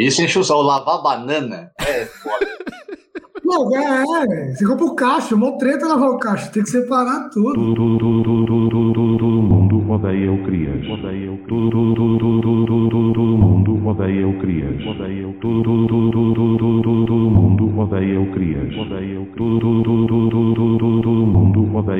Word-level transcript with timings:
Isso 0.00 0.22
enche 0.22 0.38
o 0.38 0.42
sol, 0.42 0.62
lavar 0.62 1.02
banana. 1.02 1.72
É 1.78 2.06
foda. 2.06 2.46
Não, 3.44 3.68
é, 3.76 4.04
é, 4.04 4.54
você 4.54 4.64
compra 4.64 4.86
o 4.86 4.94
cacho, 4.94 5.36
mó 5.36 5.58
treta 5.58 5.86
lavar 5.86 6.08
o 6.08 6.18
cacho, 6.18 6.50
tem 6.52 6.62
que 6.62 6.70
separar 6.70 7.28
tudo. 7.30 7.52
Todo, 7.52 7.74
todo, 7.74 7.98
todo, 7.98 8.46
todo, 8.46 8.70
todo, 8.70 8.92
todo, 8.94 9.18
todo 9.18 9.42
mundo 9.42 9.92
odeia 9.92 10.32
o 10.32 10.42
Crias. 10.44 10.88
Odeia 10.88 11.32
o 11.32 11.36
todo, 11.48 11.68
todo, 11.68 11.94
todo, 11.96 12.18
todo, 12.18 12.40
todo, 12.40 12.88
todo, 12.88 13.12
todo 13.12 13.36
mundo 13.36 13.88
odeia 13.88 14.26
o 14.26 14.38
Crias. 14.38 14.86
Odeia 14.86 15.28
o 15.28 15.32
todo, 15.34 15.62
todo, 15.64 15.86
todo, 15.88 16.10
todo, 16.12 16.34
todo, 16.34 16.56
todo, 16.56 16.82
todo, 16.82 17.06
todo 17.06 17.30
mundo 17.30 17.80
odeia 17.80 18.20
o 18.20 18.32
Crias. 18.32 18.72
Odeia 18.78 19.20
o 19.20 19.26
todo, 19.36 19.60
todo, 19.60 19.82
todo, 19.82 20.06
todo, 20.06 20.06
todo, 20.06 20.06
todo, 20.06 20.06
todo, 20.06 20.30
todo 20.30 20.39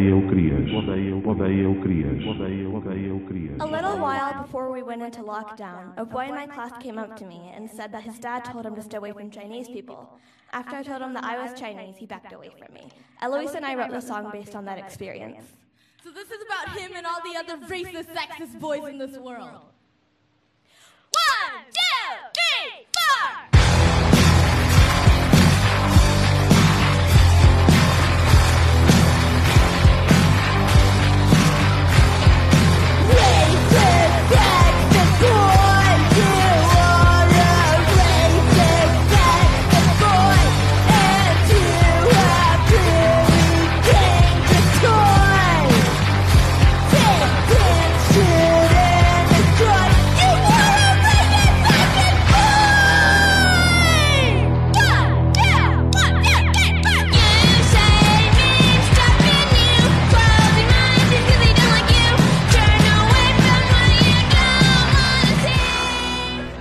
mundo 0.00 0.16
odeia 0.16 0.16
o 0.16 0.28
Crias. 0.28 0.70
Odeia 0.72 1.16
o 1.16 1.30
odeia 1.30 1.68
o 1.68 1.80
Crias. 1.82 2.26
Odeia 2.26 2.68
odeia 2.68 3.14
o 3.14 3.20
Crias. 3.26 3.60
A 3.60 3.66
little 3.66 3.98
while 3.98 4.42
before 4.42 4.70
we 4.70 4.82
went 4.82 5.02
into 5.02 5.22
lockdown, 5.22 5.92
a 5.96 6.04
boy 6.04 6.28
in 6.28 6.34
my 6.34 6.46
class 6.46 6.72
came 6.80 6.98
up 6.98 7.16
to 7.16 7.26
me 7.26 7.52
and 7.54 7.68
said 7.70 7.92
that 7.92 8.02
his 8.02 8.18
dad 8.18 8.44
told 8.44 8.64
him 8.64 8.74
to 8.74 8.82
stay 8.82 8.96
away 8.96 9.12
from 9.12 9.30
Chinese 9.30 9.68
people. 9.68 10.18
After 10.52 10.76
I 10.76 10.82
told 10.82 11.02
him 11.02 11.12
that 11.14 11.24
I 11.24 11.40
was 11.42 11.58
Chinese, 11.58 11.96
he 11.96 12.06
backed 12.06 12.32
away 12.32 12.50
from 12.58 12.74
me. 12.74 12.90
Eloise 13.22 13.54
and 13.54 13.64
I 13.64 13.74
wrote 13.74 13.90
the 13.90 14.00
song 14.00 14.30
based 14.32 14.56
on 14.56 14.64
that 14.64 14.78
experience. 14.78 15.44
So 16.02 16.10
this 16.10 16.30
is 16.30 16.42
about 16.46 16.76
him 16.76 16.92
and 16.96 17.06
all 17.06 17.20
the 17.22 17.38
other 17.38 17.56
racist, 17.66 18.08
sexist 18.14 18.58
boys 18.58 18.88
in 18.88 18.98
this 18.98 19.16
world. 19.18 19.60
One, 21.12 21.64
two, 21.70 22.30
three, 22.34 22.86
four! 22.96 23.59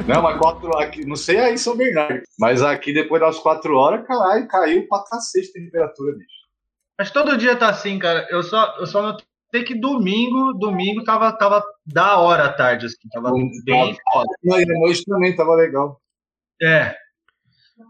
Não, 0.09 0.23
mas 0.23 0.39
quatro 0.39 0.75
aqui, 0.77 1.05
não 1.05 1.15
sei 1.15 1.37
aí 1.39 1.57
São 1.57 1.77
Bernardo, 1.77 2.23
mas 2.39 2.63
aqui 2.63 2.91
depois 2.91 3.21
das 3.21 3.37
quatro 3.37 3.75
horas, 3.77 4.05
caralho, 4.07 4.47
caiu 4.47 4.87
pra 4.87 5.03
cacete 5.03 5.49
a 5.49 5.61
temperatura, 5.61 6.13
bicho. 6.13 6.39
Mas 6.97 7.11
todo 7.11 7.37
dia 7.37 7.55
tá 7.55 7.69
assim, 7.69 7.99
cara. 7.99 8.27
Eu 8.29 8.41
só, 8.43 8.75
eu 8.79 8.87
só 8.87 9.01
notei 9.01 9.63
que 9.63 9.73
domingo, 9.73 10.53
domingo 10.53 11.03
tava, 11.03 11.31
tava 11.31 11.63
da 11.85 12.17
hora 12.17 12.45
à 12.45 12.53
tarde, 12.53 12.87
assim. 12.87 12.97
Tava 13.09 13.31
bem 13.63 13.95
foda. 14.11 14.27
E 14.43 14.65
na 14.65 14.79
noite 14.79 15.05
também 15.05 15.35
tava 15.35 15.55
legal. 15.55 16.01
É. 16.61 16.93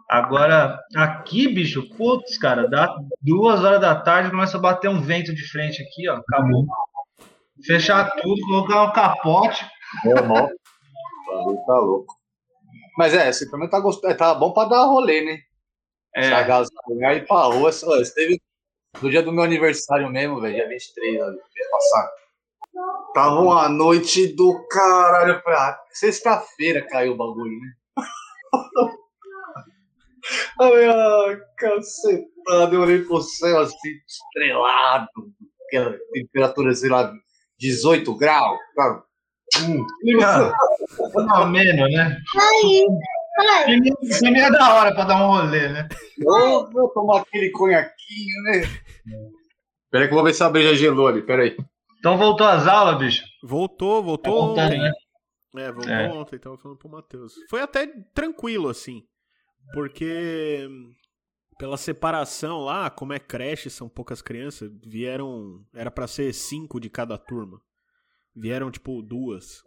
Agora, 0.07 0.79
aqui, 0.95 1.47
bicho, 1.47 1.89
putz, 1.95 2.37
cara, 2.37 2.67
dá 2.67 2.95
duas 3.19 3.63
horas 3.63 3.81
da 3.81 3.95
tarde, 3.95 4.29
começa 4.29 4.57
a 4.57 4.61
bater 4.61 4.89
um 4.89 5.01
vento 5.01 5.33
de 5.33 5.43
frente 5.49 5.81
aqui, 5.81 6.07
ó. 6.07 6.17
Acabou. 6.17 6.67
Fechar 7.65 8.11
tudo, 8.17 8.41
colocar 8.41 8.83
um 8.83 8.91
capote. 8.91 9.65
Tá 11.65 11.79
louco. 11.79 12.15
Mas 12.97 13.13
é, 13.13 13.31
você 13.31 13.49
também 13.49 13.69
tá 13.69 13.79
gostando. 13.79 14.15
Tá 14.17 14.33
bom 14.33 14.51
pra 14.51 14.65
dar 14.65 14.83
rolê, 14.85 15.21
né? 15.21 15.39
É. 16.15 16.25
Essa 16.25 16.43
gasolina 16.43 17.09
aí 17.09 17.25
pra 17.25 17.43
rua. 17.43 17.71
Só, 17.71 17.89
teve 18.13 18.41
no 19.01 19.09
dia 19.09 19.23
do 19.23 19.31
meu 19.31 19.43
aniversário 19.43 20.09
mesmo, 20.09 20.41
velho, 20.41 20.55
dia 20.55 20.67
23, 20.67 21.21
ali, 21.21 21.35
mês 21.35 21.69
passado. 21.71 22.11
Tava 23.13 23.39
uma 23.39 23.69
noite 23.69 24.27
do 24.27 24.67
caralho. 24.67 25.41
Falei, 25.41 25.59
ah, 25.59 25.79
sexta-feira 25.91 26.85
caiu 26.87 27.13
o 27.13 27.17
bagulho, 27.17 27.59
né? 27.59 27.73
Aí, 30.59 30.85
ah, 30.85 31.39
cacetado, 31.57 32.75
eu 32.75 32.81
olhei 32.81 33.03
pro 33.03 33.21
céu 33.21 33.61
assim, 33.61 33.89
estrelado, 34.07 35.07
aquela 35.65 35.97
temperatura, 36.11 36.75
sei 36.75 36.89
lá, 36.89 37.11
18 37.57 38.15
graus, 38.15 38.59
cara. 38.75 39.03
Hum. 39.61 39.85
Não, 41.15 41.49
menos, 41.49 41.91
né? 41.93 42.17
Primeiro 44.19 44.47
é 44.47 44.51
da 44.51 44.73
hora 44.75 44.93
pra 44.93 45.05
dar 45.05 45.23
um 45.23 45.27
rolê, 45.27 45.69
né? 45.69 45.87
Vou, 46.23 46.69
vou 46.71 46.89
tomar 46.89 47.21
aquele 47.21 47.49
conhaquinho, 47.51 48.43
né? 48.43 48.61
Peraí 49.91 50.07
que 50.07 50.13
eu 50.13 50.17
vou 50.17 50.25
ver 50.25 50.33
se 50.33 50.43
a 50.43 50.49
breja 50.49 50.75
gelou 50.75 51.07
ali, 51.07 51.21
peraí. 51.21 51.55
Então 51.99 52.17
voltou 52.17 52.45
às 52.47 52.67
aulas, 52.67 52.97
bicho? 52.97 53.23
Voltou, 53.43 54.03
voltou 54.03 54.55
Tá 54.55 54.63
ontem. 54.63 54.79
né? 54.79 54.91
É, 55.57 55.71
voltou 55.71 55.91
É. 55.93 56.07
ontem, 56.09 56.37
tava 56.39 56.57
falando 56.57 56.77
pro 56.77 56.89
Matheus. 56.89 57.33
Foi 57.49 57.61
até 57.61 57.87
tranquilo, 58.13 58.69
assim. 58.69 59.03
Porque 59.73 60.67
pela 61.57 61.75
separação 61.77 62.59
lá, 62.59 62.89
como 62.89 63.13
é 63.13 63.19
creche, 63.19 63.69
são 63.69 63.89
poucas 63.89 64.21
crianças, 64.21 64.69
vieram. 64.85 65.61
Era 65.73 65.89
pra 65.91 66.07
ser 66.07 66.33
cinco 66.33 66.79
de 66.79 66.89
cada 66.89 67.17
turma. 67.17 67.59
Vieram, 68.35 68.71
tipo, 68.71 69.01
duas. 69.01 69.63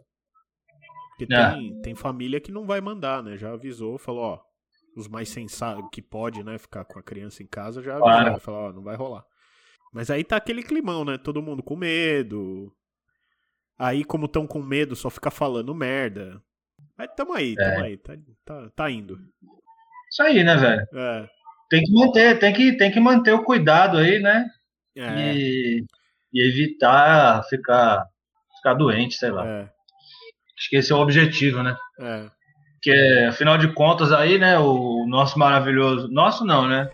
Porque 1.17 1.33
É. 1.33 1.51
tem, 1.51 1.81
tem 1.81 1.95
família 1.95 2.39
que 2.41 2.51
não 2.51 2.65
vai 2.65 2.81
mandar, 2.81 3.21
né? 3.23 3.37
Já 3.37 3.51
avisou, 3.53 3.97
falou, 3.97 4.23
ó. 4.23 4.39
Os 4.95 5.07
mais 5.07 5.29
sensatos, 5.29 5.89
que 5.91 6.01
pode, 6.03 6.43
né, 6.43 6.57
ficar 6.59 6.85
com 6.85 6.99
a 6.99 7.03
criança 7.03 7.41
em 7.41 7.47
casa, 7.47 7.81
já 7.81 7.93
avisou. 7.93 8.09
Claro. 8.11 8.39
Falou, 8.39 8.59
ó, 8.69 8.73
não 8.73 8.83
vai 8.83 8.95
rolar. 8.95 9.25
Mas 9.91 10.09
aí 10.11 10.23
tá 10.23 10.35
aquele 10.37 10.61
climão, 10.63 11.03
né? 11.05 11.17
Todo 11.17 11.41
mundo 11.41 11.63
com 11.63 11.75
medo. 11.75 12.71
Aí, 13.77 14.03
como 14.03 14.27
tão 14.27 14.45
com 14.45 14.61
medo, 14.61 14.95
só 14.95 15.09
fica 15.09 15.31
falando 15.31 15.73
merda. 15.73 16.41
Mas 16.97 17.09
tamo 17.15 17.33
aí, 17.33 17.55
tamo 17.55 17.69
É. 17.69 17.81
aí. 17.83 17.97
Tá, 17.97 18.13
tá, 18.45 18.69
tá 18.75 18.91
indo. 18.91 19.17
Isso 20.11 20.21
aí, 20.21 20.43
né, 20.43 20.55
velho? 20.57 20.87
É. 20.93 21.29
Tem 21.69 21.81
que 21.83 21.91
manter, 21.91 22.37
tem 22.39 22.53
que, 22.53 22.77
tem 22.77 22.91
que 22.91 22.99
manter 22.99 23.31
o 23.33 23.43
cuidado 23.43 23.97
aí, 23.97 24.19
né? 24.19 24.47
É. 24.95 25.33
E, 25.35 25.83
e 26.31 26.47
evitar 26.47 27.43
ficar, 27.49 28.05
ficar 28.63 28.73
doente, 28.75 29.15
sei 29.15 29.29
lá. 29.29 29.45
É. 29.45 29.61
Acho 30.57 30.69
que 30.69 30.77
esse 30.77 30.91
é 30.91 30.95
o 30.95 30.99
objetivo, 30.99 31.61
né? 31.61 31.75
É. 31.99 32.29
Porque, 32.75 33.25
afinal 33.29 33.57
de 33.57 33.73
contas, 33.73 34.11
aí, 34.11 34.37
né, 34.37 34.57
o 34.59 35.05
nosso 35.07 35.37
maravilhoso. 35.37 36.07
Nosso 36.09 36.45
não, 36.45 36.67
né? 36.67 36.89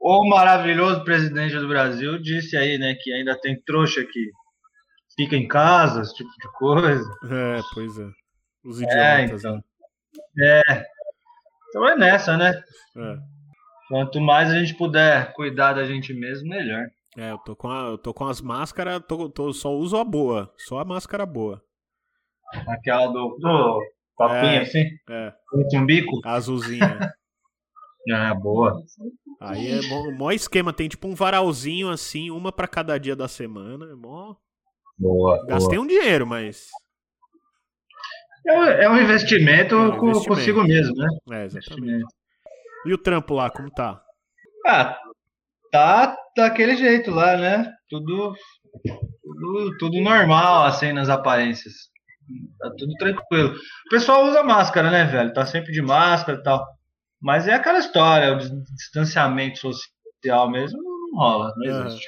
O 0.00 0.28
maravilhoso 0.28 1.02
presidente 1.04 1.56
do 1.58 1.68
Brasil 1.68 2.18
disse 2.18 2.56
aí, 2.56 2.78
né, 2.78 2.94
que 2.94 3.12
ainda 3.12 3.38
tem 3.38 3.60
trouxa 3.62 4.04
que 4.04 4.30
fica 5.16 5.34
em 5.36 5.48
casa, 5.48 6.02
esse 6.02 6.14
tipo 6.14 6.30
de 6.30 6.52
coisa. 6.52 7.10
É, 7.24 7.60
pois 7.74 7.98
é. 7.98 8.06
Os 8.64 8.80
É, 8.80 8.84
idiotas, 9.24 9.40
então. 9.44 9.56
né? 10.36 10.60
É. 10.66 10.84
Então 11.68 11.88
é 11.88 11.96
nessa, 11.96 12.36
né? 12.36 12.50
É. 12.96 13.16
Quanto 13.88 14.20
mais 14.20 14.50
a 14.50 14.58
gente 14.58 14.74
puder 14.74 15.32
cuidar 15.32 15.72
da 15.72 15.84
gente 15.84 16.12
mesmo, 16.14 16.48
melhor. 16.48 16.86
É, 17.18 17.32
eu 17.32 17.38
tô 17.38 17.56
com, 17.56 17.68
a- 17.68 17.88
eu 17.88 17.98
tô 17.98 18.14
com 18.14 18.26
as 18.26 18.40
máscaras, 18.40 19.02
tô, 19.08 19.28
tô- 19.28 19.52
só 19.52 19.74
uso 19.74 19.96
a 19.96 20.04
boa. 20.04 20.52
Só 20.56 20.78
a 20.78 20.84
máscara 20.84 21.26
boa. 21.26 21.60
Aquela 22.68 23.08
do, 23.08 23.36
do 23.38 23.80
copinho 24.14 24.40
É. 24.40 24.60
assim, 24.62 24.84
É, 25.10 25.34
com 25.50 25.78
um 25.78 25.84
bico. 25.86 26.20
azulzinha. 26.24 26.98
Ah, 28.10 28.32
boa. 28.34 28.82
Aí 29.38 29.68
é 29.68 29.82
mó, 29.82 30.10
mó 30.12 30.32
esquema, 30.32 30.72
tem 30.72 30.88
tipo 30.88 31.06
um 31.06 31.14
varalzinho 31.14 31.90
assim, 31.90 32.30
uma 32.30 32.50
pra 32.50 32.66
cada 32.66 32.96
dia 32.96 33.14
da 33.14 33.28
semana. 33.28 33.84
É 33.90 33.94
mó... 33.94 34.34
Boa. 34.96 35.44
Gastei 35.44 35.78
um 35.78 35.86
dinheiro, 35.86 36.26
mas. 36.26 36.68
É, 38.46 38.52
um- 38.58 38.64
é 38.64 38.88
um 38.88 38.96
investimento, 38.96 39.74
É 39.74 39.78
um 39.78 39.86
investimento. 39.88 40.26
consigo 40.28 40.62
mesmo, 40.62 40.94
né? 40.96 41.08
É, 41.32 41.44
exatamente. 41.44 42.06
E 42.86 42.94
o 42.94 42.98
trampo 42.98 43.34
lá, 43.34 43.50
como 43.50 43.70
tá? 43.70 44.02
Ah, 44.66 44.98
tá 45.70 46.16
daquele 46.36 46.76
jeito 46.76 47.10
lá, 47.10 47.36
né? 47.36 47.72
Tudo, 47.88 48.34
tudo, 49.22 49.76
tudo 49.78 50.00
normal, 50.00 50.64
assim, 50.64 50.92
nas 50.92 51.08
aparências. 51.08 51.74
Tá 52.58 52.70
tudo 52.76 52.92
tranquilo. 52.94 53.54
O 53.54 53.88
pessoal 53.90 54.26
usa 54.26 54.42
máscara, 54.42 54.90
né, 54.90 55.04
velho? 55.04 55.32
Tá 55.32 55.46
sempre 55.46 55.72
de 55.72 55.80
máscara 55.80 56.38
e 56.38 56.42
tal. 56.42 56.64
Mas 57.20 57.48
é 57.48 57.54
aquela 57.54 57.78
história, 57.78 58.34
o 58.34 58.38
dis- 58.38 58.50
distanciamento 58.76 59.58
social 59.58 60.50
mesmo 60.50 60.78
não 60.82 61.18
rola, 61.18 61.52
não 61.56 61.70
Aham. 61.72 61.86
existe. 61.86 62.06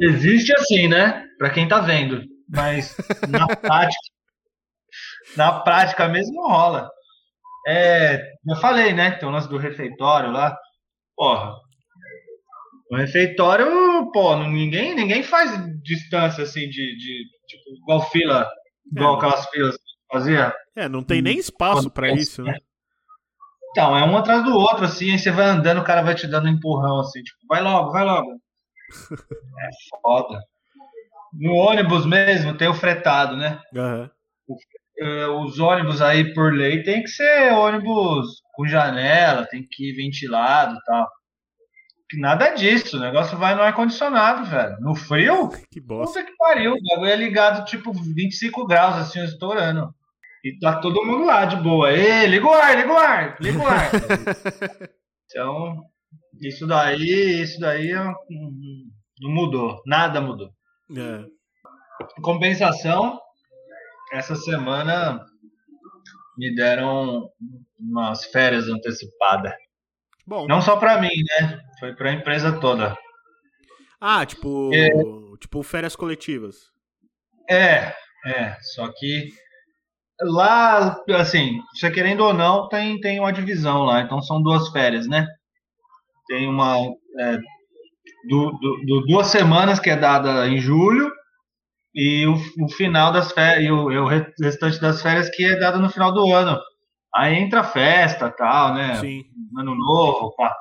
Existe 0.00 0.52
assim, 0.54 0.86
né? 0.88 1.24
Pra 1.38 1.50
quem 1.50 1.66
tá 1.66 1.80
vendo. 1.80 2.22
Mas 2.48 2.94
na 3.28 3.46
prática, 3.48 4.00
na 5.36 5.60
prática 5.60 6.08
mesmo 6.08 6.34
não 6.34 6.48
rola. 6.48 6.88
É, 7.66 8.22
eu 8.48 8.56
falei, 8.56 8.92
né? 8.92 9.12
Tem 9.12 9.28
o 9.28 9.32
lance 9.32 9.48
do 9.48 9.58
refeitório 9.58 10.30
lá. 10.30 10.56
Porra. 11.16 11.54
O 12.90 12.96
refeitório, 12.96 14.10
pô, 14.12 14.36
ninguém, 14.36 14.94
ninguém 14.94 15.22
faz 15.22 15.50
distância 15.82 16.44
assim 16.44 16.68
de, 16.68 16.96
de 16.96 17.24
tipo, 17.46 17.62
igual 17.82 18.08
fila, 18.10 18.48
igual 18.90 19.14
É, 19.14 19.16
aquelas 19.18 19.46
filas 19.50 19.76
que 19.76 19.82
fazia. 20.12 20.54
É, 20.74 20.88
não 20.88 21.02
tem 21.02 21.20
nem 21.20 21.38
espaço 21.38 21.90
pra 21.90 22.10
isso, 22.12 22.42
né? 22.42 22.58
Então, 23.70 23.96
é 23.96 24.02
um 24.02 24.16
atrás 24.16 24.42
do 24.44 24.54
outro, 24.54 24.86
assim, 24.86 25.12
aí 25.12 25.18
você 25.18 25.30
vai 25.30 25.46
andando, 25.46 25.80
o 25.80 25.84
cara 25.84 26.02
vai 26.02 26.14
te 26.14 26.26
dando 26.26 26.46
um 26.46 26.52
empurrão, 26.52 27.00
assim, 27.00 27.22
tipo, 27.22 27.38
vai 27.48 27.60
logo, 27.62 27.92
vai 27.92 28.04
logo. 28.04 28.28
É 29.60 29.68
foda. 30.00 30.40
No 31.32 31.52
ônibus 31.54 32.06
mesmo 32.06 32.56
tem 32.56 32.68
o 32.68 32.74
fretado, 32.74 33.36
né? 33.36 33.60
Eh, 34.98 35.26
Os 35.26 35.58
ônibus 35.58 36.00
aí, 36.00 36.32
por 36.32 36.52
lei, 36.54 36.82
tem 36.82 37.02
que 37.02 37.08
ser 37.08 37.52
ônibus 37.52 38.40
com 38.54 38.66
janela, 38.66 39.46
tem 39.46 39.66
que 39.70 39.90
ir 39.90 39.94
ventilado 39.96 40.74
e 40.74 40.84
tal. 40.84 41.08
Nada 42.14 42.50
disso, 42.50 42.96
o 42.96 43.00
negócio 43.00 43.36
vai 43.36 43.54
no 43.54 43.60
ar-condicionado, 43.60 44.46
velho. 44.46 44.80
No 44.80 44.94
frio, 44.94 45.50
Que 45.70 45.80
bosta. 45.80 46.20
puta 46.20 46.30
que 46.30 46.36
pariu, 46.38 46.72
o 46.72 46.82
bagulho 46.82 47.10
é 47.10 47.16
ligado 47.16 47.66
tipo 47.66 47.92
25 47.92 48.66
graus, 48.66 48.96
assim, 48.96 49.22
estourando. 49.22 49.94
E 50.42 50.58
tá 50.58 50.80
todo 50.80 51.04
mundo 51.04 51.24
lá 51.26 51.44
de 51.44 51.56
boa. 51.56 51.92
Ê, 51.92 52.26
liga 52.26 52.46
o 52.46 52.52
ar, 52.52 52.76
liga 52.76 52.92
o 52.92 52.96
ar, 52.96 53.36
liga 53.40 53.58
o 53.58 53.66
ar. 53.66 53.90
então, 55.26 55.84
isso 56.40 56.66
daí, 56.66 57.42
isso 57.42 57.60
daí 57.60 57.90
é 57.92 58.02
não 59.20 59.30
mudou, 59.30 59.82
nada 59.84 60.20
mudou. 60.20 60.50
É. 60.96 61.24
Em 62.18 62.22
compensação, 62.22 63.18
essa 64.12 64.34
semana 64.36 65.20
me 66.38 66.54
deram 66.54 67.28
umas 67.78 68.24
férias 68.26 68.68
antecipadas. 68.68 69.52
Bom. 70.26 70.46
Não 70.46 70.62
só 70.62 70.76
pra 70.76 71.00
mim, 71.00 71.10
né? 71.40 71.60
Foi 71.78 71.94
pra 71.94 72.12
empresa 72.12 72.58
toda. 72.60 72.96
Ah, 74.00 74.24
tipo. 74.24 74.70
É. 74.74 74.88
Tipo 75.40 75.62
férias 75.62 75.94
coletivas. 75.94 76.56
É, 77.48 77.94
é, 78.26 78.56
só 78.74 78.88
que 78.92 79.28
lá, 80.20 81.00
assim, 81.16 81.60
você 81.72 81.90
querendo 81.90 82.24
ou 82.24 82.34
não, 82.34 82.68
tem, 82.68 83.00
tem 83.00 83.20
uma 83.20 83.32
divisão 83.32 83.84
lá, 83.84 84.00
então 84.02 84.20
são 84.20 84.42
duas 84.42 84.68
férias, 84.70 85.06
né? 85.06 85.26
Tem 86.26 86.46
uma. 86.48 86.76
é, 87.20 87.38
du- 88.28 88.50
du- 88.60 88.80
du- 88.84 89.06
duas 89.06 89.28
semanas 89.28 89.78
que 89.80 89.88
é 89.90 89.96
dada 89.96 90.46
em 90.48 90.58
julho 90.58 91.10
e 91.94 92.26
o, 92.26 92.34
o 92.64 92.68
final 92.68 93.12
das 93.12 93.32
férias, 93.32 93.64
e 93.64 93.70
o, 93.70 93.90
e 93.90 93.98
o 93.98 94.06
re- 94.06 94.32
restante 94.40 94.80
das 94.80 95.00
férias 95.00 95.30
que 95.30 95.44
é 95.44 95.58
dado 95.58 95.78
no 95.80 95.88
final 95.88 96.12
do 96.12 96.32
ano. 96.32 96.58
Aí 97.14 97.36
entra 97.36 97.64
festa 97.64 98.30
tal, 98.30 98.74
né? 98.74 98.96
Sim. 98.96 99.22
ano 99.56 99.74
novo, 99.74 100.34
pá. 100.36 100.54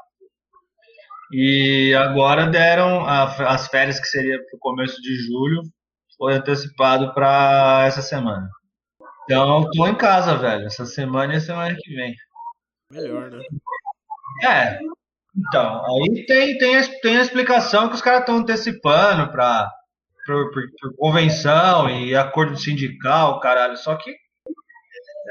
E 1.31 1.93
agora 1.95 2.47
deram 2.47 3.05
a- 3.05 3.25
as 3.53 3.67
férias 3.67 3.99
que 3.99 4.07
seria 4.07 4.37
pro 4.49 4.59
começo 4.59 5.01
de 5.01 5.15
julho, 5.25 5.61
foi 6.17 6.33
antecipado 6.35 7.13
para 7.13 7.83
essa 7.85 8.01
semana. 8.01 8.49
Então 9.23 9.61
eu 9.63 9.69
tô 9.71 9.87
em 9.87 9.95
casa, 9.95 10.35
velho, 10.37 10.65
essa 10.65 10.85
semana 10.85 11.33
e 11.33 11.37
a 11.37 11.41
semana 11.41 11.75
que 11.77 11.93
vem. 11.95 12.15
Melhor, 12.91 13.29
né? 13.29 13.43
É. 14.43 14.79
Então, 15.35 15.83
aí 15.85 16.25
tem, 16.25 16.57
tem, 16.57 16.77
a, 16.77 16.99
tem 17.01 17.17
a 17.17 17.21
explicação 17.21 17.89
que 17.89 17.95
os 17.95 18.01
caras 18.01 18.21
estão 18.21 18.37
antecipando 18.37 19.29
para 19.31 19.69
por, 20.25 20.51
por- 20.51 20.63
por 20.81 20.95
convenção 20.97 21.89
e 21.89 22.15
acordo 22.15 22.57
sindical, 22.57 23.39
caralho. 23.39 23.77
Só 23.77 23.95
que 23.95 24.09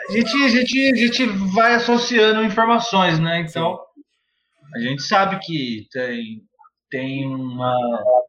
a 0.09 0.13
gente, 0.13 0.45
a 0.45 0.49
gente, 0.49 0.93
a 0.93 0.97
gente 0.97 1.27
vai 1.55 1.75
associando 1.75 2.45
informações, 2.45 3.19
né? 3.19 3.41
Então, 3.41 3.79
a 4.77 4.81
gente 4.81 5.03
sabe 5.03 5.39
que 5.41 5.87
tem, 5.91 6.43
tem 6.91 7.27
uma 7.27 7.75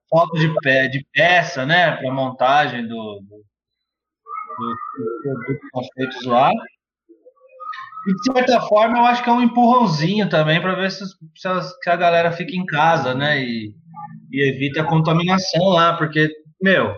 falta 0.09 0.39
de, 0.39 0.53
pe, 0.61 0.87
de 0.89 1.05
peça, 1.13 1.65
né, 1.65 1.91
para 1.91 2.11
montagem 2.11 2.87
do, 2.87 3.19
do, 3.21 3.43
do, 4.57 4.75
do 5.03 5.21
produto 5.21 5.59
que 5.59 5.69
são 5.73 5.83
feitos 5.93 6.25
lá. 6.25 6.51
E 8.07 8.13
de 8.13 8.23
certa 8.23 8.61
forma, 8.61 8.97
eu 8.97 9.05
acho 9.05 9.21
que 9.21 9.29
é 9.29 9.33
um 9.33 9.41
empurrãozinho 9.41 10.29
também 10.29 10.61
para 10.61 10.75
ver 10.75 10.89
se, 10.91 11.03
se, 11.35 11.89
a 11.89 11.95
galera 11.95 12.31
fica 12.31 12.55
em 12.55 12.65
casa, 12.65 13.13
né? 13.13 13.41
E, 13.41 13.75
e 14.31 14.49
evita 14.49 14.81
a 14.81 14.87
contaminação 14.87 15.67
lá, 15.67 15.97
porque, 15.97 16.29
meu, 16.61 16.95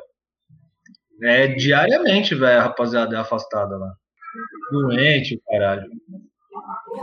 é 1.24 1.48
diariamente, 1.48 2.36
velho, 2.36 2.62
rapaziada 2.62 3.16
é 3.16 3.20
afastada 3.20 3.76
lá. 3.76 3.92
Doente, 4.72 5.42
caralho. 5.48 5.90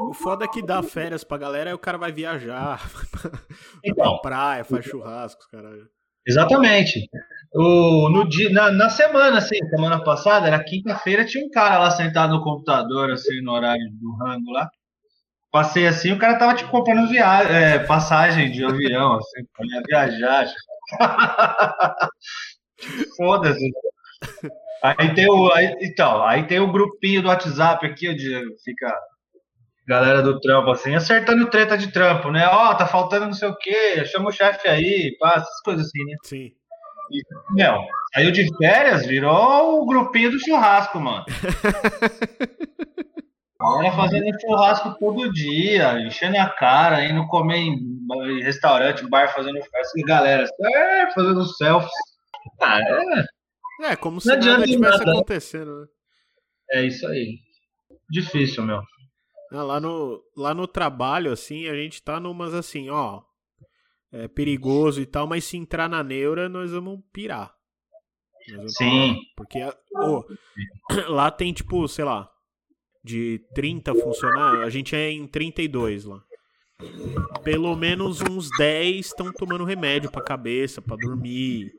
O 0.09 0.13
foda 0.13 0.45
é 0.45 0.49
que 0.49 0.63
dá 0.63 0.83
férias 0.83 1.25
pra 1.25 1.39
galera, 1.39 1.71
aí 1.71 1.75
o 1.75 1.79
cara 1.79 1.99
vai 1.99 2.13
viajar, 2.13 2.77
vai 2.93 3.05
pra, 3.07 3.31
vai 3.31 3.41
Então. 3.85 4.13
pra 4.19 4.31
praia, 4.31 4.65
faz 4.65 4.85
churrascos, 4.85 5.47
caralho. 5.47 5.89
Exatamente. 6.27 7.09
O, 7.55 8.09
no 8.11 8.29
dia, 8.29 8.51
na, 8.51 8.71
na 8.71 8.89
semana, 8.91 9.39
assim, 9.39 9.59
semana 9.71 10.03
passada, 10.03 10.49
era 10.49 10.63
quinta-feira, 10.63 11.25
tinha 11.25 11.45
um 11.45 11.51
cara 11.51 11.79
lá 11.79 11.91
sentado 11.91 12.35
no 12.35 12.43
computador, 12.43 13.11
assim, 13.13 13.41
no 13.43 13.53
horário 13.53 13.89
do 13.93 14.17
rango 14.17 14.51
lá. 14.51 14.69
Passei 15.53 15.87
assim, 15.87 16.12
o 16.12 16.19
cara 16.19 16.39
tava, 16.39 16.55
tipo, 16.55 16.71
comprando 16.71 17.09
via 17.09 17.25
é, 17.45 17.79
passagem 17.79 18.51
de 18.51 18.65
avião, 18.65 19.15
assim, 19.15 19.45
pra 19.55 19.67
ia 19.67 19.83
viajar. 19.87 20.47
Foda-se. 23.17 23.71
Aí 24.83 25.15
tem 25.15 25.31
o. 25.31 25.51
Aí, 25.53 25.75
então, 25.81 26.23
aí 26.25 26.47
tem 26.47 26.61
o 26.61 26.71
grupinho 26.71 27.23
do 27.23 27.29
WhatsApp 27.29 27.87
aqui, 27.87 28.09
onde 28.11 28.43
fica 28.65 28.95
galera 29.87 30.23
do 30.23 30.41
trampo, 30.41 30.71
assim, 30.71 30.94
acertando 30.94 31.49
treta 31.49 31.77
de 31.79 31.93
trampo, 31.93 32.31
né? 32.31 32.47
Ó, 32.49 32.75
tá 32.75 32.87
faltando 32.87 33.27
não 33.27 33.33
sei 33.33 33.49
o 33.49 33.56
quê, 33.56 34.05
chama 34.06 34.29
o 34.29 34.33
chefe 34.33 34.67
aí, 34.69 35.17
passa, 35.19 35.41
essas 35.47 35.61
coisas 35.62 35.87
assim, 35.87 36.05
né? 36.05 36.17
Sim. 36.25 36.53
Meu, 37.50 37.85
saiu 38.12 38.33
de 38.33 38.49
férias, 38.56 39.06
virou 39.06 39.81
o 39.81 39.87
grupinho 39.87 40.31
do 40.33 40.41
churrasco, 40.41 40.99
mano. 40.99 41.25
Agora 43.59 43.91
fazendo 43.93 44.38
churrasco 44.41 44.94
todo 44.99 45.33
dia, 45.33 45.99
enchendo 46.00 46.37
a 46.38 46.49
cara, 46.50 47.05
indo 47.05 47.27
comer 47.29 47.56
em 47.59 48.43
restaurante, 48.43 49.09
bar, 49.09 49.33
fazendo 49.33 49.59
festa. 49.62 49.93
E 49.99 50.03
galera, 50.03 50.47
é, 50.61 51.11
fazendo 51.12 51.44
selfies. 51.44 51.91
Ah, 52.61 52.81
é, 52.81 53.93
É, 53.93 53.97
como 53.97 54.21
se 54.21 54.29
Não 54.29 54.37
nada 54.37 54.65
tivesse 54.65 54.79
nada. 54.79 55.11
acontecendo, 55.12 55.81
né? 55.81 55.87
é 56.73 56.83
isso 56.85 57.06
aí. 57.06 57.38
Difícil, 58.11 58.62
meu. 58.65 58.83
Ah, 59.53 59.63
lá, 59.63 59.81
no, 59.81 60.23
lá 60.37 60.53
no 60.55 60.67
trabalho, 60.67 61.31
assim, 61.33 61.69
a 61.69 61.75
gente 61.75 62.03
tá 62.03 62.19
numas 62.19 62.53
assim, 62.55 62.89
ó. 62.91 63.23
É 64.13 64.27
perigoso 64.29 65.01
e 65.01 65.07
tal, 65.07 65.27
mas 65.27 65.45
se 65.45 65.57
entrar 65.57 65.89
na 65.89 66.03
neura, 66.03 66.49
nós 66.49 66.71
vamos 66.73 67.01
pirar. 67.13 67.55
Nós 68.49 68.57
vamos 68.57 68.73
Sim. 68.75 69.15
pirar. 69.15 69.25
Porque 69.37 69.63
ô, 69.95 70.25
lá 71.13 71.31
tem, 71.31 71.53
tipo, 71.53 71.87
sei 71.89 72.05
lá, 72.05 72.31
de 73.05 73.41
30 73.55 73.95
funcionários, 73.95 74.65
a 74.65 74.71
gente 74.71 74.95
é 74.97 75.11
em 75.11 75.27
32 75.27 76.05
lá. 76.05 76.23
Pelo 77.43 77.75
menos 77.76 78.21
uns 78.21 78.50
10 78.59 79.07
estão 79.07 79.33
tomando 79.33 79.65
remédio 79.65 80.11
pra 80.11 80.23
cabeça, 80.23 80.83
pra 80.83 80.97
dormir. 80.97 81.73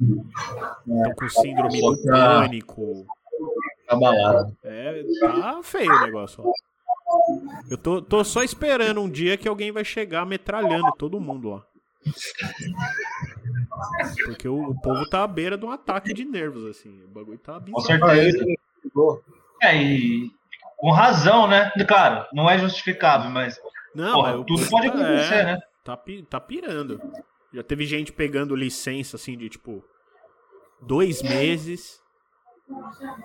Estão 0.00 1.14
com 1.14 1.28
síndrome 1.28 1.80
do 1.80 2.02
Tá. 2.02 2.40
pânico. 2.40 3.06
Abalado. 3.88 4.56
É, 4.64 5.02
tá 5.20 5.60
feio 5.62 5.92
o 5.92 6.00
negócio. 6.00 6.42
Ó. 6.44 6.52
Eu 7.70 7.76
tô, 7.78 8.00
tô 8.02 8.24
só 8.24 8.42
esperando 8.42 9.00
um 9.00 9.08
dia 9.10 9.36
que 9.36 9.48
alguém 9.48 9.70
vai 9.72 9.84
chegar 9.84 10.24
metralhando 10.26 10.92
todo 10.98 11.20
mundo 11.20 11.50
lá. 11.50 11.64
Porque 14.24 14.48
o, 14.48 14.70
o 14.70 14.80
povo 14.80 15.08
tá 15.08 15.22
à 15.22 15.26
beira 15.26 15.56
de 15.56 15.64
um 15.64 15.70
ataque 15.70 16.12
de 16.12 16.24
nervos, 16.24 16.64
assim. 16.66 17.02
O 17.04 17.08
bagulho 17.08 17.38
tá 17.38 17.54
Com 17.54 17.60
bizarro. 17.60 17.82
certeza. 18.08 18.44
É, 19.62 19.76
e 19.82 20.30
com 20.76 20.90
razão, 20.90 21.46
né? 21.46 21.70
Claro, 21.86 22.26
não 22.32 22.48
é 22.48 22.58
justificável, 22.58 23.30
mas 23.30 23.60
Não, 23.94 24.14
porra, 24.14 24.36
mas 24.38 24.46
tudo 24.46 24.68
pode 24.68 24.88
tá- 24.88 24.94
acontecer, 24.94 25.34
é, 25.34 25.44
né? 25.44 25.58
Tá, 25.84 25.98
tá 26.28 26.40
pirando. 26.40 27.00
Já 27.52 27.62
teve 27.62 27.84
gente 27.84 28.12
pegando 28.12 28.54
licença, 28.56 29.16
assim, 29.16 29.36
de 29.36 29.48
tipo. 29.48 29.84
Dois 30.82 31.20
meses. 31.22 31.99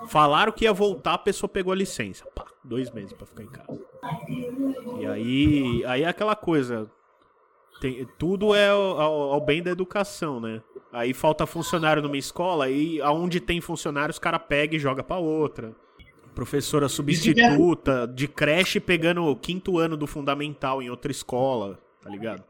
Falaram 0.07 0.51
que 0.51 0.65
ia 0.65 0.73
voltar, 0.73 1.13
a 1.13 1.17
pessoa 1.17 1.49
pegou 1.49 1.71
a 1.73 1.75
licença. 1.75 2.25
Pá, 2.33 2.45
dois 2.63 2.89
meses 2.91 3.13
pra 3.13 3.25
ficar 3.25 3.43
em 3.43 3.47
casa. 3.47 3.79
E 4.99 5.05
aí. 5.05 5.83
Aí 5.85 6.03
é 6.03 6.07
aquela 6.07 6.35
coisa. 6.35 6.89
tem- 7.81 8.07
tudo 8.17 8.55
é 8.55 8.69
ao, 8.69 9.01
ao- 9.33 9.41
bem 9.41 9.61
da 9.61 9.69
educação, 9.71 10.39
né? 10.39 10.61
Aí 10.93 11.13
falta 11.13 11.45
funcionário 11.45 12.01
numa 12.01 12.17
escola, 12.17 12.65
aí 12.65 13.01
aonde 13.01 13.41
tem 13.41 13.59
funcionário, 13.59 14.11
os 14.11 14.19
caras 14.19 14.41
pegam 14.47 14.77
e 14.77 14.79
joga 14.79 15.03
pra 15.03 15.17
outra. 15.17 15.75
Professora 16.33 16.87
substituta 16.87 18.07
de 18.07 18.27
creche 18.29 18.79
pegando 18.79 19.23
o 19.25 19.35
quinto 19.35 19.77
ano 19.77 19.97
do 19.97 20.07
fundamental 20.07 20.81
em 20.81 20.89
outra 20.89 21.11
escola, 21.11 21.77
tá 22.01 22.09
ligado? 22.09 22.43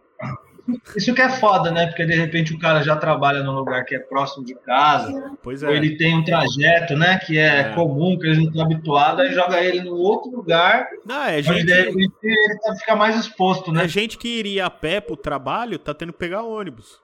Isso 0.96 1.14
que 1.14 1.22
é 1.22 1.30
foda, 1.30 1.70
né? 1.72 1.86
Porque 1.88 2.06
de 2.06 2.16
repente 2.16 2.54
o 2.54 2.60
cara 2.60 2.82
já 2.82 2.96
trabalha 2.96 3.44
num 3.44 3.52
lugar 3.52 3.86
que 3.86 3.94
é 3.96 4.00
próximo 4.00 4.44
de 4.44 4.56
casa, 4.56 5.32
Pois 5.44 5.62
ou 5.62 5.70
é. 5.70 5.76
ele 5.78 5.96
tem 5.98 6.16
um 6.16 6.24
trajeto, 6.24 6.96
né? 6.96 7.20
Que 7.20 7.38
é, 7.38 7.60
É. 7.60 7.74
comum, 7.76 8.18
que 8.18 8.26
eles 8.26 8.38
não 8.40 8.46
estão 8.48 8.64
habituados, 8.64 9.20
aí 9.22 9.32
joga 9.34 9.62
ele 9.64 9.82
num 9.84 9.94
outro 9.96 10.32
lugar, 10.32 10.88
Não, 11.06 11.24
é 11.24 11.34
onde 11.38 11.44
gente, 11.44 11.66
de 11.66 11.74
repente 11.74 12.14
ele 12.24 12.60
tá- 12.60 12.76
fica 12.76 12.96
mais 12.96 13.16
exposto, 13.16 13.72
né? 13.72 13.86
é 13.86 13.88
gente 13.88 14.18
que 14.18 14.28
iria 14.28 14.66
a 14.66 14.70
pé 14.72 15.00
pro 15.00 15.16
trabalho, 15.16 15.78
tá 15.78 15.94
tendo 15.94 16.12
que 16.14 16.20
pegar 16.20 16.42
ônibus. 16.42 17.00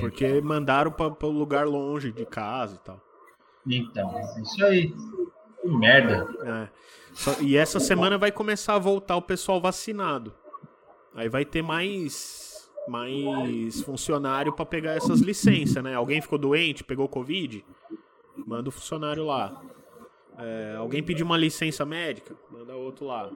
Porque 0.00 0.40
mandaram 0.40 0.90
pra, 0.90 1.10
pra 1.10 1.28
um 1.28 1.38
lugar 1.38 1.64
longe 1.64 2.10
de 2.10 2.26
casa 2.26 2.74
e 2.74 2.78
tal. 2.84 3.00
Então, 3.68 4.20
isso 4.42 4.64
aí. 4.64 4.92
Que 5.62 5.68
merda. 5.68 6.26
É. 6.44 6.68
E 7.40 7.56
essa 7.56 7.78
semana 7.78 8.18
vai 8.18 8.32
começar 8.32 8.74
a 8.74 8.78
voltar 8.78 9.14
o 9.16 9.22
pessoal 9.22 9.60
vacinado. 9.60 10.34
Aí 11.16 11.28
vai 11.28 11.44
ter 11.44 11.62
mais 11.62 12.44
mais 12.86 13.80
funcionário 13.80 14.52
pra 14.52 14.64
pegar 14.64 14.92
essas 14.92 15.20
licenças, 15.20 15.82
né? 15.82 15.94
Alguém 15.94 16.20
ficou 16.20 16.38
doente, 16.38 16.84
pegou 16.84 17.08
Covid, 17.08 17.64
manda 18.46 18.68
o 18.68 18.72
funcionário 18.72 19.24
lá. 19.24 19.60
É, 20.38 20.76
alguém 20.78 21.02
pediu 21.02 21.26
uma 21.26 21.36
licença 21.36 21.84
médica, 21.84 22.36
manda 22.48 22.76
outro 22.76 23.06
lá. 23.06 23.30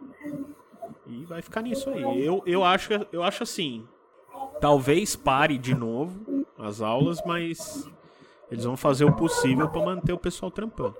E 1.07 1.25
vai 1.25 1.43
ficar 1.43 1.63
nisso 1.63 1.91
aí. 1.91 2.25
Eu, 2.25 2.43
eu, 2.47 2.63
acho, 2.63 2.91
eu 3.11 3.23
acho 3.23 3.43
assim. 3.43 3.85
Talvez 4.61 5.17
pare 5.17 5.59
de 5.59 5.75
novo 5.75 6.47
as 6.59 6.81
aulas, 6.81 7.21
mas 7.27 7.91
eles 8.51 8.65
vão 8.65 8.77
fazer 8.77 9.05
o 9.05 9.13
possível 9.17 9.69
pra 9.69 9.85
manter 9.85 10.13
o 10.13 10.19
pessoal 10.19 10.51
trampando. 10.51 10.95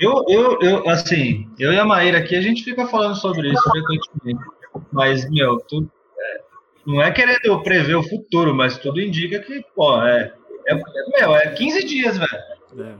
Eu, 0.00 0.24
eu, 0.28 0.58
eu, 0.60 0.88
assim, 0.88 1.48
eu 1.58 1.72
e 1.72 1.78
a 1.78 1.84
Maíra 1.84 2.18
aqui, 2.18 2.34
a 2.34 2.40
gente 2.40 2.64
fica 2.64 2.86
falando 2.88 3.14
sobre 3.14 3.52
isso 3.52 3.70
frequentemente. 3.70 4.42
Mas, 4.92 5.28
meu, 5.30 5.58
tudo, 5.60 5.90
é, 6.18 6.40
não 6.86 7.00
é 7.02 7.10
querendo 7.10 7.62
prever 7.62 7.94
o 7.94 8.02
futuro, 8.02 8.54
mas 8.54 8.78
tudo 8.78 9.00
indica 9.00 9.38
que, 9.40 9.64
pô, 9.74 10.00
é, 10.02 10.32
é, 10.66 10.74
meu, 11.18 11.34
é 11.34 11.48
15 11.52 11.84
dias, 11.84 12.18
velho. 12.18 12.42
né? 12.74 12.96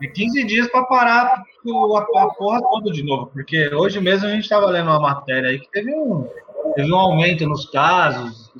E 0.00 0.08
15 0.08 0.44
dias 0.44 0.68
para 0.68 0.84
parar 0.84 1.44
o- 1.64 1.96
a, 1.96 2.00
a 2.24 2.26
porra 2.34 2.60
toda 2.60 2.90
de 2.90 3.04
novo. 3.04 3.26
Porque 3.26 3.72
hoje 3.74 4.00
mesmo 4.00 4.26
a 4.26 4.30
gente 4.30 4.42
estava 4.42 4.66
lendo 4.66 4.88
uma 4.90 4.98
matéria 5.00 5.50
aí 5.50 5.60
que 5.60 5.70
teve 5.70 5.94
um, 5.94 6.28
teve 6.74 6.92
um 6.92 6.96
aumento 6.98 7.46
nos 7.46 7.66
casos 7.70 8.50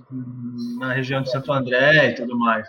na 0.78 0.92
região 0.92 1.20
de 1.22 1.30
Santo 1.30 1.52
André 1.52 2.10
e 2.10 2.14
tudo 2.14 2.38
mais. 2.38 2.68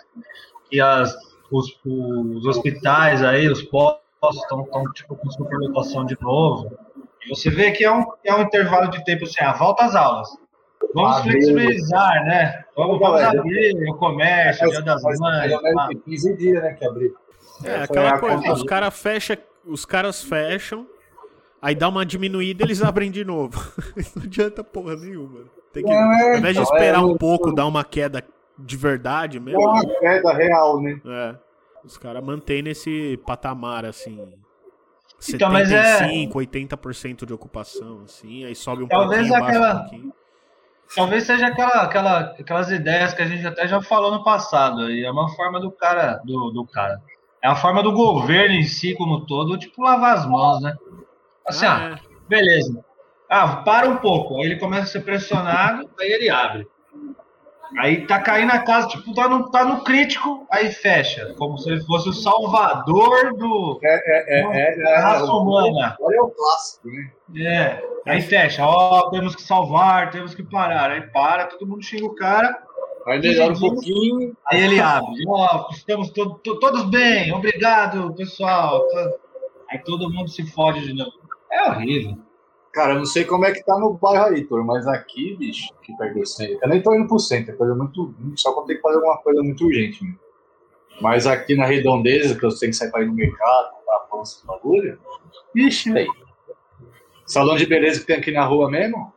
E 0.72 0.80
as, 0.80 1.14
os, 1.52 1.78
os 1.84 2.44
hospitais 2.46 3.22
aí, 3.22 3.48
os 3.48 3.62
postos 3.62 4.02
estão 4.42 4.66
tipo, 4.92 5.14
com 5.14 5.30
superlotação 5.30 6.04
de 6.04 6.16
novo. 6.20 6.76
Você 7.28 7.50
vê 7.50 7.70
que 7.72 7.84
é 7.84 7.92
um, 7.92 8.04
é 8.24 8.34
um 8.34 8.42
intervalo 8.42 8.90
de 8.90 9.04
tempo 9.04 9.24
assim, 9.24 9.40
ah, 9.40 9.52
volta 9.52 9.84
às 9.84 9.94
aulas. 9.94 10.28
Vamos 10.94 11.22
flexibilizar, 11.22 12.24
né? 12.24 12.64
Vamos, 12.76 12.98
vamos 12.98 13.20
Galera, 13.20 13.40
abrir 13.40 13.90
o 13.90 13.96
comércio, 13.96 14.68
o 14.68 14.70
dia 14.70 14.82
das 14.82 15.02
mães. 15.02 15.18
tem 15.88 15.98
15 15.98 16.36
dias, 16.36 16.62
né, 16.62 16.72
que 16.74 16.84
abriu. 16.84 17.14
É, 17.64 17.82
aquela 17.82 18.18
coisa, 18.18 18.52
os 18.52 18.62
caras 18.62 18.98
fecham, 18.98 19.36
os 19.64 19.84
caras 19.84 20.22
fecham, 20.22 20.86
aí 21.62 21.74
dá 21.74 21.88
uma 21.88 22.04
diminuída 22.04 22.64
eles 22.64 22.82
abrem 22.82 23.10
de 23.10 23.24
novo. 23.24 23.58
Não 24.14 24.22
adianta 24.24 24.62
porra 24.62 24.96
nenhuma. 24.96 25.44
Tem 25.72 25.84
que, 25.84 25.90
é, 25.90 26.32
ao 26.32 26.36
invés 26.36 26.54
de 26.54 26.62
então, 26.62 26.74
esperar 26.74 27.00
é, 27.00 27.04
um 27.04 27.16
pouco, 27.16 27.52
dar 27.52 27.66
uma 27.66 27.84
queda 27.84 28.24
de 28.56 28.76
verdade 28.76 29.38
É 29.38 29.40
mesmo. 29.40 29.60
uma 29.60 29.84
queda 29.84 30.32
real, 30.32 30.80
né? 30.80 31.00
É. 31.04 31.34
Os 31.84 31.98
caras 31.98 32.24
mantêm 32.24 32.62
nesse 32.62 33.18
patamar, 33.26 33.84
assim. 33.84 34.32
Então, 35.28 35.50
mas 35.50 35.70
é- 35.70 35.82
75, 35.82 36.38
80% 36.38 37.24
de 37.26 37.32
ocupação, 37.32 38.02
assim, 38.04 38.44
aí 38.44 38.54
sobe 38.54 38.82
um 38.84 38.88
Talvez 38.88 39.28
pouquinho, 39.28 39.42
aquela- 39.42 39.74
um 39.74 39.80
pouquinho. 39.80 40.12
Talvez 40.94 41.24
seja 41.24 41.46
aquela, 41.46 41.82
aquela, 41.82 42.20
aquelas 42.38 42.70
ideias 42.70 43.14
que 43.14 43.22
a 43.22 43.26
gente 43.26 43.46
até 43.46 43.66
já 43.66 43.80
falou 43.80 44.12
no 44.12 44.22
passado. 44.22 44.90
E 44.90 45.04
é 45.04 45.10
uma 45.10 45.28
forma 45.34 45.58
do 45.58 45.70
cara, 45.72 46.20
do, 46.24 46.50
do 46.50 46.64
cara. 46.66 47.00
É 47.42 47.48
a 47.48 47.56
forma 47.56 47.82
do 47.82 47.92
governo 47.92 48.54
em 48.54 48.62
si, 48.64 48.94
como 48.94 49.26
todo, 49.26 49.58
tipo, 49.58 49.82
lavar 49.82 50.14
as 50.18 50.26
mãos, 50.26 50.62
né? 50.62 50.74
Assim, 51.46 51.66
ah, 51.66 51.94
Ah, 51.94 52.00
beleza. 52.28 52.84
Ah, 53.28 53.56
para 53.56 53.88
um 53.88 53.96
pouco. 53.96 54.36
Aí 54.40 54.46
ele 54.46 54.58
começa 54.60 54.82
a 54.84 54.86
ser 54.86 55.00
pressionado, 55.00 55.90
aí 55.98 56.12
ele 56.12 56.30
abre. 56.30 56.68
Aí 57.78 58.06
tá 58.06 58.20
caindo 58.20 58.52
a 58.52 58.58
casa, 58.60 58.88
tipo, 58.88 59.12
tá 59.14 59.28
no, 59.28 59.50
tá 59.50 59.64
no 59.64 59.82
crítico, 59.82 60.46
aí 60.50 60.70
fecha. 60.70 61.34
Como 61.36 61.58
se 61.58 61.70
ele 61.70 61.80
fosse 61.84 62.08
o 62.08 62.12
salvador 62.12 63.36
do, 63.36 63.78
É, 63.82 64.40
é, 64.40 64.76
da 64.82 64.90
é, 64.90 64.96
raça 64.98 65.32
humana. 65.32 65.96
Olha 66.00 66.22
o 66.22 66.30
clássico, 66.30 66.88
né? 66.88 67.10
É, 67.36 67.84
aí 68.06 68.20
fecha, 68.22 68.64
ó, 68.66 69.10
temos 69.10 69.34
que 69.34 69.42
salvar, 69.42 70.10
temos 70.10 70.34
que 70.34 70.42
parar. 70.42 70.90
Aí 70.90 71.02
para, 71.10 71.46
todo 71.46 71.66
mundo 71.66 71.82
xinga 71.82 72.06
o 72.06 72.14
cara, 72.14 72.56
Aí 73.06 73.18
melhora 73.20 73.52
um 73.52 73.58
pouquinho. 73.60 74.36
aí 74.46 74.62
ele 74.62 74.80
abre. 74.80 75.24
Ó, 75.28 75.68
estamos 75.70 76.10
to- 76.10 76.38
to- 76.42 76.58
todos 76.58 76.84
bem, 76.84 77.32
obrigado, 77.32 78.14
pessoal. 78.14 78.80
To- 78.88 79.24
Aí 79.70 79.78
todo 79.78 80.10
mundo 80.10 80.28
se 80.28 80.46
fode 80.52 80.80
de 80.86 80.92
novo. 80.94 81.12
É 81.50 81.68
horrível. 81.70 82.16
Cara, 82.74 82.94
eu 82.94 82.98
não 82.98 83.06
sei 83.06 83.24
como 83.24 83.46
é 83.46 83.52
que 83.52 83.64
tá 83.64 83.78
no 83.78 83.94
bairro 83.94 84.34
aí, 84.34 84.44
Tor, 84.44 84.64
mas 84.64 84.84
aqui, 84.88 85.36
bicho, 85.36 85.72
que 85.80 85.96
perdeu 85.96 86.24
o 86.24 86.26
centro. 86.26 86.58
Eu 86.60 86.68
nem 86.68 86.82
tô 86.82 86.92
indo 86.92 87.06
pro 87.06 87.20
centro, 87.20 87.52
é 87.52 87.56
coisa 87.56 87.72
muito. 87.72 88.12
Só 88.34 88.52
quando 88.52 88.66
tem 88.66 88.76
que 88.76 88.82
fazer 88.82 88.96
alguma 88.96 89.16
coisa 89.18 89.40
muito 89.44 89.64
urgente 89.64 90.02
mesmo. 90.02 90.18
Mas 91.00 91.24
aqui 91.24 91.54
na 91.54 91.66
redondeza, 91.66 92.36
que 92.36 92.44
eu 92.44 92.48
tenho 92.50 92.72
que 92.72 92.76
sair 92.76 92.90
pra 92.90 93.02
ir 93.02 93.06
no 93.06 93.14
mercado, 93.14 93.76
comprar 93.76 93.98
pão, 94.10 94.22
esse 94.22 94.44
bagulho. 94.44 94.98
Vixe, 95.54 95.92
velho. 95.92 96.12
Salão 97.24 97.56
de 97.56 97.64
beleza 97.64 98.00
que 98.00 98.06
tem 98.06 98.16
aqui 98.16 98.32
na 98.32 98.44
rua 98.44 98.68
mesmo. 98.68 99.12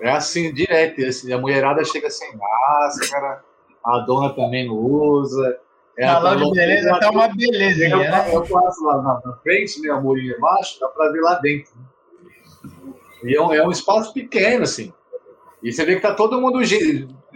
É 0.00 0.10
assim, 0.10 0.54
direto. 0.54 1.04
Assim, 1.04 1.32
a 1.32 1.38
mulherada 1.38 1.84
chega 1.84 2.08
sem 2.08 2.36
máscara, 2.36 3.42
a 3.84 3.98
dona 3.98 4.32
também 4.32 4.68
não 4.68 4.76
usa. 4.76 5.58
É 5.98 6.06
Salão 6.06 6.52
de 6.52 6.56
beleza 6.56 7.00
tá 7.00 7.10
uma 7.10 7.28
belezinha, 7.28 7.90
eu, 7.90 7.98
né? 7.98 8.32
eu 8.32 8.42
passo 8.46 8.84
lá 8.84 9.02
na, 9.02 9.36
frente, 9.42 9.80
né, 9.80 9.90
a 9.90 10.00
murinha 10.00 10.36
embaixo, 10.36 10.78
dá 10.80 10.88
pra 10.88 11.10
ver 11.10 11.20
lá 11.20 11.34
dentro. 11.36 11.72
E 13.22 13.34
é 13.36 13.40
um, 13.40 13.52
é 13.52 13.66
um 13.66 13.70
espaço 13.70 14.12
pequeno, 14.12 14.64
assim. 14.64 14.92
E 15.62 15.72
você 15.72 15.84
vê 15.84 15.96
que 15.96 16.02
tá 16.02 16.14
todo 16.14 16.40
mundo 16.40 16.60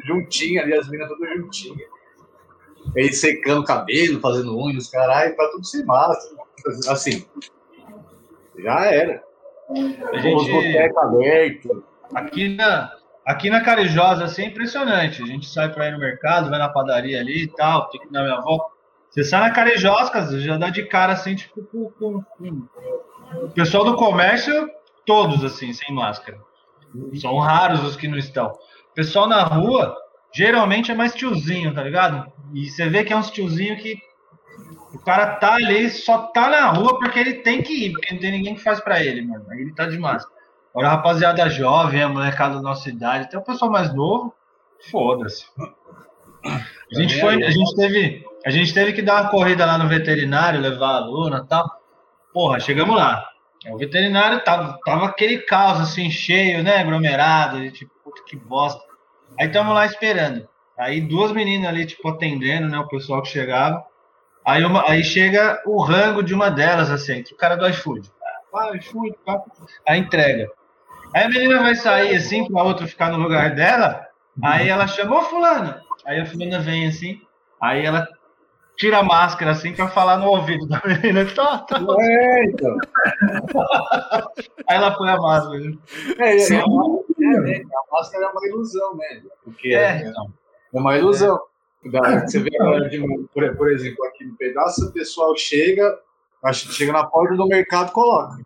juntinho 0.05 0.61
ali, 0.63 0.75
as 0.75 0.89
meninas 0.89 1.09
todas 1.11 1.37
juntinhas. 1.39 1.89
Aí 2.97 3.13
secando 3.13 3.65
cabelo, 3.65 4.21
fazendo 4.21 4.57
unha, 4.59 4.79
os 4.79 4.89
caralho, 4.89 5.37
tá 5.37 5.49
tudo 5.53 5.65
sem 5.65 5.85
máscara. 5.85 6.37
Assim, 6.89 7.25
já 8.59 8.85
era. 8.87 9.23
A 9.69 9.73
Os 10.17 10.23
gente, 10.23 10.51
botecos 10.51 10.97
abertos. 11.03 11.83
aqui, 12.15 12.57
na, 12.57 12.93
aqui 13.27 13.51
na 13.51 13.61
Carijosa, 13.63 14.25
assim, 14.25 14.43
é 14.43 14.47
impressionante. 14.47 15.23
A 15.23 15.27
gente 15.27 15.47
sai 15.49 15.73
pra 15.73 15.89
ir 15.89 15.93
no 15.93 15.99
mercado, 15.99 16.49
vai 16.51 16.59
na 16.59 16.69
padaria 16.69 17.21
ali 17.21 17.45
e 17.45 17.49
tal, 17.49 17.89
tem 17.91 18.01
que 18.01 18.11
dar 18.13 18.23
minha 18.25 18.41
volta. 18.41 18.73
Você 19.11 19.25
sai 19.25 19.41
na 19.41 19.51
Carijosca, 19.55 20.23
já 20.41 20.57
dá 20.57 20.71
de 20.71 20.85
cara, 20.87 21.13
assim, 21.15 21.35
tipo, 21.35 21.63
com, 21.65 21.91
com- 21.91 22.23
com- 22.23 22.69
o 23.45 23.49
pessoal 23.51 23.85
do 23.85 23.97
comércio, 23.97 24.71
todos, 25.09 25.43
assim, 25.43 25.73
sem 25.73 25.95
máscara. 25.95 26.39
São 27.15 27.39
raros 27.39 27.83
os 27.83 27.97
que 27.97 28.07
não 28.07 28.19
estão. 28.19 28.49
O 28.49 28.95
pessoal 28.95 29.27
na 29.27 29.43
rua, 29.43 29.97
geralmente 30.31 30.91
é 30.91 30.95
mais 30.95 31.15
tiozinho, 31.15 31.75
tá 31.75 31.83
ligado? 31.83 32.31
E 32.53 32.69
você 32.69 32.87
vê 32.91 33.03
que 33.03 33.13
é 33.13 33.17
uns 33.17 33.31
tiozinho 33.31 33.79
que 33.79 33.99
o 34.93 34.99
cara 34.99 35.37
tá 35.37 35.55
ali, 35.55 35.89
só 35.89 36.19
tá 36.29 36.51
na 36.51 36.67
rua 36.67 36.99
porque 36.99 37.19
ele 37.19 37.35
tem 37.37 37.63
que 37.63 37.87
ir, 37.87 37.93
porque 37.93 38.13
não 38.13 38.21
tem 38.21 38.33
ninguém 38.33 38.55
que 38.55 38.63
faz 38.63 38.81
pra 38.81 39.03
ele, 39.03 39.23
mano. 39.23 39.47
Aí 39.51 39.63
ele 39.63 39.75
tá 39.75 39.87
de 39.87 39.99
máscara. 39.99 40.37
Agora 40.71 40.89
a 40.89 40.91
rapaziada 40.91 41.49
jovem, 41.49 42.03
a 42.03 42.09
molecada 42.09 42.57
da 42.57 42.63
nossa 42.63 42.89
idade, 42.91 43.25
até 43.25 43.39
o 43.39 43.43
pessoal 43.43 43.71
mais 43.71 43.95
novo, 43.95 44.35
foda-se. 44.91 45.47
A 46.45 47.01
gente 47.01 47.19
foi, 47.19 47.43
a 47.43 47.51
gente 47.51 47.75
teve, 47.77 48.27
a 48.45 48.51
gente 48.51 48.75
teve 48.75 48.93
que 48.93 49.03
dar 49.03 49.23
uma 49.23 49.31
corrida 49.31 49.65
lá 49.65 49.79
no 49.79 49.89
veterinário, 49.89 50.61
levar 50.61 50.91
a 50.91 50.97
aluna 50.97 51.43
e 51.45 51.49
tal. 51.49 51.67
Porra, 52.33 52.61
chegamos 52.61 52.95
lá. 52.95 53.27
O 53.67 53.77
veterinário 53.77 54.43
tava, 54.45 54.79
tava 54.85 55.07
aquele 55.07 55.39
caos 55.39 55.81
assim, 55.81 56.11
cheio, 56.11 56.63
né, 56.63 56.79
aglomerado, 56.79 57.71
tipo, 57.73 57.91
puta 58.05 58.23
que 58.25 58.37
bosta. 58.37 58.83
Aí 59.39 59.47
estamos 59.47 59.75
lá 59.75 59.85
esperando. 59.85 60.49
Aí 60.79 61.01
duas 61.01 61.33
meninas 61.33 61.69
ali, 61.69 61.85
tipo, 61.85 62.09
atendendo, 62.09 62.69
né, 62.69 62.79
o 62.79 62.87
pessoal 62.87 63.21
que 63.23 63.29
chegava. 63.29 63.85
Aí, 64.45 64.65
uma, 64.65 64.89
aí 64.89 65.03
chega 65.03 65.61
o 65.67 65.83
rango 65.83 66.23
de 66.23 66.33
uma 66.33 66.51
delas, 66.51 66.91
assim, 66.91 67.23
o 67.33 67.37
cara 67.37 67.57
do 67.57 67.69
iFood. 67.69 68.11
Ah, 68.55 68.77
iFood, 68.77 69.15
pá. 69.25 69.43
Aí 69.87 69.99
entrega. 69.99 70.51
Aí 71.15 71.25
a 71.25 71.29
menina 71.29 71.61
vai 71.61 71.75
sair 71.75 72.15
assim 72.15 72.47
pra 72.47 72.63
outra 72.63 72.87
ficar 72.87 73.11
no 73.11 73.19
lugar 73.19 73.55
dela. 73.55 74.07
Aí 74.43 74.69
ela 74.69 74.87
chamou 74.87 75.23
fulano. 75.23 75.75
Aí 76.05 76.21
a 76.21 76.27
fulana 76.27 76.61
vem 76.61 76.87
assim. 76.87 77.21
Aí 77.61 77.85
ela 77.85 78.07
tira 78.79 78.99
a 78.99 79.03
máscara 79.03 79.51
assim 79.51 79.75
pra 79.75 79.89
falar 79.89 80.17
no 80.17 80.29
ouvido 80.29 80.67
da 80.67 80.81
menina. 80.87 81.27
Tá, 81.35 81.59
tá. 81.59 81.79
É, 82.01 82.45
então. 82.45 82.77
Aí 84.69 84.77
ela 84.77 84.97
põe 84.97 85.11
a 85.11 85.17
máscara. 85.17 85.61
É, 86.19 86.37
é, 86.37 86.39
Sim. 86.39 86.55
é, 86.57 86.61
é, 86.61 87.53
é, 87.59 87.63
a 87.63 87.93
máscara 87.97 88.25
é 88.25 88.29
uma 88.29 88.47
ilusão, 88.47 88.97
né? 88.97 89.23
Porque 89.45 89.75
É, 89.75 89.83
é, 90.03 90.09
então. 90.09 90.33
É 90.75 90.79
uma 90.79 90.97
ilusão. 90.97 91.39
Da- 91.85 92.21
Você 92.27 92.41
vê, 92.41 92.51
agora 92.61 92.89
de 92.89 93.01
um- 93.01 93.27
por, 93.33 93.57
por 93.57 93.71
exemplo, 93.71 94.05
aqui 94.07 94.25
no 94.25 94.35
pedaço, 94.37 94.87
o 94.87 94.93
pessoal 94.93 95.35
chega, 95.37 95.99
acho 96.45 96.67
que 96.69 96.75
chega 96.75 96.93
na 96.93 97.05
porta 97.05 97.35
do 97.37 97.47
mercado, 97.47 97.93
coloca. 97.93 98.37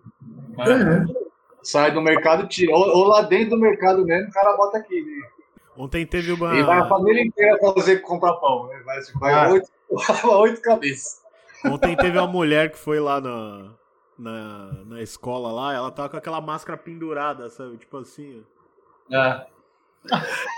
É, 0.58 1.22
Sai 1.62 1.92
do 1.92 2.02
mercado, 2.02 2.46
tira. 2.48 2.72
Ou, 2.74 2.88
ou 2.88 3.04
lá 3.04 3.22
dentro 3.22 3.50
do 3.50 3.58
mercado 3.60 4.04
mesmo, 4.04 4.28
o 4.28 4.32
cara 4.32 4.56
bota 4.56 4.78
aqui. 4.78 5.00
Né? 5.00 5.28
Ontem 5.78 6.04
teve 6.04 6.32
uma. 6.32 6.54
E 6.54 6.62
vai 6.62 6.78
a 6.78 6.86
família 6.88 7.22
inteira 7.22 7.56
fazer 7.74 7.98
comprar 8.00 8.34
pão. 8.34 8.66
Né? 8.66 8.80
Vai, 8.84 8.98
vai 9.14 9.32
Ah. 9.34 9.50
oito, 9.52 9.68
oito 10.40 10.60
cabeças. 10.62 11.20
Ontem 11.64 11.96
teve 11.96 12.18
uma 12.18 12.26
mulher 12.26 12.70
que 12.72 12.78
foi 12.78 12.98
lá 12.98 13.20
na, 13.20 13.72
na, 14.18 14.72
na 14.84 15.02
escola 15.02 15.52
lá, 15.52 15.72
ela 15.74 15.90
tava 15.90 16.08
com 16.08 16.16
aquela 16.16 16.40
máscara 16.40 16.76
pendurada, 16.76 17.48
sabe? 17.48 17.76
Tipo 17.76 17.98
assim, 17.98 18.42
ó. 19.10 19.14
É. 19.16 19.46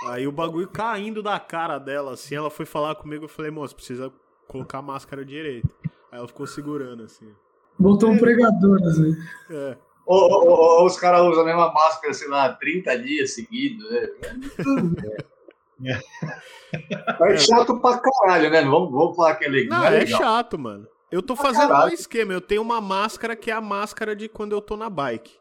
Aí 0.07 0.27
o 0.27 0.33
bagulho 0.33 0.69
caindo 0.69 1.23
da 1.23 1.39
cara 1.39 1.79
dela, 1.79 2.13
assim, 2.13 2.35
ela 2.35 2.49
foi 2.51 2.65
falar 2.65 2.95
comigo, 2.95 3.25
eu 3.25 3.29
falei, 3.29 3.51
moço, 3.51 3.77
precisa 3.77 4.11
colocar 4.49 4.79
a 4.79 4.83
máscara 4.83 5.25
direito. 5.25 5.69
Aí 6.11 6.19
ela 6.19 6.27
ficou 6.29 6.47
segurando, 6.47 7.03
assim. 7.03 7.31
botou 7.79 8.11
um 8.11 8.19
pregador, 8.19 8.79
assim. 8.87 9.15
É. 9.51 9.77
Ou, 10.07 10.19
ou- 10.31 10.47
ou- 10.49 10.81
ou 10.81 10.87
os 10.87 10.97
caras 10.99 11.21
usam 11.23 11.43
a 11.43 11.47
mesma 11.47 11.73
máscara, 11.73 12.15
sei 12.15 12.29
lá, 12.29 12.53
30 12.55 12.99
dias 12.99 13.35
seguidos, 13.35 13.91
né? 13.91 14.09
É 17.21 17.37
chato 17.37 17.79
pra 17.81 17.99
caralho, 17.99 18.51
né? 18.51 18.63
Vamos, 18.63 18.91
vamos 18.91 19.17
falar 19.17 19.37
que 19.37 19.45
é 19.45 19.49
legal. 19.49 19.81
Não, 19.81 19.87
é 19.89 19.97
é 19.97 19.99
legal. 20.01 20.21
chato, 20.21 20.59
mano. 20.59 20.87
Eu 21.11 21.23
tô 21.23 21.35
Pra 21.35 21.45
fazendo 21.47 21.73
um 21.73 21.89
esquema. 21.89 22.33
Eu 22.33 22.41
tenho 22.41 22.63
uma 22.63 22.81
máscara 22.81 23.37
que 23.37 23.51
é 23.51 23.55
a 23.55 23.61
máscara 23.61 24.17
de 24.17 24.29
quando 24.29 24.53
eu 24.53 24.61
tô 24.61 24.77
na 24.77 24.91
bike. 24.91 25.33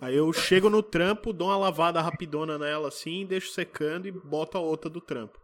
Aí 0.00 0.14
eu 0.14 0.32
chego 0.32 0.68
no 0.68 0.82
trampo, 0.82 1.32
dou 1.32 1.48
uma 1.48 1.56
lavada 1.56 2.00
rapidona 2.00 2.58
nela 2.58 2.88
assim, 2.88 3.24
deixo 3.24 3.50
secando 3.50 4.06
e 4.06 4.12
boto 4.12 4.58
a 4.58 4.60
outra 4.60 4.90
do 4.90 5.00
trampo. 5.00 5.40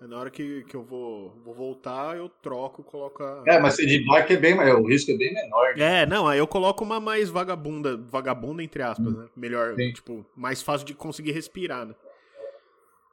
Aí 0.00 0.06
na 0.06 0.18
hora 0.18 0.30
que, 0.30 0.62
que 0.64 0.76
eu 0.76 0.84
vou, 0.84 1.34
vou 1.44 1.54
voltar, 1.54 2.16
eu 2.16 2.28
troco, 2.28 2.82
coloco 2.84 3.22
a. 3.22 3.42
É, 3.46 3.58
mas 3.58 3.74
ser 3.74 3.86
de 3.86 4.04
bike 4.06 4.34
é 4.34 4.36
bem, 4.36 4.54
o 4.58 4.86
risco 4.86 5.10
é 5.10 5.16
bem 5.16 5.34
menor. 5.34 5.74
né? 5.76 6.02
É, 6.02 6.06
não, 6.06 6.28
aí 6.28 6.38
eu 6.38 6.46
coloco 6.46 6.84
uma 6.84 7.00
mais 7.00 7.28
vagabunda, 7.30 7.96
vagabunda 7.96 8.62
entre 8.62 8.82
aspas, 8.82 9.12
né? 9.12 9.26
Melhor, 9.34 9.74
Sim. 9.74 9.92
tipo, 9.92 10.24
mais 10.36 10.62
fácil 10.62 10.86
de 10.86 10.94
conseguir 10.94 11.32
respirar, 11.32 11.84
né? 11.86 11.94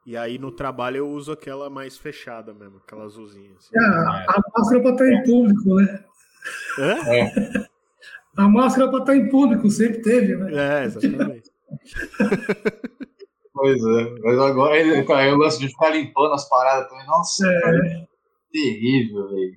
E 0.06 0.18
aí 0.18 0.38
no 0.38 0.52
trabalho 0.52 0.98
eu 0.98 1.10
uso 1.10 1.32
aquela 1.32 1.70
mais 1.70 1.98
fechada 1.98 2.54
mesmo, 2.54 2.78
aquela 2.86 3.06
azulzinha. 3.06 3.52
Assim. 3.58 3.78
A, 3.78 4.26
a 4.28 4.42
máscara 4.58 4.82
para 4.82 4.92
estar 4.92 5.08
em 5.12 5.24
público, 5.24 5.76
né? 5.76 6.04
Hã? 6.78 6.96
A 8.36 8.50
máscara 8.50 8.90
para 8.90 9.00
estar 9.00 9.16
em 9.16 9.30
público 9.30 9.70
sempre 9.70 10.02
teve, 10.02 10.36
né? 10.36 10.82
É, 10.82 10.86
exatamente. 10.86 11.50
Pois 13.56 13.80
é. 13.86 14.16
Mas 14.24 14.40
agora 14.40 14.76
ele- 14.78 15.04
cara, 15.04 15.28
eu 15.28 15.38
gosto 15.38 15.60
de 15.60 15.68
ficar 15.68 15.90
limpando 15.92 16.34
as 16.34 16.50
paradas 16.50 16.90
também. 16.90 17.06
Nossa, 17.06 17.46
cara, 17.62 17.78
É, 17.88 18.06
terrível, 18.52 19.30
velho. 19.30 19.54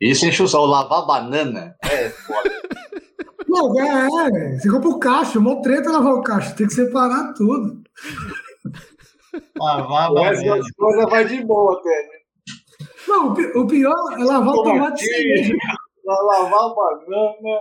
Isso 0.00 0.24
enche 0.26 0.42
o 0.44 0.48
sol. 0.48 0.66
Lavar 0.66 1.04
banana 1.06 1.74
é 1.82 2.08
foda. 2.10 2.48
não, 3.48 3.80
é, 3.80 4.06
é, 4.28 4.58
você 4.58 4.70
compra 4.70 4.88
o 4.90 5.00
cacho, 5.00 5.40
mó 5.40 5.60
treta 5.60 5.90
lavar 5.90 6.14
o 6.14 6.22
cacho, 6.22 6.54
tem 6.54 6.68
que 6.68 6.72
separar 6.74 7.32
tudo. 7.34 7.82
Lavar 9.58 10.06
a 10.10 10.12
Mas 10.12 10.38
banana. 10.42 10.60
as 10.60 10.70
coisas 10.72 11.04
vai 11.10 11.24
de 11.24 11.44
boa 11.44 11.78
até. 11.78 11.88
né? 11.90 12.18
Não, 13.08 13.28
o 13.32 13.34
pi- 13.34 13.52
o 13.58 13.66
pior 13.66 13.94
é 14.18 14.24
lavar 14.24 14.54
o 14.54 14.62
tomate 14.62 15.04
cereja. 15.04 15.54
Lavar 16.04 16.74
banana. 16.74 17.60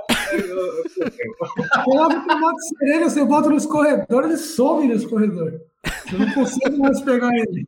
Você 1.84 1.98
lava 1.98 2.16
o 2.18 2.28
tomate 2.28 2.68
cereja, 2.78 3.10
você 3.10 3.26
bota 3.26 3.50
no 3.50 3.56
escorredor, 3.58 4.24
ele 4.26 4.38
some 4.38 4.88
no 4.88 4.94
escorredor. 4.94 5.60
Você 6.06 6.18
não 6.18 6.32
consegue 6.34 6.78
mais 6.78 7.02
pegar 7.02 7.30
ele 7.36 7.68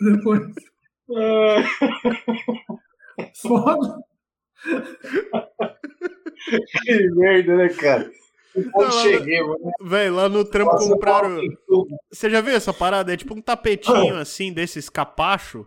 depois. 0.00 0.42
é, 1.16 1.62
Foda. 3.36 3.98
que 6.82 7.10
merda, 7.10 7.56
né, 7.56 7.68
cara? 7.68 8.10
Quando 8.72 8.88
Não, 8.94 9.02
cheguei, 9.02 9.42
mano. 9.42 9.58
Véi, 9.82 10.10
lá 10.10 10.28
no 10.28 10.44
trampo 10.44 10.72
Nossa, 10.72 10.88
compraram. 10.88 11.40
Você 12.10 12.30
já 12.30 12.40
viu 12.40 12.54
essa 12.54 12.72
parada? 12.72 13.12
É 13.12 13.16
tipo 13.16 13.34
um 13.34 13.40
tapetinho 13.40 14.16
assim, 14.16 14.52
desses 14.52 14.88
capacho. 14.88 15.66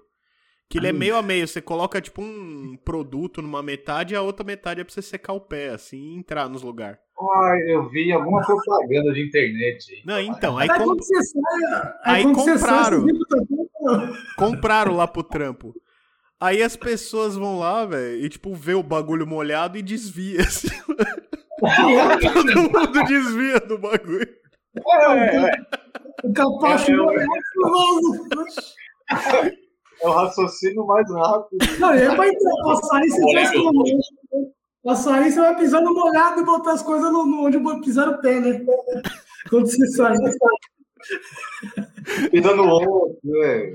Que 0.70 0.78
ele 0.80 0.88
é 0.88 0.92
meio 0.94 1.16
a 1.16 1.22
meio. 1.22 1.48
Você 1.48 1.62
coloca 1.62 2.02
tipo 2.02 2.22
um 2.22 2.78
produto 2.84 3.42
numa 3.42 3.64
metade 3.64 4.14
e 4.14 4.18
a 4.18 4.22
outra 4.22 4.46
metade 4.46 4.82
é 4.82 4.84
pra 4.84 4.94
você 4.94 5.02
secar 5.02 5.32
o 5.34 5.40
pé, 5.40 5.70
assim, 5.70 5.98
e 5.98 6.18
entrar 6.18 6.50
nos 6.50 6.62
lugares. 6.62 7.00
Ai, 7.44 7.62
eu 7.74 7.90
vi 7.90 8.12
alguma 8.12 8.42
propaganda 8.46 9.14
de 9.14 9.22
internet 9.26 9.94
aí. 9.94 10.02
Não, 10.06 10.20
então, 10.20 10.58
aí, 10.58 10.70
Aí 10.70 10.78
com- 10.78 10.86
quando 10.86 11.04
você 11.04 11.24
sai, 11.24 11.94
Aí 12.04 12.24
compraram. 12.34 13.06
compraram 14.38 14.96
lá 14.96 15.08
pro 15.08 15.24
trampo. 15.24 15.74
Aí 16.40 16.62
as 16.62 16.76
pessoas 16.76 17.36
vão 17.36 17.58
lá, 17.60 17.86
velho, 17.86 18.24
e 18.24 18.30
tipo, 18.30 18.54
vê 18.54 18.74
o 18.76 18.84
bagulho 18.84 19.26
molhado 19.26 19.78
e 19.78 19.82
desvia. 19.82 20.42
Assim. 20.42 20.68
Todo 21.60 22.56
mundo 22.62 23.04
desvia 23.08 23.60
do 23.62 23.78
bagulho. 23.78 24.28
É, 24.78 25.38
é, 25.38 25.52
O 26.24 26.34
capacho 26.34 26.92
É, 26.92 26.96
eu- 26.96 27.04
molhado, 27.06 27.28
é 30.02 30.08
o 30.08 30.12
raciocínio 30.12 30.86
mais 30.86 31.10
rápido. 31.12 31.58
Não, 31.80 31.96
e 31.96 32.02
é 32.02 32.16
pra 32.16 32.28
entrar, 32.28 32.54
pra 32.64 32.76
sair, 32.76 33.10
você 33.10 33.34
faz 33.34 33.52
como? 33.52 33.84
Pra 34.84 34.96
sair, 34.96 35.32
você 35.32 35.40
vai 35.40 35.56
pisar 35.56 35.82
no 35.82 35.94
molhado 35.94 36.42
e 36.42 36.46
botar 36.46 36.74
as 36.74 36.84
coisas 36.84 37.12
no, 37.12 37.26
no- 37.26 37.46
onde 37.46 37.60
pisar 37.84 38.08
o 38.08 38.22
pé, 38.22 38.40
né? 38.40 38.64
Quando 39.50 39.66
você 39.66 39.88
sai. 39.88 40.16
Pisando 42.32 42.58
no 42.64 42.70
outro, 42.70 43.18
né? 43.24 43.74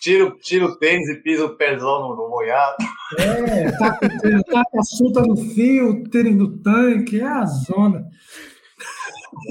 Tira, 0.00 0.26
o- 0.26 0.38
tira 0.38 0.64
o 0.64 0.76
tênis 0.76 1.08
e 1.10 1.16
pisa 1.16 1.44
o 1.44 1.56
pezão 1.56 2.00
no, 2.08 2.16
no 2.16 2.28
molhado. 2.30 2.76
É, 3.16 3.70
tá 3.78 3.98
com 3.98 4.42
tá 4.52 4.64
com 4.70 4.80
a 4.80 4.82
suta 4.82 5.22
no 5.22 5.36
fio, 5.36 6.04
tênis 6.10 6.36
no 6.36 6.58
tanque, 6.60 7.20
é 7.20 7.26
a 7.26 7.44
zona. 7.46 8.06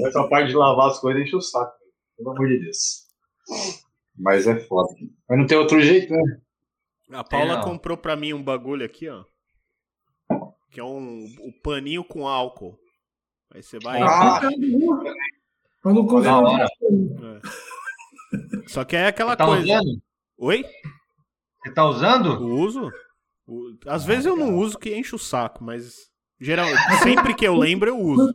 Essa 0.06 0.28
parte 0.28 0.48
de 0.50 0.54
lavar 0.56 0.90
as 0.90 1.00
coisas 1.00 1.22
enche 1.22 1.34
o 1.34 1.40
saco. 1.40 1.72
Pelo 2.16 2.30
amor 2.30 2.48
de 2.48 2.58
Deus. 2.60 3.06
Mas 4.16 4.46
é 4.46 4.58
foda. 4.60 4.88
Mas 5.28 5.38
não 5.38 5.46
tem 5.46 5.58
outro 5.58 5.80
jeito, 5.80 6.12
né? 6.12 6.40
A 7.12 7.24
Paula 7.24 7.56
não. 7.56 7.62
comprou 7.64 7.96
pra 7.96 8.14
mim 8.16 8.32
um 8.32 8.42
bagulho 8.42 8.84
aqui, 8.84 9.08
ó. 9.08 9.24
Que 10.70 10.80
é 10.80 10.84
um, 10.84 11.24
um 11.40 11.52
paninho 11.62 12.04
com 12.04 12.28
álcool. 12.28 12.78
Aí 13.54 13.62
você 13.62 13.78
vai. 13.78 14.00
Ah. 14.02 14.40
Pra 15.82 15.92
não 15.94 16.04
Da 16.04 16.10
confundir. 16.10 16.30
hora. 16.30 16.68
Só 18.66 18.84
que 18.84 18.94
é 18.96 19.06
aquela 19.06 19.34
Tá 19.36 19.46
coisa. 19.46 19.62
usando? 19.62 20.02
Oi? 20.38 20.64
Você 21.64 21.72
tá 21.72 21.84
usando? 21.88 22.28
Eu 22.34 22.42
uso? 22.58 22.90
Às 23.86 24.04
vezes 24.04 24.26
eu 24.26 24.36
não 24.36 24.56
uso 24.56 24.78
que 24.78 24.94
enche 24.94 25.14
o 25.14 25.18
saco, 25.18 25.64
mas 25.64 26.10
geral, 26.40 26.68
sempre 27.02 27.34
que 27.34 27.46
eu 27.46 27.56
lembro 27.56 27.88
eu 27.88 27.98
uso. 27.98 28.34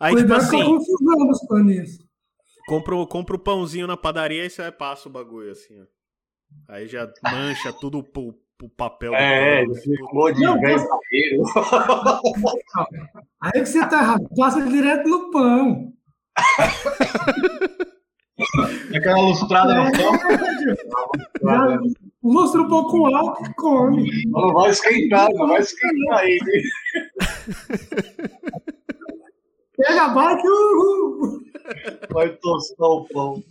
Aí, 0.00 0.14
tipo 0.14 0.28
Cuidado 0.28 0.42
assim, 0.42 0.64
confusão 0.64 1.26
dos 1.26 1.46
paninhos. 1.46 1.98
compro, 2.66 3.06
compro 3.06 3.36
o 3.36 3.40
pãozinho 3.40 3.86
na 3.86 3.96
padaria 3.96 4.44
e 4.44 4.50
você 4.50 4.70
passa 4.72 5.08
o 5.08 5.12
bagulho 5.12 5.52
assim, 5.52 5.80
ó. 5.80 5.84
Aí 6.68 6.86
já 6.86 7.10
mancha 7.22 7.72
tudo 7.72 7.98
o, 7.98 8.34
o 8.62 8.68
papel 8.70 9.10
do 9.10 9.16
É, 9.16 9.64
ficou 9.82 10.32
de 10.32 10.40
Não, 10.40 10.60
velho. 10.60 10.80
Aí 13.40 13.52
que 13.52 13.66
você 13.66 13.86
tá 13.88 14.02
errado, 14.02 14.28
passa 14.36 14.62
direto 14.62 15.08
no 15.08 15.30
pão. 15.30 15.92
Aquela 18.94 19.20
lustrada 19.20 19.74
no 19.74 19.92
pão. 19.92 20.12
Já 22.24 22.30
lustra 22.30 22.62
um 22.62 22.68
pouco 22.68 23.14
álcool 23.14 23.44
e 23.44 23.54
come. 23.54 24.24
Não 24.26 24.52
vai 24.54 24.70
esquentar, 24.70 25.28
não 25.34 25.48
vai 25.48 25.60
esquentar 25.60 26.24
ele. 26.24 26.62
Pega 29.76 30.04
a 30.04 30.08
bike, 30.08 30.46
uhul. 30.46 31.40
Vai 32.10 32.30
tostar 32.36 32.88
o 32.88 33.04
pão. 33.08 33.42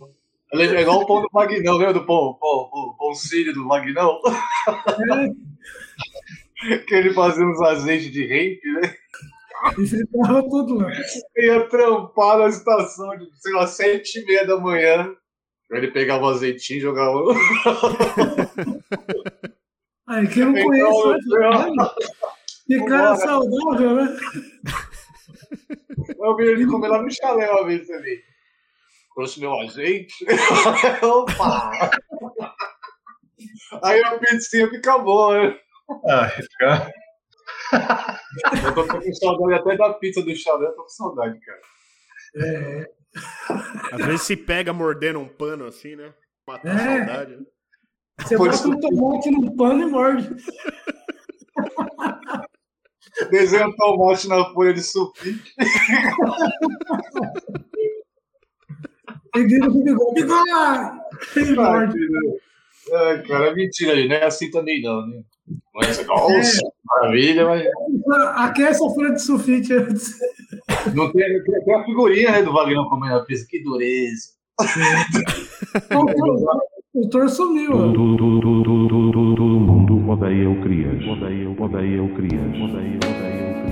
Ele 0.52 0.76
é 0.76 0.82
igual 0.82 1.02
o 1.02 1.06
pão 1.06 1.22
do 1.22 1.28
Magnão, 1.32 1.76
lembra 1.76 1.94
do 1.94 2.04
pão, 2.04 2.34
pão, 2.40 2.68
pão, 2.70 2.96
pão 2.98 3.14
sírio 3.14 3.52
do 3.52 3.64
Magnão? 3.64 4.20
que 6.86 6.94
ele 6.94 7.12
fazia 7.12 7.44
uns 7.44 7.60
azeites 7.60 8.10
de 8.10 8.26
rente, 8.26 8.66
né? 8.72 8.94
E 9.78 9.86
você 9.86 10.06
tava 10.06 10.42
tudo 10.48 10.76
lá. 10.76 10.90
Ia 11.36 11.68
trampar 11.68 12.38
na 12.38 12.48
estação 12.48 13.16
de, 13.18 13.28
sei 13.36 13.52
lá, 13.52 13.66
sete 13.66 14.20
e 14.20 14.24
meia 14.24 14.46
da 14.46 14.58
manhã. 14.58 15.14
Ele 15.70 15.90
pegava 15.90 16.24
o 16.24 16.28
azeitinho 16.28 16.78
e 16.78 16.82
jogava. 16.82 17.18
Aí, 20.06 20.26
quem 20.28 20.44
não 20.44 20.56
Então, 20.56 20.66
conhece, 20.68 21.30
eu- 21.30 21.42
olha, 21.42 21.94
que 22.66 22.84
cara 22.86 23.16
saudável, 23.16 23.94
né? 23.96 24.16
Eu 26.18 26.36
vi 26.36 26.44
ele 26.46 26.66
comer 26.66 26.88
lá 26.88 27.02
no 27.02 27.10
chalé 27.10 27.50
uma 27.50 27.64
vez 27.66 27.86
também. 27.86 28.18
Trouxe 29.14 29.40
meu 29.40 29.58
azeite. 29.60 30.14
Opa! 31.02 31.90
Aí 33.82 34.02
a 34.04 34.18
pizzinha 34.18 34.68
fica 34.68 34.98
boa, 34.98 35.42
né? 35.48 35.58
Ah, 36.08 36.28
fica- 36.28 36.92
Eu 38.66 38.74
tô 38.74 38.86
com 38.86 39.14
saudade 39.14 39.54
até 39.60 39.76
da 39.76 39.94
pizza 39.94 40.22
do 40.22 40.34
chalé, 40.36 40.66
eu 40.66 40.72
tô 40.72 40.82
com 40.82 40.88
saudade, 40.88 41.38
cara. 41.40 41.60
Às 43.92 44.06
vezes 44.06 44.22
se 44.22 44.36
pega 44.36 44.72
mordendo 44.72 45.18
um 45.20 45.28
pano 45.28 45.66
assim, 45.66 45.94
né? 45.96 46.12
Matar 46.46 46.76
a 46.76 46.80
É. 46.80 46.98
saudade. 47.06 47.36
né? 47.36 47.42
Você 48.20 48.36
Foi 48.36 48.48
bota 48.50 48.68
um 48.68 48.80
tomate 48.80 49.30
num 49.30 49.56
pano 49.56 49.88
e 49.88 49.90
morde. 49.90 50.28
Desenha 53.30 53.66
um 53.68 53.76
tomate 53.76 54.28
na 54.28 54.44
folha 54.52 54.72
de 54.74 54.82
sulfite. 54.82 55.52
E 59.36 59.44
grita 59.44 59.66
pro 59.70 59.82
bigode, 59.82 60.20
bigode! 61.34 61.98
Ai, 62.92 63.22
cara, 63.22 63.46
é 63.48 63.54
mentira 63.54 63.92
aí, 63.92 64.06
não 64.06 64.14
é 64.16 64.24
assim 64.26 64.50
também 64.50 64.80
não, 64.82 65.06
né? 65.06 65.22
Mas, 65.74 66.06
nossa, 66.06 66.60
maravilha, 66.84 67.44
mas 67.46 67.66
Aquece 68.36 68.84
a 68.84 68.90
folha 68.90 69.12
de 69.12 69.22
sulfite 69.22 69.72
antes. 69.72 70.14
Não 70.94 71.12
tem, 71.12 71.42
tem 71.42 71.74
a 71.74 71.84
figurinha 71.84 72.32
né, 72.32 72.42
do 72.42 72.52
Wagner 72.52 72.84
comendo 72.88 73.16
a 73.16 73.24
pizza, 73.24 73.46
que 73.48 73.62
dureza. 73.62 74.34
o 76.94 77.08
Thor 77.08 77.28
sumiu. 77.28 77.70
Né? 77.70 77.92
Todo, 77.94 79.60
mundo 79.60 80.10
odeia 80.10 80.48
o 80.48 80.60
Crias. 80.62 81.04
Odeia, 81.06 81.50
odeia 81.50 82.02
o 82.02 82.08
Crias. 82.14 82.40
Odeia, 82.40 82.96
odeia 82.96 83.50
o 83.50 83.62
Crias. 83.62 83.64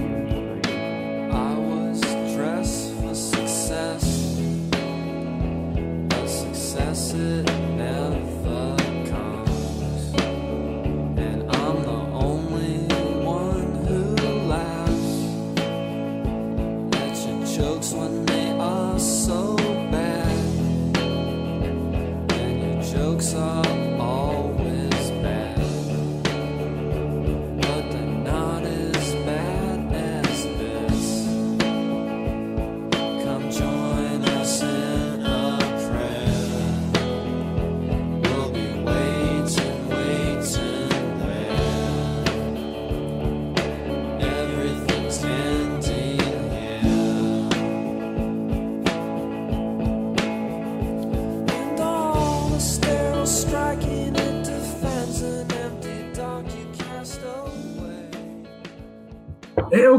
I 7.15 7.52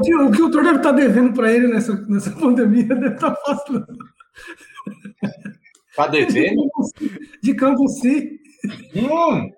que, 0.04 0.16
o 0.16 0.32
que 0.32 0.42
o 0.42 0.52
Thor 0.52 0.64
deve 0.64 0.78
estar 0.78 0.92
devendo 0.92 1.34
para 1.34 1.52
ele 1.52 1.68
nessa, 1.68 1.96
nessa 2.08 2.32
pandemia 2.32 2.84
deve 2.86 3.16
estar 3.16 3.36
fácil. 3.36 3.86
Tá 5.96 6.08
devendo? 6.08 6.64
De 7.42 7.54
campo 7.54 7.88
sim. 7.88 8.32
Hum, 8.96 9.50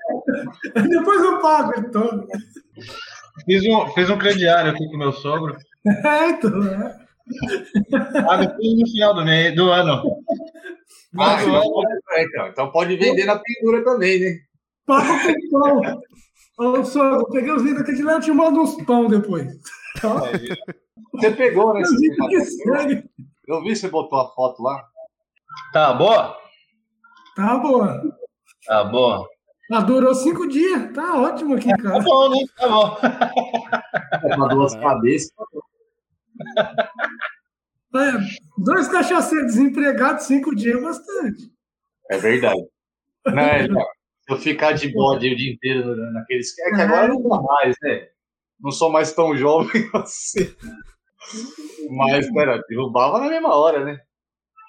Depois 0.90 1.22
eu 1.24 1.40
pago 1.40 1.74
ele 1.78 1.90
todo. 1.90 2.28
fiz, 3.46 3.64
um, 3.66 3.88
fiz 3.94 4.10
um 4.10 4.18
crediário 4.18 4.72
aqui 4.72 4.86
com 4.90 4.98
meu 4.98 5.14
sogro. 5.14 5.56
É, 5.86 6.30
então, 6.30 6.64
é. 6.64 7.06
Pago 8.24 8.48
tudo 8.56 8.80
no 8.82 8.88
final 8.90 9.14
do, 9.14 9.24
mês, 9.24 9.56
do 9.56 9.70
ano. 9.72 10.02
Ah, 11.20 11.38
então, 11.42 11.62
pode- 11.62 11.94
é, 12.12 12.24
então, 12.24 12.48
então 12.48 12.72
pode 12.72 12.98
vender 12.98 13.26
na 13.26 13.40
pendura 13.40 13.84
também, 13.84 14.20
né? 14.20 14.38
Paga 14.86 15.34
com 15.34 15.50
pão. 15.52 16.02
Ô, 16.58 16.84
sogro, 16.84 17.30
peguei 17.32 17.52
os 17.52 17.62
vídeos 17.64 17.82
aqui 17.82 17.94
de 17.94 18.04
lá 18.04 18.18
e 18.18 18.22
te 18.22 18.32
mando 18.32 18.62
uns 18.62 18.76
pão 18.84 19.08
depois. 19.08 19.48
Tá? 20.02 20.20
Você 21.14 21.32
pegou, 21.32 21.74
né? 21.74 21.82
Que. 22.30 23.04
Eu 23.48 23.62
vi 23.62 23.76
você 23.76 23.88
botou 23.90 24.20
a 24.20 24.28
foto 24.34 24.62
lá. 24.62 24.84
Tá 25.72 25.94
boa? 25.94 26.38
Tá 27.36 27.58
boa. 27.58 28.02
Tá 28.66 28.84
boa. 28.84 29.30
Ah, 29.72 29.82
durou 29.82 30.14
cinco 30.16 30.48
dias. 30.48 30.92
Tá 30.94 31.20
ótimo 31.20 31.56
aqui, 31.56 31.70
Tá 31.70 31.78
cara. 31.78 32.00
bom, 32.00 32.30
né? 32.30 32.38
Tá 32.58 32.68
bom. 32.68 32.98
É 33.04 34.36
pra 34.36 34.48
duas 34.48 34.76
cabeças. 34.82 35.32
É, 37.96 38.12
dois 38.58 38.88
cachaceiros 38.90 39.48
desempregados, 39.54 40.26
cinco 40.26 40.54
dias 40.56 40.78
é 40.78 40.82
bastante. 40.82 41.52
É 42.12 42.18
verdade. 42.18 42.62
Não, 43.26 43.40
é, 43.40 43.68
não. 43.68 43.82
Se 43.82 44.34
eu 44.34 44.38
ficar 44.38 44.74
de 44.74 44.92
bode 44.92 45.30
o 45.30 45.36
dia 45.36 45.54
inteiro 45.54 45.96
naqueles. 46.14 46.58
É 46.60 46.70
que 46.72 46.82
agora 46.82 47.08
não 47.08 47.22
dá 47.22 47.42
mais, 47.42 47.76
né? 47.82 48.10
Não 48.60 48.72
sou 48.72 48.92
mais 48.92 49.12
tão 49.14 49.36
jovem 49.36 49.90
assim. 49.94 50.56
Mas, 51.90 52.32
pera, 52.32 52.62
derrubava 52.70 53.20
na 53.20 53.30
mesma 53.30 53.56
hora, 53.56 53.84
né? 53.84 54.00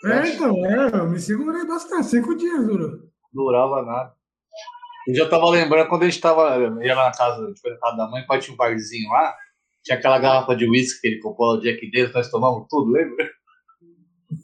É, 0.05 0.29
então, 0.29 0.55
é, 0.65 1.01
eu 1.01 1.09
me 1.09 1.19
segurei 1.19 1.67
bastante. 1.67 2.07
Cinco 2.07 2.35
dias 2.35 2.67
durou. 2.67 3.01
Durava 3.33 3.83
nada. 3.83 4.15
Eu 5.07 5.15
já 5.15 5.29
tava 5.29 5.49
lembrando 5.49 5.89
quando 5.89 6.03
a 6.03 6.09
gente 6.09 6.21
tava. 6.21 6.57
Ia 6.83 6.95
lá 6.95 7.07
na 7.07 7.13
casa, 7.13 7.45
a 7.45 7.49
gente 7.49 7.61
foi 7.61 7.71
na 7.71 7.79
casa 7.79 7.97
da 7.97 8.09
mãe, 8.09 8.27
pai 8.27 8.41
tinha 8.41 8.55
um 8.55 8.57
barzinho 8.57 9.09
lá. 9.11 9.35
Tinha 9.85 9.99
aquela 9.99 10.19
garrafa 10.19 10.57
de 10.57 10.69
uísque 10.69 11.01
que 11.01 11.07
ele 11.07 11.21
comprou 11.21 11.55
o 11.55 11.61
dia 11.61 11.73
aqui 11.73 11.89
dentro, 11.91 12.15
nós 12.15 12.29
tomamos 12.29 12.67
tudo, 12.69 12.91
lembra? 12.91 13.31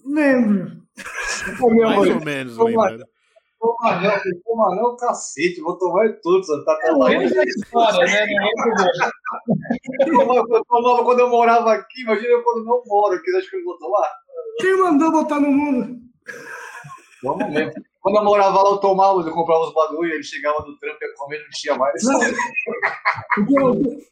Lembro. 0.04 0.82
Mais 1.58 2.08
ou 2.10 2.20
menos, 2.20 2.56
lembrando. 2.56 3.04
toma 3.58 4.00
não, 4.00 4.20
toma 4.44 4.76
não, 4.76 4.96
cacete, 4.96 5.60
vou 5.60 5.76
tomar 5.76 6.12
tudo, 6.22 6.44
você 6.44 6.64
tá 6.64 6.76
trabalhando. 6.76 7.24
Essa 7.24 7.42
história, 7.42 8.06
né? 8.06 8.26
Eu 10.06 10.64
tomava, 10.64 11.04
quando 11.04 11.20
eu 11.20 11.28
morava 11.28 11.72
aqui, 11.72 12.02
imagina 12.02 12.28
eu 12.28 12.42
quando 12.42 12.64
não 12.64 12.82
moro 12.86 13.14
aqui, 13.14 13.36
acho 13.36 13.50
que 13.50 13.56
eu 13.56 13.64
vou 13.64 13.78
tomar. 13.78 14.08
Quem 14.58 14.76
mandou 14.78 15.12
botar 15.12 15.40
no 15.40 15.50
mundo? 15.50 15.98
Vamos 17.22 17.48
mesmo. 17.50 17.72
Quando 18.00 18.16
eu 18.16 18.24
morava 18.24 18.62
lá, 18.62 18.70
eu 18.70 18.78
tomava, 18.78 19.20
eu 19.20 19.32
comprava 19.32 19.60
os 19.64 19.72
bagulho, 19.74 20.12
ele 20.12 20.22
chegava 20.24 20.60
do 20.62 20.76
trampo, 20.78 20.98
ia 21.00 21.14
comer, 21.16 21.38
não 21.38 21.50
tinha 21.52 21.76
mais. 21.76 22.02
Não. 22.02 22.18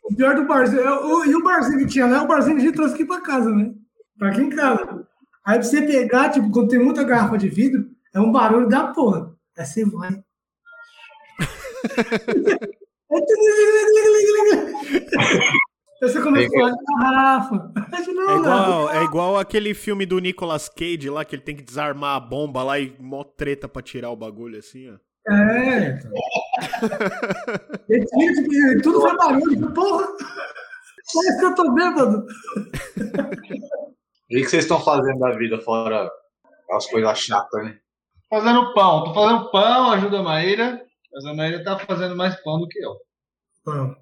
O 0.04 0.14
pior, 0.16 0.34
do 0.36 0.46
barzinho. 0.46 0.82
é 0.82 1.00
o- 1.04 1.24
E 1.24 1.34
o 1.34 1.42
barzinho 1.42 1.78
que 1.80 1.86
tinha 1.86 2.06
lá 2.06 2.18
é 2.18 2.20
o 2.20 2.28
barzinho 2.28 2.56
que 2.56 2.62
a 2.62 2.64
gente 2.66 2.76
trouxe 2.76 2.94
aqui 2.94 3.04
pra 3.04 3.20
casa, 3.20 3.50
né? 3.50 3.72
Pra 4.18 4.28
aqui 4.28 4.42
em 4.42 4.50
casa. 4.50 5.06
Aí 5.44 5.54
pra 5.58 5.62
você 5.62 5.82
pegar, 5.82 6.30
tipo, 6.30 6.50
quando 6.52 6.68
tem 6.68 6.78
muita 6.78 7.02
garrafa 7.02 7.36
de 7.36 7.48
vidro, 7.48 7.84
é 8.14 8.20
um 8.20 8.30
barulho 8.30 8.68
da 8.68 8.92
porra. 8.92 9.34
Aí 9.58 9.64
você 9.66 9.84
vai. 9.84 10.10
Você 16.00 16.22
começa 16.22 16.48
a 16.56 16.70
garrafa. 16.98 17.72
É 17.92 18.36
igual, 18.36 18.90
é 18.90 19.04
igual 19.04 19.38
aquele 19.38 19.74
filme 19.74 20.06
do 20.06 20.18
Nicolas 20.18 20.68
Cage 20.68 21.10
lá, 21.10 21.24
que 21.24 21.34
ele 21.34 21.42
tem 21.42 21.56
que 21.56 21.62
desarmar 21.62 22.16
a 22.16 22.20
bomba 22.20 22.62
lá 22.62 22.78
e 22.78 22.96
mó 22.98 23.22
treta 23.22 23.68
pra 23.68 23.82
tirar 23.82 24.10
o 24.10 24.16
bagulho 24.16 24.58
assim, 24.58 24.90
ó. 24.90 24.94
É. 25.28 25.98
então. 25.98 26.10
Tudo 28.82 29.00
foi 29.02 29.16
barulho. 29.16 29.72
Porra! 29.74 30.06
Parece 31.12 31.38
que 31.38 31.44
eu 31.44 31.54
tô 31.54 31.72
bêbado. 31.74 32.26
E 34.30 34.38
o 34.38 34.42
que 34.42 34.48
vocês 34.48 34.64
estão 34.64 34.80
fazendo 34.80 35.18
da 35.18 35.32
vida 35.32 35.58
fora 35.58 36.10
as 36.70 36.86
coisas 36.86 37.18
chatas, 37.18 37.64
né? 37.64 37.76
Fazendo 38.30 38.72
pão. 38.72 39.04
Tô 39.04 39.14
fazendo 39.14 39.50
pão, 39.50 39.90
ajuda 39.90 40.20
a 40.20 40.22
Maíra. 40.22 40.80
Mas 41.12 41.24
a 41.24 41.34
Maíra 41.34 41.62
tá 41.64 41.78
fazendo 41.78 42.16
mais 42.16 42.34
pão 42.42 42.58
do 42.58 42.68
que 42.68 42.78
eu. 42.78 42.96
Bom, 43.64 43.94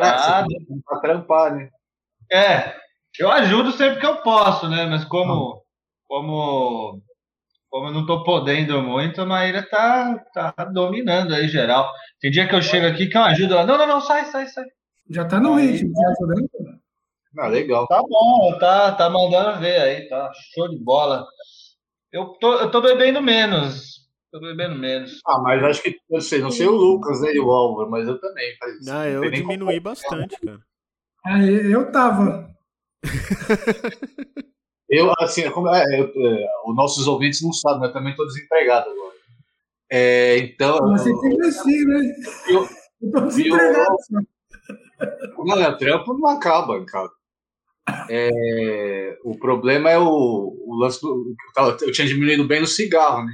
Ah, 0.00 0.44
Pra 0.86 1.00
trampar, 1.00 1.54
né? 1.54 1.68
É, 2.30 2.74
eu 3.18 3.30
ajudo 3.30 3.72
sempre 3.72 4.00
que 4.00 4.06
eu 4.06 4.22
posso, 4.22 4.68
né? 4.68 4.86
Mas 4.86 5.04
como, 5.04 5.62
como, 6.08 7.00
como 7.68 7.88
eu 7.88 7.92
não 7.92 8.06
tô 8.06 8.24
podendo 8.24 8.82
muito, 8.82 9.20
a 9.20 9.26
Maíra 9.26 9.62
tá, 9.68 10.18
tá 10.32 10.54
dominando 10.72 11.34
aí 11.34 11.46
geral. 11.48 11.92
Tem 12.20 12.30
dia 12.30 12.48
que 12.48 12.54
eu 12.54 12.62
chego 12.62 12.86
aqui 12.86 13.06
que 13.06 13.16
eu 13.18 13.22
ajudo 13.22 13.54
ela. 13.54 13.66
Não, 13.66 13.76
não, 13.76 13.86
não, 13.86 14.00
sai, 14.00 14.24
sai, 14.26 14.46
sai. 14.46 14.64
Já 15.10 15.26
tá 15.26 15.38
no 15.38 15.54
Aí, 15.56 15.72
ritmo, 15.72 15.92
tá 15.92 16.14
sabendo? 16.14 16.48
Ah, 17.38 17.48
legal. 17.48 17.86
Tá 17.86 18.00
bom, 18.02 18.58
tá, 18.58 18.92
tá 18.92 19.10
mandando 19.10 19.60
ver 19.60 19.80
aí, 19.80 20.08
tá 20.08 20.30
show 20.54 20.68
de 20.68 20.78
bola. 20.78 21.26
Eu 22.10 22.26
tô, 22.40 22.54
eu 22.60 22.70
tô 22.70 22.80
bebendo 22.80 23.20
menos. 23.22 24.01
Tô 24.32 24.40
bebendo 24.40 24.76
menos. 24.76 25.20
Ah, 25.26 25.38
mas 25.40 25.62
acho 25.62 25.82
que, 25.82 25.94
eu 26.08 26.20
sei, 26.22 26.40
não 26.40 26.50
sei 26.50 26.66
o 26.66 26.72
Lucas 26.72 27.20
né, 27.20 27.34
e 27.34 27.38
o 27.38 27.50
Álvaro, 27.52 27.90
mas 27.90 28.08
eu 28.08 28.18
também. 28.18 28.56
Faz, 28.56 28.88
Ah, 28.88 29.06
eu 29.06 29.30
diminui 29.30 29.78
bastante, 29.78 30.40
cara. 30.40 30.58
Aí 31.26 31.70
eu 31.70 31.92
tava. 31.92 32.50
Eu, 34.88 35.10
assim, 35.20 35.50
como, 35.52 35.74
é, 35.74 35.82
eu, 35.98 36.04
é, 36.04 36.46
os 36.66 36.76
nossos 36.76 37.06
ouvintes 37.06 37.40
não 37.40 37.50
sabem, 37.50 37.80
mas 37.80 37.88
eu 37.88 37.94
também 37.94 38.10
estou 38.10 38.26
desempregado 38.26 38.90
agora. 38.90 39.14
É, 39.90 40.36
então, 40.36 40.86
Mas 40.90 41.00
você 41.00 41.10
tem 41.18 41.30
que 41.30 41.34
investir, 41.34 41.86
né? 41.86 42.14
eu, 42.50 42.68
Eu 43.00 43.10
tô 43.10 43.20
desempregado. 43.22 43.96
não, 45.46 45.62
é, 45.62 45.68
o 45.70 45.78
trampo 45.78 46.12
não 46.12 46.28
acaba, 46.28 46.84
cara. 46.84 47.08
É, 48.10 49.18
o 49.24 49.38
problema 49.38 49.88
é 49.88 49.98
o, 49.98 50.04
o 50.04 50.76
lance 50.78 51.00
do. 51.00 51.34
Eu, 51.56 51.86
eu 51.86 51.92
tinha 51.92 52.06
diminuído 52.06 52.46
bem 52.46 52.60
no 52.60 52.66
cigarro, 52.66 53.24
né? 53.24 53.32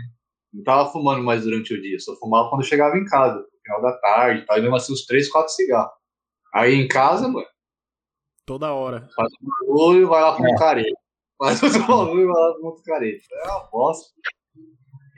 Não 0.59 0.64
tava 0.64 0.90
fumando 0.90 1.23
mais 1.23 1.44
durante 1.44 1.73
o 1.73 1.81
dia, 1.81 1.99
só 2.01 2.16
fumava 2.16 2.49
quando 2.51 2.62
eu 2.62 2.66
chegava 2.66 2.97
em 2.97 3.05
casa, 3.05 3.38
no 3.38 3.47
final 3.62 3.81
da 3.81 3.97
tarde, 4.01 4.44
tal, 4.44 4.59
e 4.59 4.61
mesmo 4.61 4.75
assim 4.77 4.92
uns 4.92 5.07
3, 5.07 5.29
4 5.31 5.53
cigarros. 5.53 5.92
Aí 6.53 6.75
em 6.75 6.88
casa, 6.88 7.29
mano, 7.29 7.47
Toda 8.44 8.73
hora. 8.73 9.09
faz 9.14 9.29
um 9.42 9.47
barulho 9.68 10.03
e 10.03 10.07
vai 10.07 10.23
lá 10.23 10.35
pro 10.35 10.42
um 10.51 10.55
careta. 10.57 10.99
Faz 11.38 11.62
outro 11.62 11.79
barulho 11.87 12.23
e 12.23 12.27
vai 12.27 12.35
lá 12.42 12.55
pro 12.55 12.83
careta. 12.85 13.25
É 13.31 13.49
uma 13.51 13.68
bosta. 13.71 14.11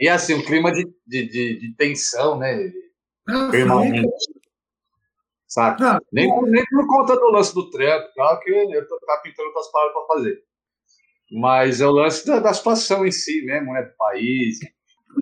E 0.00 0.08
assim, 0.08 0.34
um 0.34 0.44
clima 0.44 0.70
de, 0.72 0.84
de, 1.06 1.26
de, 1.28 1.58
de 1.60 1.74
tensão, 1.76 2.38
né? 2.38 2.70
Ah, 3.28 3.48
Permanente. 3.50 4.08
Saca? 5.46 5.96
Ah, 5.96 6.00
Nem, 6.12 6.28
por- 6.28 6.48
nem 6.48 6.64
por 6.66 6.86
conta 6.86 7.14
do 7.16 7.30
lance 7.30 7.54
do 7.54 7.70
trampo, 7.70 8.08
tá? 8.14 8.36
que 8.42 8.50
eu 8.50 8.88
tô 8.88 8.98
tá 9.00 9.20
pintando 9.22 9.48
outras 9.48 9.70
palavras 9.70 9.94
pra 9.94 10.16
fazer. 10.16 10.42
Mas 11.32 11.80
é 11.80 11.86
o 11.86 11.92
lance 11.92 12.26
da, 12.26 12.40
da 12.40 12.52
situação 12.52 13.06
em 13.06 13.10
si 13.12 13.44
mesmo, 13.44 13.72
né? 13.72 13.82
Do 13.82 13.96
país. 13.96 14.58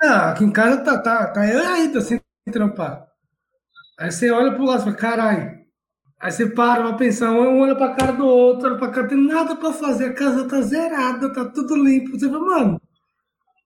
Não, 0.03 0.17
aqui 0.31 0.45
em 0.45 0.51
casa 0.53 0.83
tá, 0.85 0.99
tá, 1.01 1.27
tá 1.33 1.47
eu 1.47 1.61
ainda 1.67 2.01
sem 2.01 2.21
trampar. 2.53 3.07
Aí 3.99 4.11
você 4.13 4.31
olha 4.31 4.53
pro 4.55 4.65
lado 4.65 4.81
e 4.81 4.85
fala, 4.85 4.97
caralho. 4.97 5.59
Aí 6.21 6.33
você 6.33 6.47
para 6.47 6.83
pra 6.83 6.93
pensar, 6.95 7.31
um 7.31 7.61
olha 7.61 7.77
pra 7.77 7.95
cara 7.95 8.13
do 8.13 8.27
outro, 8.27 8.69
olha 8.69 8.79
pra 8.79 8.91
cara, 8.91 9.09
tem 9.09 9.19
nada 9.19 9.55
pra 9.57 9.73
fazer, 9.73 10.07
a 10.07 10.15
casa 10.15 10.49
tá 10.49 10.61
zerada, 10.63 11.33
tá 11.33 11.45
tudo 11.47 11.77
limpo. 11.77 12.19
Você 12.19 12.29
fala, 12.29 12.41
mano, 12.41 12.81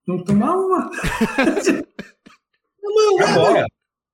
vamos 0.07 0.25
tomar 0.25 0.55
uma. 0.57 0.91
não, 2.83 3.17
vai. 3.19 3.35
Bora. 3.35 3.67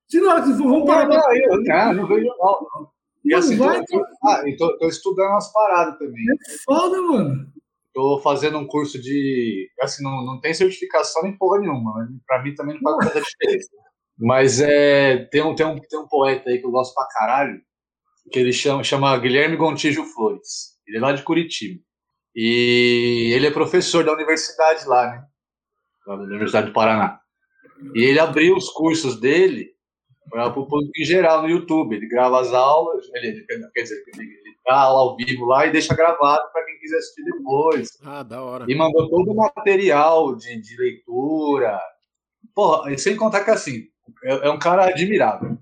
Se 0.07 0.19
na 0.21 0.33
hora 0.33 0.43
que 0.43 0.51
vamos 0.53 0.85
parar 0.85 1.07
Não, 1.07 1.21
pra... 1.21 1.37
eu, 1.37 1.63
não, 1.63 1.93
não 1.93 2.07
vejo 2.07 2.27
mal. 2.39 2.67
não. 2.73 2.89
E 3.25 3.29
Não 3.31 3.39
assim, 3.39 3.57
tô, 3.57 3.65
vai, 3.65 3.83
tô, 3.85 4.05
ah, 4.25 4.41
e 4.49 4.57
tô, 4.57 4.77
tô 4.77 4.87
estudando 4.87 5.29
umas 5.31 5.51
paradas 5.51 5.99
também. 5.99 6.23
é 6.31 6.57
foda, 6.65 7.01
mano. 7.01 7.47
Tô 7.93 8.19
fazendo 8.21 8.57
um 8.57 8.67
curso 8.67 8.99
de. 9.01 9.69
Assim, 9.81 10.03
não, 10.03 10.25
não 10.25 10.39
tem 10.41 10.53
certificação 10.53 11.23
nem 11.23 11.37
porra 11.37 11.59
nenhuma, 11.59 11.93
mas 11.93 12.07
pra 12.25 12.43
mim 12.43 12.53
também 12.55 12.79
não 12.81 12.81
faz 12.97 13.13
tanta 13.13 13.25
diferença. 13.25 13.69
Mas 14.17 14.59
é, 14.61 15.25
tem, 15.31 15.41
um, 15.41 15.55
tem, 15.55 15.65
um, 15.65 15.79
tem 15.79 15.99
um 15.99 16.07
poeta 16.07 16.49
aí 16.49 16.59
que 16.59 16.65
eu 16.65 16.71
gosto 16.71 16.93
pra 16.93 17.07
caralho, 17.07 17.59
que 18.31 18.39
ele 18.39 18.51
chama, 18.53 18.83
chama 18.83 19.17
Guilherme 19.17 19.55
Gontijo 19.57 20.03
Flores. 20.05 20.77
Ele 20.87 20.97
é 20.97 21.01
lá 21.01 21.13
de 21.13 21.23
Curitiba. 21.23 21.79
E 22.35 23.31
ele 23.35 23.47
é 23.47 23.51
professor 23.51 24.03
da 24.03 24.13
universidade 24.13 24.85
lá, 24.87 25.07
né? 25.11 25.25
Da 26.07 26.15
Universidade 26.15 26.67
do 26.67 26.73
Paraná. 26.73 27.19
E 27.95 28.03
ele 28.03 28.19
abriu 28.19 28.55
os 28.55 28.69
cursos 28.69 29.19
dele 29.19 29.69
para 30.29 30.47
o 30.47 30.53
público 30.53 30.91
em 30.97 31.05
geral 31.05 31.41
no 31.41 31.49
YouTube. 31.49 31.95
Ele 31.95 32.07
grava 32.07 32.39
as 32.41 32.53
aulas, 32.53 33.07
ele, 33.15 33.27
ele- 33.49 33.69
quer 33.73 33.81
dizer, 33.83 34.03
ele, 34.15 34.39
aula 34.75 34.99
ao 34.99 35.15
vivo 35.15 35.45
lá 35.45 35.65
e 35.65 35.71
deixa 35.71 35.95
gravado 35.95 36.51
para 36.51 36.65
quem 36.65 36.79
quiser 36.79 36.97
assistir 36.97 37.23
depois. 37.23 37.97
Ah, 38.03 38.23
da 38.23 38.41
hora. 38.41 38.65
E 38.67 38.75
mandou 38.75 39.09
todo 39.09 39.31
o 39.31 39.35
material 39.35 40.35
de, 40.35 40.59
de 40.61 40.77
leitura. 40.77 41.79
Porra, 42.53 42.97
sem 42.97 43.15
contar 43.15 43.43
que 43.43 43.51
assim, 43.51 43.87
é, 44.23 44.47
é 44.47 44.49
um 44.49 44.59
cara 44.59 44.85
admirável. 44.85 45.57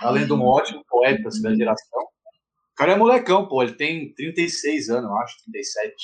Além 0.00 0.26
de 0.26 0.32
um 0.32 0.42
ótimo 0.42 0.84
poeta 0.88 1.28
assim, 1.28 1.42
da 1.42 1.54
geração. 1.54 2.02
O 2.02 2.74
cara 2.76 2.92
é 2.92 2.96
molecão, 2.96 3.46
pô. 3.46 3.62
Ele 3.62 3.74
tem 3.74 4.12
36 4.14 4.90
anos, 4.90 5.10
eu 5.10 5.16
acho, 5.18 5.36
37. 5.44 5.94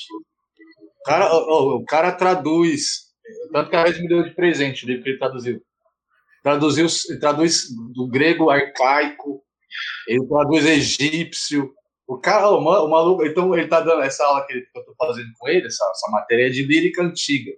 O 1.00 1.02
cara, 1.04 1.28
ó, 1.32 1.76
o 1.76 1.84
cara 1.84 2.12
traduz. 2.12 3.08
Tanto 3.52 3.70
que 3.70 3.76
a 3.76 3.84
Rede 3.84 4.00
me 4.00 4.08
deu 4.08 4.22
de 4.22 4.34
presente 4.34 4.84
o 4.84 4.88
livro 4.88 5.02
que 5.02 5.10
ele 5.10 5.18
traduziu. 5.18 5.62
Traduziu, 6.42 6.86
traduz 7.20 7.64
do 7.94 8.06
grego 8.08 8.48
arcaico, 8.48 9.42
ele 10.06 10.26
traduz 10.26 10.64
egípcio. 10.64 11.74
O 12.08 12.18
cara, 12.18 12.48
o, 12.48 12.60
ma- 12.60 12.80
o 12.80 12.88
maluco, 12.88 13.22
então 13.24 13.54
ele 13.54 13.68
tá 13.68 13.80
dando 13.80 14.00
essa 14.02 14.24
aula 14.24 14.46
que, 14.46 14.54
ele- 14.54 14.66
que 14.66 14.78
eu 14.78 14.84
tô 14.84 14.94
fazendo 14.96 15.28
com 15.38 15.46
ele, 15.46 15.66
essa, 15.66 15.84
essa 15.90 16.10
matéria 16.10 16.50
de 16.50 16.64
lírica 16.64 17.02
antiga. 17.02 17.52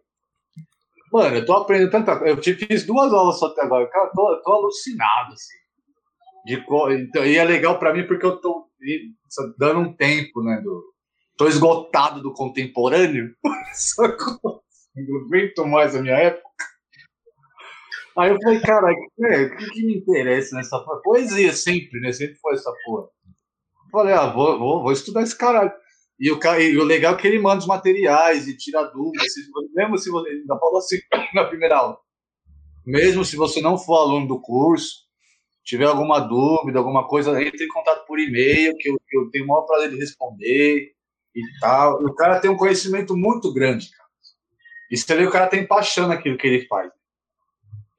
Mano, 1.13 1.37
eu 1.37 1.47
tô 1.47 1.53
aprendendo 1.53 1.91
tanta 1.91 2.17
coisa. 2.19 2.35
Eu 2.35 2.41
te 2.41 2.55
fiz 2.55 2.85
duas 2.85 3.13
aulas 3.13 3.39
só 3.39 3.47
até 3.47 3.63
agora. 3.63 3.87
Cara, 3.89 4.07
eu 4.07 4.13
tô, 4.13 4.33
eu 4.33 4.43
tô 4.43 4.53
alucinado, 4.53 5.33
assim. 5.35 5.55
De, 6.45 6.55
então, 7.03 7.25
e 7.25 7.37
é 7.37 7.45
legal 7.45 7.79
pra 7.79 7.93
mim 7.95 8.07
porque 8.07 8.27
eu 8.27 8.41
tô 8.41 8.67
dando 9.59 9.81
um 9.81 9.93
tempo, 9.95 10.43
né? 10.43 10.61
Do, 10.63 10.83
tô 11.37 11.47
esgotado 11.47 12.21
do 12.21 12.33
contemporâneo. 12.33 13.33
Só 13.75 14.09
que 14.09 14.23
eu 14.23 14.61
não 14.97 15.27
aguento 15.27 15.67
mais 15.67 15.95
a 15.95 16.03
minha 16.03 16.17
época. 16.17 16.49
Aí 18.17 18.31
eu 18.31 18.37
falei, 18.43 18.61
cara, 18.61 18.93
é, 18.93 19.43
o 19.45 19.57
que, 19.57 19.71
que 19.71 19.87
me 19.87 19.97
interessa 19.99 20.57
nessa 20.57 20.79
porra? 20.81 21.01
Poesia 21.03 21.53
sempre, 21.53 22.01
né? 22.01 22.13
Sempre 22.13 22.37
foi 22.37 22.55
essa 22.55 22.73
porra. 22.85 23.09
Falei, 23.91 24.15
ah, 24.15 24.27
vou, 24.27 24.59
vou, 24.59 24.83
vou 24.83 24.93
estudar 24.93 25.23
esse 25.23 25.37
caralho. 25.37 25.73
E 26.19 26.31
o, 26.31 26.39
e 26.59 26.77
o 26.77 26.85
legal 26.85 27.15
é 27.15 27.17
que 27.17 27.27
ele 27.27 27.39
manda 27.39 27.61
os 27.61 27.67
materiais 27.67 28.47
e 28.47 28.57
tira 28.57 28.83
dúvidas. 28.85 29.27
Mesmo 29.75 29.97
se 29.97 30.11
você. 30.11 30.31
Ainda 30.31 30.59
falou 30.59 30.79
assim 30.79 30.99
na 31.35 31.45
primeira 31.45 31.77
aula. 31.77 31.99
Mesmo 32.85 33.25
se 33.25 33.37
você 33.37 33.61
não 33.61 33.79
for 33.79 33.97
aluno 33.97 34.27
do 34.27 34.41
curso, 34.41 35.07
tiver 35.65 35.87
alguma 35.87 36.21
dúvida, 36.21 36.79
alguma 36.79 37.07
coisa, 37.07 37.41
entre 37.43 37.65
em 37.65 37.69
contato 37.69 38.07
por 38.07 38.19
e-mail, 38.19 38.77
que 38.77 38.91
eu, 38.91 39.01
que 39.09 39.17
eu 39.17 39.31
tenho 39.31 39.45
o 39.45 39.49
maior 39.49 39.63
prazer 39.63 39.91
de 39.91 39.97
responder 39.97 40.93
e 41.35 41.43
tal. 41.61 42.03
E 42.03 42.05
o 42.05 42.15
cara 42.15 42.41
tem 42.41 42.51
um 42.51 42.57
conhecimento 42.57 43.17
muito 43.17 43.53
grande, 43.53 43.91
cara. 43.91 44.09
E 44.91 44.97
você 44.97 45.15
vê 45.15 45.25
o 45.25 45.31
cara 45.31 45.47
tem 45.47 45.67
paixão 45.67 46.09
naquilo 46.09 46.37
que 46.37 46.47
ele 46.47 46.67
faz. 46.67 46.91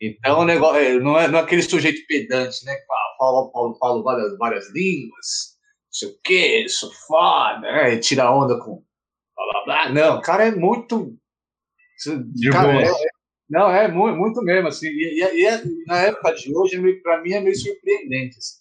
Então, 0.02 0.40
o 0.40 0.46
negócio, 0.46 0.78
é, 0.78 1.00
não, 1.00 1.18
é, 1.18 1.28
não 1.28 1.40
é 1.40 1.42
aquele 1.42 1.62
sujeito 1.62 2.06
pedante, 2.08 2.66
né? 2.66 2.76
Que 2.76 2.86
fala, 2.86 3.52
fala, 3.52 3.76
fala, 3.78 4.04
várias, 4.04 4.38
várias 4.38 4.74
línguas, 4.74 5.51
sei 5.92 6.10
o 6.10 6.18
quê, 6.24 6.66
sou 6.70 6.92
foda, 7.08 7.60
né? 7.62 7.94
E 7.94 8.00
tira 8.00 8.32
onda 8.32 8.58
com 8.60 8.84
blá 9.36 9.64
blá 9.64 9.64
blá. 9.66 9.90
Não, 9.90 10.18
o 10.18 10.22
cara 10.22 10.48
é 10.48 10.52
muito. 10.52 11.16
De 12.34 12.50
cara, 12.50 12.74
é- 12.82 12.86
é- 12.88 13.10
não, 13.50 13.70
é 13.70 13.88
muito, 13.88 14.18
muito 14.18 14.42
mesmo, 14.42 14.68
assim. 14.70 14.88
E, 14.88 15.24
e- 15.24 15.42
e 15.42 15.46
é- 15.46 15.62
na 15.86 15.98
época 16.00 16.34
de 16.34 16.56
hoje, 16.56 16.78
é 16.78 17.02
pra 17.02 17.22
mim, 17.22 17.34
é 17.34 17.42
meio 17.42 17.56
surpreendente. 17.56 18.38
assim. 18.38 18.60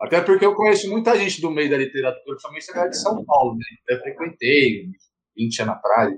Até 0.00 0.20
porque 0.20 0.44
eu 0.46 0.54
conheço 0.54 0.88
muita 0.88 1.18
gente 1.18 1.40
do 1.40 1.50
meio 1.50 1.68
da 1.68 1.76
literatura, 1.76 2.22
principalmente 2.36 2.70
a 2.70 2.74
galera 2.74 2.90
de 2.90 2.98
São 3.00 3.24
Paulo, 3.24 3.56
né? 3.56 3.64
Eu 3.88 3.98
frequentei 4.00 4.86
20 5.36 5.60
anos 5.62 5.74
atrás. 5.74 6.14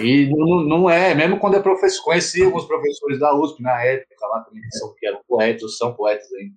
E 0.00 0.26
não, 0.30 0.62
não 0.62 0.88
é, 0.90 1.14
mesmo 1.14 1.38
quando 1.38 1.56
é 1.56 1.60
professor, 1.60 2.02
conheci 2.04 2.42
alguns 2.42 2.64
professores 2.64 3.18
da 3.18 3.34
USP 3.34 3.60
na 3.62 3.82
época 3.84 4.26
lá 4.26 4.40
também, 4.40 4.62
que, 4.62 4.78
são, 4.78 4.94
que 4.94 5.06
eram 5.06 5.20
poetas, 5.28 5.62
ou 5.64 5.68
são 5.68 5.94
poetas 5.94 6.32
ainda. 6.32 6.54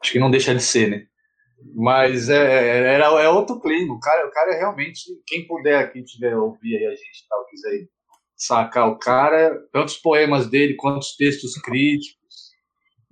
Acho 0.00 0.12
que 0.12 0.18
não 0.20 0.30
deixa 0.30 0.54
de 0.54 0.62
ser, 0.62 0.88
né? 0.90 1.06
Mas 1.74 2.28
é, 2.28 2.94
era, 2.94 3.06
é 3.22 3.28
outro 3.28 3.60
clima. 3.60 3.94
O 3.94 4.00
cara, 4.00 4.26
o 4.26 4.30
cara 4.30 4.52
é 4.54 4.58
realmente. 4.58 5.00
Quem 5.26 5.46
puder, 5.46 5.92
quem 5.92 6.02
tiver 6.04 6.36
ouvir 6.36 6.76
aí 6.76 6.86
a 6.86 6.90
gente 6.90 7.26
tal, 7.28 7.46
quiser 7.46 7.86
sacar 8.36 8.88
o 8.88 8.98
cara, 8.98 9.56
tanto 9.72 9.88
os 9.88 9.96
poemas 9.96 10.48
dele 10.48 10.74
quanto 10.74 11.02
os 11.02 11.16
textos 11.16 11.54
críticos 11.54 12.52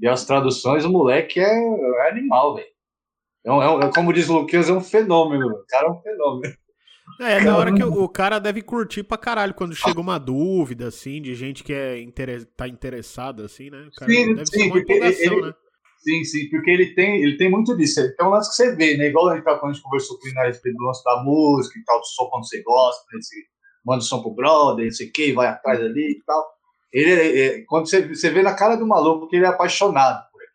e 0.01 0.07
as 0.09 0.25
traduções, 0.27 0.85
o 0.85 0.91
moleque 0.91 1.41
é, 1.41 1.45
é 1.47 2.11
animal, 2.11 2.57
velho. 2.57 2.67
É, 3.45 3.53
um- 3.53 3.83
é 3.83 3.87
é 3.87 3.93
como 3.93 4.13
diz 4.13 4.29
o 4.29 4.35
Luquinhas, 4.41 4.69
é 4.69 4.73
um 4.73 4.81
fenômeno. 4.81 5.47
O 5.49 5.67
cara 5.67 5.87
é 5.87 5.91
um 5.91 6.01
fenômeno. 6.03 6.55
É, 7.21 7.33
é 7.39 7.45
da 7.45 7.57
hora 7.57 7.73
que 7.73 7.83
o, 7.83 8.03
o 8.05 8.09
cara 8.09 8.39
deve 8.39 8.63
curtir 8.63 9.03
pra 9.03 9.19
caralho 9.19 9.55
quando 9.55 9.75
chega 9.75 10.01
uma 10.01 10.19
dúvida, 10.19 10.89
assim, 10.89 11.21
de 11.21 11.35
gente 11.35 11.63
que 11.63 11.73
é 11.73 12.01
inter... 12.01 12.45
tá 12.57 12.67
interessada, 12.69 13.45
assim, 13.45 13.71
né? 13.71 13.87
O 13.89 13.93
cara 13.93 14.11
Sim, 14.13 14.35
deve 14.35 14.47
sim, 14.47 14.59
ser 14.59 14.71
uma 14.71 14.79
empolgação, 14.79 15.33
ele- 15.33 15.43
né? 15.43 15.55
Sim, 16.03 16.25
sim, 16.25 16.49
porque 16.51 16.71
ele 16.71 16.95
tem, 16.95 17.23
ele 17.23 17.37
tem 17.37 17.49
muito 17.51 17.77
disso. 17.77 18.01
É 18.19 18.25
um 18.25 18.31
lance 18.31 18.51
que 18.51 18.57
você 18.57 18.75
vê, 18.75 18.97
né? 18.97 19.07
Igual 19.07 19.29
a 19.29 19.35
gente, 19.37 19.45
quando 19.45 19.65
a 19.67 19.73
gente 19.73 19.83
conversou 19.83 20.19
com 20.19 20.27
ele 20.27 20.39
a 20.41 20.47
respeito 20.47 20.77
do 20.77 20.85
lance 20.85 21.05
da 21.05 21.23
música 21.23 21.79
e 21.79 21.85
tal, 21.85 22.01
do 22.01 22.07
som 22.07 22.27
quando 22.29 22.47
você 22.49 22.61
gosta, 22.63 23.05
né? 23.13 23.21
Você 23.21 23.37
manda 23.85 23.99
o 24.01 24.03
som 24.03 24.21
pro 24.21 24.35
brother, 24.35 24.85
não 24.87 24.91
sei 24.93 25.09
o 25.09 25.13
que, 25.13 25.33
vai 25.33 25.47
atrás 25.47 25.81
ali 25.81 26.11
e 26.19 26.23
tal. 26.27 26.45
Ele, 26.93 27.11
é- 27.13 27.47
é- 27.61 27.65
quando 27.67 27.89
você, 27.89 28.09
você 28.09 28.31
vê 28.31 28.43
na 28.43 28.55
cara 28.55 28.75
do 28.77 28.87
maluco 28.87 29.29
que 29.29 29.37
ele 29.37 29.45
é 29.45 29.49
apaixonado 29.49 30.25
por 30.33 30.43
ele, 30.43 30.51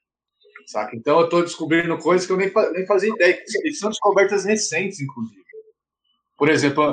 saca? 0.68 0.96
Então 0.96 1.20
eu 1.22 1.30
tô 1.30 1.42
descobrindo 1.42 1.98
coisas 2.00 2.28
que 2.28 2.34
eu 2.34 2.38
nem, 2.38 2.52
nem 2.74 2.86
fazia 2.88 3.10
ideia, 3.14 3.34
que 3.36 3.74
são 3.74 3.90
descobertas 3.90 4.46
recentes, 4.46 5.00
inclusive. 5.02 5.42
Por 6.38 6.50
exemplo, 6.50 6.84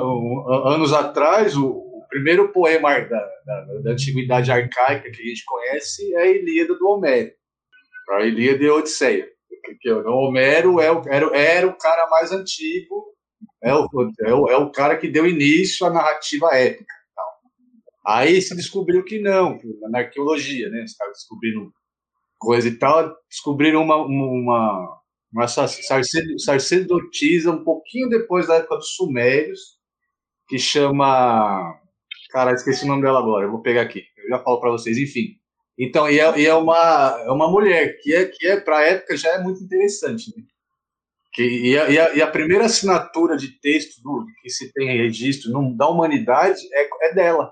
anos 0.67 0.91
atrás, 0.93 1.55
o, 1.55 1.67
o 1.67 2.05
primeiro 2.09 2.51
poema 2.51 2.99
da, 2.99 3.29
da, 3.45 3.65
da 3.83 3.91
antiguidade 3.91 4.51
arcaica 4.51 5.11
que 5.11 5.21
a 5.21 5.25
gente 5.25 5.45
conhece 5.45 6.13
é 6.15 6.21
a 6.21 6.27
Ilíada 6.27 6.75
do 6.75 6.87
Homero. 6.87 7.31
A 8.11 8.25
Ilíada 8.25 8.63
e 8.63 8.67
a 8.67 8.75
Odisseia. 8.75 9.27
Porque 9.63 9.91
o 9.91 10.11
Homero 10.11 10.79
é 10.79 10.91
o, 10.91 11.01
era, 11.07 11.37
era 11.37 11.67
o 11.67 11.77
cara 11.77 12.07
mais 12.09 12.31
antigo, 12.31 13.05
é 13.63 13.73
o, 13.73 13.87
é, 14.21 14.33
o, 14.33 14.49
é 14.49 14.57
o 14.57 14.71
cara 14.71 14.97
que 14.97 15.07
deu 15.07 15.27
início 15.27 15.85
à 15.85 15.89
narrativa 15.89 16.55
épica. 16.55 16.93
Aí 18.05 18.41
se 18.41 18.55
descobriu 18.55 19.03
que 19.03 19.19
não, 19.19 19.59
na 19.89 19.99
arqueologia, 19.99 20.69
né? 20.69 20.83
Os 20.83 20.95
caras 20.95 21.17
descobriram 21.17 21.71
coisa 22.37 22.67
e 22.67 22.77
tal, 22.77 23.15
descobriram 23.27 23.81
uma, 23.81 23.97
uma, 23.97 25.01
uma 25.33 25.47
sacerdotisa 25.47 27.51
um 27.51 27.63
pouquinho 27.63 28.07
depois 28.07 28.47
da 28.47 28.57
época 28.57 28.77
dos 28.77 28.95
Sumérios, 28.95 29.59
que 30.47 30.59
chama. 30.59 31.79
Cara, 32.29 32.53
esqueci 32.53 32.85
o 32.85 32.87
nome 32.87 33.01
dela 33.01 33.19
agora, 33.19 33.45
eu 33.45 33.51
vou 33.51 33.61
pegar 33.61 33.81
aqui, 33.81 34.03
eu 34.17 34.29
já 34.29 34.43
falo 34.43 34.59
para 34.59 34.71
vocês, 34.71 34.97
enfim. 34.97 35.39
Então, 35.77 36.09
e 36.09 36.19
é, 36.19 36.39
e 36.39 36.45
é 36.45 36.53
uma, 36.53 37.21
é 37.25 37.31
uma 37.31 37.49
mulher 37.49 37.97
que 38.01 38.13
é, 38.13 38.25
que 38.25 38.47
é 38.47 38.59
para 38.59 38.77
a 38.77 38.83
época 38.83 39.17
já 39.17 39.29
é 39.31 39.43
muito 39.43 39.61
interessante. 39.61 40.33
Né? 40.35 40.43
Que, 41.33 41.43
e, 41.43 41.77
a, 41.77 41.89
e, 41.89 41.99
a, 41.99 42.15
e 42.15 42.21
a 42.21 42.27
primeira 42.31 42.65
assinatura 42.65 43.35
de 43.35 43.59
texto 43.59 44.01
do, 44.01 44.25
que 44.41 44.49
se 44.49 44.71
tem 44.71 44.97
registro 44.97 45.51
no, 45.51 45.75
da 45.75 45.87
humanidade 45.89 46.61
é, 46.73 46.87
é 47.09 47.13
dela. 47.13 47.51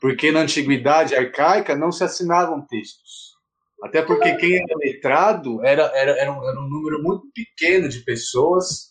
Porque 0.00 0.30
na 0.30 0.40
antiguidade 0.40 1.14
arcaica 1.16 1.74
não 1.74 1.90
se 1.90 2.04
assinavam 2.04 2.64
textos. 2.66 3.36
Até 3.82 4.02
porque 4.02 4.34
quem 4.36 4.56
era 4.56 4.76
letrado 4.76 5.64
era, 5.64 5.84
era, 5.94 6.12
era, 6.12 6.32
um, 6.32 6.48
era 6.48 6.60
um 6.60 6.68
número 6.68 7.02
muito 7.02 7.28
pequeno 7.32 7.88
de 7.88 8.00
pessoas 8.00 8.90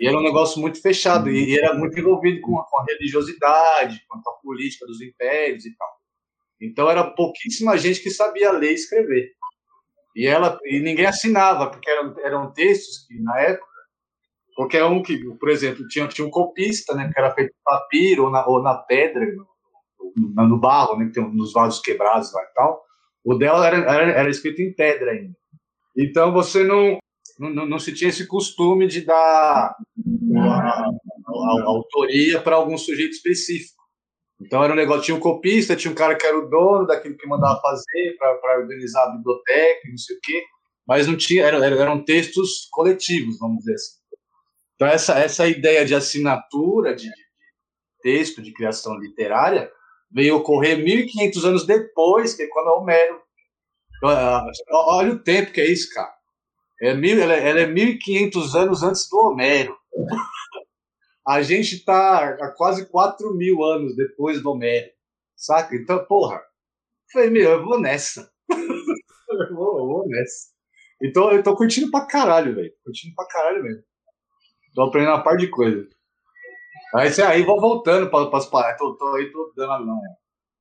e 0.00 0.06
era 0.06 0.18
um 0.18 0.22
negócio 0.22 0.60
muito 0.60 0.80
fechado 0.80 1.30
e, 1.30 1.50
e 1.50 1.58
era 1.58 1.74
muito 1.74 1.98
envolvido 1.98 2.40
com 2.40 2.58
a, 2.58 2.64
com 2.64 2.78
a 2.78 2.84
religiosidade, 2.84 4.02
com 4.08 4.18
a 4.18 4.32
política 4.42 4.86
dos 4.86 5.00
impérios 5.00 5.64
e 5.64 5.76
tal. 5.76 5.93
Então 6.60 6.90
era 6.90 7.04
pouquíssima 7.10 7.76
gente 7.76 8.02
que 8.02 8.10
sabia 8.10 8.52
ler 8.52 8.72
e 8.72 8.74
escrever. 8.74 9.30
E 10.16 10.26
ela 10.26 10.58
e 10.64 10.80
ninguém 10.80 11.06
assinava, 11.06 11.70
porque 11.70 11.90
eram, 11.90 12.14
eram 12.20 12.52
textos 12.52 13.06
que 13.06 13.20
na 13.20 13.38
época 13.40 13.74
qualquer 14.54 14.84
um 14.84 15.02
que, 15.02 15.18
por 15.34 15.48
exemplo, 15.48 15.86
tinha, 15.88 16.06
tinha 16.06 16.26
um 16.26 16.30
copista, 16.30 16.94
né, 16.94 17.10
que 17.12 17.18
era 17.18 17.34
feito 17.34 17.52
papiro 17.64 18.24
ou 18.24 18.30
na, 18.30 18.46
ou 18.46 18.62
na 18.62 18.76
pedra, 18.76 19.26
no, 19.34 19.46
no, 20.16 20.48
no 20.48 20.60
barro, 20.60 20.96
né, 20.96 21.06
que 21.06 21.12
tem 21.12 21.34
nos 21.34 21.52
vasos 21.52 21.80
quebrados 21.80 22.32
lá 22.32 22.40
e 22.42 22.54
tal. 22.54 22.82
O 23.24 23.34
dela 23.34 23.66
era, 23.66 23.76
era, 23.78 24.12
era 24.12 24.30
escrito 24.30 24.62
em 24.62 24.72
pedra 24.72 25.10
ainda. 25.10 25.34
Então 25.96 26.32
você 26.32 26.62
não 26.62 26.98
não, 27.38 27.66
não 27.66 27.78
se 27.78 27.92
tinha 27.92 28.10
esse 28.10 28.26
costume 28.26 28.86
de 28.86 29.04
dar 29.04 29.14
a, 29.14 30.40
a, 30.40 30.90
a 30.90 31.64
autoria 31.66 32.40
para 32.40 32.56
algum 32.56 32.78
sujeito 32.78 33.12
específico. 33.12 33.82
Então 34.40 34.62
era 34.62 34.72
um 34.72 34.76
negócio, 34.76 35.04
tinha 35.04 35.16
um 35.16 35.20
copista, 35.20 35.76
tinha 35.76 35.90
um 35.90 35.94
cara 35.94 36.16
que 36.16 36.26
era 36.26 36.38
o 36.38 36.48
dono 36.48 36.86
daquilo 36.86 37.16
que 37.16 37.26
mandava 37.26 37.60
fazer 37.60 38.16
para 38.18 38.58
organizar 38.58 39.04
a 39.04 39.16
biblioteca, 39.16 39.88
não 39.88 39.98
sei 39.98 40.16
o 40.16 40.20
quê, 40.22 40.44
mas 40.86 41.06
não 41.06 41.16
tinha, 41.16 41.44
eram, 41.44 41.62
eram 41.62 42.04
textos 42.04 42.68
coletivos, 42.70 43.38
vamos 43.38 43.58
dizer 43.58 43.74
assim. 43.74 44.04
Então, 44.74 44.88
essa, 44.88 45.18
essa 45.18 45.46
ideia 45.46 45.84
de 45.84 45.94
assinatura, 45.94 46.94
de, 46.94 47.04
de 47.04 47.24
texto, 48.02 48.42
de 48.42 48.52
criação 48.52 48.98
literária, 48.98 49.70
veio 50.10 50.36
ocorrer 50.36 50.78
1.500 50.78 51.44
anos 51.44 51.66
depois, 51.66 52.34
que 52.34 52.42
é 52.42 52.46
quando 52.48 52.68
Homero. 52.68 53.20
Ah, 54.04 54.46
Olha 54.70 55.12
o 55.12 55.18
tempo 55.18 55.52
que 55.52 55.60
é 55.60 55.66
isso, 55.66 55.92
cara. 55.94 56.12
É 56.80 56.92
mil, 56.92 57.20
ela, 57.20 57.34
ela 57.34 57.60
é 57.60 57.66
1.500 57.66 58.54
anos 58.54 58.82
antes 58.82 59.08
do 59.08 59.18
Homero. 59.18 59.76
A 61.26 61.42
gente 61.42 61.76
está 61.76 62.30
há 62.30 62.52
quase 62.52 62.86
4 62.86 63.34
mil 63.34 63.62
anos 63.64 63.96
depois 63.96 64.42
do 64.42 64.50
Homero. 64.50 64.90
Saca? 65.36 65.74
Então, 65.76 66.04
porra. 66.06 66.40
Falei, 67.12 67.30
meu, 67.30 67.50
eu 67.52 67.64
vou 67.64 67.80
nessa. 67.80 68.30
eu, 68.50 69.54
vou, 69.56 69.78
eu 69.78 69.86
vou 69.86 70.08
nessa. 70.08 70.48
Então, 71.02 71.32
eu 71.32 71.42
tô 71.42 71.56
curtindo 71.56 71.90
pra 71.90 72.06
caralho, 72.06 72.54
velho. 72.54 72.72
Curtindo 72.84 73.14
pra 73.14 73.26
caralho 73.26 73.62
mesmo. 73.62 73.82
Tô 74.74 74.82
aprendendo 74.84 75.12
uma 75.14 75.24
par 75.24 75.36
de 75.36 75.48
coisa. 75.48 75.86
Aí, 76.94 77.10
cê- 77.10 77.22
aí 77.22 77.42
vou 77.42 77.60
voltando 77.60 78.10
para 78.10 78.36
as 78.36 78.46
paradas. 78.46 78.78
Tô, 78.78 78.94
tô 78.96 79.14
aí, 79.16 79.30
tô 79.32 79.52
dando 79.56 79.84
uma 79.84 80.00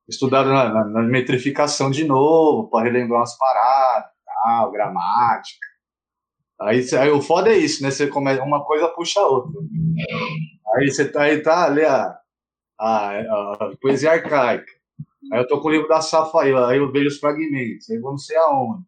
estudado 0.08 0.50
na, 0.50 0.70
na- 0.74 0.86
na 0.86 1.04
metrificação 1.04 1.92
de 1.92 2.06
novo, 2.06 2.70
para 2.70 2.86
relembrar 2.86 3.20
umas 3.22 3.38
paradas, 3.38 4.12
tal, 4.26 4.72
gramática. 4.72 5.68
Aí, 6.62 6.82
aí 7.00 7.10
o 7.12 7.22
foda 7.22 7.50
é 7.52 7.58
isso, 7.58 7.84
né? 7.84 7.92
Você 7.92 8.08
começa, 8.08 8.44
uma 8.44 8.64
coisa 8.66 8.88
puxa 8.90 9.20
a 9.20 9.28
outra. 9.28 9.52
Aí 10.76 10.92
você 10.92 11.10
tá, 11.12 11.24
aí 11.24 11.42
tá 11.44 11.66
ali 11.66 11.84
a, 11.86 12.18
a, 12.80 13.20
a 13.54 13.78
poesia 13.82 14.12
arcaica. 14.14 14.72
Aí 15.34 15.40
eu 15.42 15.48
tô 15.48 15.62
com 15.62 15.70
o 15.70 15.72
livro 15.72 15.88
da 15.88 16.02
Safa 16.02 16.44
aí, 16.44 16.54
aí 16.54 16.78
eu 16.80 16.92
vejo 16.92 17.08
os 17.08 17.20
fragmentos, 17.20 17.90
aí 17.90 17.98
eu 17.98 18.02
não 18.04 18.18
sei 18.18 18.38
aonde. 18.38 18.84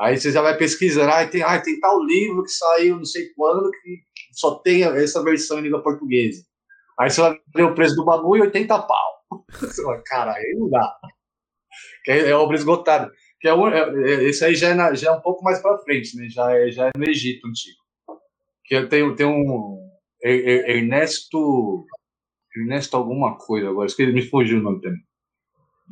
Aí 0.00 0.18
você 0.18 0.32
já 0.32 0.42
vai 0.42 0.56
pesquisando, 0.58 1.10
ah, 1.12 1.26
tem, 1.26 1.42
ah, 1.42 1.60
tem 1.62 1.80
tal 1.80 2.02
livro 2.04 2.44
que 2.44 2.50
saiu 2.50 2.96
não 2.98 3.04
sei 3.06 3.30
quando, 3.36 3.70
que 3.70 4.00
só 4.32 4.56
tem 4.60 4.84
essa 4.84 5.22
versão 5.24 5.58
em 5.60 5.62
língua 5.62 5.82
portuguesa. 5.82 6.42
Aí 7.00 7.10
você 7.10 7.20
vai 7.22 7.38
ver 7.54 7.64
o 7.64 7.74
preço 7.74 7.96
do 7.96 8.04
bagulho, 8.04 8.44
80 8.44 8.80
pau. 8.82 9.12
Você 9.60 9.82
fala, 9.82 10.02
Cara, 10.06 10.32
aí 10.34 10.54
não 10.58 10.70
dá. 10.70 10.96
Que 12.04 12.12
é, 12.12 12.30
é 12.30 12.34
obra 12.36 12.56
esgotada. 12.56 13.12
Que 13.40 13.48
é, 13.48 13.52
é- 13.52 14.12
é- 14.12 14.24
esse 14.24 14.44
aí 14.44 14.54
já 14.56 14.70
é, 14.70 14.74
na- 14.74 14.94
já 14.94 15.10
é 15.10 15.12
um 15.12 15.20
pouco 15.22 15.44
mais 15.44 15.60
pra 15.62 15.78
frente, 15.80 16.16
né? 16.16 16.28
Já 16.30 16.52
é, 16.52 16.70
já 16.70 16.88
é 16.88 16.92
no 16.96 17.04
Egito 17.08 17.46
antigo. 17.48 17.78
Que 18.66 18.86
tenho, 18.88 19.16
tem 19.16 19.26
um 19.26 19.85
Ernesto. 20.30 21.86
Ernesto 22.56 22.96
alguma 22.96 23.36
coisa 23.36 23.68
agora, 23.68 23.86
esqueci, 23.86 24.12
me 24.12 24.22
fugiu 24.22 24.58
o 24.58 24.62
nome 24.62 24.80
também. 24.80 25.00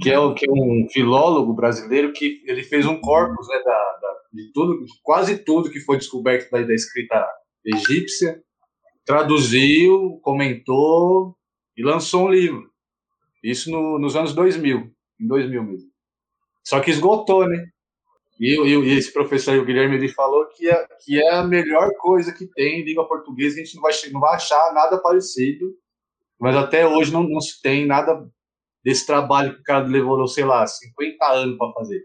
Que 0.01 0.11
é, 0.11 0.35
que 0.35 0.49
é 0.49 0.53
um 0.53 0.88
filólogo 0.92 1.53
brasileiro 1.55 2.12
que 2.12 2.42
ele 2.47 2.62
fez 2.64 2.87
um 2.87 3.01
corpus 3.01 3.47
né, 3.49 3.57
da, 3.59 3.62
da- 4.01 4.16
de 4.33 4.53
tudo, 4.53 4.85
quase 5.03 5.38
tudo 5.44 5.70
que 5.70 5.81
foi 5.81 5.99
descoberto 5.99 6.51
da, 6.51 6.62
da 6.62 6.75
escrita 6.75 7.27
egípcia, 7.64 8.42
traduziu, 9.05 10.18
comentou 10.23 11.37
e 11.77 11.83
lançou 11.85 12.27
um 12.27 12.31
livro. 12.31 12.70
Isso 13.42 13.70
no- 13.70 13.99
nos 13.99 14.16
anos 14.16 14.35
2000, 14.35 14.90
em 15.20 15.27
2000 15.27 15.62
mesmo. 15.62 15.90
Só 16.64 16.81
que 16.81 16.90
esgotou, 16.90 17.47
né? 17.49 17.66
E, 18.40 18.57
e- 18.61 18.85
e 18.94 18.99
esse 18.99 19.12
professor 19.12 19.57
o 19.59 19.64
Guilherme, 19.64 19.97
ele 19.97 20.09
falou 20.09 20.47
que 20.49 20.68
é, 20.68 20.87
que 21.05 21.23
é 21.23 21.31
a 21.35 21.44
melhor 21.44 21.90
coisa 21.99 22.33
que 22.33 22.47
tem 22.47 22.81
em 22.81 22.85
língua 22.85 23.07
portuguesa, 23.09 23.57
a 23.61 23.64
gente 23.64 23.75
não 23.77 23.83
vai, 23.83 23.92
não 24.12 24.20
vai 24.20 24.35
achar 24.35 24.73
nada 24.75 24.99
parecido, 25.01 25.73
mas 26.40 26.57
até 26.57 26.87
hoje 26.87 27.12
não, 27.12 27.23
não 27.25 27.40
se 27.40 27.61
tem 27.62 27.87
nada 27.87 28.27
desse 28.85 29.07
trabalho 29.07 29.55
que 29.55 29.61
o 29.61 29.64
cara 29.64 29.87
levou, 29.87 30.27
sei 30.29 30.44
lá, 30.44 30.66
50 30.66 31.27
anos 31.27 31.59
para 31.59 31.73
fazer. 31.73 32.03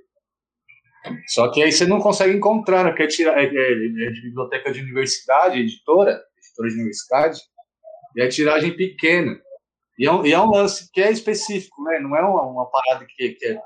Só 1.27 1.49
que 1.51 1.63
aí 1.63 1.71
você 1.71 1.85
não 1.85 1.99
consegue 1.99 2.35
encontrar, 2.35 2.83
né? 2.83 2.91
Porque 2.91 3.23
é, 3.23 3.25
é- 3.27 3.45
é- 3.45 4.11
de 4.11 4.21
biblioteca 4.21 4.71
de 4.71 4.81
universidade, 4.81 5.59
editora, 5.59 6.21
editora 6.37 6.69
de 6.69 6.75
universidade, 6.75 7.39
e 8.15 8.21
é 8.21 8.27
tiragem 8.27 8.75
pequena. 8.75 9.39
E 9.99 10.07
é 10.07 10.11
um, 10.11 10.25
e 10.25 10.33
é 10.33 10.39
um 10.39 10.51
lance 10.51 10.89
que 10.93 11.01
é 11.01 11.11
específico, 11.11 11.83
né? 11.83 11.99
Não 11.99 12.15
é 12.17 12.21
uma, 12.21 12.43
uma 12.43 12.71
parada 12.71 13.05
que, 13.07 13.31
que 13.31 13.45
é 13.47 13.61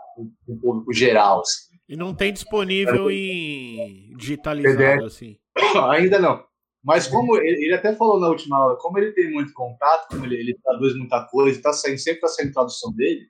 o 0.48 0.58
público 0.60 0.94
geral. 0.94 1.42
assim. 1.42 1.73
E 1.88 1.96
não 1.96 2.14
tem 2.14 2.32
disponível 2.32 3.12
em 3.12 4.16
digitalizado, 4.16 5.06
assim. 5.06 5.38
Ainda 5.92 6.20
não. 6.20 6.44
Mas 6.84 7.08
como 7.08 7.38
ele, 7.38 7.74
até 7.74 7.96
falou 7.96 8.20
na 8.20 8.28
última 8.28 8.58
aula, 8.58 8.78
como 8.78 8.98
ele 8.98 9.14
tem 9.14 9.32
muito 9.32 9.54
contato, 9.54 10.10
como 10.10 10.26
ele, 10.26 10.36
ele 10.36 10.58
traduz 10.62 10.96
muita 10.96 11.24
coisa, 11.26 11.62
tá 11.62 11.72
saindo, 11.72 11.98
sempre 11.98 12.16
está 12.16 12.28
saindo 12.28 12.52
tradução 12.52 12.92
dele, 12.94 13.22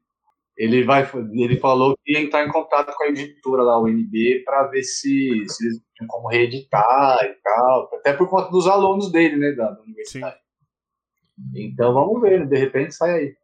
ele 0.58 0.84
vai, 0.84 1.08
ele 1.34 1.60
falou 1.60 1.96
que 2.04 2.14
ia 2.14 2.22
entrar 2.22 2.46
em 2.46 2.52
contato 2.52 2.92
com 2.96 3.04
a 3.04 3.08
editora 3.08 3.62
lá, 3.62 3.80
o 3.80 3.88
NB, 3.88 4.44
para 4.44 4.68
ver 4.68 4.84
se, 4.84 5.46
se 5.48 5.66
eles 5.66 5.82
tinham 5.96 6.08
como 6.08 6.30
reeditar 6.30 7.24
e 7.24 7.34
tal, 7.44 7.90
até 7.94 8.14
por 8.14 8.28
conta 8.28 8.50
dos 8.50 8.68
alunos 8.68 9.12
dele, 9.12 9.38
né, 9.38 9.52
da, 9.52 9.70
da 9.72 9.82
universidade. 9.82 10.38
Então 11.56 11.94
vamos 11.94 12.22
ver, 12.22 12.40
né? 12.40 12.46
de 12.46 12.58
repente 12.58 12.94
sai 12.94 13.12
aí. 13.12 13.36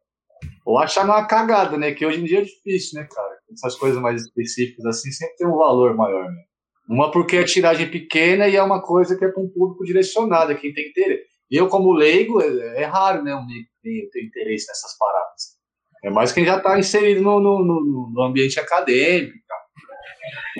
Ou 0.65 0.77
achar 0.77 1.05
numa 1.05 1.25
cagada, 1.25 1.77
né? 1.77 1.93
Que 1.93 2.05
hoje 2.05 2.21
em 2.21 2.23
dia 2.23 2.39
é 2.39 2.43
difícil, 2.43 3.01
né, 3.01 3.07
cara? 3.11 3.38
Essas 3.53 3.75
coisas 3.75 4.01
mais 4.01 4.21
específicas 4.23 4.85
assim 4.85 5.11
sempre 5.11 5.35
tem 5.37 5.47
um 5.47 5.57
valor 5.57 5.95
maior, 5.95 6.29
né? 6.31 6.43
Uma 6.89 7.11
porque 7.11 7.37
é 7.37 7.43
tiragem 7.43 7.89
pequena 7.89 8.47
e 8.47 8.55
é 8.55 8.63
uma 8.63 8.81
coisa 8.81 9.15
que 9.17 9.23
é 9.23 9.27
para 9.29 9.41
um 9.43 9.49
público 9.49 9.83
direcionado, 9.83 10.51
é 10.51 10.55
quem 10.55 10.73
tem 10.73 10.89
interesse. 10.89 11.29
Eu, 11.49 11.67
como 11.67 11.91
leigo, 11.91 12.41
é, 12.41 12.81
é 12.81 12.85
raro, 12.85 13.23
né, 13.23 13.35
um 13.35 13.45
leigo 13.47 13.67
tem 13.83 14.25
interesse 14.25 14.67
nessas 14.67 14.97
paradas. 14.97 15.57
É 16.03 16.09
mais 16.09 16.31
quem 16.31 16.45
já 16.45 16.57
está 16.57 16.79
inserido 16.79 17.21
no, 17.21 17.39
no, 17.39 17.63
no- 17.63 18.09
no 18.13 18.21
ambiente 18.23 18.59
acadêmico. 18.59 19.37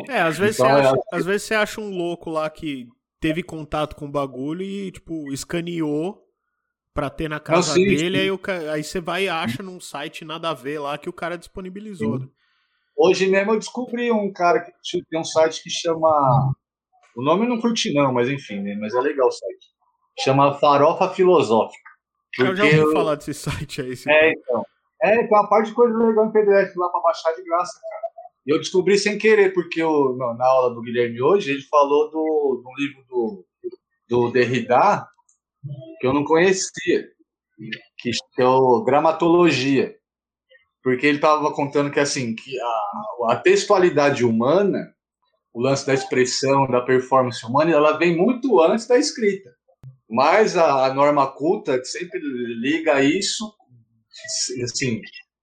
É, 0.10 0.22
às 0.22 0.38
vezes, 0.38 0.60
Então, 0.60 0.68
você 0.68 0.72
é- 0.72 0.82
acha, 0.82 0.96
às 1.14 1.26
vezes 1.26 1.44
você 1.44 1.56
acha 1.56 1.82
um 1.82 1.90
louco 1.90 2.30
lá 2.30 2.50
que 2.50 2.88
teve 3.20 3.44
contato 3.44 3.96
com 3.96 4.06
o 4.06 4.12
bagulho 4.12 4.62
e, 4.62 4.92
tipo, 4.92 5.32
escaneou 5.34 6.24
pra 6.94 7.10
ter 7.10 7.30
na 7.30 7.40
casa 7.40 7.74
sim, 7.74 7.86
dele, 7.86 8.18
sim. 8.18 8.18
Aí, 8.18 8.32
o 8.32 8.40
aí 8.72 8.84
você 8.84 9.00
vai 9.00 9.24
e 9.26 9.30
acha 9.30 9.62
num 9.64 9.80
site 9.80 10.26
nada 10.26 10.50
a 10.50 10.54
ver 10.54 10.80
lá 10.80 10.98
que 10.98 11.10
o 11.10 11.14
cara 11.14 11.38
disponibilizou. 11.38 12.20
né? 12.20 12.28
Hoje 13.02 13.28
mesmo 13.28 13.54
eu 13.54 13.60
descobri 13.60 14.12
um 14.12 14.30
cara 14.34 14.60
que 14.60 15.02
tem 15.10 15.20
um 15.20 15.24
site 15.24 15.64
que 15.64 15.70
chama. 15.70 16.54
O 17.16 17.24
nome 17.24 17.46
eu 17.46 17.50
não 17.50 17.62
curti, 17.62 17.94
não, 17.94 18.12
mas 18.14 18.28
enfim, 18.28 18.60
né? 18.62 18.76
Mas 18.76 18.94
é 18.94 19.00
legal 19.00 19.28
o 19.30 19.32
site. 19.32 19.68
Chama 20.20 20.54
Farofa 20.56 21.08
Filosófica. 21.10 21.90
Eu 22.38 22.54
já 22.56 22.64
ouvi 22.66 22.76
eu- 22.76 22.92
falar 22.92 23.16
desse 23.16 23.34
site 23.34 23.82
aí. 23.82 23.92
esse- 23.92 24.12
É, 24.12 24.32
então. 24.32 24.66
É, 25.02 25.16
tem 25.20 25.28
uma 25.30 25.48
parte 25.48 25.70
de 25.70 25.74
coisa 25.76 25.98
legal 25.98 26.26
em 26.26 26.32
PDF 26.34 26.76
lá 26.76 26.90
pra 26.90 27.00
baixar 27.00 27.32
de 27.34 27.42
graça, 27.44 27.80
cara. 27.80 28.02
E 28.46 28.52
eu 28.54 28.58
descobri 28.60 28.98
sem 28.98 29.18
querer, 29.18 29.54
porque 29.54 29.82
eu, 29.82 30.18
na 30.18 30.34
na 30.34 30.46
aula 30.46 30.74
do 30.76 30.82
Guilherme 30.82 31.22
hoje, 31.22 31.52
ele 31.52 31.62
falou 31.64 32.10
do, 32.12 32.62
do 32.64 32.70
livro 32.78 33.04
do, 33.08 33.46
do 34.10 34.32
Derrida, 34.32 35.08
que 36.02 36.06
eu 36.08 36.12
não 36.14 36.26
conhecia, 36.26 37.08
que 37.98 38.12
é 38.40 38.46
o 38.46 38.84
Gramatologia. 38.84 39.96
Porque 40.84 41.06
ele 41.06 41.18
estava 41.18 41.52
contando 41.54 41.92
que, 41.92 42.00
assim, 42.00 42.36
que 42.36 42.60
a, 42.60 43.34
a 43.34 43.36
textualidade 43.36 44.24
humana, 44.24 44.94
o 45.54 45.62
lance 45.62 45.86
da 45.86 45.94
expressão, 45.94 46.68
da 46.68 46.82
performance 46.82 47.46
humana, 47.46 47.72
ela 47.72 47.98
vem 47.98 48.16
muito 48.16 48.62
antes 48.62 48.88
da 48.88 48.98
escrita. 48.98 49.50
Mas 50.10 50.58
a, 50.58 50.86
a 50.86 50.94
norma 50.94 51.28
culta 51.28 51.78
que 51.78 51.86
sempre 51.86 52.20
liga 52.20 53.04
isso 53.04 53.46
assim, 54.64 55.02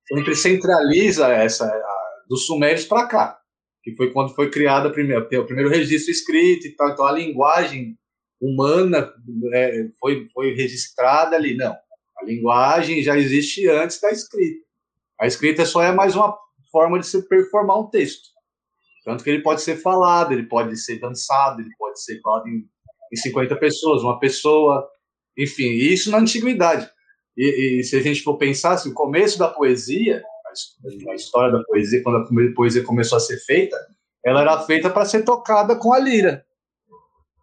sempre 0.09 0.35
centraliza 0.35 1.29
essa 1.33 1.65
a- 1.67 2.23
dos 2.29 2.47
sumérios 2.47 2.85
para 2.85 3.07
cá, 3.07 3.39
que 3.83 3.95
foi 3.95 4.13
quando 4.13 4.35
foi 4.35 4.51
criada 4.51 4.89
a 4.89 4.93
primeira, 4.93 5.23
o 5.23 5.47
primeiro 5.47 5.71
registro 5.71 6.11
escrito 6.11 6.67
e 6.67 6.75
tal. 6.75 6.91
Então 6.91 7.07
a 7.07 7.13
linguagem 7.13 7.97
humana 8.41 9.13
é, 9.55 9.89
foi, 10.01 10.29
foi 10.33 10.55
registrada 10.55 11.37
ali. 11.37 11.57
Não, 11.57 11.73
a 12.19 12.25
linguagem 12.25 13.03
já 13.03 13.17
existe 13.17 13.69
antes 13.69 14.01
da 14.01 14.11
escrita. 14.11 14.66
A 15.21 15.27
escrita 15.27 15.65
só 15.65 15.83
é 15.83 15.93
mais 15.93 16.15
uma 16.15 16.37
forma 16.71 16.99
de 16.99 17.07
se 17.07 17.27
performar 17.29 17.79
um 17.79 17.89
texto. 17.91 18.29
Tanto 19.05 19.23
que 19.23 19.31
ele 19.31 19.43
pode 19.43 19.63
ser 19.63 19.77
falado, 19.77 20.33
ele 20.33 20.45
pode 20.49 20.77
ser 20.77 20.99
dançado, 20.99 21.61
ele 21.61 21.71
pode 21.79 22.03
ser 22.03 22.21
falado 22.21 22.49
em, 22.49 22.65
em 23.13 23.17
50 23.17 23.57
pessoas, 23.57 24.03
uma 24.03 24.19
pessoa, 24.19 24.87
enfim, 25.39 25.69
isso 25.71 26.11
na 26.11 26.19
antiguidade. 26.19 26.91
E, 27.37 27.81
e 27.81 27.85
se 27.85 27.97
a 27.97 28.03
gente 28.03 28.23
for 28.23 28.37
pensar, 28.37 28.73
assim, 28.73 28.91
o 28.91 28.95
começo 28.95 29.39
da 29.39 29.49
poesia, 29.49 30.23
a 30.47 30.53
his- 30.53 31.07
a 31.09 31.15
história 31.15 31.53
da 31.53 31.63
poesia, 31.65 32.03
quando 32.03 32.17
a 32.19 32.55
poesia 32.55 32.83
começou 32.83 33.17
a 33.17 33.21
ser 33.21 33.39
feita, 33.39 33.77
ela 34.25 34.41
era 34.41 34.61
feita 34.63 34.91
para 34.91 35.05
ser 35.05 35.23
tocada 35.23 35.77
com 35.77 35.93
a 35.93 35.99
lira. 36.01 36.45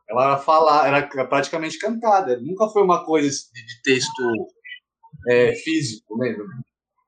Ela 0.10 0.26
era 0.26 0.38
falar, 0.38 0.88
era 0.88 1.08
praticamente 1.28 1.80
cantada. 1.80 2.38
Nunca 2.42 2.68
foi 2.68 2.84
uma 2.84 3.06
coisa 3.06 3.30
de, 3.54 3.66
de 3.66 3.82
texto 3.84 4.24
é, 5.30 5.54
físico, 5.56 6.18
né? 6.18 6.36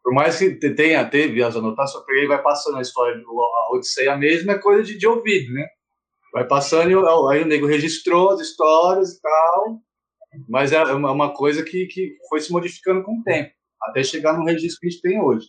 Por 0.06 0.14
mais 0.14 0.38
que 0.38 0.52
te- 0.56 0.76
tenha, 0.76 1.04
teve 1.10 1.42
as 1.44 1.56
anotações, 1.56 2.06
porque 2.06 2.22
aí 2.22 2.28
vai 2.28 2.40
passando 2.44 2.78
a 2.78 2.82
história, 2.82 3.20
a 3.20 3.76
Odisseia 3.76 4.16
mesmo 4.16 4.52
é 4.52 4.60
coisa 4.60 4.84
de, 4.84 5.00
de 5.00 5.08
ouvido, 5.08 5.52
né? 5.52 5.66
Vai 6.32 6.48
passando, 6.48 7.08
aí 7.30 7.42
o 7.42 7.48
nego 7.48 7.66
registrou 7.66 8.30
as 8.30 8.40
histórias 8.42 9.14
e 9.16 9.22
tal, 9.22 9.80
mas 10.48 10.72
é 10.72 10.84
uma 10.94 11.12
uma 11.12 11.34
coisa 11.34 11.64
que, 11.64 11.88
que 11.88 12.18
foi 12.30 12.40
se 12.40 12.52
modificando 12.52 13.04
com 13.04 13.20
o 13.20 13.24
tempo, 13.24 13.52
até 13.82 14.04
chegar 14.04 14.38
no 14.38 14.46
registro 14.46 14.80
que 14.82 14.88
a 14.88 14.90
gente 14.92 15.02
tem 15.02 15.20
hoje. 15.20 15.48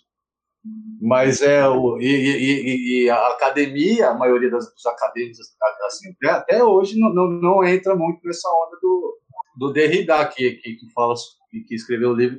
Mas 1.00 1.42
é 1.42 1.68
o. 1.68 1.98
E- 2.00 2.06
e- 2.06 3.04
e 3.04 3.10
a 3.10 3.28
academia, 3.28 4.08
a 4.10 4.14
maioria 4.14 4.50
das, 4.50 4.72
dos 4.72 4.86
acadêmicos, 4.86 5.38
assim, 5.86 6.08
até, 6.22 6.30
até 6.30 6.64
hoje, 6.64 6.98
não, 6.98 7.12
não, 7.12 7.28
não 7.28 7.64
entra 7.64 7.94
muito 7.94 8.20
nessa 8.24 8.48
onda 8.48 8.78
do, 8.80 9.18
do 9.58 9.72
Derrida, 9.72 10.24
que, 10.26 10.52
que, 10.52 10.74
que 10.76 10.92
fala, 10.94 11.14
que, 11.60 11.64
que 11.68 11.74
escreveu 11.74 12.10
o 12.10 12.14
livro, 12.14 12.38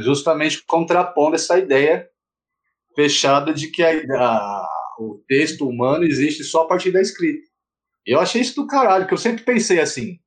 justamente 0.00 0.64
contrapondo 0.66 1.34
essa 1.36 1.58
ideia 1.58 2.08
fechada 2.94 3.52
de 3.52 3.68
que 3.70 3.82
a, 3.82 3.90
a- 4.14 4.68
o 4.98 5.22
texto 5.26 5.66
humano 5.68 6.04
existe 6.04 6.44
só 6.44 6.62
a 6.62 6.68
partir 6.68 6.90
da 6.92 7.00
escrita. 7.00 7.42
Eu 8.06 8.20
achei 8.20 8.40
isso 8.42 8.54
do 8.56 8.66
caralho, 8.66 9.06
que 9.06 9.14
eu 9.14 9.18
sempre 9.18 9.42
pensei 9.44 9.80
assim. 9.80 10.18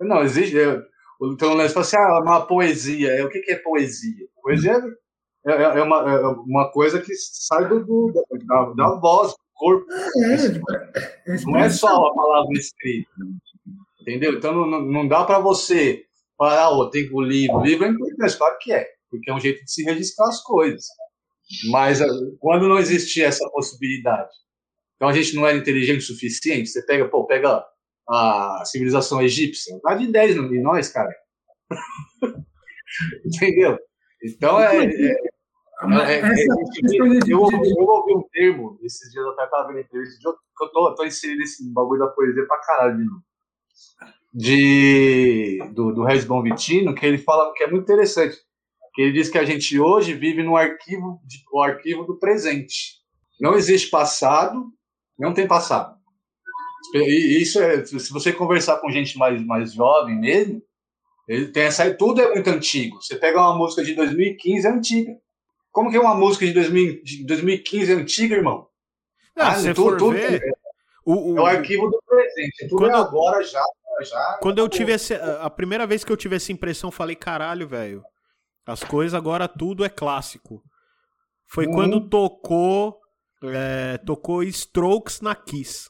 Não, 0.00 0.22
existe. 0.22 0.58
é, 0.58 0.82
Então, 1.22 1.56
né, 1.56 1.68
você 1.68 1.74
fala 1.74 1.86
assim, 1.86 1.96
ah, 1.96 2.20
uma 2.22 2.46
poesia. 2.46 3.10
É, 3.12 3.24
o 3.24 3.28
que, 3.28 3.40
que 3.40 3.52
é 3.52 3.56
poesia? 3.56 4.26
Poesia 4.42 4.72
é, 5.46 5.52
é- 5.52 5.78
é 5.78 5.82
uma, 5.82 5.96
é 6.10 6.26
uma 6.26 6.70
coisa 6.72 7.00
que 7.00 7.14
sai 7.14 7.68
do, 7.68 7.84
do- 7.84 8.12
da, 8.46 8.72
da 8.72 8.94
voz, 9.00 9.32
do 9.32 9.38
corpo. 9.54 9.86
É, 9.92 10.34
é 11.34 11.40
Não 11.44 11.56
é 11.58 11.70
só 11.70 11.88
a 12.06 12.14
palavra 12.14 12.52
escrita. 12.54 13.10
Entendeu? 14.00 14.34
Então 14.34 14.52
não, 14.66 14.80
não 14.82 15.06
dá 15.06 15.24
para 15.24 15.38
você 15.38 16.04
falar, 16.40 16.70
oh, 16.70 16.88
tem 16.88 17.08
o 17.12 17.20
livro. 17.20 17.58
O 17.58 17.64
livro 17.64 17.84
é 17.84 17.88
importante, 17.88 18.38
claro 18.38 18.56
que 18.58 18.72
é, 18.72 18.88
porque 19.10 19.30
é 19.30 19.34
um 19.34 19.40
jeito 19.40 19.62
de 19.62 19.70
se 19.70 19.84
registrar 19.84 20.28
as 20.28 20.42
coisas. 20.42 20.86
Mas 21.70 22.00
ah, 22.00 22.06
quando 22.38 22.66
não 22.66 22.78
existia 22.78 23.26
essa 23.26 23.46
possibilidade, 23.50 24.30
então 24.96 25.08
a 25.08 25.12
gente 25.12 25.34
não 25.34 25.46
era 25.46 25.58
inteligente 25.58 25.98
o 25.98 26.06
suficiente, 26.06 26.68
você 26.68 26.84
pega, 26.86 27.08
pô, 27.08 27.26
pega 27.26 27.62
a 28.08 28.62
civilização 28.64 29.20
egípcia, 29.20 29.78
dá 29.84 29.94
de 29.94 30.06
10 30.06 30.36
em 30.36 30.62
nós, 30.62 30.88
cara. 30.88 31.14
Entendeu? 33.24 33.78
Então 34.24 34.60
é, 34.60 34.76
é, 34.76 34.84
é, 34.84 35.12
é, 35.82 36.20
é, 36.20 36.44
eu, 37.26 37.48
eu 37.48 37.86
ouvi 37.86 38.14
um 38.14 38.22
termo 38.32 38.78
esses 38.82 39.10
dias 39.10 39.24
eu 39.24 39.32
até 39.32 39.46
tava 39.46 39.68
vendo 39.68 39.80
entrevista 39.80 40.18
que 40.20 40.64
eu 40.64 40.68
tô, 40.68 40.94
tô 40.94 41.04
inserindo 41.04 41.38
nesse 41.38 41.72
bagulho 41.72 42.00
da 42.00 42.08
poesia 42.08 42.46
pra 42.46 42.60
caralho 42.60 42.98
de 42.98 43.04
novo. 43.04 43.22
De, 44.32 45.58
do, 45.72 45.92
do 45.92 46.04
Regis 46.04 46.24
Bonvitino, 46.24 46.94
que 46.94 47.04
ele 47.04 47.18
fala 47.18 47.52
que 47.54 47.64
é 47.64 47.66
muito 47.70 47.82
interessante. 47.84 48.36
Que 48.94 49.02
ele 49.02 49.12
diz 49.12 49.28
que 49.28 49.38
a 49.38 49.44
gente 49.44 49.78
hoje 49.78 50.14
vive 50.14 50.42
no 50.42 50.56
arquivo, 50.56 51.20
de, 51.26 51.38
o 51.52 51.60
arquivo 51.62 52.04
do 52.04 52.18
presente. 52.18 52.98
Não 53.40 53.54
existe 53.54 53.88
passado, 53.90 54.64
não 55.18 55.32
tem 55.32 55.46
passado. 55.46 55.96
E 56.94 57.40
isso 57.42 57.60
é, 57.60 57.84
se 57.84 58.12
você 58.12 58.32
conversar 58.32 58.78
com 58.78 58.90
gente 58.90 59.16
mais, 59.18 59.44
mais 59.44 59.72
jovem 59.74 60.18
mesmo, 60.18 60.62
ele 61.28 61.46
tem 61.48 61.64
essa, 61.64 61.92
tudo 61.94 62.20
é 62.20 62.32
muito 62.34 62.48
antigo. 62.50 63.00
Você 63.00 63.16
pega 63.16 63.38
uma 63.40 63.56
música 63.56 63.84
de 63.84 63.94
2015, 63.94 64.66
é 64.66 64.70
antiga. 64.70 65.12
Como 65.70 65.90
que 65.90 65.98
uma 65.98 66.14
música 66.14 66.44
de, 66.46 66.52
2000, 66.52 67.02
de 67.04 67.24
2015 67.26 67.92
é 67.92 67.94
antiga, 67.94 68.34
irmão? 68.36 68.66
Ah, 69.36 69.52
Ah, 69.52 69.54
tudo- 69.56 69.74
for 69.76 69.96
tudo 69.98 70.12
ver, 70.12 70.42
é- 70.42 70.50
o, 71.04 71.32
o- 71.34 71.38
É 71.38 71.40
o 71.40 71.46
arquivo 71.46 71.88
do 71.88 72.02
presente. 72.06 72.68
Tudo 72.68 72.78
Quando- 72.78 72.90
é 72.90 72.96
agora, 72.96 73.42
já, 73.44 73.62
já. 74.04 74.38
quando 74.40 74.58
eu 74.58 74.68
tive 74.68 74.92
esse, 74.92 75.14
a 75.14 75.48
primeira 75.50 75.86
vez 75.86 76.04
que 76.04 76.12
eu 76.12 76.16
tive 76.16 76.36
essa 76.36 76.52
impressão, 76.52 76.88
eu 76.88 76.92
falei, 76.92 77.16
caralho, 77.16 77.66
velho, 77.68 78.02
as 78.66 78.82
coisas 78.84 79.14
agora 79.14 79.46
tudo 79.48 79.84
é 79.84 79.88
clássico. 79.88 80.62
Foi 81.46 81.66
Uhum. 81.66 81.72
quando 81.72 82.08
tocou 82.08 82.98
é, 83.42 83.98
tocou 83.98 84.42
Strokes 84.42 85.20
na 85.20 85.34
Kiss. 85.34 85.88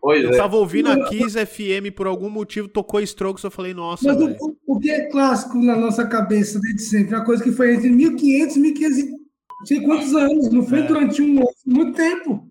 Pois 0.00 0.22
Eu 0.22 0.34
é. 0.34 0.36
tava 0.36 0.56
ouvindo 0.56 0.88
a 0.90 1.08
Kiss 1.08 1.34
FM 1.46 1.90
por 1.94 2.06
algum 2.06 2.30
motivo, 2.30 2.68
tocou 2.68 3.00
Strokes, 3.00 3.42
eu 3.42 3.50
falei, 3.50 3.74
nossa, 3.74 4.06
Mas 4.14 4.22
o, 4.40 4.56
o 4.66 4.78
que 4.78 4.90
é 4.90 5.08
clássico 5.10 5.58
na 5.58 5.74
nossa 5.76 6.06
cabeça 6.06 6.60
desde 6.60 6.82
sempre? 6.82 7.14
Uma 7.14 7.24
coisa 7.24 7.42
que 7.42 7.50
foi 7.52 7.74
entre 7.74 7.90
1500 7.90 8.56
e 8.56 8.60
1500 8.60 8.98
e 8.98 9.10
não 9.10 9.66
sei 9.66 9.80
quantos 9.82 10.14
anos. 10.14 10.50
Não 10.52 10.62
foi 10.62 10.80
É. 10.80 10.82
durante 10.82 11.22
um 11.22 11.42
muito 11.66 11.96
tempo. 11.96 12.48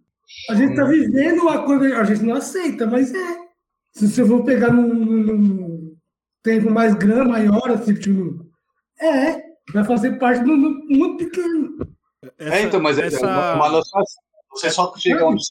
A 0.50 0.56
gente 0.56 0.72
está 0.72 0.84
vivendo 0.86 1.42
uma 1.44 1.64
coisa, 1.64 1.98
a 1.98 2.04
gente 2.04 2.24
não 2.24 2.36
aceita, 2.36 2.86
mas 2.88 3.14
é. 3.14 3.35
Se 3.96 4.08
você 4.10 4.26
for 4.26 4.44
pegar 4.44 4.72
num, 4.74 4.94
num- 4.94 5.24
num 5.38 5.96
tempo 6.44 6.70
mais 6.70 6.94
grande, 6.96 7.30
maior, 7.30 7.72
assim, 7.72 7.94
tipo, 7.96 8.46
é, 9.00 9.42
vai 9.74 9.84
fazer 9.86 10.20
parte 10.20 10.44
do 10.44 10.56
do- 10.58 10.86
muito 10.90 11.18
pequeno. 11.26 11.78
É, 12.38 12.62
então, 12.64 12.80
mas 12.82 12.98
é 13.00 13.06
essa- 13.08 13.26
uma, 13.26 13.54
uma 13.56 13.70
noção. 13.70 14.02
Você 14.52 14.70
só 14.70 14.94
chega 14.98 15.26
onde 15.26 15.42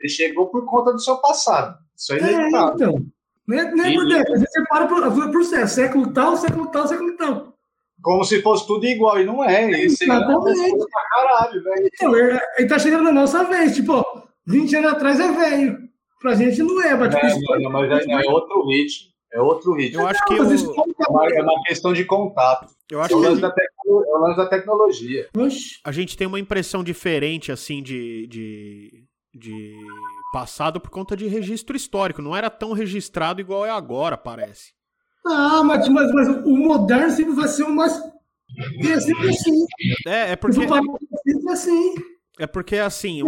você 0.00 0.08
chegou 0.08 0.48
por 0.48 0.64
conta 0.66 0.92
do 0.92 0.98
seu 1.00 1.16
passado. 1.18 1.78
Isso 1.96 2.12
aí 2.12 2.20
é 2.20 2.32
É, 2.34 2.48
então. 2.48 3.06
Não 3.46 3.58
é, 3.58 3.74
não 3.74 3.84
é 3.84 3.94
por 3.94 4.04
E- 4.06 4.08
década, 4.08 4.38
você 4.38 4.46
separa 4.50 4.86
por, 4.86 5.30
por 5.32 5.44
sé- 5.44 5.66
século 5.66 6.12
tal, 6.12 6.36
século 6.36 6.66
tal, 6.70 6.86
século 6.88 7.16
tal. 7.16 7.54
Como 8.02 8.22
se 8.24 8.42
fosse 8.42 8.66
tudo 8.66 8.84
igual, 8.86 9.18
e 9.20 9.24
não 9.24 9.42
é. 9.42 9.70
Isso 9.82 10.02
é 10.04 10.06
Exatamente. 10.06 10.76
pra 10.90 11.08
caralho, 11.10 11.62
velho. 11.62 11.88
Então, 11.94 12.16
ele 12.16 12.38
ele 12.58 12.68
tá 12.68 12.78
chegando 12.78 13.04
na 13.04 13.12
nossa 13.12 13.44
vez, 13.44 13.74
tipo, 13.74 13.92
ó, 13.94 14.22
20 14.46 14.76
anos 14.76 14.92
atrás 14.92 15.18
é 15.20 15.32
velho. 15.32 15.83
Pra 16.24 16.34
gente 16.34 16.62
não 16.62 16.82
é, 16.82 16.94
mas 16.94 17.14
tipo, 17.14 17.26
É, 17.26 17.28
isso- 17.28 17.58
não, 17.60 17.70
mas 17.70 17.90
é, 17.90 18.06
não, 18.06 18.18
é 18.18 18.24
outro 18.30 18.66
ritmo. 18.66 19.10
É 19.30 19.40
outro 19.42 19.74
ritmo. 19.74 20.00
Eu 20.00 20.06
acho 20.06 20.24
que 20.24 20.32
o- 20.40 20.74
conta 20.74 20.94
É 21.06 21.10
uma, 21.10 21.26
é 21.52 21.62
questão 21.66 21.92
de 21.92 22.02
contato. 22.06 22.72
eu 22.90 22.98
É 22.98 23.02
acho 23.04 23.14
o 23.14 23.20
que 23.20 23.26
a 23.26 23.28
lance 23.28 23.42
gente, 23.42 23.54
tecno- 23.54 24.04
é 24.06 24.16
o 24.16 24.18
lance 24.22 24.36
da 24.38 24.46
tecnologia. 24.46 25.28
A 25.84 25.92
gente 25.92 26.16
tem 26.16 26.26
uma 26.26 26.40
impressão 26.40 26.82
diferente, 26.82 27.52
assim, 27.52 27.82
de, 27.82 28.26
de, 28.28 29.04
de 29.34 29.76
passado 30.32 30.80
por 30.80 30.88
conta 30.88 31.14
de 31.14 31.26
registro 31.26 31.76
histórico. 31.76 32.22
Não 32.22 32.34
era 32.34 32.48
tão 32.48 32.72
registrado 32.72 33.38
igual 33.38 33.66
é 33.66 33.70
agora, 33.70 34.16
parece. 34.16 34.72
Ah, 35.26 35.62
mas, 35.62 35.86
mas, 35.90 36.10
mas 36.10 36.28
o 36.28 36.56
moderno 36.56 37.10
sempre 37.10 37.34
vai 37.34 37.48
ser 37.48 37.64
o 37.64 37.70
mais. 37.70 37.92
É 38.88 38.98
sempre 38.98 39.28
assim. 39.28 39.66
É, 40.06 40.30
é 40.30 40.32
Eu 40.32 40.36
porque, 40.38 40.54
sempre 40.66 41.52
assim. 41.52 41.94
é 42.38 42.46
porque 42.46 42.76
assim, 42.76 43.22
o, 43.22 43.26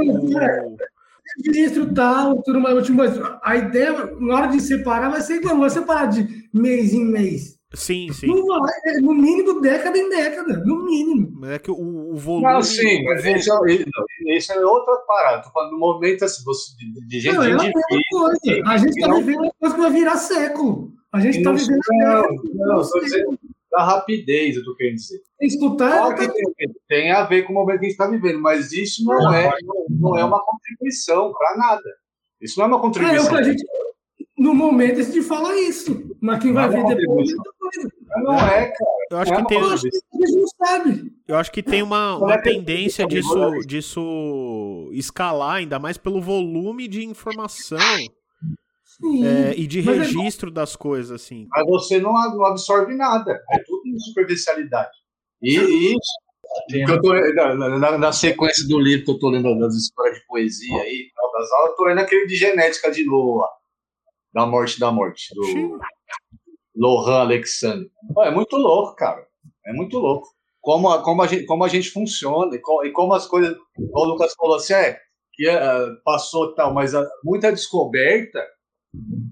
Registro 1.47 1.93
tal, 1.95 2.43
tudo 2.43 2.61
mais. 2.61 2.85
tipo, 2.85 2.99
Mas 2.99 3.12
a 3.43 3.57
ideia, 3.57 3.93
na 4.18 4.35
hora 4.35 4.47
de 4.49 4.61
separar, 4.61 5.11
vai 5.11 5.20
ser 5.20 5.37
igual. 5.37 5.55
Não 5.55 5.61
vai 5.62 5.70
separar 5.70 6.07
de 6.07 6.49
mês 6.53 6.93
em 6.95 7.05
mês. 7.05 7.57
sim, 7.74 8.11
sim. 8.12 8.27
Não 8.27 8.47
vai. 8.47 8.70
É, 8.87 9.01
no 9.01 9.14
mínimo, 9.14 9.61
década 9.61 9.99
em 9.99 10.09
década. 10.09 10.62
No 10.64 10.85
mínimo. 10.85 11.31
Mas 11.39 11.51
é 11.51 11.59
que 11.59 11.70
o, 11.70 11.74
o 12.12 12.16
volume. 12.16 12.45
Não, 12.53 12.62
sim, 12.62 13.05
mas 13.05 13.24
isso, 13.24 13.53
é- 13.53 13.79
não, 13.79 14.35
isso 14.37 14.53
é 14.53 14.64
outra 14.64 14.97
parada. 15.07 15.43
Tô 15.43 15.51
falando 15.51 15.70
do 15.72 15.79
momento 15.79 16.24
assim, 16.24 16.43
você- 16.45 16.74
de, 16.77 17.07
de 17.07 17.20
gente 17.20 17.35
Não, 17.35 17.43
é 17.43 17.53
a 17.53 17.57
mesma 17.57 17.72
coisa. 18.11 18.39
A 18.66 18.77
gente 18.79 19.01
tá 19.01 19.09
não- 19.09 19.18
vivendo 19.18 19.41
uma 19.41 19.53
coisa 19.61 19.74
que 19.74 19.81
vai 19.81 19.91
virar 19.91 20.16
século. 20.16 20.93
A 21.12 21.20
gente 21.20 21.43
tá 21.43 21.51
Não, 21.51 21.57
vivendo. 21.59 21.79
não, 21.91 22.22
século. 22.22 22.51
não, 22.55 22.89
tô 22.89 23.01
dizendo 23.01 23.39
da 23.77 23.85
rapidez, 23.85 24.57
eu 24.57 24.64
tô 24.64 24.74
querendo 24.74 24.97
dizer. 24.97 25.20
Escutar. 25.41 25.91
Claro 25.99 26.16
que 26.16 26.29
tem, 26.55 26.72
tem 26.89 27.12
a 27.12 27.24
ver 27.24 27.43
com 27.43 27.53
o 27.53 27.57
momento 27.57 27.81
que 27.81 27.87
a 27.87 27.89
gente 27.89 27.93
está 27.93 28.07
vivendo, 28.09 28.41
mas 28.41 28.72
isso 28.72 29.05
não 29.05 29.33
é, 29.35 29.51
não 29.91 30.16
é 30.16 30.24
uma 30.24 30.43
contribuição 30.45 31.33
para 31.33 31.57
nada. 31.59 31.83
Isso 32.41 32.59
não 32.59 32.64
é 32.66 32.68
uma 32.68 32.77
É, 32.77 32.79
o 32.79 32.83
contribuição. 32.83 33.35
a 33.37 33.43
gente. 33.43 33.64
No 34.39 34.55
momento 34.55 35.01
a 35.01 35.03
gente 35.03 35.22
fala 35.22 35.59
isso. 35.59 36.14
Mas 36.20 36.43
quem 36.43 36.53
vai 36.53 36.66
é 36.66 36.68
ver 36.68 36.85
depois. 36.97 37.31
Não 38.22 38.35
é, 38.35 38.66
cara. 38.66 38.91
Eu 39.11 39.18
acho 39.18 39.33
Não 39.33 39.39
é 39.39 39.43
que 39.43 39.49
tem, 39.49 39.59
Eu 39.59 39.66
acho 39.68 39.83
que 39.83 40.01
eu 41.29 41.37
acho 41.37 41.53
tem 41.62 41.83
uma, 41.83 42.16
uma 42.18 42.35
é 42.35 42.39
que- 42.39 42.51
tendência 42.51 43.03
é 43.05 43.07
disso, 43.07 43.61
disso 43.66 44.91
escalar, 44.93 45.57
ainda 45.57 45.79
mais 45.79 45.97
pelo 45.97 46.20
volume 46.20 46.87
de 46.89 47.05
informação 47.05 47.79
Sim. 49.01 49.26
é, 49.26 49.55
e 49.57 49.66
de 49.66 49.82
Mas 49.82 49.97
é- 49.97 50.01
registro 50.03 50.51
das 50.51 50.74
coisas, 50.76 51.11
assim. 51.12 51.47
Mas 51.51 51.66
você 51.66 51.99
não, 52.01 52.16
absorve 52.47 52.94
nada. 52.94 53.40
É 53.53 53.59
tudo 53.64 53.82
em 53.86 53.99
superficialidade. 53.99 54.90
E, 55.42 55.59
e 55.59 56.80
eu 56.88 57.01
tô, 57.03 57.12
na, 57.34 57.55
na- 57.78 57.99
na 57.99 58.12
sequência 58.12 58.66
do 58.66 58.78
livro 58.78 59.05
que 59.05 59.11
eu 59.11 59.18
tô 59.18 59.28
lendo 59.30 59.59
das 59.59 59.74
histórias 59.74 60.18
de 60.18 60.26
poesia 60.26 60.80
aí, 60.80 61.11
das 61.34 61.53
aulas, 61.53 61.70
eu 61.70 61.76
tô 61.76 61.84
lendo 61.84 61.99
aquele 62.01 62.26
de 62.26 62.34
genética 62.36 62.90
de 62.90 63.05
novo, 63.05 63.40
lá, 63.40 63.49
da 64.32 64.47
morte 64.47 64.78
da 64.80 64.90
morte, 64.90 65.34
do 65.34 65.78
Lohan 66.74 67.20
Alexandre. 67.20 67.90
É 68.20 68.30
muito 68.30 68.57
louco, 68.57 68.94
cara. 68.97 69.26
É 69.66 69.72
muito 69.72 69.99
louco. 69.99 70.28
Como 70.61 70.88
a, 70.90 71.03
como 71.03 71.22
a, 71.22 71.26
gente, 71.26 71.44
como 71.44 71.64
a 71.64 71.68
gente 71.68 71.90
funciona 71.90 72.55
e 72.55 72.59
co- 72.59 72.84
e 72.84 72.90
como 72.92 73.12
as 73.14 73.26
coisas. 73.26 73.57
O 73.78 74.05
Lucas 74.05 74.34
falou 74.34 74.57
assim, 74.57 74.72
é, 74.74 74.99
que 75.34 75.49
ah, 75.49 75.86
passou 76.05 76.55
tal, 76.55 76.72
mas 76.74 76.94
ah, 76.94 77.07
muita 77.22 77.53
descoberta, 77.53 78.42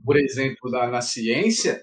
por 0.05 0.17
exemplo, 0.17 0.71
na, 0.71 0.87
na 0.89 1.01
ciência, 1.01 1.81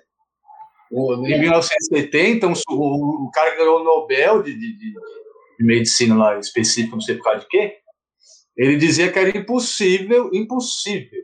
em 0.92 1.40
1970, 1.40 2.48
um 2.48 2.56
su- 2.56 2.64
o, 2.70 3.26
o 3.28 3.32
cara 3.32 3.56
ganhou 3.56 3.80
o 3.80 3.84
Nobel 3.84 4.44
de, 4.44 4.54
de, 4.54 4.78
de- 4.78 4.94
de 5.60 5.66
medicina 5.66 6.16
lá 6.16 6.40
específico, 6.40 6.96
não 6.96 7.02
sei 7.02 7.16
por 7.16 7.24
causa 7.24 7.40
de 7.42 7.48
quê, 7.48 7.76
ele 8.58 8.76
dizia 8.78 9.12
que 9.12 9.18
era 9.20 9.38
impossível, 9.38 10.30
impossível, 10.34 11.22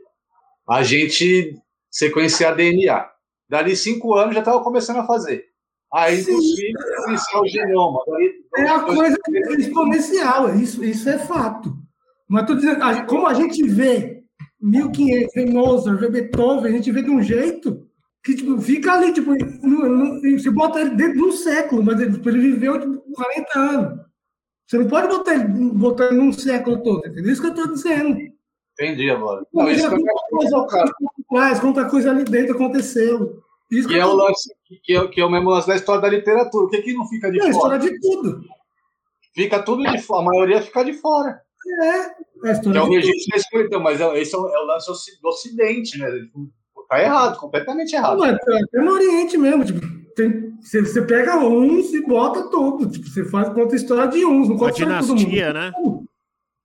a 0.68 0.82
gente 0.82 1.54
sequenciar 1.90 2.54
DNA. 2.56 3.08
Dali 3.48 3.74
cinco 3.76 4.14
anos 4.14 4.34
já 4.34 4.40
estava 4.40 4.62
começando 4.62 4.98
a 4.98 5.06
fazer. 5.06 5.44
Aí 5.92 6.16
Sim. 6.22 6.32
impossível 6.32 6.80
sequenciar 6.82 7.42
o 7.42 7.46
genoma. 7.48 8.00
Dali 8.06 8.32
É 8.56 8.68
a 8.68 8.80
coisa 8.80 9.16
exponencial, 9.58 10.54
isso, 10.54 10.84
isso 10.84 11.08
é 11.08 11.18
fato. 11.18 11.74
Mas 12.28 12.46
tô 12.46 12.54
dizendo, 12.54 12.78
como 13.06 13.26
a 13.26 13.34
gente 13.34 13.62
vê 13.66 14.17
1500, 14.60 15.32
vê 15.34 15.46
Mozart, 15.46 16.00
vê 16.00 16.08
Beethoven, 16.10 16.72
a 16.72 16.76
gente 16.76 16.90
vê 16.90 17.02
de 17.02 17.10
um 17.10 17.22
jeito 17.22 17.86
que 18.24 18.34
tipo, 18.34 18.60
fica 18.60 18.92
ali, 18.92 19.12
tipo, 19.12 19.32
no, 19.66 19.88
no, 19.88 20.38
você 20.38 20.50
bota 20.50 20.80
ele 20.80 20.90
dentro 20.96 21.14
de 21.14 21.22
um 21.22 21.32
século, 21.32 21.82
mas 21.82 22.00
ele, 22.00 22.20
ele 22.26 22.38
viveu 22.40 22.78
tipo, 22.80 23.00
40 23.14 23.58
anos. 23.58 24.00
Você 24.66 24.78
não 24.78 24.88
pode 24.88 25.08
botar 25.08 25.34
ele, 25.34 25.44
botar 25.44 26.06
ele 26.06 26.16
num 26.16 26.32
século 26.32 26.82
todo, 26.82 27.06
entendeu? 27.06 27.32
Isso 27.32 27.40
que 27.40 27.48
eu 27.48 27.54
tô 27.54 27.66
dizendo. 27.68 28.18
Entendi 28.74 29.10
agora. 29.10 29.44
Não, 29.52 29.70
isso 29.70 29.86
Imagina 29.86 29.96
que 29.96 30.30
coisa 30.30 30.66
cara. 30.66 30.92
atrás, 31.30 31.60
quanta 31.60 31.88
coisa 31.88 32.10
ali 32.10 32.24
dentro 32.24 32.54
aconteceu. 32.54 33.42
Isso 33.70 33.88
Que 33.88 33.94
que 33.94 34.00
é 34.00 34.06
o 34.06 34.12
lance, 34.14 34.54
que 34.84 34.94
é, 34.96 35.08
que 35.08 35.20
é 35.20 35.24
o 35.24 35.30
mesmo 35.30 35.50
lance 35.50 35.68
da 35.68 35.76
história 35.76 36.02
da 36.02 36.08
literatura. 36.08 36.66
O 36.66 36.68
que, 36.68 36.82
que 36.82 36.92
não 36.94 37.06
fica 37.06 37.30
de 37.30 37.38
É 37.40 37.48
a 37.48 37.52
fora? 37.52 37.76
história 37.76 37.78
de 37.78 38.00
tudo. 38.00 38.44
Fica 39.34 39.62
tudo 39.62 39.82
de 39.84 39.98
fora, 40.02 40.22
a 40.22 40.24
maioria 40.24 40.62
fica 40.62 40.84
de 40.84 40.92
fora. 40.94 41.40
É, 41.82 42.10
é 42.44 42.50
é 42.50 42.60
tudo. 42.60 42.84
registro 42.84 43.30
da 43.30 43.36
escuridão, 43.36 43.80
mas 43.80 44.00
é, 44.00 44.18
esse 44.20 44.34
é 44.34 44.38
o, 44.38 44.48
é 44.48 44.58
o 44.62 44.66
lance 44.66 44.86
do 45.20 45.28
Ocidente, 45.28 45.98
né? 45.98 46.06
Tá 46.88 47.02
errado, 47.02 47.38
completamente 47.38 47.94
errado. 47.94 48.18
Mas 48.18 48.34
até 48.34 48.80
no 48.80 48.92
Oriente 48.92 49.36
mesmo, 49.36 49.64
tipo, 49.64 49.80
tem- 50.16 50.56
você, 50.60 50.80
você 50.80 51.02
pega 51.02 51.36
uns 51.38 51.92
e 51.92 52.00
bota 52.06 52.48
tudo. 52.50 52.90
Tipo, 52.90 53.06
você 53.06 53.24
faz, 53.26 53.48
conta 53.50 53.74
a 53.74 53.76
história 53.76 54.08
de 54.08 54.24
uns, 54.24 54.48
não 54.48 54.56
conta 54.56 54.70
a 54.70 54.72
história 54.72 54.94
de 54.94 55.00
todo 55.06 55.08
mundo. 55.10 55.18
dinastia, 55.18 55.52
né? 55.52 55.72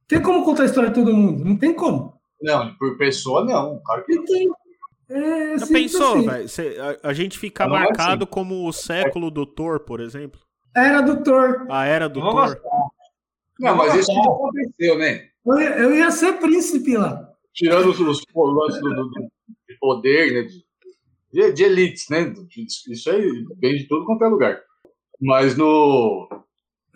Tem 0.07 0.21
como 0.21 0.43
contar 0.45 0.63
a 0.63 0.65
história 0.65 0.89
de 0.89 0.95
todo 0.95 1.13
mundo? 1.13 1.43
Não 1.43 1.57
tem 1.57 1.73
como. 1.73 2.13
Não, 2.41 2.73
por 2.75 2.97
pessoa 2.97 3.43
não. 3.43 3.81
Claro 3.85 4.05
que 4.05 4.15
Não 4.15 4.25
tem. 4.25 4.49
É, 5.09 5.57
Já 5.57 5.67
pensou, 5.67 6.29
assim. 6.29 6.63
velho? 6.63 6.83
A, 7.03 7.09
a 7.09 7.13
gente 7.13 7.37
ficar 7.37 7.65
é 7.65 7.67
marcado 7.67 8.25
como 8.25 8.65
o 8.67 8.71
século 8.73 9.29
do 9.29 9.45
Thor, 9.45 9.81
por 9.81 9.99
exemplo? 9.99 10.39
Era 10.75 11.01
do 11.01 11.21
Thor. 11.21 11.65
A 11.69 11.85
era 11.85 12.07
do 12.07 12.19
Thor? 12.21 12.31
gostar. 12.33 12.61
Não, 13.59 13.75
mas 13.75 13.93
isso 13.95 14.13
não 14.13 14.23
aconteceu, 14.23 14.97
né? 14.97 15.27
Eu 15.45 15.59
ia, 15.59 15.69
eu 15.77 15.95
ia 15.95 16.11
ser 16.11 16.33
príncipe 16.39 16.95
lá. 16.97 17.29
Tirando 17.53 17.89
os, 17.89 17.99
os 17.99 18.23
lances 18.35 18.81
do, 18.81 18.89
do- 18.89 19.31
de 19.69 19.77
poder, 19.79 20.33
né? 20.33 20.47
De, 21.31 21.51
de, 21.51 21.63
elites, 21.63 22.09
né? 22.09 22.33
Isso 22.89 23.09
aí 23.09 23.45
vem 23.59 23.75
de 23.77 23.87
tudo 23.87 24.05
quanto 24.05 24.23
é 24.23 24.27
lugar. 24.27 24.61
Mas 25.19 25.55
no 25.57 26.29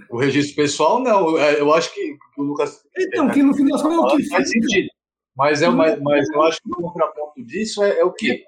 o 0.09 0.17
registro 0.17 0.55
pessoal, 0.55 0.99
não. 0.99 1.37
É, 1.37 1.59
Eu 1.59 1.73
acho 1.73 1.93
que 1.93 2.17
o 2.37 2.43
Lucas 2.43 2.81
Então, 2.97 3.29
que 3.29 3.41
no 3.43 3.53
fim 3.53 3.65
das 3.65 3.81
contas 3.81 4.11
é 4.11 4.15
o 4.15 4.17
que 4.17 4.29
faz 4.29 4.49
sentido. 4.49 4.89
Mas, 5.35 5.61
é, 5.61 5.69
mas, 5.69 5.99
mas 6.01 6.27
eu 6.29 6.41
acho 6.43 6.59
que 6.63 6.69
o 6.71 6.75
contraponto 6.75 7.43
disso 7.45 7.83
é, 7.83 7.99
é 7.99 8.03
o 8.05 8.11
quê? 8.11 8.45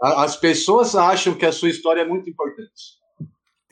A- 0.00 0.24
As 0.24 0.36
pessoas 0.36 0.94
acham 0.94 1.34
que 1.34 1.44
a 1.44 1.52
sua 1.52 1.68
história 1.68 2.00
é 2.02 2.06
muito 2.06 2.28
importante. 2.30 2.70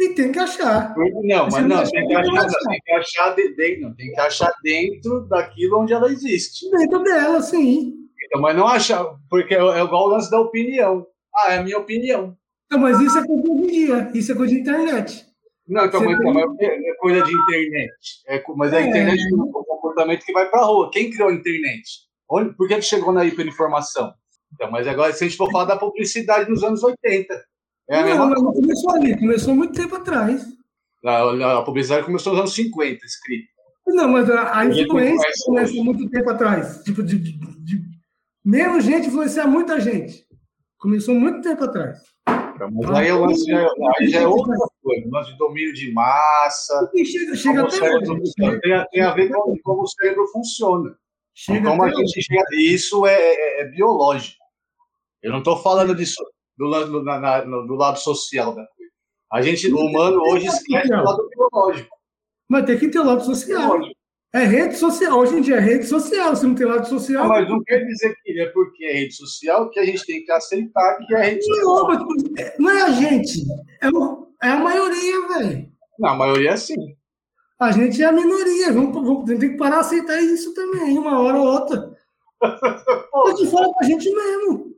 E 0.04 0.14
tem 0.14 0.32
que 0.32 0.38
achar. 0.38 0.94
Não, 0.96 1.48
mas 1.50 1.66
não 1.66 1.84
tem 1.84 2.06
que 2.08 2.14
achar, 2.14 2.44
acha? 2.46 2.58
tem 2.68 2.80
que 2.84 2.92
achar 2.92 3.34
de- 3.36 3.54
de- 3.54 3.80
não, 3.80 3.94
tem 3.94 4.12
que 4.12 4.20
achar 4.20 4.52
dentro 4.62 5.20
daquilo 5.28 5.80
onde 5.80 5.92
ela 5.92 6.10
existe. 6.10 6.68
Dentro 6.70 7.02
dela, 7.02 7.40
sim. 7.40 7.94
Então, 8.26 8.40
mas 8.40 8.56
não 8.56 8.66
achar, 8.66 9.04
porque 9.30 9.54
é, 9.54 9.58
é 9.58 9.82
igual 9.82 10.06
o 10.06 10.08
lance 10.08 10.30
da 10.30 10.40
opinião. 10.40 11.06
Ah, 11.34 11.52
é 11.54 11.58
a 11.58 11.62
minha 11.62 11.78
opinião. 11.78 12.36
Não, 12.70 12.78
mas 12.78 12.98
isso 13.00 13.16
é 13.18 13.26
coisa 13.26 13.42
de 13.42 13.66
dia. 13.70 14.10
Isso 14.14 14.32
é 14.32 14.34
coisa 14.34 14.54
de 14.54 14.60
internet. 14.60 15.26
Não, 15.68 15.84
então, 15.86 16.00
mas, 16.02 16.18
tem- 16.18 16.30
então, 16.30 16.34
mas 16.48 16.58
é 16.60 16.90
é 16.90 16.94
coisa 16.96 17.22
de 17.22 17.32
internet. 17.32 17.92
É, 18.26 18.42
mas 18.56 18.72
a 18.74 18.80
É. 18.80 18.86
internet 18.88 19.20
é 19.22 19.34
um 19.34 19.52
comportamento 19.52 20.24
que 20.24 20.32
vai 20.32 20.48
para 20.50 20.60
a 20.60 20.64
rua. 20.64 20.90
Quem 20.92 21.10
criou 21.10 21.28
a 21.28 21.32
internet? 21.34 21.82
Onde, 22.30 22.54
por 22.56 22.66
que 22.66 22.74
que 22.76 22.82
chegou 22.82 23.12
na 23.12 23.24
hiperinformação? 23.24 24.12
Então, 24.54 24.70
mas 24.70 24.86
agora, 24.88 25.12
se 25.12 25.24
a 25.24 25.28
gente 25.28 25.36
for 25.36 25.50
falar 25.50 25.64
da 25.66 25.76
publicidade 25.76 26.50
nos 26.50 26.62
anos 26.64 26.82
80, 26.82 27.42
é 27.88 28.14
não, 28.14 28.28
mas 28.30 28.42
não 28.42 28.52
começou 28.52 28.90
ali. 28.94 29.18
Começou 29.18 29.54
muito 29.54 29.74
tempo 29.74 29.96
atrás. 29.96 30.44
A, 31.04 31.58
a 31.58 31.62
publicidade 31.62 32.06
começou 32.06 32.32
nos 32.32 32.40
anos 32.40 32.54
50, 32.54 33.04
escrito. 33.04 33.48
Não, 33.86 34.08
mas 34.08 34.30
a, 34.30 34.58
a 34.60 34.64
influência 34.66 35.28
começou 35.44 35.84
muito 35.84 36.08
tempo 36.08 36.30
atrás. 36.30 36.82
Tipo, 36.84 37.02
de, 37.02 37.18
de, 37.18 37.32
de- 37.32 37.82
menos 38.44 38.84
gente 38.84 39.08
influenciar 39.08 39.46
muita 39.46 39.80
gente. 39.80 40.24
Começou 40.78 41.14
muito 41.14 41.40
tempo 41.42 41.64
atrás. 41.64 41.98
Então, 42.54 42.68
Mas 42.72 42.90
aí, 42.98 43.12
lance 43.12 43.44
já, 43.44 43.68
aí 43.98 44.08
já 44.08 44.20
é 44.20 44.26
outra 44.26 44.54
coisa. 44.82 45.08
Lance 45.10 45.32
de 45.32 45.38
domínio 45.38 45.72
de 45.74 45.92
massa. 45.92 46.90
Chega, 47.04 47.34
chega 47.36 47.62
até 47.62 47.70
cérebro-. 47.76 48.20
Chega, 48.38 48.60
tem, 48.60 48.72
a- 48.72 48.86
tem 48.86 49.02
a 49.02 49.12
ver 49.12 49.28
com 49.30 49.56
como 49.64 49.82
o 49.82 49.86
cérebro 49.88 50.26
funciona. 50.28 50.94
chega 51.34 51.68
como 51.68 51.82
a 51.82 51.88
gente 51.90 52.22
chega. 52.22 52.44
Isso 52.56 53.04
é, 53.06 53.14
é- 53.14 53.62
é 53.62 53.64
biológico. 53.68 54.38
Eu 55.22 55.32
não 55.32 55.38
estou 55.38 55.56
falando 55.56 55.94
disso 55.94 56.22
do, 56.56 56.66
lado- 56.66 56.90
do, 56.90 57.02
na- 57.02 57.18
na- 57.18 57.40
do 57.40 57.74
lado 57.74 57.98
social 57.98 58.54
da 58.54 58.66
coisa. 58.66 58.92
A 59.32 59.40
gente, 59.42 59.72
o 59.72 59.78
humano, 59.78 60.20
hoje 60.22 60.46
esquece 60.46 60.88
do 60.88 61.02
lado 61.02 61.28
biológico. 61.28 61.96
Mas 62.48 62.66
tem 62.66 62.78
que 62.78 62.88
ter 62.88 63.00
lado 63.00 63.24
social. 63.24 63.78
É 64.34 64.44
rede 64.44 64.76
social. 64.76 65.18
Hoje 65.18 65.36
em 65.36 65.40
dia 65.42 65.56
é 65.56 65.60
rede 65.60 65.86
social. 65.86 66.34
Se 66.36 66.46
não 66.46 66.54
tem 66.54 66.66
lado 66.66 66.86
social. 66.88 67.22
Não, 67.24 67.30
mas 67.30 67.48
não 67.48 67.62
quer 67.64 67.84
dizer 67.86 68.14
que 68.22 68.38
é 68.40 68.46
porque 68.50 68.84
é 68.84 68.92
rede 68.92 69.14
social 69.14 69.70
que 69.70 69.78
a 69.80 69.84
gente 69.86 70.04
tem 70.06 70.24
que 70.24 70.30
aceitar 70.32 70.98
que 71.06 71.14
é 71.14 71.22
rede 71.30 71.46
Não, 71.48 71.54
social. 71.56 71.86
mas, 71.88 71.98
tipo, 72.22 72.40
é- 72.40 72.54
não 72.58 72.70
é 72.70 72.82
a 72.82 72.90
gente. 72.90 73.40
É, 73.80 73.88
o- 73.88 74.28
é 74.42 74.48
a 74.48 74.56
maioria, 74.58 75.28
velho. 75.28 75.72
Não, 75.98 76.10
a 76.10 76.14
maioria 76.14 76.50
é 76.50 76.52
assim. 76.54 76.74
A 77.58 77.70
gente 77.72 78.02
é 78.02 78.06
a 78.06 78.12
minoria. 78.12 78.72
Vamos, 78.72 78.92
vamos, 78.94 79.24
tem 79.24 79.38
que 79.38 79.56
parar 79.56 79.76
a 79.76 79.80
aceitar 79.80 80.20
isso 80.20 80.52
também, 80.52 80.98
uma 80.98 81.20
hora 81.20 81.38
ou 81.38 81.46
outra. 81.46 81.92
A 82.42 83.30
gente 83.36 83.50
fala 83.50 83.72
pra 83.74 83.86
gente 83.86 84.10
mesmo. 84.10 84.71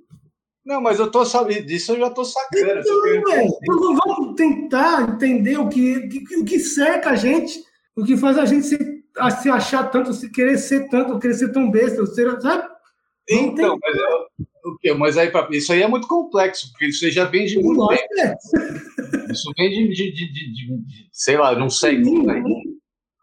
Não, 0.65 0.81
mas 0.81 0.99
eu 0.99 1.11
tô 1.11 1.25
sabendo 1.25 1.67
disso, 1.67 1.93
eu 1.93 1.99
já 1.99 2.11
tô 2.11 2.25
sacando. 2.25 2.67
Eu 2.67 2.81
Então, 2.81 3.03
velho, 3.33 3.49
então 3.63 3.97
vamos 3.97 4.35
tentar 4.35 5.11
entender 5.15 5.59
o 5.59 5.69
que, 5.69 6.09
que- 6.09 6.37
o 6.37 6.45
que 6.45 6.59
cerca 6.59 7.11
a 7.11 7.17
gente, 7.17 7.63
o 7.95 8.05
que 8.05 8.17
faz 8.17 8.39
a 8.39 8.47
gente 8.47 8.67
se, 8.67 9.05
a 9.19 9.31
se 9.31 9.51
achar 9.51 9.85
tanto, 9.91 10.13
se 10.15 10.31
querer 10.31 10.57
ser 10.59 10.89
tanto, 10.89 11.19
querer 11.19 11.35
ser 11.35 11.53
tão 11.53 11.71
besta, 11.71 12.05
ser, 12.07 12.41
sabe? 12.41 12.67
Então, 13.29 13.77
mas, 13.83 13.97
é- 13.97 14.47
o 14.69 14.77
quê? 14.81 14.95
mas 14.95 15.17
aí, 15.19 15.31
isso 15.51 15.73
aí 15.73 15.83
é 15.83 15.89
muito 15.89 16.09
complexo, 16.09 16.71
porque 16.71 16.87
isso 16.87 17.05
aí 17.05 17.11
já 17.11 17.25
vem 17.27 17.45
de 17.47 17.59
muito 17.59 17.87
tempo. 17.89 18.03
é. 18.21 19.33
Isso 19.33 19.51
vem 19.57 19.71
de, 19.71 19.89
de, 19.89 20.13
de, 20.13 20.33
de- 20.33 21.09
sei 21.13 21.37
lá, 21.37 21.55
não 21.59 21.69
sei. 21.69 21.99
né? 21.99 22.43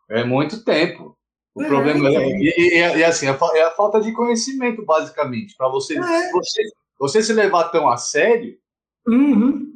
É 0.09 0.23
muito 0.23 0.63
tempo. 0.63 1.15
O 1.53 1.63
É, 1.63 1.67
problema 1.67 2.07
é, 2.07 2.11
então. 2.11 2.21
e, 2.23 2.53
e- 2.77 2.97
e 2.99 3.03
assim, 3.03 3.27
é, 3.27 3.37
é 3.55 3.63
a 3.63 3.71
falta 3.71 3.99
de 3.99 4.11
conhecimento, 4.13 4.85
basicamente. 4.85 5.55
Para 5.57 5.69
você, 5.69 5.97
É. 5.97 6.31
você, 6.31 6.61
você 7.02 7.22
se 7.24 7.34
levar 7.34 7.66
tão 7.70 7.89
a 7.89 7.97
sério, 7.97 8.58
Uhum. 9.08 9.74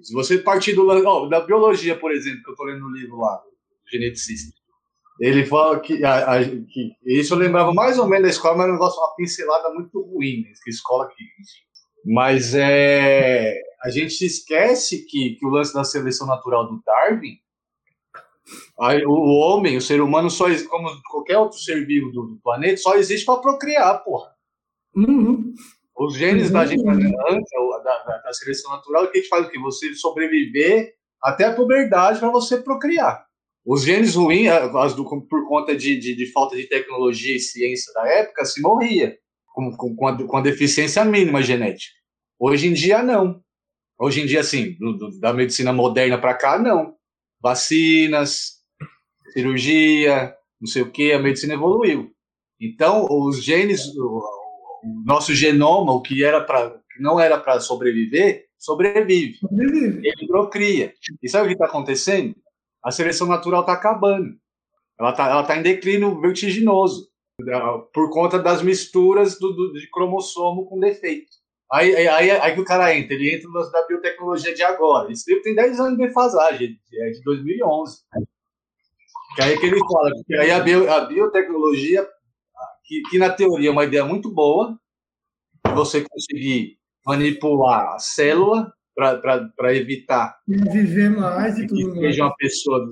se 0.00 0.14
você 0.14 0.38
partir 0.38 0.74
do 0.74 0.86
da 1.28 1.40
biologia, 1.40 1.98
por 1.98 2.12
exemplo, 2.12 2.42
que 2.42 2.48
eu 2.50 2.52
estou 2.52 2.66
lendo 2.66 2.80
no 2.80 2.90
livro 2.96 3.18
lá, 3.18 3.36
do 3.36 3.90
geneticista, 3.90 4.54
ele 5.20 5.44
fala 5.44 5.80
que, 5.80 6.02
a- 6.04 6.36
a- 6.36 6.44
que 6.44 6.92
isso 7.04 7.34
eu 7.34 7.38
lembrava 7.38 7.74
mais 7.74 7.98
ou 7.98 8.06
menos 8.06 8.22
da 8.24 8.30
escola, 8.30 8.56
mas 8.56 8.66
é 8.66 8.70
um 8.70 8.72
negócio, 8.74 9.00
uma 9.00 9.14
pincelada 9.16 9.70
muito 9.74 10.00
ruim, 10.00 10.42
né? 10.42 10.52
que 10.64 10.70
escola 10.70 11.08
que 11.08 11.24
mas 12.02 12.54
é, 12.54 13.60
a 13.82 13.90
gente 13.90 14.24
esquece 14.24 15.04
que, 15.06 15.34
que 15.34 15.44
o 15.44 15.50
lance 15.50 15.74
da 15.74 15.84
seleção 15.84 16.26
natural 16.26 16.66
do 16.66 16.80
Darwin, 16.86 17.36
aí 18.80 19.04
o, 19.04 19.10
o 19.10 19.38
homem, 19.40 19.76
o 19.76 19.80
ser 19.82 20.00
humano, 20.00 20.30
só 20.30 20.46
como 20.68 20.88
qualquer 21.10 21.36
outro 21.38 21.58
ser 21.58 21.84
vivo 21.86 22.10
do, 22.10 22.22
do 22.26 22.36
planeta, 22.40 22.78
só 22.78 22.94
existe 22.94 23.26
para 23.26 23.40
procriar, 23.40 24.02
porra. 24.02 24.30
Uhum. 24.96 25.52
Os 26.02 26.14
genes 26.16 26.50
da 26.50 26.64
gente 26.64 26.80
Uhum. 26.82 27.14
antes, 27.28 27.50
o- 27.58 27.78
da, 27.84 28.02
da, 28.04 28.18
da 28.18 28.32
seleção 28.32 28.70
natural, 28.72 29.06
que 29.08 29.18
a 29.18 29.20
gente 29.20 29.28
faz 29.28 29.46
o 29.46 29.50
quê? 29.50 29.58
Você 29.58 29.92
sobreviver 29.94 30.94
até 31.22 31.44
a 31.44 31.54
puberdade 31.54 32.18
para 32.18 32.30
você 32.30 32.56
procriar. 32.56 33.22
Os 33.66 33.82
genes 33.84 34.14
ruins, 34.14 34.48
as 34.48 34.94
do- 34.94 35.04
por 35.04 35.46
conta 35.46 35.76
de, 35.76 35.98
de, 35.98 36.14
de 36.16 36.32
falta 36.32 36.56
de 36.56 36.66
tecnologia 36.66 37.36
e 37.36 37.38
ciência 37.38 37.92
da 37.92 38.06
época, 38.08 38.46
se 38.46 38.62
morria 38.62 39.18
com, 39.54 39.70
com, 39.76 39.94
com, 39.94 40.06
a, 40.06 40.26
com 40.26 40.36
a 40.38 40.40
deficiência 40.40 41.04
mínima 41.04 41.42
genética. 41.42 41.92
Hoje 42.38 42.68
em 42.68 42.72
dia, 42.72 43.02
não. 43.02 43.42
Hoje 43.98 44.22
em 44.22 44.26
dia, 44.26 44.40
assim, 44.40 44.72
do- 44.78 44.96
do- 44.96 45.20
da 45.20 45.34
medicina 45.34 45.70
moderna 45.70 46.18
para 46.18 46.32
cá, 46.32 46.58
não. 46.58 46.94
Vacinas, 47.42 48.52
cirurgia, 49.34 50.34
não 50.58 50.66
sei 50.66 50.80
o 50.82 50.90
que, 50.90 51.12
a 51.12 51.18
medicina 51.18 51.52
evoluiu. 51.54 52.10
Então, 52.58 53.06
os 53.10 53.42
genes, 53.44 53.82
nosso 55.04 55.34
genoma, 55.34 55.92
o 55.92 56.00
que 56.02 56.24
era 56.24 56.40
para 56.42 56.78
não 56.98 57.18
era 57.18 57.38
para 57.38 57.60
sobreviver, 57.60 58.46
sobrevive. 58.58 59.38
Sobrevive. 59.38 60.00
Ele 60.06 60.26
procria. 60.26 60.92
E 61.22 61.28
sabe 61.28 61.44
o 61.44 61.48
que 61.48 61.54
está 61.54 61.64
acontecendo? 61.66 62.34
A 62.84 62.90
seleção 62.90 63.26
natural 63.26 63.60
está 63.62 63.72
acabando. 63.72 64.34
Ela 64.98 65.10
está 65.10 65.28
ela 65.30 65.42
tá 65.44 65.56
em 65.56 65.62
declínio 65.62 66.20
vertiginoso 66.20 67.08
da- 67.42 67.78
por 67.94 68.10
conta 68.10 68.38
das 68.38 68.62
misturas 68.62 69.38
do, 69.38 69.52
do- 69.52 69.72
de 69.72 69.88
cromossomo 69.90 70.66
com 70.66 70.78
defeito. 70.78 71.28
Aí, 71.72 71.94
aí, 71.96 72.08
aí, 72.08 72.30
aí 72.32 72.54
que 72.54 72.60
o 72.60 72.64
cara 72.64 72.94
entra, 72.94 73.14
ele 73.14 73.34
entra 73.34 73.48
no 73.48 73.70
da 73.70 73.86
biotecnologia 73.86 74.52
de 74.54 74.62
agora. 74.62 75.10
Esse 75.10 75.30
livro 75.30 75.44
tem 75.44 75.54
10 75.54 75.78
anos 75.80 75.96
de 75.96 76.06
defasagem, 76.06 76.76
é 76.92 77.10
de 77.10 77.22
2011. 77.22 77.98
Que 79.36 79.42
aí 79.42 79.58
que 79.58 79.66
ele 79.66 79.78
fala, 79.78 80.10
que 80.26 80.34
aí 80.36 80.50
a, 80.50 80.58
bio- 80.60 80.92
a 80.92 81.00
biotecnologia, 81.06 82.06
que, 82.90 83.02
que 83.02 83.18
na 83.18 83.30
teoria 83.30 83.68
é 83.68 83.72
uma 83.72 83.84
ideia 83.84 84.04
muito 84.04 84.28
boa, 84.34 84.76
você 85.72 86.04
conseguir 86.10 86.76
manipular 87.06 87.94
a 87.94 87.98
célula 88.00 88.72
para 88.96 89.76
evitar 89.76 90.36
Viver 90.46 91.10
mais 91.10 91.56
e 91.56 91.62
que 91.62 91.68
tudo 91.68 91.90
mais. 91.90 92.00
seja 92.00 92.24
uma 92.24 92.34
pessoa 92.34 92.84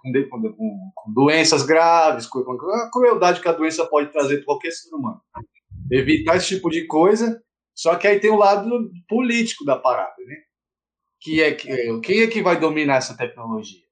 com, 0.00 0.28
com, 0.30 0.92
com- 0.94 1.12
doenças 1.12 1.64
graves, 1.64 2.24
com, 2.28 2.44
com 2.44 2.52
a 2.52 2.88
crueldade 2.88 3.40
que 3.40 3.48
a 3.48 3.52
doença 3.52 3.84
pode 3.84 4.12
trazer 4.12 4.36
para 4.36 4.44
qualquer 4.44 4.70
ser 4.70 4.94
humano. 4.94 5.20
Evitar 5.90 6.36
esse 6.36 6.46
tipo 6.54 6.70
de 6.70 6.86
coisa, 6.86 7.42
só 7.74 7.96
que 7.96 8.06
aí 8.06 8.20
tem 8.20 8.30
o 8.30 8.36
lado 8.36 8.90
político 9.08 9.64
da 9.64 9.76
parada, 9.76 10.14
né? 10.24 10.36
Que 11.20 11.42
é, 11.42 11.52
que, 11.52 12.00
quem 12.00 12.20
é 12.20 12.26
que 12.28 12.42
vai 12.42 12.58
dominar 12.60 12.96
essa 12.96 13.16
tecnologia? 13.16 13.82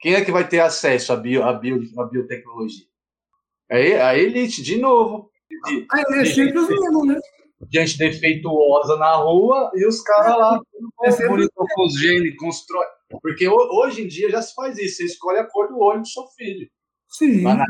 Quem 0.00 0.14
é 0.14 0.24
que 0.24 0.32
vai 0.32 0.46
ter 0.48 0.58
acesso 0.58 1.12
à, 1.12 1.16
bio, 1.16 1.44
à, 1.44 1.52
bio, 1.52 1.80
à 1.96 2.04
biotecnologia? 2.06 2.84
É 3.70 4.00
a 4.00 4.16
elite, 4.16 4.62
de 4.62 4.78
novo. 4.78 5.30
De- 5.66 5.86
Ah, 5.92 6.02
É 6.20 6.24
sempre 6.24 6.58
os 6.58 6.68
mesmos, 6.68 7.06
né? 7.08 7.20
gente 7.72 7.96
defeituosa 7.98 8.96
na 8.96 9.14
rua 9.16 9.70
e 9.74 9.86
os 9.86 10.02
caras 10.02 10.36
lá, 10.38 10.60
é 11.04 11.26
bonito 11.28 11.50
com 11.54 11.86
os 11.86 11.98
genes, 11.98 12.36
constrói. 12.36 12.84
Porque 13.22 13.48
ho- 13.48 13.68
hoje 13.80 14.02
em 14.02 14.08
dia 14.08 14.28
já 14.30 14.42
se 14.42 14.54
faz 14.54 14.78
isso, 14.78 14.96
você 14.98 15.04
escolhe 15.04 15.38
a 15.38 15.44
cor 15.44 15.68
do 15.68 15.78
olho 15.80 16.00
do 16.02 16.06
seu 16.08 16.24
filho. 16.36 16.68
Sim. 17.08 17.42
Na- 17.42 17.64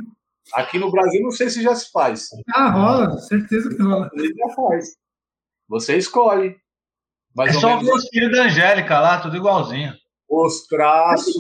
Aqui 0.55 0.79
no 0.79 0.91
Brasil 0.93 1.21
não 1.23 1.31
sei 1.33 1.51
se 1.51 1.61
já 1.63 1.75
se 1.75 1.91
faz. 1.91 2.29
Ah, 2.55 2.71
rola, 2.71 3.19
certeza 3.19 3.69
que 3.69 3.83
rola. 3.83 4.09
Ele 4.15 4.33
já 4.35 4.49
faz. 4.55 4.97
Você 5.69 5.97
escolhe. 5.97 6.49
É 6.51 6.57
Mais 7.35 7.55
ou 7.57 7.61
só 7.61 7.69
menos 7.69 7.85
ver 7.87 7.93
os 7.95 8.09
filhos 8.09 8.33
da 8.37 8.45
Angélica 8.45 9.01
lá, 9.01 9.21
tudo 9.21 9.37
igualzinho. 9.37 9.93
os 10.29 10.67
traços. 10.67 11.35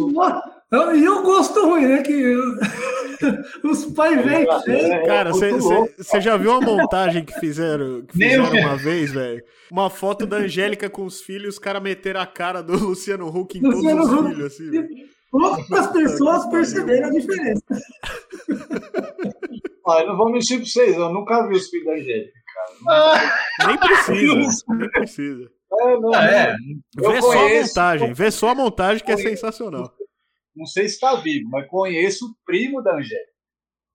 E 0.72 1.08
o 1.08 1.22
gosto 1.22 1.64
ruim, 1.64 1.86
né? 1.86 2.02
Que 2.02 2.34
os 3.62 3.84
pais 3.94 4.24
vêm. 4.24 4.46
É, 4.66 5.06
Cara, 5.06 5.30
é 5.30 5.32
muito 5.32 5.64
louco. 5.64 5.92
você 5.96 6.20
já 6.20 6.36
viu 6.36 6.52
a 6.52 6.60
montagem 6.60 7.24
que 7.24 7.32
fizeram, 7.38 8.02
que 8.02 8.12
fizeram 8.14 8.50
uma 8.52 8.76
vez, 8.76 9.12
velho? 9.12 9.42
Uma 9.70 9.88
foto 9.88 10.26
da 10.26 10.38
Angélica 10.38 10.90
com 10.90 11.04
os 11.04 11.20
filhos, 11.20 11.54
os 11.54 11.58
caras 11.60 11.80
meteram 11.82 12.20
a 12.20 12.26
cara 12.26 12.62
do 12.62 12.72
Luciano 12.76 13.28
Huck 13.28 13.58
em 13.58 13.62
Luciano 13.62 14.02
todos 14.02 14.12
os 14.12 14.18
Huck. 14.20 14.28
filhos, 14.34 14.46
assim. 14.52 14.86
Poucas 15.30 15.86
pessoas 15.88 16.46
perceberam 16.50 17.08
a 17.08 17.10
diferença. 17.10 17.62
Ah, 19.88 20.00
eu 20.00 20.08
não 20.08 20.16
vou 20.16 20.32
mentir 20.32 20.56
pra 20.58 20.66
vocês, 20.66 20.96
eu 20.96 21.12
nunca 21.12 21.46
vi 21.46 21.54
os 21.54 21.68
filhos 21.68 21.86
da 21.86 21.92
Angélica. 21.92 22.32
Nem 23.68 23.78
precisa, 23.78 24.64
nem 24.68 24.90
precisa. 24.90 25.50
É, 25.80 25.96
não, 26.00 26.12
Ah, 26.12 26.26
é. 26.26 26.56
Eu 26.98 27.10
Vê 27.12 27.22
só 27.22 27.32
a 27.38 27.48
montagem, 27.48 28.12
vê 28.12 28.30
só 28.32 28.48
a 28.48 28.54
montagem 28.56 29.04
que 29.04 29.12
é 29.12 29.16
sensacional. 29.16 29.88
Não 30.56 30.66
sei 30.66 30.88
se 30.88 30.98
tá 30.98 31.14
vivo, 31.16 31.48
mas 31.50 31.68
conheço 31.68 32.26
o 32.26 32.34
primo 32.44 32.82
da 32.82 32.94
Angélica. 32.94 33.36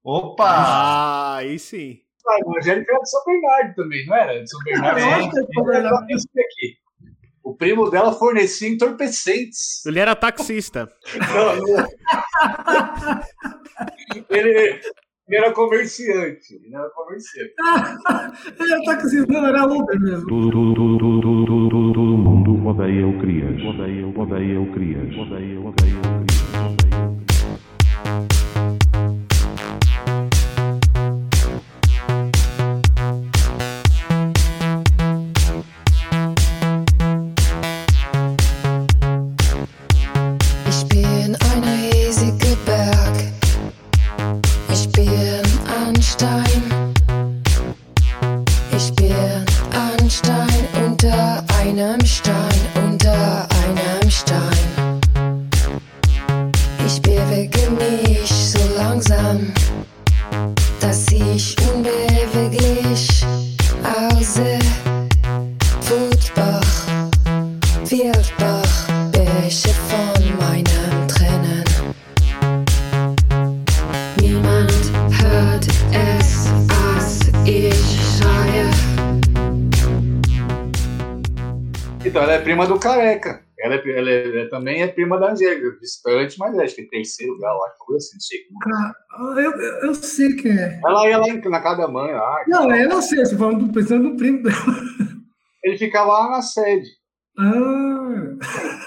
Opa! 0.04 0.46
Ah, 0.48 1.36
aí 1.38 1.58
sim. 1.60 2.00
Ah, 2.28 2.36
a 2.36 2.58
Angélica 2.58 2.92
era 2.92 3.02
de 3.02 3.10
São 3.10 3.24
Bernardo 3.26 3.76
também, 3.76 4.06
não 4.06 4.16
era? 4.16 4.42
De 4.42 4.50
São 4.50 4.60
Bernardo. 4.64 5.00
É 5.00 5.14
aqui. 6.42 6.78
O 7.44 7.56
primo 7.56 7.90
dela 7.90 8.14
fornecia 8.14 8.70
entorpecentes. 8.70 9.84
Ele 9.86 10.00
era 10.00 10.16
taxista. 10.16 10.88
Não, 11.34 11.56
não. 11.58 11.88
ele, 14.30 14.80
ele 15.28 15.38
era 15.38 15.52
comerciante. 15.52 16.56
Ele 16.64 16.76
era 16.76 16.90
comerciante. 16.90 17.54
Ele 18.60 18.86
tá 18.86 18.96
com 18.98 19.08
esse 19.08 19.26
não, 19.28 19.48
era 19.48 19.66
Uber 19.66 20.00
mesmo. 20.00 20.28
Todo, 20.28 20.52
todo, 20.52 20.76
todo, 20.76 21.00
todo, 21.00 21.22
todo, 21.22 21.46
todo, 21.46 21.70
todo, 21.70 21.94
todo 21.94 22.18
mundo 22.18 22.68
odeia 22.68 23.08
o 23.08 23.20
Crias. 23.20 23.62
Odeia, 23.64 24.08
odeia 24.08 24.62
o 24.62 24.72
Crias. 24.74 25.18
Odeia, 25.18 25.60
odeia 25.60 26.01
Careca. 82.82 83.44
Ela, 83.60 83.76
é, 83.76 83.98
ela 83.98 84.10
é- 84.10 84.28
ela 84.42 84.50
também 84.50 84.82
é 84.82 84.88
prima 84.88 85.20
da 85.20 85.32
Angélica. 85.32 85.78
Distante, 85.80 86.38
mas 86.40 86.58
acho 86.58 86.76
que 86.76 86.82
é 86.82 86.86
terceiro 86.88 87.38
grau, 87.38 87.64
acho 87.66 87.76
que 87.86 87.96
assim, 87.96 88.20
sei. 88.20 88.40
Cara, 88.64 89.42
eu, 89.42 89.52
eu, 89.52 89.78
eu 89.88 89.94
sei 89.96 90.36
quem 90.36 90.52
é. 90.52 90.80
Ela 90.84 91.08
ia 91.10 91.18
lá 91.20 91.28
na 91.28 91.62
casa 91.62 91.82
da 91.82 91.88
mãe, 91.88 92.12
lá, 92.12 92.44
Não, 92.48 92.76
eu 92.76 92.90
não 92.90 93.02
sei, 93.02 93.20
você 93.26 93.38
falando 93.38 93.66
do- 93.68 93.74
pensando 93.74 94.04
no 94.10 94.18
primo 94.18 94.42
dela. 94.44 94.56
ele 95.64 95.78
ficava 95.78 96.12
lá 96.12 96.30
na 96.32 96.42
sede. 96.42 96.90
Ah, 97.38 97.44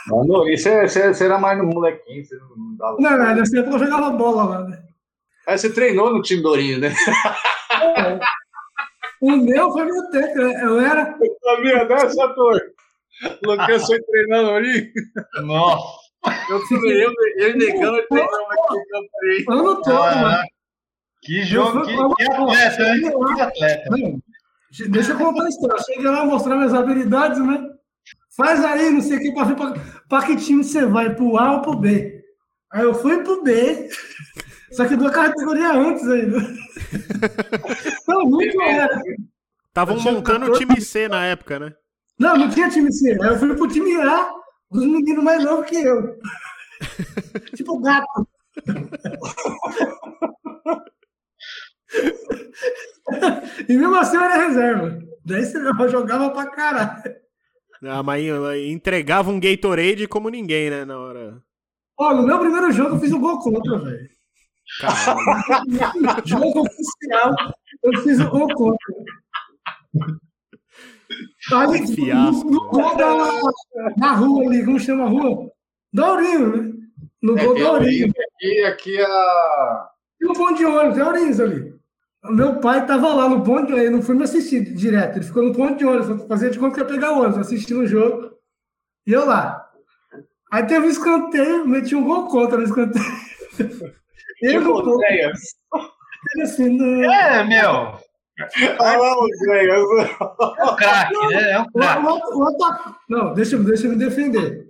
Mano, 0.09 0.49
isso 0.49 0.69
é, 0.69 0.87
você 0.87 1.25
era 1.25 1.39
mais 1.39 1.57
no 1.59 1.65
molequinho, 1.65 2.25
você 2.25 2.37
não 2.37 2.77
dava. 2.77 2.97
não, 3.01 3.11
não, 3.19 3.35
nessa 3.37 3.59
época 3.59 3.77
eu 3.77 3.79
jogava 3.79 4.11
bola 4.11 4.45
lá, 4.45 4.65
né? 4.69 4.83
Aí 5.47 5.57
você 5.59 5.73
treinou 5.73 6.13
no 6.13 6.21
time 6.23 6.43
Dourinho, 6.43 6.79
né? 6.81 6.93
O 9.21 9.31
meu 9.37 9.71
foi 9.73 9.85
meu 9.85 10.11
tempo, 10.11 10.39
eu 10.41 10.81
era. 10.81 11.17
Sabia 11.43 11.85
dessa, 11.87 12.25
ator? 12.25 12.61
Lucas 13.45 13.87
foi 13.87 14.01
treinando 14.03 14.51
ali. 14.51 14.93
Nossa! 15.43 16.05
Eu 16.49 16.61
fui 16.61 16.79
eu, 17.05 17.13
eu 17.39 17.57
negando 17.57 17.99
e 17.99 18.09
treinando 18.09 18.45
aqui 18.51 18.75
no 18.75 18.87
campo 18.87 19.11
aí. 19.23 19.45
Ano 19.49 19.83
todo, 19.83 20.03
Ah, 20.03 20.17
mano. 20.17 20.45
Que 21.23 21.43
jogo, 21.43 21.83
que, 21.83 21.95
que 21.95 22.33
atleta, 22.33 22.83
hein? 22.83 23.01
Que 23.35 23.41
atleta. 23.41 23.91
Não, 23.91 24.21
Deixa 24.91 25.13
eu 25.13 25.19
contar 25.19 25.45
a 25.45 25.49
história. 25.49 25.83
Cheguei 25.85 26.05
lá 26.11 26.25
mostrar 26.25 26.57
minhas 26.57 26.75
habilidades, 26.75 27.39
né? 27.39 27.71
Faz 28.37 28.65
aí, 28.65 28.91
não 28.91 29.01
sei 29.01 29.19
o 29.19 29.21
que, 29.21 29.33
pra 29.33 29.45
ver 29.45 29.57
pra, 29.57 29.75
pra 30.09 30.27
que 30.27 30.37
time 30.37 30.65
você 30.65 30.85
vai, 30.85 31.15
pro 31.15 31.39
A 31.39 31.53
ou 31.55 31.63
pro 31.63 31.77
B. 31.77 32.21
Aí 32.73 32.83
eu 32.83 32.93
fui 32.93 33.23
pro 33.23 33.43
B, 33.45 33.89
só 34.73 34.85
que 34.87 34.97
duas 34.97 35.15
categoria 35.15 35.73
antes 35.73 36.07
ainda. 36.09 36.39
Não, 38.09 38.23
muito 38.23 38.61
era. 38.61 39.01
Estavam 39.69 40.01
montando 40.01 40.47
o 40.47 40.53
14 40.53 40.59
time 40.59 40.81
C 40.81 41.09
na 41.09 41.25
época, 41.27 41.61
né? 41.61 41.73
Não, 42.19 42.37
não 42.37 42.49
tinha 42.51 42.71
time 42.71 42.93
C. 42.93 43.13
Aí 43.21 43.29
eu 43.29 43.39
fui 43.39 43.55
pro 43.55 43.69
time 43.69 43.95
A, 44.01 44.31
dos 44.71 44.87
meninos 44.87 45.25
mais 45.25 45.43
novos 45.45 45.67
que 45.67 45.77
eu. 45.77 46.19
tipo 47.57 47.81
gato. 47.81 48.29
e 53.69 53.77
mesmo 53.77 53.97
assim 53.97 54.17
eu 54.17 54.23
era 54.23 54.47
reserva. 54.47 54.99
Daí 55.25 55.45
você 55.45 55.59
jogava 55.89 56.31
pra 56.31 56.51
caralho. 56.51 57.15
A 57.83 58.03
mãe 58.03 58.29
ela 58.29 58.59
entregava 58.59 59.31
um 59.31 59.41
Gatorade 59.41 60.07
como 60.09 60.31
ninguém, 60.31 60.71
né? 60.71 60.85
Na 60.85 60.99
hora. 60.99 61.43
Ó, 61.99 62.15
no 62.15 62.23
meu 62.23 62.39
primeiro 62.39 62.73
jogo 62.73 62.97
eu 62.97 63.01
fiz 63.01 63.13
um 63.13 63.21
gol 63.21 63.39
contra, 63.39 63.79
velho. 63.79 64.09
Caralho. 64.81 66.23
Jogo 66.25 66.61
oficial, 66.61 67.35
eu 67.83 68.03
fiz 68.03 68.21
um 68.21 68.31
gol 68.31 68.49
contra. 68.55 68.95
Ali, 71.53 71.81
Que 71.81 71.95
fiasco, 71.95 72.45
no, 72.45 72.51
no 72.51 72.69
gol 72.71 72.97
da, 72.97 73.41
da 73.97 74.13
rua 74.13 74.45
ali, 74.47 74.65
como 74.65 74.79
chama 74.81 75.05
a 75.05 75.09
rua? 75.09 75.51
Daurinho, 75.93 76.57
né? 76.57 76.73
No 77.23 77.39
É, 77.39 77.45
gol 77.45 77.55
tem 77.55 77.63
Daurinho. 77.63 78.13
Aqui, 78.37 78.65
aqui 78.65 79.01
a. 79.01 79.89
E 80.21 80.25
no 80.27 80.35
ponto 80.35 80.55
de 80.55 80.65
ônibus, 80.65 80.97
Daurinho 80.99 81.43
ali. 81.43 81.75
O 82.25 82.33
meu 82.33 82.59
pai 82.61 82.87
tava 82.87 83.13
lá 83.15 83.29
no 83.29 83.43
ponto 83.45 83.67
de 83.67 83.73
ônibus, 83.73 83.81
ele 83.81 83.91
não 83.91 84.03
foi 84.03 84.15
me 84.15 84.25
assistir 84.25 84.61
direto, 84.75 85.17
ele 85.19 85.25
ficou 85.27 85.43
no 85.43 85.55
ponto 85.55 85.77
de 85.77 85.85
ônibus, 85.85 86.27
fazia 86.27 86.51
de 86.51 86.59
conta 86.59 86.75
que 86.75 86.81
ia 86.81 86.87
pegar 86.87 87.13
o 87.13 87.21
ônibus, 87.21 87.39
assistindo 87.39 87.81
o 87.81 87.87
jogo. 87.87 88.31
E 89.07 89.13
eu 89.13 89.27
lá. 89.27 89.71
Aí 90.51 90.65
teve 90.67 90.87
um 90.87 90.91
escanteio, 90.91 91.67
meti 91.67 91.95
um 91.95 92.05
gol 92.05 92.29
contra 92.29 92.57
no 92.57 92.65
escanteio. 92.65 93.05
Gol, 94.63 94.87
Oséias. 94.87 95.41
ele 96.35 96.43
assim, 96.43 96.69
não. 96.77 97.05
É, 97.05 97.45
meu. 97.45 97.99
Olha 98.81 98.99
lá, 98.99 99.15
Oséias. 99.19 99.75
É 100.59 100.65
um 100.65 100.77
craque, 100.77 101.27
né? 101.29 101.51
É 101.53 101.61
um 101.61 101.63
O- 101.63 101.73
craque. 101.73 102.07
o- 102.07 102.43
o 102.43 102.95
Não, 103.09 103.35
deixa, 103.35 103.57
eu- 103.57 103.65
deixa 103.65 103.87
eu 103.87 103.91
me 103.91 103.97
defender. 103.97 104.67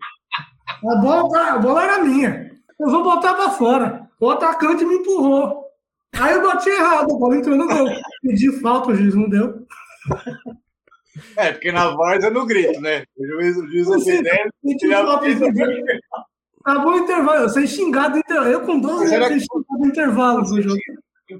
A 0.86 0.96
bola, 0.96 1.30
tá- 1.30 1.52
a 1.54 1.58
bola 1.58 1.82
era 1.84 2.02
minha. 2.04 2.50
Eu 2.78 2.90
vou 2.90 3.02
botar 3.02 3.34
pra 3.34 3.50
fora. 3.50 4.08
O 4.20 4.30
atacante 4.30 4.84
me 4.84 4.96
empurrou. 4.96 5.64
Aí 6.16 6.34
eu 6.34 6.42
bati 6.42 6.68
errado, 6.68 7.12
a 7.14 7.18
bola 7.18 7.36
entrou 7.36 7.56
no 7.56 7.66
gol. 7.66 7.88
Pedi 8.22 8.52
falta, 8.60 8.90
o 8.90 8.94
juiz 8.94 9.14
não 9.14 9.28
deu. 9.28 9.66
É, 11.36 11.52
porque 11.52 11.72
na 11.72 11.88
várzea 11.96 12.30
no 12.30 12.44
grito, 12.44 12.80
né? 12.80 13.04
O 13.16 13.26
juiz, 13.26 13.56
o 13.56 13.66
juiz 13.66 13.86
obedece. 13.88 14.50
Acabou 16.64 16.92
o 16.94 16.98
intervalo. 16.98 17.38
Eu 17.42 17.48
sei 17.48 17.66
xingado. 17.66 18.20
Eu 18.46 18.60
com 18.62 18.78
12 18.80 19.08
Será 19.08 19.26
anos 19.26 19.38
sei 19.38 19.46
xingado 19.46 19.86
intervalo 19.86 20.42
do 20.42 20.62
jogo. 20.62 20.78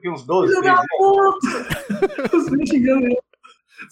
Tinha 0.01 0.13
uns 0.13 0.27
12, 0.27 0.49
Filho 0.53 0.63
13 0.63 0.77
da 0.77 0.85
puta! 0.99 2.37
Os 2.37 2.53
ele. 2.53 3.17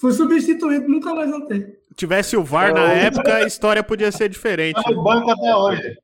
Fui 0.01 0.13
substituído, 0.13 0.89
nunca 0.89 1.15
mais 1.15 1.31
voltei. 1.31 1.67
Tivesse 1.97 2.37
o 2.37 2.43
VAR 2.43 2.73
na 2.73 2.91
época, 2.93 3.37
a 3.37 3.47
história 3.47 3.83
podia 3.83 4.11
ser 4.11 4.29
diferente. 4.29 4.83
Tá 4.83 4.91
no 4.91 5.03
banco 5.03 5.31
até 5.31 5.55
hoje. 5.55 5.95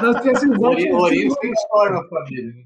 Nós 0.00 0.22
tínhamos 0.22 0.62
Ori- 0.62 0.92
Ourinhos 0.92 1.34
tem 1.38 1.50
história 1.50 1.94
na 1.94 2.08
família. 2.08 2.52
né? 2.52 2.62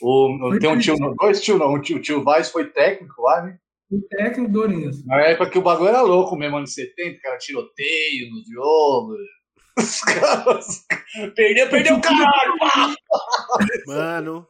O, 0.00 0.58
tem 0.58 0.70
um 0.70 0.78
tio, 0.78 0.96
dois 1.20 1.40
tio 1.42 1.58
não, 1.58 1.74
o 1.74 1.80
tio, 1.80 1.98
o 1.98 2.00
tio 2.00 2.22
Vaz 2.24 2.50
foi 2.50 2.64
técnico 2.70 3.22
lá, 3.22 3.42
né? 3.42 3.58
O 3.90 4.00
técnico 4.08 4.50
Dorinhas. 4.52 5.04
Na 5.04 5.20
época 5.20 5.50
que 5.50 5.58
o 5.58 5.62
bagulho 5.62 5.90
era 5.90 6.00
louco 6.00 6.34
mesmo, 6.36 6.56
anos 6.56 6.72
70, 6.74 7.20
cara, 7.20 7.36
tiroteio 7.38 8.30
nos 8.30 8.48
jogos. 8.48 9.18
Os 9.78 10.00
caras. 10.00 10.86
Perdeu, 11.36 11.68
perdeu 11.68 11.96
o 11.96 12.00
caralho! 12.00 12.58
pá! 12.58 12.94
Mano, 13.86 14.46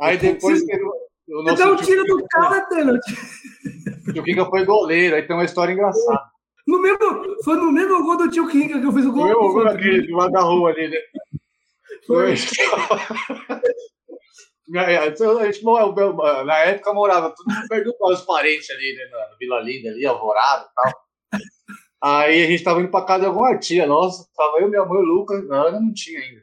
Aí 0.00 0.16
depois 0.18 0.62
teve 0.64 0.82
o 0.84 1.06
o 1.28 1.42
Você 1.42 1.56
dá 1.64 1.72
um 1.72 1.76
tio 1.76 1.86
tiro 1.86 2.04
do 2.04 2.16
Kika- 2.18 2.28
cara, 2.40 2.60
Taylor. 2.68 3.00
O 4.08 4.12
tio 4.12 4.22
Kika 4.22 4.44
foi 4.46 4.64
goleiro, 4.64 5.16
aí 5.16 5.22
tem 5.26 5.34
uma 5.34 5.44
história 5.44 5.72
engraçada. 5.72 6.20
No 6.66 6.80
mesmo, 6.80 6.98
foi 7.42 7.56
no 7.56 7.72
mesmo 7.72 8.04
gol 8.04 8.16
do 8.16 8.30
tio 8.30 8.46
Kinga 8.48 8.78
que 8.80 8.86
eu 8.86 8.92
fiz 8.92 9.04
o 9.06 9.12
gol. 9.12 9.26
Eu 9.28 9.52
vou 9.52 9.66
aqui, 9.66 10.02
do 10.02 10.16
lado 10.16 10.30
da 10.32 10.40
rua 10.42 10.70
ali, 10.70 10.88
né? 10.88 10.96
Foi. 12.06 12.34
É, 14.74 15.06
então, 15.06 15.38
a 15.38 15.46
gente 15.50 15.62
morava- 15.64 16.44
na 16.44 16.58
época 16.58 16.92
morava 16.92 17.34
tudo 17.36 17.54
perto 17.68 17.84
do 17.84 17.96
os 18.12 18.22
parentes 18.22 18.68
ali, 18.70 18.94
né? 18.96 19.04
Na 19.10 19.36
Vila 19.38 19.60
Linda 19.60 19.90
ali, 19.90 20.04
Alvorada 20.06 20.64
e 20.70 20.74
tal. 20.74 20.92
Aí 22.02 22.44
a 22.44 22.46
gente 22.46 22.62
tava 22.64 22.80
indo 22.80 22.90
pra 22.90 23.04
casa 23.04 23.20
de 23.20 23.26
alguma 23.26 23.56
tia 23.58 23.86
nossa, 23.86 24.28
tava 24.36 24.58
eu, 24.60 24.68
minha 24.68 24.84
mãe, 24.84 24.98
o 24.98 25.04
Lucas, 25.04 25.46
na 25.48 25.64
hora 25.64 25.80
não 25.80 25.92
tinha 25.94 26.20
ainda. 26.20 26.42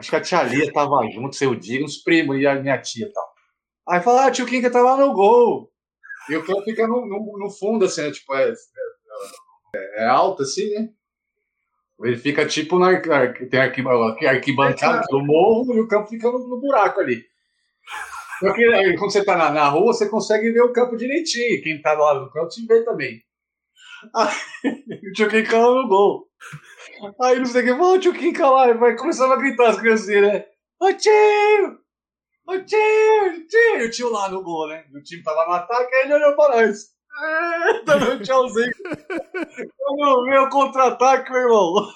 Acho 0.00 0.08
que 0.08 0.16
a 0.16 0.20
tia 0.22 0.42
Lia 0.42 0.72
tava 0.72 1.06
junto, 1.10 1.36
seu 1.36 1.54
dia, 1.54 1.84
uns 1.84 1.98
primos 1.98 2.38
e 2.38 2.46
a 2.46 2.54
minha 2.54 2.80
tia 2.80 3.06
e 3.06 3.12
tal. 3.12 3.28
Aí 3.86 4.00
fala, 4.00 4.26
ah, 4.26 4.30
tio 4.30 4.46
Kinga 4.46 4.70
tá 4.70 4.80
lá 4.80 4.96
no 4.96 5.12
gol. 5.12 5.70
E 6.30 6.36
o 6.36 6.44
campo 6.44 6.62
fica 6.62 6.86
no, 6.88 7.04
no, 7.04 7.38
no 7.38 7.50
fundo, 7.50 7.84
assim, 7.84 8.02
né? 8.02 8.10
tipo, 8.10 8.34
é, 8.34 8.50
é, 9.74 10.04
é 10.04 10.06
alto 10.06 10.42
assim, 10.42 10.70
né? 10.72 10.88
Ele 12.02 12.16
fica 12.16 12.46
tipo 12.46 12.78
na 12.78 12.98
tem 12.98 13.12
arquiba- 13.60 14.16
arquibancada 14.26 15.06
do 15.10 15.20
morro 15.22 15.74
e 15.74 15.80
o 15.80 15.86
campo 15.86 16.08
fica 16.08 16.30
no, 16.30 16.48
no 16.48 16.58
buraco 16.58 17.00
ali. 17.00 17.22
Só 18.38 18.54
que 18.54 18.64
aí, 18.64 18.96
quando 18.96 19.12
você 19.12 19.22
tá 19.22 19.36
na, 19.36 19.50
na 19.50 19.68
rua, 19.68 19.92
você 19.92 20.08
consegue 20.08 20.50
ver 20.50 20.62
o 20.62 20.72
campo 20.72 20.96
direitinho. 20.96 21.62
Quem 21.62 21.82
tá 21.82 21.92
lá 21.92 22.14
no 22.14 22.30
campo 22.30 22.48
te 22.48 22.64
vê 22.66 22.82
também. 22.84 23.22
Aí, 24.14 24.34
o 25.08 25.12
tio 25.12 25.28
Kinka 25.28 25.58
lá 25.58 25.82
no 25.82 25.88
gol. 25.88 26.28
Aí 27.22 27.38
não 27.38 27.46
sei 27.46 27.62
o 27.62 27.64
que, 27.64 27.82
o 27.82 27.98
tio 27.98 28.12
Kinka 28.14 28.48
lá, 28.48 28.68
e 28.68 28.74
vai 28.74 28.96
começando 28.96 29.32
a 29.32 29.36
gritar 29.36 29.70
as 29.70 29.80
criancinhas, 29.80 30.32
né? 30.32 30.46
Ô 30.80 30.92
tio! 30.92 31.78
Ô 32.46 32.58
tio! 32.64 33.46
Tio! 33.48 33.76
E 33.80 33.86
o 33.86 33.90
tio 33.90 34.10
lá 34.10 34.28
no 34.28 34.42
gol, 34.42 34.68
né? 34.68 34.84
O 34.94 35.02
time 35.02 35.22
tava 35.22 35.46
no 35.46 35.52
ataque, 35.52 35.94
aí 35.94 36.04
ele 36.04 36.14
olhou 36.14 36.34
pra 36.34 36.56
nós. 36.56 36.90
É, 37.22 37.82
dando 37.84 38.12
um 38.12 38.22
tchauzinho. 38.22 38.70
Quando 39.76 40.24
vê 40.24 40.38
o 40.38 40.48
contra-ataque, 40.48 41.30
meu 41.30 41.42
irmão. 41.42 41.92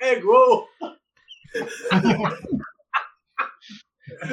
É 0.00 0.16
gol. 0.16 0.68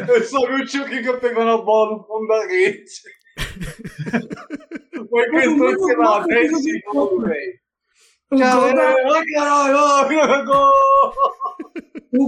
Eu 0.09 0.23
só 0.23 0.39
vi 0.47 0.61
o 0.61 0.65
tio 0.65 0.85
Kika 0.85 1.17
pegando 1.19 1.51
a 1.51 1.57
bola 1.57 1.97
no 1.97 2.03
fundo 2.03 2.27
da 2.27 2.45
rede. 2.47 2.83
Foi 5.09 5.29
questão 5.29 5.87
de, 5.87 5.95
lá, 5.95 6.19
10 6.25 6.63
segundos, 6.63 7.23
velho. 7.23 7.53
O 8.29 8.35
Tchau, 8.35 8.61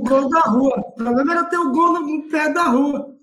gol, 0.02 0.30
da, 0.30 0.42
rua. 0.42 0.78
O 0.78 0.92
problema 0.94 1.32
era 1.34 1.44
ter 1.46 1.58
o 1.58 1.72
gol 1.72 1.94
no, 1.94 2.30
pé 2.30 2.54
da 2.54 2.64
rua. 2.64 3.16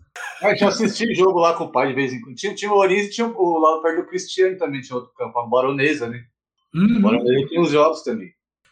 A 0.43 0.51
gente 0.51 0.65
assistia 0.65 1.15
jogo 1.15 1.39
lá 1.39 1.55
com 1.55 1.65
o 1.65 1.73
pai 1.73 1.89
de 1.89 1.95
vez 1.95 2.13
em 2.13 2.21
quando. 2.21 2.35
Tinha, 2.37 2.55
tinha 2.55 2.71
o 2.71 2.77
Oriz 2.77 3.07
e 3.07 3.11
tinha 3.11 3.27
o, 3.27 3.59
lá 3.59 3.81
perto 3.81 4.03
do 4.03 4.09
Cristiano 4.09 4.59
também, 4.59 4.81
tinha 4.81 4.97
outro 4.97 5.13
campo, 5.15 5.39
a 5.39 5.47
Baronesa, 5.47 6.09
né? 6.09 6.23
Uhum. 6.75 6.99
A 6.99 7.01
Baronesa 7.01 7.49
tinha 7.49 7.61
os 7.61 7.71
jogos 7.71 8.03
também. 8.03 8.31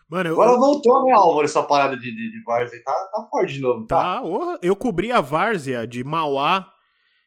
mano, 0.08 0.30
eu, 0.30 0.34
Agora 0.34 0.58
voltou, 0.58 1.04
né, 1.04 1.12
Álvaro, 1.12 1.46
essa 1.46 1.62
parada 1.62 1.96
de, 1.96 2.10
de, 2.10 2.30
de 2.30 2.42
Várzea. 2.44 2.82
Tá, 2.84 2.92
tá 2.92 3.26
forte 3.30 3.54
de 3.54 3.60
novo, 3.60 3.86
tá? 3.86 3.96
Tá, 3.96 4.22
orra. 4.22 4.58
eu 4.62 4.76
cobri 4.76 5.12
a 5.12 5.20
Várzea 5.22 5.86
de 5.86 6.04
Mauá 6.04 6.73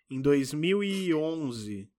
em 0.10 0.22
2011. 0.22 1.90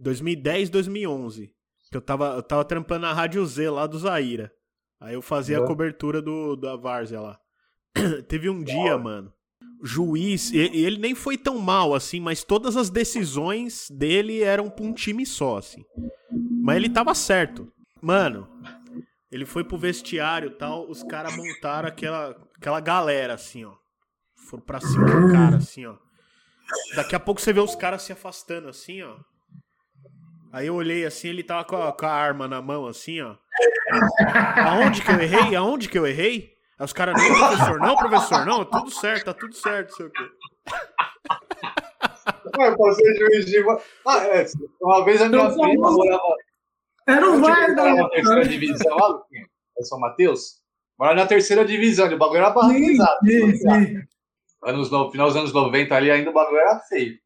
2010, 0.00 0.70
2011. 0.70 1.52
Que 1.90 1.96
eu 1.96 2.00
tava, 2.02 2.34
eu 2.36 2.42
tava 2.42 2.64
trampando 2.64 3.02
na 3.02 3.12
Rádio 3.12 3.44
Z 3.46 3.70
lá 3.70 3.86
do 3.86 3.98
Zaira. 3.98 4.52
Aí 5.00 5.14
eu 5.14 5.22
fazia 5.22 5.58
a 5.58 5.60
Uhum. 5.60 5.66
cobertura 5.66 6.20
do, 6.20 6.56
da 6.56 6.76
Várzea 6.76 7.20
lá. 7.20 7.38
Teve 8.28 8.50
um 8.50 8.62
dia, 8.62 8.98
mano. 8.98 9.32
Juiz, 9.82 10.50
e, 10.52 10.56
e 10.58 10.84
ele 10.84 10.98
nem 10.98 11.14
foi 11.14 11.38
tão 11.38 11.58
mal 11.58 11.94
assim, 11.94 12.18
mas 12.20 12.42
todas 12.42 12.76
as 12.76 12.90
decisões 12.90 13.86
dele 13.90 14.42
eram 14.42 14.68
pra 14.68 14.84
um 14.84 14.92
time 14.92 15.24
só, 15.24 15.58
assim. 15.58 15.84
Mas 16.62 16.76
ele 16.76 16.88
tava 16.90 17.14
certo. 17.14 17.72
Mano, 18.02 18.48
ele 19.30 19.46
foi 19.46 19.62
pro 19.62 19.78
vestiário 19.78 20.48
e 20.50 20.54
tal, 20.54 20.88
os 20.90 21.02
caras 21.04 21.36
montaram 21.36 21.88
aquela, 21.88 22.30
aquela 22.56 22.80
galera, 22.80 23.34
assim, 23.34 23.64
ó. 23.64 23.74
Foram 24.48 24.64
pra 24.64 24.80
cima 24.80 25.04
do 25.06 25.32
cara, 25.32 25.56
assim, 25.58 25.86
ó. 25.86 25.96
Daqui 26.94 27.14
a 27.14 27.20
pouco 27.20 27.40
você 27.40 27.52
vê 27.52 27.60
os 27.60 27.74
caras 27.74 28.02
se 28.02 28.12
afastando, 28.12 28.68
assim, 28.68 29.02
ó. 29.02 29.16
Aí 30.52 30.66
eu 30.66 30.74
olhei 30.74 31.04
assim, 31.04 31.28
ele 31.28 31.42
tava 31.42 31.64
com 31.64 31.76
a, 31.76 31.92
com 31.92 32.06
a 32.06 32.10
arma 32.10 32.48
na 32.48 32.62
mão, 32.62 32.86
assim, 32.86 33.20
ó. 33.20 33.36
Aonde 34.66 35.02
que 35.02 35.10
eu 35.10 35.20
errei? 35.20 35.54
Aonde 35.56 35.88
que 35.88 35.98
eu 35.98 36.06
errei? 36.06 36.52
Aí 36.78 36.84
os 36.84 36.92
caras, 36.92 37.14
não, 37.14 37.38
professor, 37.38 37.78
não, 37.80 37.96
professor, 37.96 38.46
não, 38.46 38.64
tudo 38.64 38.90
certo, 38.90 39.24
tá 39.24 39.34
tudo 39.34 39.54
certo, 39.54 39.94
sei 39.94 40.06
o 40.06 40.10
quê. 40.10 40.30
Juiz 43.18 43.46
de. 43.46 43.64
Ah, 44.06 44.24
é. 44.26 44.46
Uma 44.80 45.04
vez 45.04 45.20
a 45.22 45.28
minha 45.28 45.42
Então, 45.42 45.60
prima 45.60 45.90
morava. 45.90 46.22
Era 47.06 47.30
o 47.30 47.34
Eu 47.34 47.42
tive 47.42 47.74
da 47.74 47.84
que 47.84 47.90
morar 47.90 47.94
na 47.94 48.08
terceira 48.08 48.48
divisão 48.48 48.96
Luquinha, 48.96 49.46
é 49.78 49.82
São 49.82 49.98
Mateus. 49.98 50.60
Morava 50.98 51.16
na 51.20 51.26
terceira 51.26 51.64
divisão, 51.64 52.12
o 52.12 52.18
bagulho 52.18 52.38
era 52.38 52.50
barranquizado. 52.50 53.18
Anos 54.64 54.90
no, 54.90 55.10
final 55.10 55.28
dos 55.28 55.36
anos 55.36 55.52
90 55.52 55.94
ali 55.94 56.10
ainda 56.10 56.30
o 56.30 56.32
bagulho 56.32 56.58
era 56.58 56.80
feio. 56.80 57.16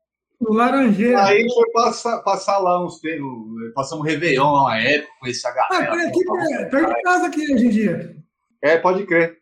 O 0.40 0.52
Laranjeira. 0.52 1.24
Aí 1.24 1.46
foi 1.52 1.70
passar, 1.70 2.18
passar 2.22 2.58
lá 2.58 2.84
uns 2.84 2.98
tempos, 3.00 3.28
passamos 3.74 4.04
Réveillon 4.04 4.52
lá 4.52 4.62
uma 4.64 4.78
época 4.78 5.12
com 5.20 5.26
esse 5.28 5.46
Ah, 5.46 5.52
galera. 5.52 5.92
foi 5.92 6.04
aqui, 6.04 6.54
é, 6.54 6.64
perto 6.64 6.94
de 6.94 7.02
casa 7.02 7.26
aqui 7.26 7.52
hoje 7.52 7.66
em 7.66 7.70
dia. 7.70 8.16
É, 8.60 8.76
pode 8.76 9.06
crer. 9.06 9.38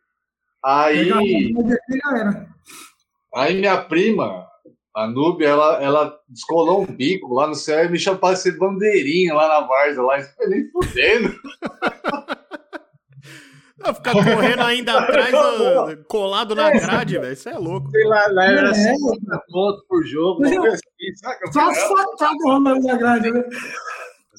Aí, 0.62 1.10
era. 1.10 2.46
aí 3.34 3.58
minha 3.58 3.78
prima, 3.82 4.46
a 4.94 5.06
Núbia, 5.06 5.48
ela, 5.48 5.82
ela 5.82 6.18
descolou 6.28 6.82
um 6.82 6.86
bico 6.86 7.32
lá 7.32 7.46
no 7.46 7.54
céu 7.54 7.86
e 7.86 7.88
me 7.88 7.98
chamou 7.98 8.36
ser 8.36 8.58
bandeirinha 8.58 9.34
lá 9.34 9.48
na 9.48 9.66
Várzea, 9.66 10.02
lá, 10.02 10.22
foi 10.22 10.48
nem 10.48 10.70
fudendo. 10.70 11.34
Ah, 13.82 13.94
ficar 13.94 14.12
correndo 14.12 14.62
ainda 14.62 14.92
atrás, 15.00 15.32
ó, 15.34 15.88
colado 16.06 16.54
na 16.54 16.70
grade, 16.70 17.18
velho, 17.18 17.32
isso 17.32 17.48
é 17.48 17.56
louco. 17.58 17.90
Sei 17.90 18.04
lá, 18.04 18.26
lá 18.28 18.44
era 18.46 18.70
É. 18.70 18.74
50 18.74 19.42
pontos 19.50 19.84
por 19.88 20.04
jogo, 20.04 20.44
assim? 20.44 20.56
Só 21.52 21.70
asfaltado 21.70 22.36
rolando 22.44 22.86
na 22.86 22.96
grade, 22.96 23.30
né? 23.30 23.42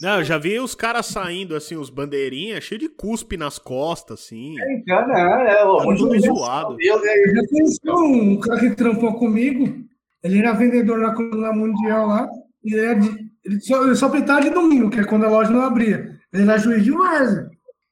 Não, 0.01 0.17
eu 0.17 0.23
já 0.23 0.37
vi 0.39 0.59
os 0.59 0.73
caras 0.73 1.05
saindo, 1.05 1.55
assim, 1.55 1.75
os 1.75 1.91
bandeirinhas, 1.91 2.63
cheio 2.63 2.79
de 2.79 2.89
cuspe 2.89 3.37
nas 3.37 3.59
costas, 3.59 4.19
assim. 4.21 4.55
Cara, 4.87 5.47
é, 5.47 5.61
é, 5.61 5.63
ó, 5.63 5.77
Tá 5.77 5.95
tudo 5.95 6.19
zoado. 6.19 6.75
Deus, 6.75 7.03
é, 7.03 7.23
Eu 7.29 7.35
já 7.35 7.41
conheci 7.47 7.79
um 7.87 8.39
cara 8.39 8.59
que 8.59 8.75
trampou 8.75 9.13
comigo. 9.13 9.75
Ele 10.23 10.39
era 10.39 10.53
vendedor 10.53 10.97
na 10.99 11.53
Mundial 11.53 12.07
lá. 12.07 12.27
E 12.63 12.73
ele, 12.73 12.85
era 12.85 12.95
de- 12.99 13.17
ele 13.45 13.59
só, 13.61 13.83
ele 13.85 13.95
só 13.95 14.09
pintava 14.09 14.41
de 14.41 14.49
domingo, 14.49 14.89
que 14.89 14.99
é 14.99 15.03
quando 15.03 15.25
a 15.25 15.29
loja 15.29 15.51
não 15.51 15.61
abria. 15.61 16.09
Ele 16.33 16.43
era 16.43 16.57
juiz 16.57 16.83
de 16.83 16.91
várzea. 16.91 17.47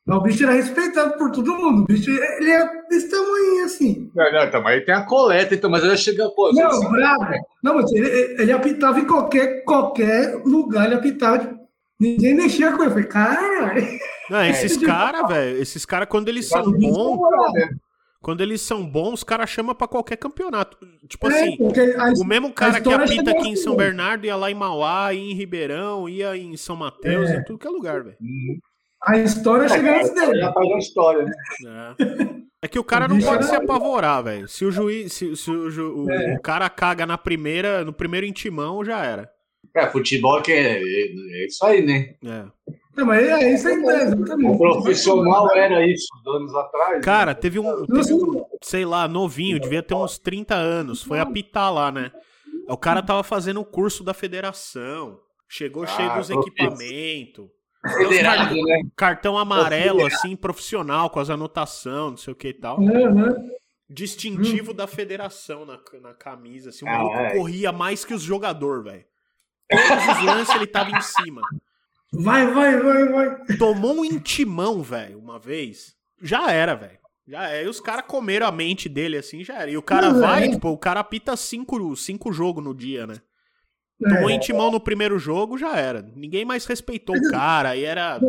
Mas 0.09 0.17
o 0.17 0.21
bicho 0.21 0.43
era 0.43 0.53
respeitado 0.53 1.17
por 1.17 1.31
todo 1.31 1.53
mundo. 1.55 1.83
O 1.83 1.85
bicho, 1.85 2.09
ele 2.09 2.49
era 2.49 2.65
desse 2.89 3.09
tamanho 3.11 3.63
assim. 3.65 4.09
Não, 4.15 4.31
não, 4.31 4.43
então, 4.43 4.61
mas 4.63 4.73
aí 4.73 4.81
tem 4.85 4.95
a 4.95 5.05
coleta, 5.05 5.53
então, 5.53 5.69
mas 5.69 5.83
ela 5.83 5.95
chega, 5.95 6.27
pô, 6.29 6.51
Não, 6.51 6.69
você- 6.69 6.89
bravo. 6.89 7.25
Não, 7.63 7.75
mas 7.75 7.91
ele, 7.91 8.07
ele 8.41 8.51
apitava 8.51 8.99
em 8.99 9.05
qualquer, 9.05 9.63
qualquer 9.63 10.41
lugar, 10.43 10.87
ele 10.87 10.95
apitava. 10.95 11.57
Ninguém 11.99 12.33
mexia 12.33 12.71
com 12.71 12.77
ele. 12.81 12.85
Eu 12.87 12.91
falei, 12.91 13.07
caralho. 13.07 13.87
Não, 14.29 14.43
esses 14.45 14.75
É. 14.81 14.85
caras, 14.85 15.27
velho, 15.27 15.61
esses 15.61 15.85
caras, 15.85 16.07
quando 16.09 16.27
eles 16.29 16.47
são 16.47 16.71
bons, 16.71 17.19
quando 18.21 18.41
eles 18.41 18.61
são 18.61 18.85
bons, 18.85 19.13
os 19.15 19.23
caras 19.23 19.49
chamam 19.49 19.75
pra 19.75 19.87
qualquer 19.87 20.17
campeonato. 20.17 20.77
Tipo 21.07 21.29
É, 21.29 21.41
assim, 21.43 21.57
a- 21.97 22.13
o 22.21 22.25
mesmo 22.25 22.51
cara 22.51 22.81
que 22.81 22.91
apita 22.93 23.31
aqui 23.31 23.47
em 23.49 23.53
assim, 23.53 23.55
São 23.63 23.73
né? 23.73 23.83
Bernardo 23.85 24.25
ia 24.25 24.35
lá 24.35 24.49
em 24.49 24.55
Mauá, 24.55 25.13
ia 25.13 25.21
em 25.31 25.33
Ribeirão, 25.35 26.07
ia 26.09 26.35
em 26.35 26.55
São 26.57 26.75
Mateus, 26.75 27.29
É. 27.29 27.37
em 27.37 27.43
tudo 27.43 27.59
que 27.59 27.67
é 27.67 27.69
lugar, 27.69 28.03
velho. 28.03 28.17
A 29.03 29.17
história 29.17 29.67
chega 29.69 29.95
antes 29.97 30.13
dele. 30.13 30.39
já 30.39 30.51
faz 30.53 30.67
uma 30.67 30.77
história, 30.79 31.23
né? 31.25 31.31
É. 31.99 32.39
É 32.63 32.67
que 32.67 32.77
o 32.77 32.83
cara 32.83 33.07
não 33.07 33.19
pode 33.21 33.45
se 33.45 33.55
apavorar, 33.55 34.21
velho. 34.23 34.47
Se 34.47 34.65
o 34.65 34.71
juiz, 34.71 35.13
se, 35.13 35.33
se 35.35 35.49
o, 35.49 35.69
ju- 35.69 36.03
o- 36.05 36.11
É. 36.11 36.35
o 36.35 36.41
cara 36.41 36.69
caga 36.69 37.05
na 37.05 37.17
primeira, 37.17 37.85
no 37.85 37.93
primeiro 37.93 38.25
intimão, 38.25 38.83
já 38.83 39.03
era. 39.05 39.29
É, 39.73 39.87
futebol 39.87 40.41
que 40.41 40.51
é, 40.51 40.81
é 40.81 41.45
isso 41.45 41.65
aí, 41.65 41.85
né? 41.85 42.15
É. 42.25 42.45
Não, 42.97 43.05
mas 43.05 43.25
é 43.25 43.53
isso 43.53 43.65
aí, 43.69 43.75
exatamente. 43.75 44.51
O 44.51 44.57
profissional 44.57 45.49
era 45.55 45.85
isso, 45.87 46.07
anos 46.27 46.53
atrás. 46.53 47.05
Cara, 47.05 47.31
né? 47.31 47.35
teve 47.39 47.59
um, 47.59 47.85
teve 47.85 48.13
um, 48.13 48.43
sei 48.61 48.83
lá, 48.83 49.07
novinho, 49.07 49.57
devia 49.59 49.81
ter 49.81 49.93
uns 49.93 50.17
30 50.19 50.55
anos, 50.55 51.01
foi 51.01 51.19
apitar 51.19 51.73
lá, 51.73 51.89
né? 51.93 52.11
O 52.67 52.75
cara 52.75 53.01
tava 53.01 53.23
fazendo 53.23 53.61
o 53.61 53.65
curso 53.65 54.03
da 54.03 54.13
federação, 54.13 55.17
chegou 55.47 55.87
cheio 55.87 56.09
Ah, 56.11 56.17
dos 56.17 56.27
profissa. 56.27 56.49
equipamentos, 56.51 57.47
Federado, 57.87 58.55
né? 58.55 58.81
cartão 58.95 59.37
amarelo, 59.37 60.05
assim, 60.05 60.35
profissional, 60.35 61.09
com 61.09 61.19
as 61.19 61.29
anotações, 61.29 62.11
não 62.11 62.17
sei 62.17 62.33
o 62.33 62.35
que 62.35 62.49
e 62.49 62.53
tal. 62.53 62.79
Uhum. 62.79 63.49
Distintivo 63.89 64.73
da 64.73 64.85
federação 64.85 65.65
na, 65.65 65.79
na 66.01 66.13
camisa, 66.13 66.69
assim, 66.69 66.85
o 66.85 66.89
Ah, 66.89 66.91
maluco 66.97 67.15
é. 67.17 67.35
corria 67.35 67.71
mais 67.71 68.03
que 68.05 68.13
os 68.13 68.21
jogadores, 68.21 68.83
velho. 68.83 69.05
todos 69.69 70.17
os 70.17 70.23
lances 70.25 70.55
ele 70.55 70.67
tava 70.67 70.91
em 70.91 71.01
cima. 71.01 71.41
Vai, 72.11 72.47
vai, 72.47 72.77
vai, 72.79 73.05
vai. 73.07 73.57
Tomou 73.57 73.95
um 73.95 74.05
intimão, 74.05 74.81
velho, 74.83 75.17
uma 75.17 75.39
vez. 75.39 75.95
Já 76.21 76.51
era, 76.51 76.75
velho. 76.75 76.99
Já 77.27 77.49
é. 77.49 77.63
E 77.63 77.67
os 77.67 77.79
caras 77.79 78.05
comeram 78.07 78.45
a 78.47 78.51
mente 78.51 78.89
dele 78.89 79.17
assim, 79.17 79.43
já 79.43 79.55
era. 79.61 79.69
E 79.71 79.77
o 79.77 79.81
cara 79.81 80.11
Não, 80.11 80.19
vai, 80.19 80.45
é. 80.45 80.49
tipo, 80.49 80.69
o 80.69 80.77
cara 80.77 80.99
apita 80.99 81.37
cinco, 81.37 81.95
cinco 81.95 82.31
jogos 82.33 82.63
no 82.63 82.73
dia, 82.75 83.07
né? 83.07 83.15
Tomou 84.01 84.29
É. 84.29 84.33
intimão 84.33 84.71
no 84.71 84.79
primeiro 84.79 85.19
jogo, 85.19 85.57
já 85.57 85.75
era. 85.77 86.01
Ninguém 86.15 86.45
mais 86.45 86.65
respeitou 86.65 87.15
o 87.15 87.29
cara 87.31 87.75
e 87.75 87.83
era. 87.83 88.19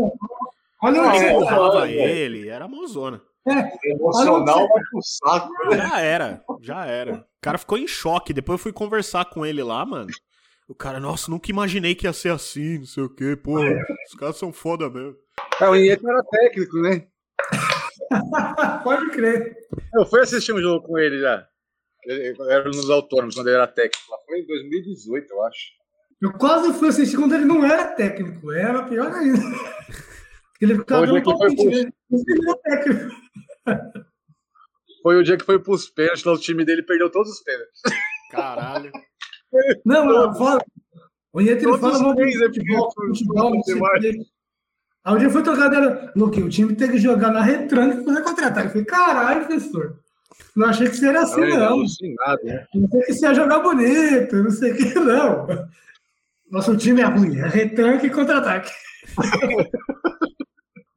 Olha 0.83 1.03
o 1.03 1.07
é. 1.07 1.33
Empurrava 1.33 1.89
é, 1.89 1.93
ele, 1.93 2.49
era 2.49 2.67
mozona. 2.67 3.21
É, 3.47 3.91
Emocional 3.93 4.69
vai 4.69 4.83
pro 4.91 5.01
saco. 5.03 5.53
Já 5.73 6.01
era, 6.01 6.43
já 6.61 6.85
era. 6.87 7.15
O 7.15 7.41
cara 7.41 7.59
ficou 7.59 7.79
em 7.79 7.87
choque. 7.87 8.33
Depois 8.33 8.59
eu 8.59 8.63
fui 8.63 8.73
conversar 8.73 9.25
com 9.27 9.47
ele 9.47 9.63
lá, 9.63 9.85
mano. 9.87 10.09
O 10.69 10.75
cara, 10.75 11.01
nossa, 11.01 11.31
nunca 11.31 11.51
imaginei 11.51 11.95
que 11.95 12.07
ia 12.07 12.13
ser 12.13 12.31
assim, 12.31 12.79
não 12.79 12.87
sei 12.87 13.03
o 13.03 13.09
quê, 13.09 13.37
porra. 13.37 13.65
Os 14.07 14.15
caras 14.19 14.37
são 14.37 14.53
foda 14.53 14.89
mesmo. 14.89 15.17
É, 15.61 15.69
o 15.69 15.75
Inheto 15.75 16.09
era 16.09 16.23
técnico, 16.25 16.77
né? 16.81 17.07
pode 18.85 19.11
crer. 19.11 19.57
Eu 19.95 20.07
fui 20.07 20.21
assistir 20.21 20.53
um 20.53 20.61
jogo 20.61 20.87
com 20.87 20.99
ele 20.99 21.21
já. 21.21 21.47
Ele 22.05 22.35
era 22.49 22.65
nos 22.65 22.89
autônomos, 22.89 23.35
quando 23.35 23.49
ele 23.49 23.57
era 23.57 23.67
técnico. 23.67 24.11
lá. 24.11 24.19
Foi 24.27 24.41
em 24.41 24.47
2018, 24.47 25.31
eu 25.31 25.43
acho. 25.45 25.81
Eu 26.23 26.33
quase 26.33 26.73
fui 26.75 26.89
assistir 26.89 27.17
quando 27.17 27.35
ele 27.35 27.45
não 27.45 27.65
era 27.65 27.87
técnico. 27.89 28.53
Era 28.53 28.83
pior 28.85 29.13
ainda. 29.13 29.39
Ele 30.61 30.77
ficava 30.77 31.07
Foi 31.07 31.19
o 31.19 31.23
dia 31.23 31.25
dando 31.25 31.39
palpite, 31.39 31.67
né? 31.67 31.93
Ele 32.11 32.49
era 32.49 32.59
técnico. 32.59 33.17
Foi 35.03 35.17
o 35.17 35.23
dia 35.23 35.37
que 35.39 35.45
foi 35.45 35.59
pros 35.59 35.89
pênaltis, 35.89 36.25
lá 36.25 36.33
o 36.33 36.39
time 36.39 36.65
dele 36.65 36.83
perdeu 36.83 37.11
todos 37.11 37.33
os 37.33 37.43
pênaltis. 37.43 37.81
Caralho. 38.31 38.93
Não, 39.85 40.05
não, 40.05 40.35
fala. 40.35 40.61
O 41.33 41.41
Nieto 41.41 41.69
ele 41.69 41.79
fala 41.79 41.99
mal 41.99 42.13
é 42.21 42.33
futebol, 42.47 42.93
futebol, 42.95 43.53
o. 43.57 44.27
Aí 45.03 45.15
um 45.15 45.19
dia 45.19 45.31
foi 45.31 45.43
trocar 45.43 45.69
dela. 45.69 46.13
Luque, 46.15 46.43
o 46.43 46.49
time 46.49 46.75
tem 46.77 46.91
que 46.91 46.99
jogar 46.99 47.33
na 47.33 47.41
retranca 47.41 48.01
e 48.01 48.05
fazer 48.05 48.23
contra-ataque. 48.23 48.67
Eu 48.67 48.71
falei, 48.73 48.85
caralho, 48.85 49.47
professor. 49.47 49.99
Não 50.57 50.67
achei 50.69 50.89
que 50.89 50.97
seria 50.97 51.21
assim, 51.21 51.41
não. 51.41 51.79
né? 52.45 52.67
Não 52.75 52.89
sei 52.89 53.01
que 53.03 53.13
você 53.15 53.27
ia 53.27 53.35
jogar 53.35 53.61
bonito, 53.61 54.37
não 54.37 54.51
sei 54.51 54.73
o 54.73 54.77
que, 54.77 54.95
não. 54.99 55.47
Nosso 56.51 56.77
time 56.77 57.01
é 57.01 57.05
ruim, 57.05 57.39
é 57.39 57.47
retranca 57.49 58.07
e 58.07 58.11
contra-ataque. 58.11 58.71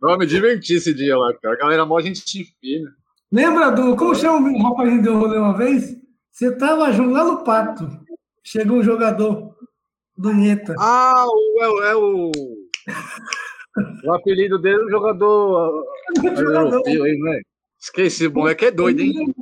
Eu 0.02 0.18
me 0.18 0.26
diverti 0.26 0.76
esse 0.76 0.94
dia 0.94 1.18
lá, 1.18 1.34
cara. 1.41 1.56
A 1.56 1.58
galera 1.58 1.86
mó 1.86 2.00
gente 2.02 2.24
fina. 2.60 2.91
Lembra 3.32 3.72
do. 3.72 3.96
Como 3.96 4.14
chama 4.14 4.50
o 4.50 4.62
rapaz 4.62 4.89
que 4.89 5.02
deu 5.02 5.18
rolê 5.18 5.38
uma 5.38 5.56
vez? 5.58 5.96
Você 6.32 6.54
tava 6.58 6.91
junto 6.91 7.12
lá 7.12 7.24
no 7.24 7.44
pato. 7.44 7.88
Chegou 8.44 8.80
um 8.80 8.84
jogador 8.84 9.56
do 10.18 10.34
Nieta. 10.34 10.76
Ah, 10.78 11.26
o, 11.26 11.64
é, 11.64 11.68
o- 11.70 11.84
é 11.84 11.96
o. 11.96 12.32
O 14.04 14.14
apelido 14.14 14.60
dele 14.60 14.82
é 14.82 14.86
o 14.86 14.89
jogador 14.89 15.86
ah, 16.20 16.36
Jogador. 16.36 16.74
europeu 16.74 17.04
aí, 17.06 17.18
né? 17.18 17.41
Esqueci, 17.84 18.27
o 18.27 18.34
moleque 18.34 18.65
é 18.65 18.71
doido, 18.71 19.01
hein? 19.01 19.36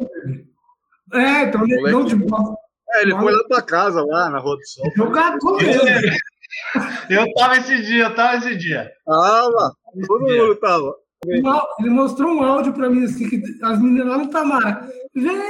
É, 1.14 1.44
então 1.44 1.62
negão 1.62 2.02
Moleque. 2.02 2.10
de 2.10 2.16
bola. 2.26 2.56
É, 2.94 3.02
ele 3.04 3.12
foi 3.16 3.32
lá 3.32 3.44
pra 3.48 3.62
casa, 3.62 4.04
lá 4.04 4.30
na 4.32 4.40
Rua 4.40 4.56
do 4.58 4.66
Sol. 4.68 4.92
Jogador 4.98 5.58
mesmo. 5.58 5.82
Eu 7.10 7.32
tava 7.36 7.58
esse 7.58 7.82
dia, 7.84 8.06
eu 8.06 8.16
tava 8.16 8.36
esse 8.38 8.58
dia. 8.58 8.92
Ah, 9.08 9.48
lá. 9.50 9.72
Todo 10.06 10.22
mundo 10.22 10.56
tava. 10.58 10.96
Ele 11.26 11.90
mostrou 11.90 12.30
um 12.34 12.44
áudio 12.44 12.74
pra 12.74 12.90
mim, 12.90 13.06
assim, 13.06 13.30
que 13.30 13.42
as 13.62 13.80
meninas 13.82 14.08
lá 14.08 14.18
no 14.18 14.30
Tamara. 14.30 14.90
Vem, 15.16 15.42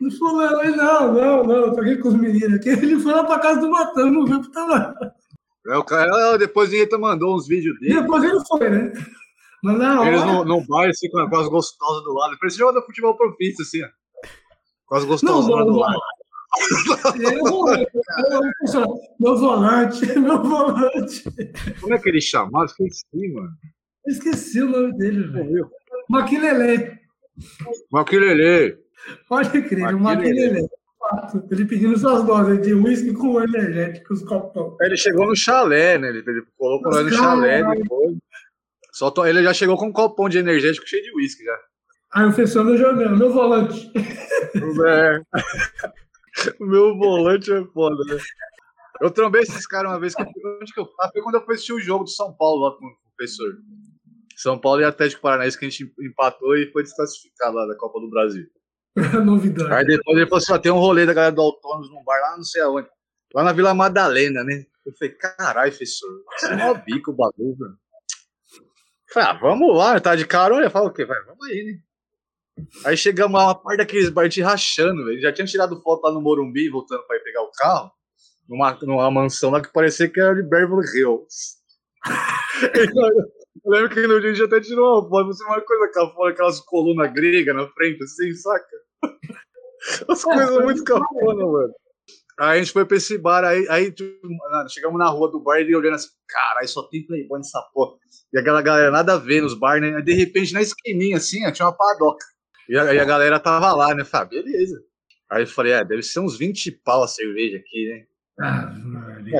não 0.00 0.10
fulano. 0.12 0.60
Ele, 0.62 0.76
não, 0.76 1.12
não, 1.12 1.42
não, 1.44 1.56
eu 1.56 1.74
tô 1.74 1.80
aqui 1.80 1.96
com 1.96 2.08
os 2.08 2.14
meninos 2.14 2.54
aqui. 2.54 2.68
Ele 2.68 3.00
foi 3.00 3.12
lá 3.12 3.24
pra 3.24 3.40
casa 3.40 3.60
do 3.60 3.70
Matão, 3.70 4.08
não 4.10 4.24
veio 4.24 4.40
pro 4.40 4.50
Tamara. 4.52 4.94
É, 5.66 5.76
o 5.76 5.84
cara, 5.84 6.12
ah, 6.34 6.36
depois 6.36 6.68
o 6.68 6.72
Nieta 6.72 6.96
mandou 6.96 7.34
uns 7.34 7.48
vídeos 7.48 7.76
E 7.78 7.80
dele. 7.88 8.00
depois 8.02 8.22
ele 8.22 8.40
foi, 8.46 8.68
né? 8.70 8.92
Mas 9.66 9.78
na 9.78 10.06
Eles 10.06 10.20
hora. 10.22 10.32
no, 10.32 10.44
no 10.44 10.66
bar, 10.66 10.88
assim, 10.88 11.10
com, 11.10 11.28
com 11.28 11.36
as 11.36 11.48
gostosas 11.48 12.04
do 12.04 12.14
lado. 12.14 12.36
Parece 12.38 12.56
jogador 12.56 12.80
de 12.80 12.86
futebol 12.86 13.16
profício, 13.16 13.62
assim, 13.62 13.82
ó. 13.82 13.88
Com 14.86 14.94
as 14.94 15.02
Não, 15.02 15.08
gostosas 15.10 15.48
não, 15.50 15.64
do 15.64 15.72
não. 15.72 15.78
lado. 15.78 15.98
Meu 19.18 19.36
volante, 19.36 20.18
meu 20.18 20.42
volante. 20.42 21.24
Como 21.80 21.94
é 21.94 21.98
que 21.98 22.08
ele 22.08 22.20
chamava? 22.20 22.64
Esqueci, 22.66 23.32
mano. 23.32 23.50
Esqueci 24.06 24.62
o 24.62 24.68
nome 24.68 24.96
dele, 24.96 25.26
velho. 25.26 25.68
Maquilele. 26.08 26.98
Maquilele. 27.90 28.78
Pode 29.28 29.62
crer, 29.62 29.94
o 29.94 30.00
Maquilele. 30.00 30.68
Ele 31.50 31.64
pedindo 31.66 31.96
suas 31.98 32.24
doses 32.24 32.60
de 32.62 32.74
uísque 32.74 33.12
com 33.12 33.40
energéticos, 33.40 34.22
copão. 34.22 34.76
Ele 34.80 34.96
chegou 34.96 35.26
no 35.26 35.36
chalé, 35.36 35.98
né? 35.98 36.08
Ele, 36.08 36.22
colocou 36.56 36.90
no 36.92 37.08
Os 37.08 37.14
chalé 37.14 37.62
depois. 37.76 38.16
Só 38.96 39.10
to- 39.10 39.26
Ele 39.26 39.42
já 39.42 39.52
chegou 39.52 39.76
com 39.76 39.88
um 39.88 39.92
copão 39.92 40.26
de 40.26 40.38
energético 40.38 40.86
cheio 40.88 41.02
de 41.02 41.14
uísque 41.14 41.44
já. 41.44 41.58
Aí 42.14 42.22
o 42.24 42.28
professor 42.28 42.64
meu 42.64 42.78
jogando, 42.78 43.18
meu 43.18 43.30
volante. 43.30 43.92
É. 44.88 45.20
O 46.60 46.64
meu 46.64 46.96
volante 46.96 47.52
é 47.52 47.62
foda, 47.74 47.96
né? 48.14 48.18
Eu 49.00 49.10
trombei 49.10 49.42
esses 49.42 49.66
caras 49.66 49.90
uma 49.90 50.00
vez 50.00 50.14
que 50.14 50.22
eu 50.22 50.26
onde 50.60 50.72
que 50.72 50.80
eu 50.80 50.88
ah, 51.00 51.10
foi 51.12 51.20
quando 51.22 51.34
eu 51.34 51.44
fui 51.44 51.54
assistir 51.54 51.72
o 51.74 51.80
jogo 51.80 52.04
do 52.04 52.10
São 52.10 52.32
Paulo 52.32 52.62
lá 52.64 52.70
com 52.76 52.86
o 52.86 52.96
professor. 53.16 53.54
São 54.36 54.58
Paulo 54.58 54.80
e 54.80 54.84
Atlético 54.84 55.20
Paranaense 55.22 55.58
que 55.58 55.66
a 55.66 55.68
gente 55.68 55.92
empatou 56.00 56.56
e 56.56 56.70
foi 56.72 56.82
desclassificado 56.82 57.56
lá 57.56 57.66
da 57.66 57.76
Copa 57.76 58.00
do 58.00 58.08
Brasil. 58.08 58.46
Novidade. 59.24 59.72
Aí 59.72 59.84
depois 59.84 60.16
ele 60.16 60.26
falou 60.26 60.38
assim: 60.42 60.52
ó, 60.52 60.58
tem 60.58 60.72
um 60.72 60.78
rolê 60.78 61.04
da 61.04 61.12
galera 61.14 61.34
do 61.34 61.42
Autônomos 61.42 61.90
num 61.90 62.02
bar 62.04 62.18
lá 62.20 62.36
não 62.36 62.44
sei 62.44 62.62
aonde. 62.62 62.88
Lá 63.34 63.42
na 63.44 63.52
Vila 63.52 63.74
Madalena, 63.74 64.42
né? 64.42 64.64
Eu 64.86 64.92
falei, 64.98 65.14
caralho, 65.14 65.70
professor, 65.70 66.08
você 66.38 66.46
é 66.46 66.56
mó 66.56 66.72
bico 66.74 67.10
o 67.10 67.14
bagulho, 67.14 67.56
velho. 67.58 67.74
Falei, 69.12 69.28
ah, 69.28 69.32
vamos 69.34 69.76
lá, 69.76 70.00
tá 70.00 70.16
de 70.16 70.26
carona. 70.26 70.64
Eu 70.66 70.70
falo, 70.70 70.88
o 70.88 70.92
quê? 70.92 71.04
Vai, 71.04 71.22
vamos 71.24 71.46
aí, 71.46 71.64
né? 71.64 71.78
Aí 72.84 72.96
chegamos 72.96 73.38
lá, 73.38 73.46
uma 73.46 73.54
parte 73.54 73.78
daqueles 73.78 74.08
bar 74.08 74.28
de 74.28 74.42
rachando, 74.42 75.04
velho. 75.04 75.20
Já 75.20 75.32
tinha 75.32 75.46
tirado 75.46 75.80
foto 75.82 76.04
lá 76.04 76.12
no 76.12 76.20
Morumbi, 76.20 76.70
voltando 76.70 77.06
pra 77.06 77.16
ir 77.16 77.22
pegar 77.22 77.42
o 77.42 77.50
carro, 77.52 77.90
numa, 78.48 78.72
numa 78.82 79.10
mansão 79.10 79.50
lá 79.50 79.60
que 79.60 79.72
parecia 79.72 80.08
que 80.08 80.20
era 80.20 80.34
de 80.34 80.42
Beverly 80.42 80.86
Hills. 80.94 81.56
Eu 83.64 83.72
lembro 83.72 83.90
que 83.90 84.06
no 84.06 84.20
dia 84.20 84.30
a 84.30 84.34
gente 84.34 84.44
até 84.44 84.60
tirou 84.60 85.00
uma 85.00 85.08
foto, 85.08 85.26
você 85.26 85.44
uma 85.44 85.60
coisa 85.60 85.90
cafona, 85.90 86.30
aquelas 86.30 86.60
colunas 86.60 87.12
gregas 87.12 87.54
na 87.54 87.66
frente, 87.68 88.02
assim, 88.04 88.32
saca? 88.34 88.66
As 90.08 90.22
coisas 90.22 90.62
muito 90.62 90.84
cafona, 90.84 91.46
mano. 91.46 91.74
Aí 92.38 92.58
a 92.58 92.62
gente 92.62 92.72
foi 92.72 92.84
pra 92.84 92.98
esse 92.98 93.16
bar, 93.16 93.44
aí, 93.44 93.66
aí 93.70 93.94
chegamos 94.68 94.98
na 94.98 95.08
rua 95.08 95.30
do 95.30 95.40
bar 95.40 95.58
e 95.58 95.62
ele 95.62 95.74
olhando 95.74 95.94
assim, 95.94 96.08
caralho, 96.28 96.68
só 96.68 96.82
tem 96.82 97.06
playboy 97.06 97.38
nessa 97.38 97.62
porra. 97.72 97.96
E 98.32 98.38
aquela 98.38 98.60
galera 98.60 98.90
nada 98.90 99.14
a 99.14 99.18
ver 99.18 99.40
nos 99.40 99.54
bar, 99.54 99.80
né? 99.80 99.96
Aí, 99.96 100.02
de 100.02 100.12
repente, 100.12 100.52
na 100.52 100.60
esquininha, 100.60 101.16
assim, 101.16 101.50
tinha 101.52 101.66
uma 101.66 101.76
padoca. 101.76 102.24
E 102.68 102.78
a, 102.78 102.92
e 102.92 102.98
a 102.98 103.04
galera 103.04 103.40
tava 103.40 103.72
lá, 103.72 103.94
né? 103.94 104.04
Falei, 104.04 104.26
ah, 104.26 104.42
beleza. 104.42 104.80
Aí 105.30 105.42
eu 105.42 105.46
falei, 105.46 105.72
é, 105.72 105.84
deve 105.84 106.02
ser 106.02 106.20
uns 106.20 106.36
20 106.36 106.70
pau 106.84 107.02
a 107.02 107.08
cerveja 107.08 107.56
aqui, 107.56 107.88
né? 107.88 108.04
Ah. 108.38 108.70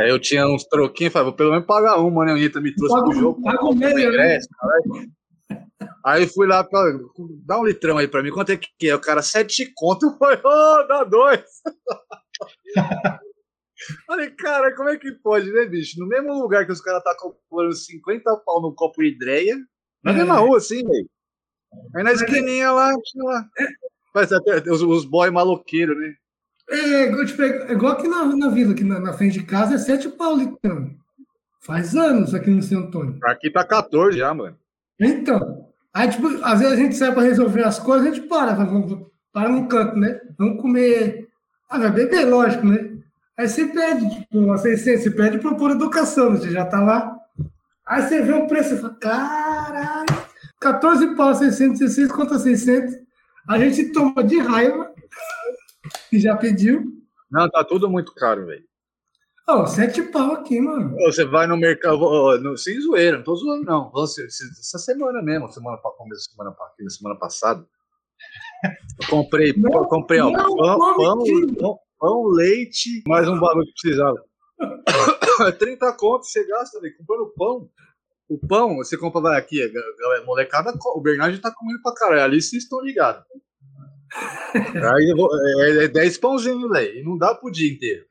É, 0.02 0.10
eu 0.10 0.18
tinha 0.18 0.46
uns 0.46 0.64
troquinhos, 0.64 1.12
falei, 1.12 1.26
vou 1.26 1.34
pelo 1.34 1.50
menos 1.50 1.66
pagar 1.66 1.98
uma, 1.98 2.24
né? 2.24 2.32
O 2.32 2.36
Anitta 2.36 2.60
me 2.62 2.74
trouxe 2.74 3.04
pro 3.04 3.12
jogo. 3.12 3.42
Paga 3.42 3.64
o 3.64 3.74
meio, 3.74 3.94
né? 3.94 4.04
ingresso, 4.06 4.48
caralho. 4.58 5.10
Aí 6.04 6.26
fui 6.26 6.46
lá, 6.46 6.64
pra, 6.64 6.80
dá 7.44 7.58
um 7.58 7.64
litrão 7.64 7.98
aí 7.98 8.08
pra 8.08 8.22
mim, 8.22 8.30
quanto 8.30 8.52
é 8.52 8.56
que 8.56 8.88
é? 8.88 8.94
O 8.94 9.00
cara, 9.00 9.22
sete 9.22 9.70
conto. 9.74 10.16
Falei, 10.18 10.38
ô, 10.42 10.86
dá 10.86 11.04
dois. 11.04 11.42
Falei, 14.06 14.30
cara, 14.30 14.74
como 14.74 14.88
é 14.88 14.96
que 14.96 15.12
pode, 15.12 15.52
né, 15.52 15.66
bicho? 15.66 16.00
No 16.00 16.06
mesmo 16.06 16.32
lugar 16.32 16.64
que 16.64 16.72
os 16.72 16.80
caras 16.80 17.02
tá 17.04 17.14
comprando 17.18 17.74
50 17.74 18.36
pau 18.38 18.62
no 18.62 18.74
copo 18.74 19.02
de 19.02 19.08
ideia, 19.08 19.56
na 20.02 20.12
É. 20.12 20.14
mesma 20.14 20.38
rua, 20.38 20.56
assim, 20.56 20.82
velho. 20.82 21.08
Aí 21.94 22.02
na 22.02 22.12
esquininha 22.12 22.72
lá, 22.72 22.90
tinha 23.04 23.24
lá. 23.24 23.46
Parece 24.14 24.34
até 24.34 24.70
os, 24.70 24.80
os 24.80 25.04
boy 25.04 25.30
maloqueiros, 25.30 25.96
né? 25.98 26.14
É, 26.70 27.02
igual, 27.04 27.26
tipo, 27.26 27.42
é 27.42 27.72
igual 27.72 27.92
aqui 27.92 28.08
na, 28.08 28.24
na 28.24 28.48
vila, 28.48 28.72
aqui 28.72 28.82
na, 28.82 28.98
na 28.98 29.12
frente 29.12 29.38
de 29.38 29.44
casa, 29.44 29.74
é 29.74 29.78
sete 29.78 30.08
pau 30.08 30.36
litrão. 30.36 30.90
Faz 31.60 31.94
anos 31.94 32.34
aqui 32.34 32.48
no 32.48 32.62
São 32.62 32.78
Antônio. 32.80 33.18
Aqui 33.24 33.50
tá 33.50 33.64
14 33.64 34.16
já, 34.18 34.32
mano. 34.32 34.56
Então, 34.98 35.70
aí, 35.92 36.08
tipo, 36.08 36.28
às 36.42 36.60
vezes 36.60 36.72
a 36.72 36.76
gente 36.76 36.96
sai 36.96 37.12
para 37.12 37.22
resolver 37.24 37.62
as 37.64 37.78
coisas, 37.78 38.06
a 38.06 38.10
gente 38.10 38.26
para, 38.26 38.54
para 39.32 39.48
num 39.48 39.68
canto, 39.68 39.96
né? 39.96 40.18
Vamos 40.38 40.62
comer. 40.62 41.25
Ah, 41.68 41.78
vai 41.78 41.90
beber, 41.90 42.24
lógico, 42.26 42.66
né? 42.66 42.92
Aí 43.38 43.48
você 43.48 43.66
pede, 43.66 44.08
tipo, 44.20 44.38
uma 44.38 44.56
600, 44.56 45.02
você 45.02 45.10
pede 45.10 45.38
por 45.38 45.70
educação, 45.70 46.30
você 46.32 46.50
já 46.50 46.64
tá 46.64 46.80
lá. 46.80 47.16
Aí 47.86 48.02
você 48.02 48.22
vê 48.22 48.32
o 48.32 48.46
preço 48.46 48.74
e 48.74 48.78
fala, 48.78 48.94
caralho, 48.94 50.06
14 50.60 51.14
pau, 51.14 51.34
616 51.34 52.10
contra 52.12 52.38
600. 52.38 52.94
A 53.48 53.58
gente 53.58 53.92
toma 53.92 54.24
de 54.24 54.38
raiva, 54.38 54.92
que 56.10 56.18
já 56.18 56.36
pediu. 56.36 56.92
Não, 57.30 57.48
tá 57.50 57.62
tudo 57.64 57.90
muito 57.90 58.14
caro, 58.14 58.46
velho. 58.46 58.64
Ó, 59.48 59.64
7 59.66 60.02
pau 60.04 60.32
aqui, 60.32 60.60
mano. 60.60 60.96
Você 61.04 61.24
vai 61.24 61.46
no 61.46 61.56
mercado, 61.56 62.02
ó, 62.02 62.36
no- 62.38 62.56
sem 62.56 62.80
zoeira, 62.80 63.18
não 63.18 63.24
tô 63.24 63.36
zoando, 63.36 63.64
não. 63.64 63.90
Você- 63.92 64.24
Essa 64.26 64.78
semana 64.78 65.22
mesmo, 65.22 65.48
semana, 65.52 65.76
começo 65.78 66.28
da 66.28 66.32
semana, 66.32 66.56
semana 66.90 67.16
passada. 67.18 67.64
Eu 68.64 69.08
comprei, 69.10 69.52
Não, 69.56 69.70
eu 69.72 69.84
comprei, 69.86 70.20
ó, 70.20 70.30
não, 70.30 70.56
pão, 70.56 70.78
pão, 70.96 71.24
pão, 71.58 71.78
pão, 71.98 72.22
leite, 72.28 73.02
mais 73.06 73.28
um 73.28 73.38
bagulho 73.38 73.66
que 73.66 73.72
precisava. 73.82 74.16
É 75.48 75.52
30 75.52 75.92
conto 75.92 76.24
você 76.24 76.46
gasta, 76.46 76.80
velho, 76.80 76.96
comprando 76.96 77.32
pão. 77.36 77.68
O 78.28 78.38
pão, 78.38 78.76
você 78.76 78.96
compra, 78.96 79.20
vai 79.20 79.38
aqui, 79.38 79.62
a 79.62 79.68
galera, 79.68 80.24
molecada, 80.24 80.72
o 80.94 81.00
Bernardo 81.00 81.38
tá 81.40 81.52
comendo 81.54 81.80
pra 81.82 81.94
caralho. 81.94 82.22
Ali 82.24 82.40
vocês 82.42 82.62
estão 82.64 82.80
ligados. 82.80 83.22
Aí 84.14 85.14
vou- 85.16 85.28
é, 85.62 85.84
é 85.84 85.88
10 85.88 86.16
pãozinhos, 86.18 86.68
velho. 86.70 86.98
E 86.98 87.02
não 87.04 87.16
dá 87.18 87.34
pro 87.34 87.50
dia 87.52 87.70
inteiro. 87.72 88.04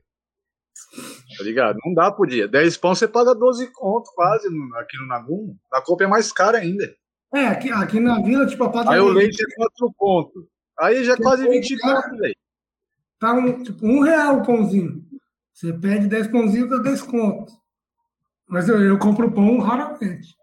Tá 1.36 1.42
ligado? 1.44 1.76
Não 1.84 1.92
dá 1.92 2.10
pro 2.12 2.26
dia. 2.26 2.46
10 2.46 2.76
pão 2.76 2.94
você 2.94 3.08
paga 3.08 3.34
12 3.34 3.66
conto 3.72 4.10
quase 4.14 4.48
no- 4.48 4.74
aqui 4.76 4.96
no 4.96 5.06
Nagum. 5.06 5.56
Na 5.70 5.82
compra 5.82 6.06
é 6.06 6.08
mais 6.08 6.30
cara 6.32 6.58
ainda. 6.58 6.94
É, 7.34 7.46
aqui, 7.48 7.70
aqui 7.70 8.00
na 8.00 8.20
vila, 8.22 8.46
tipo, 8.46 8.62
a 8.64 8.66
Aí 8.68 8.72
padaria 8.72 9.02
o 9.04 9.08
leite 9.08 9.42
é 9.42 9.54
4 9.56 9.92
conto. 9.96 10.48
Aí 10.78 11.04
já 11.04 11.14
é 11.14 11.16
quase 11.16 11.48
20 11.48 11.78
conto, 11.78 12.16
velho. 12.18 12.36
tá 13.18 13.32
um, 13.34 13.62
tipo, 13.62 13.86
um 13.86 14.00
real 14.00 14.38
o 14.38 14.46
pãozinho. 14.46 15.04
Você 15.52 15.72
pede 15.72 16.06
10 16.06 16.28
pãozinhos, 16.28 16.68
dá 16.70 16.78
10 16.78 17.02
conto. 17.02 17.52
Mas 18.48 18.68
eu, 18.68 18.80
eu 18.82 18.98
compro 18.98 19.30
pão 19.32 19.58
raramente. 19.58 20.36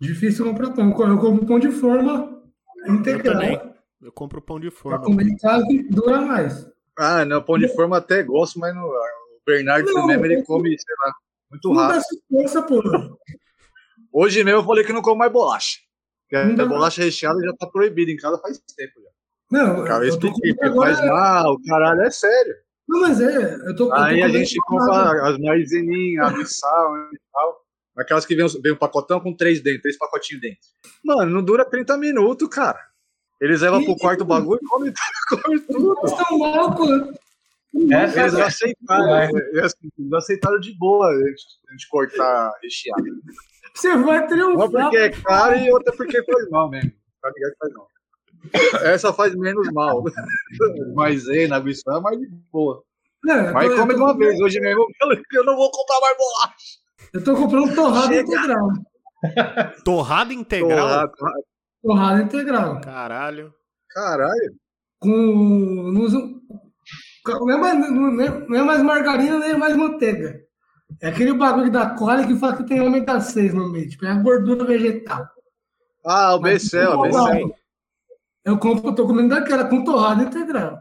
Difícil 0.00 0.44
comprar 0.44 0.70
pão. 0.72 0.88
Eu 0.90 1.18
compro 1.18 1.46
pão 1.46 1.58
de 1.58 1.70
forma 1.70 2.42
Eu 2.86 2.94
integral. 2.94 3.34
também. 3.34 3.74
Eu 4.00 4.12
compro 4.12 4.40
pão 4.40 4.58
de 4.60 4.70
Pra 4.70 4.78
forma. 4.78 5.00
comer 5.04 5.26
em 5.28 5.36
casa 5.36 5.64
dura 5.90 6.20
mais. 6.22 6.66
Ah, 6.98 7.24
não, 7.24 7.42
pão 7.42 7.58
de 7.58 7.68
forma 7.74 7.96
até 7.98 8.22
gosto, 8.22 8.58
mas 8.58 8.74
não, 8.74 8.84
o 8.84 8.94
Bernardo 9.46 9.92
Não, 9.92 10.06
mesmo, 10.06 10.24
ele 10.24 10.40
eu- 10.40 10.44
come, 10.44 10.70
sei 10.70 10.94
lá, 11.04 11.14
muito 11.50 11.68
Não 11.68 11.76
dá 11.76 11.86
rápido. 11.88 12.02
sequência, 12.04 12.62
pô. 12.62 12.82
Hoje 14.12 14.42
mesmo 14.42 14.60
eu 14.60 14.64
falei 14.64 14.84
que 14.84 14.92
não 14.92 15.02
como 15.02 15.16
mais 15.16 15.30
bolacha. 15.32 15.78
Porque 16.28 16.44
Não 16.44 16.52
a 16.52 16.56
dá- 16.56 16.66
bolacha 16.66 17.02
recheada 17.02 17.40
já 17.42 17.52
tá 17.54 17.66
proibida 17.66 18.10
em 18.10 18.16
casa 18.16 18.38
faz 18.38 18.58
tempo 18.76 19.00
já. 19.00 19.08
Não, 19.50 19.82
Cara, 19.84 20.06
tô 20.10 20.18
porque 20.20 20.52
comprando 20.54 20.76
faz 20.76 21.04
mal, 21.06 21.56
caralho, 21.66 22.02
é 22.02 22.10
sério. 22.10 22.54
Não, 22.86 23.00
mas 23.00 23.20
é, 23.20 23.54
eu 23.54 23.58
tô. 23.76 23.84
eu 23.84 23.88
tô 23.88 23.92
Aí 23.94 24.22
a 24.22 24.28
gente 24.28 24.56
compra 24.66 25.28
as 25.28 25.38
maizeninhas, 25.38 26.26
a 26.26 26.30
missal 26.36 26.96
e 27.12 27.18
tal. 27.32 27.64
Aquelas 27.96 28.26
que 28.26 28.36
vem, 28.36 28.46
vem 28.62 28.72
um 28.72 28.76
pacotão 28.76 29.20
com 29.20 29.34
três 29.34 29.60
dentro, 29.62 29.82
três 29.82 29.96
pacotinhos 29.98 30.40
dentro. 30.42 30.58
Mano, 31.04 31.30
não 31.32 31.42
dura 31.42 31.64
30 31.64 31.96
minutos, 31.96 32.48
cara. 32.48 32.78
Eles 33.40 33.60
levam 33.60 33.84
pro 33.84 33.96
quarto 33.96 34.20
o 34.22 34.24
bagulho 34.26 34.60
e 34.62 34.66
comem 34.66 34.92
come 35.28 35.60
tudo. 35.60 35.94
Vocês 35.94 36.20
estão 36.20 36.36
loucos. 36.38 37.18
Essa 37.90 38.20
Eles 38.20 38.34
é 38.34 38.42
aceitaram, 38.42 39.14
é, 39.16 39.30
eles 39.30 40.12
aceitaram 40.14 40.58
de 40.58 40.76
boa 40.78 41.08
a 41.08 41.14
gente, 41.14 41.42
a 41.68 41.72
gente 41.72 41.88
cortar 41.88 42.52
recheado. 42.62 43.04
Você 43.78 43.96
vai 43.96 44.18
Uma 44.18 44.26
triunfar. 44.26 44.70
porque 44.70 44.96
é 44.96 45.10
caro 45.10 45.56
e 45.56 45.70
outra 45.70 45.94
porque 45.96 46.22
faz 46.24 46.50
mal 46.50 46.68
mesmo. 46.68 46.90
Tá 47.22 47.30
ligado 47.34 47.52
que 47.52 47.58
faz 47.58 47.72
mal. 47.74 47.88
Essa 48.92 49.12
faz 49.12 49.34
menos 49.34 49.70
mal. 49.72 50.02
Maisena, 50.94 51.56
água 51.56 51.70
é 51.70 52.00
mais 52.00 52.18
de 52.18 52.28
boa. 52.52 52.82
Não, 53.24 53.34
eu 53.36 53.52
Mas 53.52 53.68
tô- 53.68 53.76
come 53.76 53.94
de 53.94 54.00
uma 54.00 54.16
vez. 54.16 54.40
Hoje 54.40 54.60
mesmo 54.60 54.86
eu 55.32 55.44
não 55.44 55.56
vou 55.56 55.70
comprar 55.70 56.00
mais 56.00 56.16
bolacha. 56.16 56.78
Eu 57.14 57.24
tô 57.24 57.34
comprando 57.36 57.74
torrada 57.74 58.06
Chega. 58.14 58.20
integral. 58.22 58.68
Torrada 59.84 60.32
integral? 60.34 60.78
Torrada, 60.78 61.12
torrada. 61.16 61.42
Torrada 61.82 62.22
integral. 62.22 62.80
Caralho. 62.80 63.54
Caralho. 63.90 64.54
Com. 65.00 65.16
Não, 65.92 66.08
não, 67.46 67.50
é 67.50 67.56
mais, 67.58 67.90
não, 67.90 68.20
é, 68.20 68.48
não 68.48 68.56
é 68.56 68.62
mais 68.62 68.82
margarina, 68.82 69.38
nem 69.38 69.50
é 69.50 69.56
mais 69.56 69.76
manteiga. 69.76 70.40
É 71.00 71.08
aquele 71.08 71.32
bagulho 71.34 71.70
da 71.70 71.90
cola 71.90 72.26
que 72.26 72.34
fala 72.36 72.56
que 72.56 72.64
tem 72.64 72.80
ômega 72.80 73.20
6 73.20 73.54
no 73.54 73.68
meio. 73.70 73.88
Tipo, 73.88 74.06
é 74.06 74.10
a 74.10 74.14
gordura 74.14 74.64
vegetal. 74.64 75.28
Ah, 76.04 76.34
o 76.34 76.40
Becel, 76.40 76.92
o 76.98 77.02
Becel. 77.02 77.54
Eu 78.44 78.58
compro, 78.58 78.88
eu 78.90 78.94
tô 78.94 79.06
comendo 79.06 79.28
daquela 79.28 79.64
com 79.64 79.84
torrada 79.84 80.22
integral. 80.24 80.80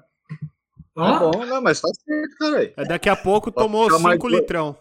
Tá 0.96 1.22
Ó, 1.22 1.32
bom, 1.32 1.46
não, 1.46 1.62
mas 1.62 1.82
tá 1.82 1.90
certo, 1.90 2.38
caralho. 2.40 2.74
Daqui 2.88 3.10
a 3.10 3.16
pouco 3.16 3.52
Pode 3.52 3.68
tomou 3.68 3.84
ficar 3.86 4.00
mais 4.00 4.16
5 4.16 4.28
doido. 4.30 4.42
litrão. 4.42 4.78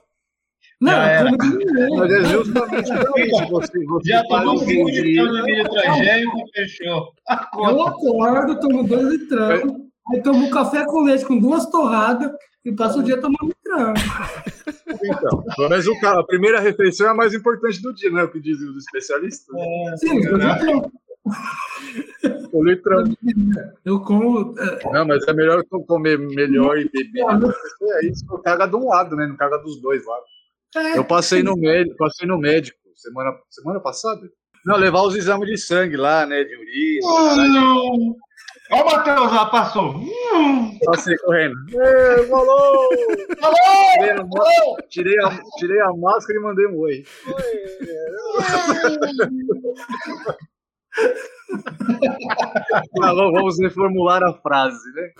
não, 0.80 0.92
de 0.92 1.96
Mas 1.96 2.12
é 2.12 2.24
justamente 2.24 2.90
isso. 2.92 3.48
Você, 3.50 3.84
você 3.84 4.08
Já 4.08 4.24
faz 4.28 4.44
tomou 4.44 4.54
um 4.54 4.58
5 4.66 4.90
dia- 4.92 5.02
litrão 5.02 5.44
de 5.44 5.60
estrangeiro 5.60 6.30
e 6.38 6.50
fechou. 6.54 7.12
Eu 7.68 7.82
acordo, 7.82 8.60
tomo 8.60 8.84
dois 8.84 9.08
litrão, 9.08 9.90
aí 10.12 10.22
tomo 10.22 10.48
café 10.50 10.86
com 10.86 11.02
leite 11.02 11.24
com 11.26 11.38
duas 11.38 11.66
torradas 11.66 12.30
e 12.64 12.72
passo 12.72 13.00
o 13.00 13.02
dia 13.02 13.20
tomando 13.20 13.38
litrão. 13.48 13.55
Então, 15.04 15.44
pelo 15.56 15.68
menos 15.68 15.86
o 15.86 16.00
cara, 16.00 16.20
a 16.20 16.26
primeira 16.26 16.60
refeição 16.60 17.06
é 17.08 17.10
a 17.10 17.14
mais 17.14 17.34
importante 17.34 17.80
do 17.82 17.94
dia, 17.94 18.10
não 18.10 18.20
é 18.20 18.24
o 18.24 18.30
que 18.30 18.40
dizem 18.40 18.68
os 18.68 18.76
especialistas? 18.84 19.54
Sim, 19.98 20.20
dois 20.20 20.42
litrão. 20.44 20.92
O 22.52 22.64
litrão. 22.64 23.04
Eu 23.84 24.00
como. 24.00 24.54
é, 24.58 24.92
Não, 24.92 25.06
mas 25.06 25.26
é 25.26 25.32
melhor 25.32 25.64
comer 25.86 26.18
melhor 26.18 26.78
e 26.78 26.88
beber. 26.88 27.24
É 28.00 28.06
isso, 28.06 28.24
tu 28.26 28.38
caga 28.38 28.66
de 28.66 28.76
um 28.76 28.86
lado, 28.88 29.16
né? 29.16 29.26
Não 29.26 29.36
caga 29.36 29.58
dos 29.58 29.80
dois 29.80 30.04
lados. 30.06 30.28
é, 30.76 30.98
Eu 30.98 31.04
passei 31.04 31.42
no 31.42 31.56
médico, 31.56 31.96
passei 31.96 32.26
no 32.28 32.38
médico 32.38 32.78
semana, 32.94 33.32
semana 33.50 33.80
passada. 33.80 34.20
Não, 34.64 34.76
levar 34.76 35.02
os 35.02 35.14
exames 35.14 35.48
de 35.48 35.58
sangue 35.58 35.96
lá, 35.96 36.26
né? 36.26 36.42
De 36.44 36.56
urina. 36.56 37.06
Hum. 37.06 38.14
Ó 38.70 38.82
o 38.82 38.84
Matheus 38.84 39.32
lá, 39.32 39.46
passou. 39.46 39.96
Hum. 39.96 40.78
Passei 40.84 41.16
correndo. 41.18 41.56
Ê, 41.70 42.26
falou! 42.26 42.88
Tirei 43.98 44.10
a, 44.10 44.24
tirei, 44.88 45.18
a, 45.20 45.42
tirei 45.58 45.80
a 45.80 45.92
máscara 45.92 46.38
e 46.38 46.42
mandei 46.42 46.66
um 46.66 46.78
oi. 46.78 47.04
Ah, 53.02 53.14
vamos 53.14 53.32
vamos 53.32 53.60
reformular 53.60 54.22
a 54.22 54.32
frase, 54.34 54.92
né? 54.94 55.12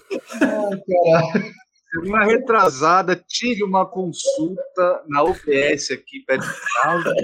Semana 1.90 2.24
retrasada, 2.24 3.16
tive 3.16 3.62
uma 3.62 3.86
consulta 3.86 5.02
na 5.08 5.22
UPS 5.22 5.92
aqui 5.92 6.20
perto 6.26 6.46
de 6.46 6.82
casa. 6.82 7.14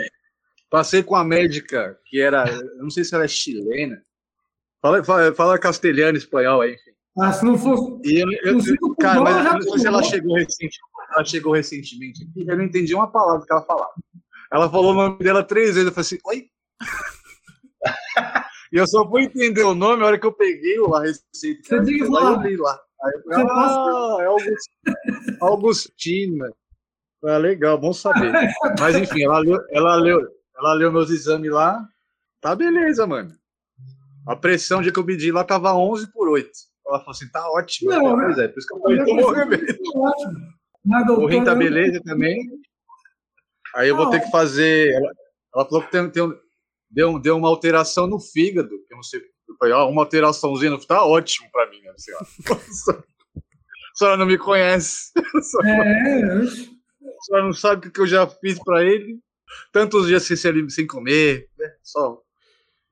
Passei 0.70 1.02
com 1.02 1.16
a 1.16 1.24
médica, 1.24 1.98
que 2.06 2.20
era, 2.20 2.48
eu 2.48 2.82
não 2.82 2.90
sei 2.90 3.04
se 3.04 3.14
ela 3.14 3.24
é 3.24 3.28
chilena. 3.28 4.02
Fala, 4.82 5.04
fala, 5.04 5.32
fala 5.34 5.58
castelhano, 5.58 6.18
espanhol 6.18 6.60
aí, 6.60 6.74
enfim. 6.74 6.90
Ah, 7.20 7.32
se 7.32 7.44
não 7.44 7.56
fosse. 7.56 8.00
E 8.04 8.20
eu, 8.20 8.94
cara, 8.96 9.20
mas 9.20 9.36
eu 9.46 9.52
não 9.52 9.62
sei 9.62 9.78
se 9.78 9.86
ela 9.86 10.02
chegou 10.02 10.34
recentemente. 10.34 10.78
Ela 11.14 11.24
chegou 11.24 11.52
recentemente 11.52 12.24
aqui, 12.24 12.48
eu 12.48 12.56
não 12.56 12.64
entendi 12.64 12.94
uma 12.94 13.10
palavra 13.10 13.46
que 13.46 13.52
ela 13.52 13.62
falava. 13.62 13.92
Ela 14.52 14.68
falou 14.70 14.90
o 14.92 14.94
nome 14.94 15.18
dela 15.18 15.44
três 15.44 15.74
vezes, 15.74 15.86
eu 15.86 15.92
falei 15.92 16.00
assim, 16.06 16.18
oi? 16.26 16.46
e 18.72 18.76
eu 18.76 18.86
só 18.86 19.08
fui 19.08 19.22
entender 19.24 19.62
o 19.62 19.74
nome 19.74 20.02
a 20.02 20.06
hora 20.06 20.18
que 20.18 20.26
eu 20.26 20.32
peguei 20.32 20.78
lá, 20.80 21.00
receita. 21.02 21.60
Você 21.62 21.82
tem 21.84 21.96
que 21.98 22.02
Aí 22.02 22.08
falar. 22.08 22.32
eu 22.44 22.50
li 22.50 22.56
lá. 22.56 22.80
Aí 23.04 23.12
eu 23.14 23.22
falei, 23.22 23.46
ah, 23.50 24.16
é 24.20 24.26
August- 24.26 24.70
Augustina. 25.40 26.52
Ah, 27.24 27.36
legal, 27.38 27.78
bom 27.78 27.92
saber. 27.92 28.32
Mas 28.80 28.96
enfim, 28.96 29.22
ela 29.24 29.38
leu, 29.38 29.58
ela 29.70 29.94
leu, 29.96 30.20
ela 30.56 30.74
leu 30.74 30.90
meus 30.90 31.10
exames 31.10 31.50
lá. 31.52 31.86
Tá 32.40 32.54
beleza, 32.56 33.06
mano. 33.06 33.32
A 34.26 34.36
pressão 34.36 34.80
de 34.82 34.92
que 34.92 34.98
eu 34.98 35.04
pedi 35.04 35.32
lá 35.32 35.42
tava 35.44 35.74
11 35.74 36.10
por 36.12 36.28
8. 36.28 36.50
Ela 36.86 36.98
falou 36.98 37.10
assim, 37.12 37.28
tá 37.30 37.48
ótimo. 37.50 37.90
Não, 37.90 37.96
Eu 38.04 38.10
falei, 38.10 38.26
Pois 38.26 38.38
é, 38.38 38.48
por 38.48 38.58
isso 38.58 38.68
que 38.68 38.74
eu 38.74 38.80
falei, 38.80 39.04
tomou 39.04 39.30
remédio. 39.32 39.78
Ótimo. 39.96 40.32
Mas, 40.84 41.02
O 41.02 41.06
doutor, 41.06 41.26
rim 41.30 41.44
tá 41.44 41.52
eu- 41.52 41.58
beleza 41.58 42.00
também. 42.04 42.38
Aí 43.76 43.88
eu 43.88 43.96
vou 43.96 44.10
ter 44.10 44.20
que 44.20 44.30
fazer. 44.30 44.92
Ela, 44.92 45.10
ela 45.54 45.64
falou 45.64 45.82
que 45.84 45.90
tem, 45.90 46.10
tem 46.10 46.22
um- 46.22 46.38
deu, 46.90 47.18
deu 47.18 47.36
uma 47.36 47.48
alteração 47.48 48.06
no 48.06 48.18
fígado. 48.20 48.68
que 48.68 48.92
Eu 48.92 48.96
não 48.96 49.02
sei. 49.02 49.20
Eu 49.48 49.56
falei, 49.58 49.74
ó, 49.74 49.88
uma 49.88 50.02
alteraçãozinha. 50.02 50.76
Tá 50.86 51.04
ótimo 51.04 51.48
pra 51.52 51.68
mim, 51.70 51.80
né? 51.80 51.90
A 51.90 51.96
senhora 53.94 54.16
não 54.16 54.26
me 54.26 54.38
conhece. 54.38 55.10
A 55.34 55.40
senhora, 55.42 55.88
É, 55.88 56.22
eu- 56.22 56.42
a 56.42 57.24
senhora 57.24 57.44
não 57.44 57.52
sabe 57.52 57.88
o 57.88 57.90
que 57.92 58.00
eu 58.00 58.06
já 58.06 58.26
fiz 58.26 58.58
pra 58.62 58.84
ele. 58.84 59.18
Tantos 59.70 60.06
dias 60.06 60.22
sem, 60.24 60.36
sem, 60.36 60.68
sem 60.68 60.86
comer. 60.86 61.48
Né? 61.58 61.72
Só. 61.82 62.20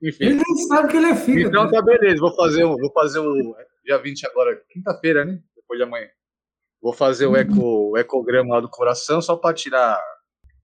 Enfim. 0.03 0.23
ele 0.25 0.33
nem 0.35 0.55
sabe 0.67 0.87
que 0.89 0.97
ele 0.97 1.07
é 1.07 1.15
filho. 1.15 1.47
Então 1.47 1.69
tá 1.69 1.81
beleza, 1.81 2.19
vou 2.19 2.35
fazer 2.35 2.63
o, 2.63 2.75
vou 2.77 2.91
fazer 2.91 3.19
o 3.19 3.55
dia 3.85 3.97
20 3.97 4.25
agora, 4.27 4.61
quinta-feira, 4.69 5.23
né? 5.25 5.39
Depois 5.55 5.77
de 5.77 5.83
amanhã. 5.83 6.07
Vou 6.81 6.93
fazer 6.93 7.27
o, 7.27 7.35
eco, 7.35 7.91
o 7.91 7.97
ecograma 7.97 8.55
lá 8.55 8.59
do 8.61 8.69
coração 8.69 9.21
só 9.21 9.35
pra 9.35 9.53
tirar, 9.53 10.01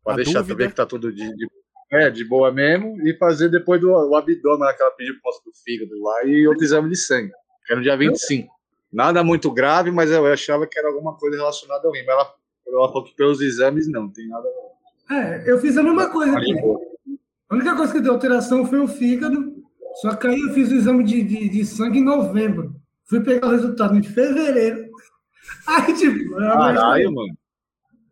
pra 0.03 0.13
A 0.13 0.15
deixar 0.15 0.39
dúvida. 0.39 0.55
ver 0.55 0.69
que 0.69 0.75
tá 0.75 0.85
tudo 0.85 1.11
de, 1.13 1.31
de- 1.35 1.47
é, 1.91 2.09
de 2.09 2.25
boa 2.25 2.51
mesmo 2.51 2.99
e 3.07 3.15
fazer 3.17 3.49
depois 3.49 3.79
do 3.79 3.91
o 3.91 4.15
abdômen, 4.15 4.59
lá 4.59 4.73
que 4.73 4.81
ela 4.81 4.91
pediu 4.91 5.13
por 5.15 5.31
conta 5.31 5.43
do 5.45 5.51
fígado 5.63 5.91
lá 6.01 6.23
e 6.25 6.45
outro 6.47 6.63
exame 6.63 6.89
de 6.89 6.97
sangue, 6.97 7.31
que 7.65 7.73
é 7.73 7.75
no 7.75 7.81
dia 7.83 7.95
25. 7.95 8.51
Nada 8.91 9.23
muito 9.23 9.51
grave, 9.51 9.91
mas 9.91 10.09
eu 10.11 10.25
achava 10.25 10.65
que 10.67 10.77
era 10.79 10.87
alguma 10.89 11.15
coisa 11.17 11.37
relacionada 11.37 11.87
ao 11.87 11.93
rim, 11.93 12.03
mas 12.05 12.15
ela, 12.15 12.33
ela 12.67 12.87
falou 12.87 13.03
que 13.05 13.15
pelos 13.15 13.39
exames 13.41 13.87
não, 13.87 14.11
tem 14.11 14.27
nada. 14.27 14.47
É, 15.11 15.49
eu 15.51 15.59
fiz 15.59 15.77
a 15.77 15.83
mesma 15.83 16.09
coisa. 16.09 16.33
Tá. 16.33 16.39
A 17.49 17.55
única 17.55 17.75
coisa 17.75 17.93
que 17.93 17.99
deu 18.01 18.13
alteração 18.13 18.65
foi 18.65 18.79
o 18.79 18.87
fígado. 18.87 19.55
Só 20.01 20.13
que 20.15 20.27
aí 20.27 20.39
eu 20.39 20.53
fiz 20.53 20.69
o 20.71 20.75
exame 20.75 21.03
de, 21.03 21.23
de, 21.23 21.49
de 21.49 21.65
sangue 21.65 21.99
em 21.99 22.03
novembro. 22.03 22.75
Fui 23.05 23.19
pegar 23.21 23.47
o 23.47 23.51
resultado 23.51 23.95
em 23.95 24.03
fevereiro. 24.03 24.87
Aí, 25.65 25.93
tipo, 25.93 26.35
Caralho, 26.35 27.13
mano. 27.13 27.37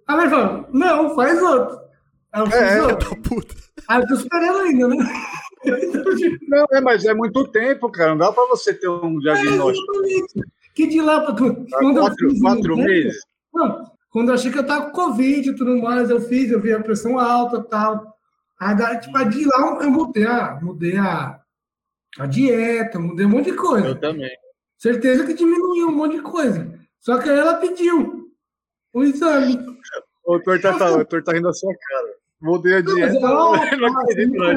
a 0.08 0.16
médica 0.16 0.36
falou, 0.38 0.68
não, 0.72 1.16
faz 1.16 1.42
outro. 1.42 1.80
Aí 2.32 2.42
eu 2.42 2.46
fiz 2.48 2.56
É, 2.56 2.82
outro. 2.84 3.22
Puta. 3.22 3.56
Aí 3.90 4.02
eu 4.02 4.08
tô 4.08 4.14
esperando 4.16 4.60
ainda, 4.60 4.88
né? 4.88 4.96
Não, 6.48 6.66
é, 6.72 6.80
mas 6.82 7.04
é 7.06 7.14
muito 7.14 7.44
tempo, 7.48 7.90
cara. 7.92 8.12
Não 8.12 8.18
dá 8.20 8.32
pra 8.32 8.46
você 8.48 8.72
ter 8.74 8.88
um 8.88 9.18
diagnóstico. 9.20 9.92
Que 10.76 10.86
de 10.88 11.02
lá 11.02 11.22
pra. 11.22 11.34
Quando 11.34 11.98
eu 11.98 12.04
quatro 12.04 12.30
fiz 12.30 12.38
em 12.38 12.42
quatro 12.42 12.68
novembro- 12.70 12.92
meses. 12.92 13.20
Não, 13.54 13.92
Quando 14.12 14.30
eu 14.30 14.36
achei 14.36 14.52
que 14.52 14.60
eu 14.60 14.66
tava 14.66 14.86
com 14.88 14.92
Covid 14.92 15.50
e 15.50 15.56
tudo 15.56 15.82
mais, 15.82 16.10
eu 16.12 16.22
fiz, 16.22 16.52
eu 16.52 16.62
vi 16.62 16.72
a 16.72 16.80
pressão 16.84 17.18
alta 17.18 17.58
e 17.58 17.64
tal. 17.70 18.15
Daí, 18.60 19.00
tipo, 19.00 19.26
de 19.26 19.46
lá 19.46 19.80
eu 19.82 19.92
mudei 19.92 20.26
a, 20.26 20.60
mudei 20.62 20.98
a, 20.98 21.40
a 22.20 22.26
dieta, 22.26 23.00
mudei 23.00 23.26
um 23.26 23.30
monte 23.30 23.52
de 23.52 23.58
coisa. 23.58 23.88
Eu 23.88 24.00
também. 24.00 24.30
Certeza 24.78 25.26
que 25.26 25.34
diminuiu 25.34 25.88
um 25.90 25.96
monte 25.96 26.16
de 26.18 26.22
coisa. 26.22 26.74
Só 27.00 27.18
que 27.20 27.30
aí 27.30 27.38
ela 27.38 27.56
pediu 27.56 28.30
o 28.94 29.04
exame. 29.04 29.58
O 30.26 30.36
Heitor 30.38 30.60
tá, 30.62 30.72
o 30.96 31.06
tá 31.24 31.32
rindo 31.34 31.48
da 31.48 31.54
sua 31.54 31.74
cara. 31.74 32.08
Mudei 32.42 32.76
a 32.78 32.82
Não, 32.82 32.96
dieta. 32.96 33.14
mas 33.14 33.24
ela- 33.24 33.78
não 33.78 34.00
acredito, 34.02 34.34
não. 34.36 34.48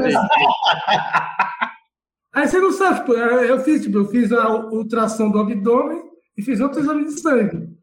Aí 2.35 2.47
você 2.47 2.59
não 2.61 2.73
sabe, 2.73 3.01
tipo, 3.01 3.13
eu 3.15 3.61
fiz, 3.61 3.83
tipo, 3.83 3.99
eu 3.99 4.07
fiz 4.07 4.33
a 4.33 4.49
ultrassom 4.49 5.31
do 5.31 5.39
abdômen 5.41 6.03
e 6.37 6.43
fiz 6.43 6.61
outro 6.61 6.81
exame 6.81 7.05
de 7.05 7.21
sangue. 7.21 7.78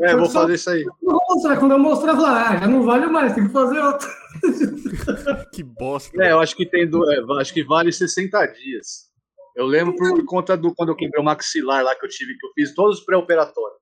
É, 0.00 0.14
vou 0.16 0.28
fazer 0.28 0.54
isso 0.54 0.70
aí. 0.70 0.84
Vou 1.02 1.18
mostrar, 1.28 1.56
quando 1.58 1.72
eu 1.72 1.78
mostrar, 1.78 2.12
eu 2.12 2.16
falar, 2.16 2.50
ah, 2.50 2.56
já 2.60 2.66
não 2.68 2.82
vale 2.82 3.06
mais, 3.06 3.34
tem 3.34 3.46
que 3.46 3.52
fazer 3.52 3.78
outro. 3.78 4.08
Que 5.52 5.62
bosta. 5.62 6.22
É, 6.22 6.32
eu 6.32 6.40
acho 6.40 6.54
que 6.54 6.66
tem 6.66 6.88
do, 6.88 7.10
é, 7.10 7.40
acho 7.40 7.54
que 7.54 7.64
vale 7.64 7.90
60 7.90 8.46
dias. 8.48 9.06
Eu 9.56 9.64
lembro 9.64 9.96
por 9.96 10.22
conta 10.26 10.54
do 10.56 10.74
quando 10.74 10.90
eu 10.90 10.96
quebrei 10.96 11.20
o 11.20 11.24
maxilar 11.24 11.82
lá 11.82 11.94
que 11.94 12.04
eu 12.04 12.10
tive, 12.10 12.36
que 12.36 12.46
eu 12.46 12.50
fiz 12.54 12.74
todos 12.74 12.98
os 12.98 13.04
pré-operatórios. 13.04 13.78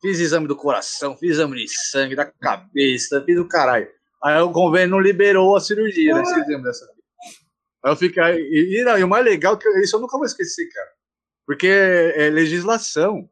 Fiz 0.00 0.18
exame 0.18 0.46
do 0.48 0.56
coração, 0.56 1.16
fiz 1.16 1.32
exame 1.32 1.56
de 1.56 1.68
sangue, 1.90 2.16
da 2.16 2.24
cabeça, 2.24 3.22
fiz 3.24 3.38
o 3.38 3.46
caralho. 3.46 3.88
Aí 4.22 4.40
o 4.40 4.50
convênio 4.50 4.90
não 4.92 5.00
liberou 5.00 5.54
a 5.56 5.60
cirurgia, 5.60 6.14
né? 6.14 6.24
Vocês 6.24 6.46
lembram 6.48 6.62
dessa? 6.62 6.86
Aí 7.84 7.92
eu 7.92 7.96
fiquei. 7.96 8.22
E, 8.22 8.80
e, 8.80 8.84
não, 8.84 8.98
e 8.98 9.04
o 9.04 9.08
mais 9.08 9.24
legal, 9.24 9.54
é 9.54 9.58
que 9.58 9.68
eu- 9.68 9.78
isso 9.82 9.96
eu 9.96 10.00
nunca 10.00 10.16
vou 10.16 10.24
esquecer, 10.24 10.66
cara. 10.72 10.88
Porque 11.46 11.66
é 11.68 12.30
legislação. 12.30 13.28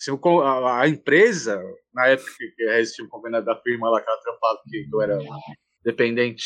Se 0.00 0.10
a, 0.10 0.80
a 0.80 0.88
empresa, 0.88 1.62
na 1.94 2.06
época 2.08 2.30
que 2.56 2.62
existia 2.62 3.04
o 3.04 3.08
convênio 3.08 3.44
da 3.44 3.54
firma 3.60 3.90
lá 3.90 4.00
que 4.00 4.08
ela 4.08 4.20
trampava, 4.22 4.58
que 4.68 4.86
eu 4.90 5.02
era 5.02 5.18
dependente, 5.84 6.44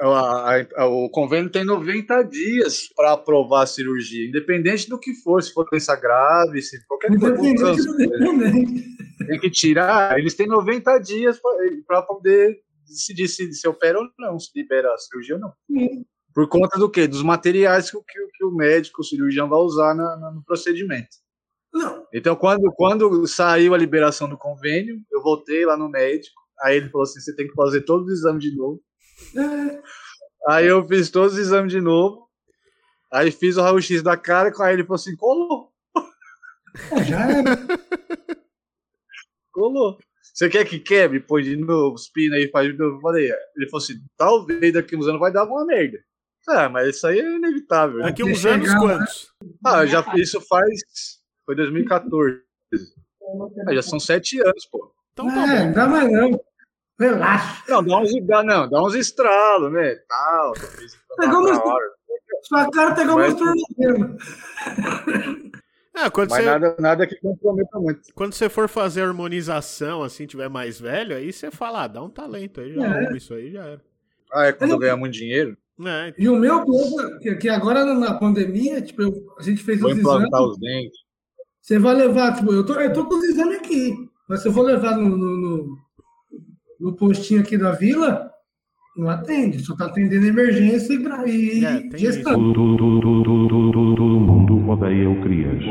a- 0.00 0.56
a- 0.76 0.86
o 0.86 1.08
convênio 1.10 1.50
tem 1.50 1.64
90 1.64 2.22
dias 2.22 2.88
para 2.94 3.12
aprovar 3.12 3.62
a 3.62 3.66
cirurgia, 3.66 4.28
independente 4.28 4.88
do 4.88 4.98
que 4.98 5.14
for, 5.22 5.42
se 5.42 5.52
for 5.52 5.64
doença 5.70 5.94
grave, 5.96 6.60
se 6.62 6.84
qualquer 6.86 7.10
coisa, 7.18 7.36
dependente. 7.96 8.84
tem 9.26 9.40
que 9.40 9.50
tirar, 9.50 10.18
eles 10.18 10.34
têm 10.34 10.46
90 10.46 10.98
dias 10.98 11.40
para 11.86 12.02
poder 12.02 12.60
decidir 12.86 13.28
se, 13.28 13.52
se 13.52 13.68
opera 13.68 13.98
ou 13.98 14.08
não, 14.18 14.38
se 14.38 14.50
libera 14.56 14.92
a 14.92 14.98
cirurgia 14.98 15.34
ou 15.36 15.40
não. 15.40 15.52
Por 16.34 16.48
conta 16.48 16.78
do 16.78 16.88
quê? 16.90 17.06
Dos 17.06 17.22
materiais 17.22 17.90
que, 17.90 17.96
o- 17.96 18.02
que, 18.02 18.18
que 18.36 18.44
o 18.44 18.50
médico, 18.50 19.02
o 19.02 19.04
cirurgião 19.04 19.48
vai 19.48 19.58
usar 19.58 19.94
na- 19.94 20.16
na- 20.16 20.30
no 20.30 20.42
procedimento. 20.44 21.08
Não. 21.72 22.06
Então, 22.12 22.34
quando, 22.34 22.72
quando 22.74 23.26
saiu 23.26 23.74
a 23.74 23.78
liberação 23.78 24.28
do 24.28 24.38
convênio, 24.38 25.00
eu 25.10 25.22
voltei 25.22 25.66
lá 25.66 25.76
no 25.76 25.88
médico, 25.88 26.40
aí 26.60 26.76
ele 26.76 26.88
falou 26.88 27.04
assim, 27.04 27.20
você 27.20 27.34
tem 27.34 27.46
que 27.46 27.54
fazer 27.54 27.82
todos 27.82 28.06
os 28.06 28.18
exames 28.18 28.42
de 28.42 28.56
novo. 28.56 28.82
É, 29.36 29.82
Aí 30.46 30.66
eu 30.66 30.86
fiz 30.86 31.10
todos 31.10 31.34
os 31.34 31.38
exames 31.38 31.72
de 31.72 31.80
novo, 31.80 32.28
aí 33.12 33.30
fiz 33.30 33.56
o 33.56 33.62
raio-x 33.62 34.02
da 34.02 34.16
cara, 34.16 34.52
aí 34.60 34.74
ele 34.74 34.84
falou 34.84 34.94
assim, 34.94 35.16
colou. 35.16 35.72
é, 36.92 37.04
já 37.04 37.30
era. 37.30 37.58
Colou. 39.52 39.98
Você 40.22 40.48
quer 40.48 40.64
que 40.64 40.78
quebre? 40.78 41.18
Põe 41.18 41.42
de 41.42 41.56
novo, 41.56 41.96
os 41.96 42.08
pina 42.08 42.36
aí, 42.36 42.48
faz 42.48 42.70
de 42.70 42.78
novo. 42.78 43.00
Falei, 43.00 43.28
é. 43.28 43.36
ele 43.56 43.68
falou 43.68 43.82
assim, 43.82 43.94
talvez 44.16 44.72
daqui 44.72 44.94
uns 44.94 45.08
anos 45.08 45.18
vai 45.18 45.32
dar 45.32 45.40
alguma 45.40 45.66
merda. 45.66 45.98
Ah, 46.48 46.68
mas 46.68 46.94
isso 46.94 47.06
aí 47.08 47.18
é 47.18 47.36
inevitável. 47.36 47.98
Daqui 47.98 48.22
Vai 48.22 48.32
uns 48.32 48.46
anos, 48.46 48.72
né? 48.72 48.78
quantos? 48.78 49.32
Ah, 49.66 49.84
já, 49.84 50.04
isso 50.14 50.40
faz. 50.42 51.17
Foi 51.48 51.54
2014. 51.56 52.42
Ah, 53.66 53.72
já 53.74 53.80
são 53.80 53.98
sete 53.98 54.38
anos, 54.38 54.66
pô. 54.70 54.92
Então 55.14 55.28
tá 55.28 55.54
É, 55.56 55.72
dá 55.72 55.86
mais 55.86 56.12
não. 56.12 56.38
Relaxa. 57.00 57.62
Não, 57.70 57.82
dá 57.82 57.98
uns, 58.00 58.26
dá, 58.26 58.42
não, 58.42 58.68
dá 58.68 58.82
uns 58.82 58.94
estralos, 58.94 59.72
né? 59.72 59.94
Tal, 60.06 60.52
meus- 61.18 61.58
hora. 61.58 61.88
Sua 62.42 62.70
cara 62.70 63.00
igual 63.02 63.16
Mas- 63.18 63.34
meus 63.34 63.38
tornozelos. 63.38 64.22
É, 65.96 66.10
quando 66.10 66.30
Mas 66.30 66.38
você, 66.44 66.50
nada, 66.50 66.76
nada 66.78 67.06
que 67.06 67.16
comprometa 67.16 67.78
muito. 67.78 68.00
quando 68.14 68.34
você 68.34 68.50
for 68.50 68.68
fazer 68.68 69.00
harmonização, 69.02 70.02
assim, 70.02 70.26
tiver 70.26 70.48
mais 70.50 70.78
velho, 70.78 71.16
aí 71.16 71.32
você 71.32 71.50
fala, 71.50 71.84
ah, 71.84 71.88
dá 71.88 72.02
um 72.02 72.10
talento 72.10 72.60
aí, 72.60 72.74
já 72.74 73.00
É. 73.10 73.16
isso 73.16 73.32
aí, 73.32 73.52
já 73.52 73.64
era. 73.64 73.80
Ah, 74.32 74.44
é 74.48 74.52
quando 74.52 74.72
eu 74.72 74.78
ganhar 74.78 74.96
muito 74.98 75.14
dinheiro, 75.14 75.56
É, 75.80 76.12
E 76.18 76.28
o 76.28 76.34
meu 76.36 76.64
plano, 76.64 77.18
que, 77.20 77.48
agora 77.48 77.84
na 77.94 78.12
pandemia, 78.18 78.82
tipo, 78.82 79.00
eu- 79.02 79.34
a 79.38 79.42
gente 79.42 79.62
fez 79.62 79.78
vou 79.80 79.92
os 79.92 79.96
exames. 79.98 80.18
implantar 80.26 80.42
os 80.42 80.58
dentes. 80.58 80.98
Você 81.68 81.78
vai 81.78 81.94
levar, 81.94 82.34
tipo, 82.34 82.50
eu 82.50 82.64
tô, 82.64 82.80
eu 82.80 82.90
tô 82.94 83.04
com 83.04 83.16
os 83.16 83.24
exames 83.24 83.58
aqui. 83.58 83.94
Mas 84.26 84.40
se 84.40 84.48
eu 84.48 84.52
for 84.54 84.62
levar 84.62 84.96
no, 84.96 85.14
no, 85.14 85.36
no, 85.36 85.78
no 86.80 86.96
postinho 86.96 87.42
aqui 87.42 87.58
da 87.58 87.72
vila, 87.72 88.30
não 88.96 89.10
atende. 89.10 89.58
Só 89.58 89.76
tá 89.76 89.84
atendendo 89.84 90.24
emergência 90.24 90.94
e, 90.94 91.58
e 91.58 91.66
É, 91.66 91.98
gestão. 91.98 92.40
Mundo 92.40 92.78
odeia 94.66 95.10
o 95.10 95.20
Crias. 95.20 95.62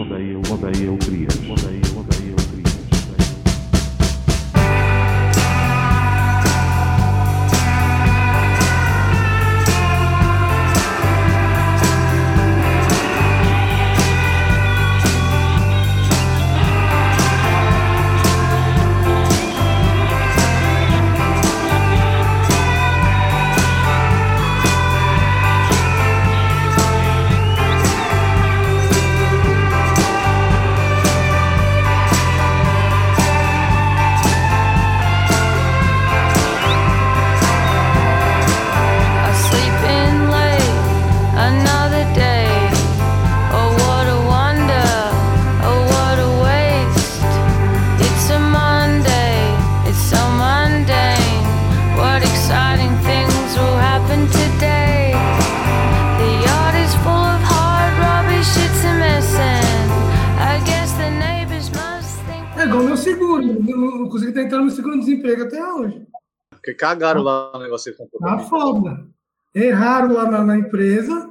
Cagaram 66.87 67.21
lá 67.21 67.51
no 67.53 67.59
negócio 67.59 67.91
que 67.91 67.97
você 67.97 68.03
comprou. 68.03 68.21
Tá 68.21 68.39
foda. 68.39 69.05
Erraram 69.53 70.13
lá 70.13 70.29
na, 70.29 70.43
na 70.43 70.57
empresa. 70.57 71.29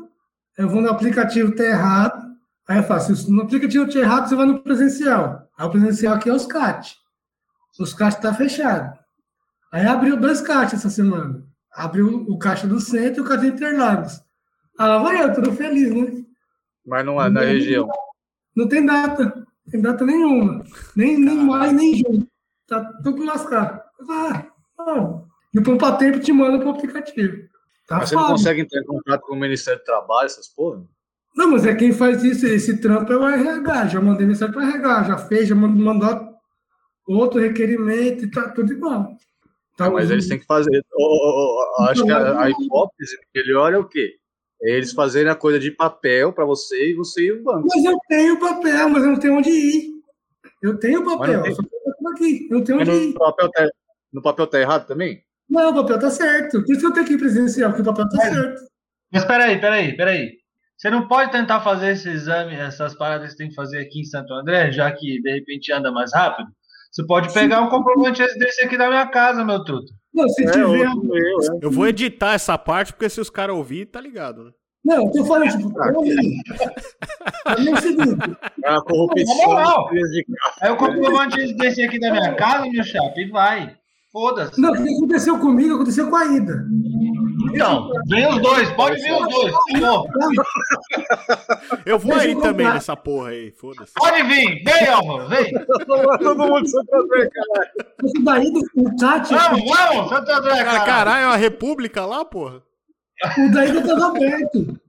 Eu 0.59 0.69
vou 0.69 0.81
no 0.81 0.91
aplicativo, 0.91 1.55
tá 1.55 1.65
errado. 1.65 2.27
Aí 2.69 2.79
eu 2.79 2.83
faço, 2.83 3.15
se 3.15 3.31
no 3.31 3.43
aplicativo 3.43 3.91
tá 3.91 3.99
errado, 3.99 4.29
você 4.29 4.35
vai 4.35 4.47
no 4.47 4.63
presencial. 4.63 5.49
Aí 5.57 5.67
o 5.67 5.71
presencial 5.71 6.15
aqui 6.15 6.29
é 6.29 6.33
os 6.33 6.47
CAT. 6.47 6.97
Os 7.79 7.95
CAT 7.95 8.21
tá 8.21 8.35
fechado. 8.35 8.99
Aí 9.71 9.87
abriu 9.87 10.17
dois 10.17 10.41
CAT 10.41 10.75
essa 10.75 10.91
semana. 10.91 11.45
Abriu 11.73 12.25
o 12.29 12.39
caixa 12.39 12.67
do 12.67 12.81
centro 12.81 13.21
e 13.21 13.25
o 13.25 13.29
caixa 13.29 13.43
de 13.43 13.49
Interlagos. 13.49 14.23
Ah, 14.79 14.87
lá 14.87 14.99
vai 14.99 15.23
eu, 15.23 15.35
tudo 15.35 15.53
feliz, 15.53 15.95
né? 15.95 16.25
Mas 16.87 17.05
não 17.05 17.21
é 17.21 17.29
na 17.29 17.41
região. 17.41 17.89
Não 18.55 18.67
tem 18.67 18.85
data. 18.85 19.25
Não 19.25 19.71
tem 19.71 19.81
data 19.83 20.05
nenhuma. 20.05 20.65
Nem, 20.95 21.19
nem 21.19 21.37
mais, 21.37 21.73
nem 21.73 21.97
junho. 21.97 22.27
Tá 22.67 22.83
tudo 23.03 23.25
lascado. 23.25 23.83
Ah, 24.09 24.47
não. 24.79 25.27
E 25.57 25.59
o 25.59 25.63
Pampa 25.63 25.93
Tempo 25.97 26.21
te 26.21 26.33
manda 26.35 26.59
pro 26.59 26.69
aplicativo. 26.69 27.49
Tá 27.89 27.97
Mas 27.97 28.11
você 28.11 28.15
não 28.15 28.27
consegue 28.27 28.61
entrar 28.61 28.79
em 28.81 28.85
contato 28.85 29.23
com 29.23 29.33
o 29.35 29.41
Ministério 29.41 29.81
do 29.81 29.85
Trabalho, 29.87 30.27
essas 30.27 30.49
porra? 30.49 30.85
Não, 31.35 31.51
mas 31.53 31.65
é 31.65 31.75
quem 31.75 31.93
faz 31.93 32.23
isso, 32.23 32.47
esse 32.47 32.79
trampo 32.79 33.11
é 33.11 33.17
o 33.17 33.27
RH. 33.27 33.87
Já 33.89 34.01
mandei 34.03 34.27
mensagem 34.27 34.53
para 34.55 34.65
RH, 34.69 35.03
já 35.05 35.17
fez, 35.19 35.49
já 35.49 35.55
mandou 35.55 36.37
outro 37.09 37.41
requerimento 37.41 38.25
e 38.25 38.31
tá 38.31 38.51
tudo 38.51 38.71
igual. 38.71 39.17
Tá, 39.79 39.91
Mas 39.91 40.11
eles 40.11 40.29
têm 40.29 40.39
que 40.39 40.45
fazer. 40.45 40.85
Ô, 40.93 41.03
ô, 41.03 41.83
ô, 41.83 41.85
acho 41.85 42.05
que 42.05 42.11
a, 42.11 42.39
a 42.41 42.51
hipótese 42.51 43.17
melhor 43.35 43.73
é 43.73 43.79
o 43.79 43.85
quê? 43.89 44.17
É 44.63 44.73
eles 44.77 44.93
fazerem 44.93 45.31
a 45.31 45.35
coisa 45.35 45.59
de 45.59 45.71
papel 45.71 46.33
para 46.35 46.45
você 46.45 46.91
e 46.93 46.95
você 46.95 47.27
e 47.27 47.33
o 47.33 47.43
banco. 47.43 47.67
Mas 47.75 47.85
eu 47.85 47.99
tenho 48.09 48.39
papel, 48.41 48.89
mas 48.91 49.03
eu 49.05 49.11
não 49.11 49.19
tenho 49.19 49.35
onde 49.39 49.51
ir. 49.51 49.91
Eu 50.63 50.79
tenho 50.79 51.03
Mas 51.05 51.17
papel, 51.19 51.35
não 51.35 51.43
tem- 51.43 51.55
só 51.55 51.63
que 51.63 51.69
eu 51.75 51.95
tô 51.99 52.09
aqui. 52.11 52.49
Eu 52.51 52.57
não 52.59 52.65
tenho 52.65 52.79
Mas 52.79 52.89
onde 52.89 52.99
no 52.99 53.11
ir. 53.11 53.15
papel, 53.15 53.51
tá, 53.51 53.69
no 54.13 54.23
papel 54.23 54.47
tá 54.47 54.61
errado 54.61 54.87
também? 54.87 55.23
Não, 55.49 55.71
o 55.71 55.75
papel 55.75 55.99
tá 55.99 56.11
certo. 56.11 56.63
Por 56.65 56.73
isso 56.73 56.81
que 56.81 56.87
eu 56.87 56.93
tenho 56.93 57.07
que 57.07 57.13
ir 57.15 57.19
presencial, 57.19 57.71
porque 57.71 57.83
o 57.83 57.93
papel 57.95 58.09
tá 58.09 58.19
certo. 58.23 58.61
Mas 59.13 59.25
peraí, 59.25 59.61
peraí, 59.61 59.97
peraí. 59.97 60.31
Você 60.77 60.91
não 60.91 61.09
pode 61.09 61.33
tentar 61.33 61.61
fazer 61.61 61.93
esse 61.93 62.09
exame, 62.11 62.55
essas 62.55 62.95
paradas 62.95 63.29
que 63.29 63.33
você 63.33 63.39
tem 63.39 63.49
que 63.49 63.55
fazer 63.55 63.79
aqui 63.81 64.01
em 64.01 64.05
Santo 64.05 64.35
André, 64.35 64.71
já 64.73 64.91
que 64.93 65.21
de 65.23 65.33
repente 65.33 65.73
anda 65.73 65.91
mais 65.91 66.13
rápido? 66.13 66.49
Você 66.93 67.07
pode 67.07 67.33
pegar 67.33 67.61
um 67.63 67.69
comprovante 67.69 68.17
de 68.17 68.23
residência 68.23 68.67
aqui 68.67 68.77
da 68.77 68.89
minha 68.89 69.07
casa, 69.07 69.45
meu 69.45 69.63
truto. 69.65 69.93
Não, 70.13 70.29
se 70.29 70.45
É, 70.45 70.51
tiver. 70.51 70.67
eu, 70.67 70.83
é. 70.83 71.59
Eu 71.63 71.71
vou 71.71 71.87
editar 71.87 72.33
essa 72.35 72.57
parte, 72.59 72.93
porque 72.93 73.09
se 73.09 73.21
os 73.21 73.31
caras 73.31 73.55
ouvir, 73.57 73.87
tá 73.87 74.01
ligado, 74.01 74.45
né? 74.45 74.51
Não, 74.85 75.05
eu 75.07 75.11
tô 75.11 75.25
falando, 75.25 75.51
tipo, 75.51 75.73
porém. 75.73 76.43
Pra 77.43 77.59
mim 77.59 77.69
é 77.69 77.73
o 77.73 77.77
seguinte. 77.79 78.37
É 78.65 78.69
a 78.71 78.81
corrupção. 78.81 79.89
Aí 80.63 80.71
o 80.71 80.77
comprovante 80.77 81.35
de 81.37 81.41
residência 81.43 81.87
aqui 81.87 81.99
da 81.99 82.11
minha 82.13 82.35
casa, 82.35 82.67
meu 82.71 82.85
chapa, 82.85 83.15
e 83.21 83.29
vai. 83.31 83.76
Foda-se. 84.17 84.59
Não, 84.59 84.71
o 84.71 84.83
que 84.83 84.95
aconteceu 84.97 85.39
comigo 85.39 85.75
aconteceu 85.75 86.09
com 86.09 86.17
a 86.17 86.25
Ida. 86.25 86.65
Então, 87.53 87.91
vem 88.09 88.27
os 88.27 88.41
dois, 88.41 88.73
pode 88.73 89.03
vir 89.03 89.13
os 89.13 89.29
dois. 89.29 89.53
Eu 91.85 91.99
vou 91.99 92.15
aí 92.15 92.35
também 92.35 92.67
nessa 92.67 92.97
porra 92.97 93.29
aí, 93.29 93.51
foda-se. 93.51 93.93
Pode 93.93 94.23
vir, 94.23 94.65
vem, 94.65 94.89
Álvaro, 94.89 95.29
vem. 95.29 95.53
Todo 96.19 96.49
mundo 96.49 96.67
Santo 96.67 96.95
André, 96.95 97.29
cara. 97.29 97.71
Esse 98.05 98.25
daí 98.25 98.51
do 98.51 98.61
o 98.77 98.97
Tati, 98.97 99.35
Vamos, 99.35 99.65
vamos, 99.69 100.09
Santo 100.09 100.33
André, 100.33 100.51
Cara, 100.51 100.65
cara. 100.65 100.85
caralho, 100.87 101.25
é 101.25 101.27
uma 101.27 101.37
república 101.37 102.07
lá, 102.07 102.25
porra? 102.25 102.63
o 103.37 103.53
daí 103.53 103.71
não 103.71 103.87
tava 103.87 104.07
aberto. 104.07 104.81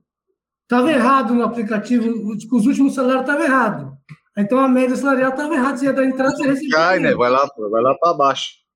Tava 0.66 0.90
errado 0.90 1.34
no 1.34 1.44
aplicativo, 1.44 2.34
tipo, 2.38 2.56
os 2.56 2.64
últimos 2.64 2.94
salários 2.94 3.20
estavam 3.20 3.44
errados. 3.44 3.92
Então 4.38 4.58
a 4.58 4.68
média 4.68 4.96
salarial 4.96 5.32
tava 5.32 5.52
errada, 5.52 5.76
você 5.76 5.84
ia 5.84 5.92
dar 5.92 6.06
entrada, 6.06 6.34
você 6.34 6.46
recebia. 6.48 6.70
Cai, 6.70 6.98
né? 6.98 7.14
Vai 7.14 7.30
lá, 7.30 7.46
pô, 7.46 7.68
vai 7.68 7.82
lá 7.82 7.94
pra 7.94 8.14
baixo. 8.14 8.66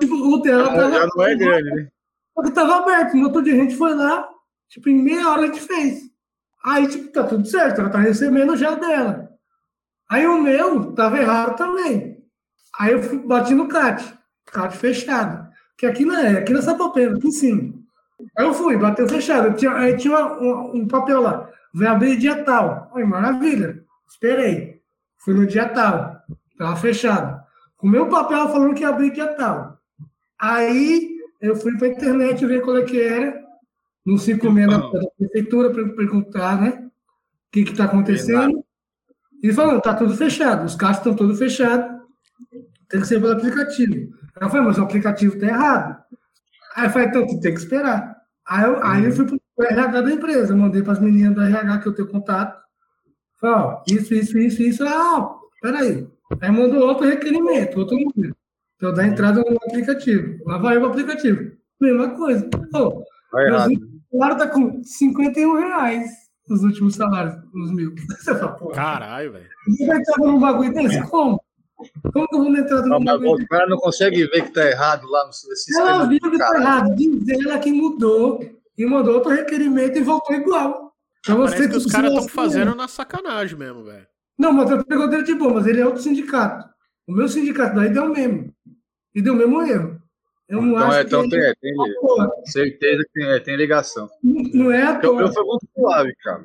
Tipo, 0.00 0.14
o 0.14 0.44
Já 0.44 0.64
tava, 0.64 1.06
não 1.16 1.24
é 1.24 1.34
grande, 1.36 1.70
né? 1.74 1.88
Só 2.34 2.42
que 2.42 2.50
tava 2.52 2.76
aberto. 2.76 3.16
No 3.16 3.24
outro 3.26 3.42
dia 3.42 3.54
a 3.54 3.56
gente 3.56 3.76
foi 3.76 3.94
lá, 3.94 4.28
tipo, 4.68 4.88
em 4.88 5.02
meia 5.02 5.28
hora 5.28 5.42
a 5.42 5.46
gente 5.46 5.60
fez. 5.60 6.02
Aí, 6.64 6.86
tipo, 6.88 7.08
tá 7.08 7.24
tudo 7.24 7.44
certo, 7.46 7.80
ela 7.80 7.90
tá 7.90 7.98
recebendo 7.98 8.56
já 8.56 8.74
dela. 8.74 9.30
Aí 10.10 10.26
o 10.26 10.40
meu 10.40 10.92
tava 10.92 11.18
errado 11.18 11.56
também. 11.56 12.18
Aí 12.78 12.92
eu 12.92 13.02
fui, 13.02 13.18
bati 13.18 13.54
no 13.54 13.68
CAT, 13.68 14.14
CAT 14.46 14.76
fechado. 14.76 15.50
Que 15.76 15.86
aqui 15.86 16.04
não 16.04 16.16
é, 16.16 16.38
aqui 16.38 16.52
na 16.52 16.62
Sapopema, 16.62 17.16
aqui 17.16 17.28
em 17.28 17.32
cima. 17.32 17.74
Aí 18.38 18.44
eu 18.46 18.54
fui, 18.54 18.76
bateu 18.76 19.08
fechado. 19.08 19.56
Tinha, 19.56 19.72
aí 19.74 19.96
tinha 19.96 20.16
uma- 20.16 20.38
um, 20.40 20.76
um 20.82 20.88
papel 20.88 21.20
lá, 21.22 21.48
vai 21.74 21.88
abrir 21.88 22.16
dia 22.18 22.44
tal. 22.44 22.90
Aí, 22.94 23.04
maravilha, 23.04 23.82
esperei. 24.08 24.80
Fui 25.18 25.34
no 25.34 25.46
dia 25.46 25.68
tal, 25.68 26.16
tava 26.58 26.76
fechado. 26.76 27.41
Com 27.82 27.88
o 27.88 27.90
meu 27.90 28.08
papel 28.08 28.48
falando 28.48 28.74
que 28.74 28.82
ia 28.82 28.90
abrir 28.90 29.10
dia 29.10 29.26
tal. 29.34 29.76
Aí 30.38 31.16
eu 31.40 31.56
fui 31.56 31.76
pra 31.76 31.88
internet 31.88 32.46
ver 32.46 32.62
qual 32.62 32.76
é 32.76 32.84
que 32.84 33.02
era, 33.02 33.42
no 34.06 34.16
56 34.16 34.68
da, 34.68 35.00
da 35.00 35.10
prefeitura, 35.18 35.68
para 35.68 35.88
perguntar, 35.88 36.60
né? 36.60 36.86
O 36.86 36.90
que 37.50 37.64
que 37.64 37.76
tá 37.76 37.86
acontecendo. 37.86 38.64
E 39.42 39.52
falando, 39.52 39.82
tá 39.82 39.94
tudo 39.94 40.16
fechado, 40.16 40.64
os 40.64 40.76
caixas 40.76 40.98
estão 40.98 41.16
todos 41.16 41.36
fechados, 41.40 42.00
tem 42.88 43.00
que 43.00 43.06
ser 43.08 43.20
pelo 43.20 43.32
aplicativo. 43.32 44.14
Aí 44.36 44.46
eu 44.46 44.48
falei, 44.48 44.66
mas 44.66 44.78
o 44.78 44.84
aplicativo 44.84 45.40
tá 45.40 45.46
errado. 45.46 46.04
Aí 46.76 46.86
eu 46.86 46.90
falei, 46.90 47.08
então 47.08 47.26
tu 47.26 47.40
tem 47.40 47.52
que 47.52 47.58
esperar. 47.58 48.16
Aí 48.46 48.64
eu, 48.64 48.80
aí 48.84 49.04
eu 49.06 49.10
fui 49.10 49.26
pro 49.26 49.40
RH 49.58 50.00
da 50.02 50.12
empresa, 50.12 50.54
mandei 50.54 50.84
para 50.84 50.92
as 50.92 51.00
meninas 51.00 51.34
do 51.34 51.42
RH 51.42 51.78
que 51.78 51.88
eu 51.88 51.94
tenho 51.96 52.08
contato. 52.08 52.62
Falei, 53.40 53.56
ó, 53.56 53.82
isso, 53.88 54.14
isso, 54.14 54.38
isso, 54.38 54.62
isso. 54.62 54.84
Ah, 54.86 55.34
peraí. 55.60 56.06
Aí 56.40 56.50
mandou 56.50 56.88
outro 56.88 57.06
requerimento, 57.06 57.78
outro 57.78 57.96
número. 57.96 58.34
Então 58.76 58.92
dá 58.92 59.06
entrada 59.06 59.40
no 59.40 59.56
aplicativo. 59.56 60.38
Lá 60.46 60.58
vai 60.58 60.76
o 60.78 60.86
aplicativo. 60.86 61.52
Mesma 61.80 62.10
coisa. 62.16 62.48
Pô, 62.72 63.04
Tá 63.30 63.42
errado. 63.46 63.70
últimos 63.70 64.00
salários 64.10 64.38
tá 64.38 64.48
com 64.48 64.82
51 64.84 65.54
reais. 65.56 66.10
Os 66.50 66.62
últimos 66.64 66.94
salários, 66.96 67.34
os 67.54 67.72
mil. 67.72 67.94
Você 68.18 68.34
fala, 68.36 68.72
Caralho, 68.74 69.32
velho. 69.32 69.46
você 69.68 69.86
vai 69.86 69.98
entrar 69.98 70.18
num 70.18 70.38
bagulho 70.40 70.72
desse? 70.74 71.02
Como? 71.08 71.40
Como 72.12 72.28
que 72.28 72.36
eu 72.36 72.40
vou 72.44 72.56
entrar 72.56 72.82
num 72.82 73.02
bagulho 73.04 73.44
o 73.44 73.48
cara 73.48 73.66
não 73.66 73.76
consegue 73.78 74.26
ver 74.26 74.42
que 74.42 74.50
tá 74.52 74.68
errado 74.68 75.06
lá 75.08 75.26
no 75.26 75.32
sistema. 75.32 75.88
ela 75.90 76.04
viu 76.06 76.18
que 76.20 76.38
tá 76.38 76.50
errado. 76.56 76.94
Diz 76.94 77.28
ela 77.46 77.58
que 77.58 77.72
mudou 77.72 78.40
e 78.76 78.84
mandou 78.86 79.14
outro 79.14 79.30
requerimento 79.30 79.96
e 79.98 80.02
voltou 80.02 80.34
igual. 80.36 80.92
Então 81.20 81.36
você 81.38 81.54
Parece 81.54 81.70
que 81.70 81.76
os 81.76 81.86
caras 81.86 82.10
estão 82.10 82.24
você- 82.24 82.30
fazendo 82.30 82.74
na 82.74 82.88
sacanagem 82.88 83.56
mesmo, 83.58 83.84
velho. 83.84 84.06
Não, 84.38 84.52
mas 84.52 84.70
eu 84.70 84.84
pegou 84.84 85.08
dele 85.08 85.22
de 85.24 85.34
boa, 85.34 85.54
mas 85.54 85.66
ele 85.66 85.80
é 85.80 85.86
outro 85.86 86.02
sindicato. 86.02 86.68
O 87.06 87.12
meu 87.12 87.28
sindicato 87.28 87.74
daí 87.76 87.90
deu 87.92 88.04
o 88.04 88.12
mesmo. 88.12 88.52
E 89.14 89.20
deu 89.22 89.34
o 89.34 89.36
mesmo 89.36 89.62
erro. 89.62 90.00
Eu 90.48 90.60
não 90.60 90.70
Então, 90.72 90.86
acho 90.88 90.98
é, 90.98 91.02
então 91.02 91.22
que. 91.24 91.30
tem, 91.30 91.54
tem 91.60 91.94
Porra, 92.00 92.30
certeza 92.46 93.02
que 93.04 93.12
tem, 93.20 93.28
é, 93.30 93.40
tem 93.40 93.56
ligação. 93.56 94.08
não 94.22 94.70
é 94.70 94.82
à 94.82 94.92
Porque 94.94 95.06
o 95.06 95.16
meu 95.16 95.32
foi 95.32 95.44
muito 95.44 95.66
suave, 95.74 96.14
cara. 96.22 96.44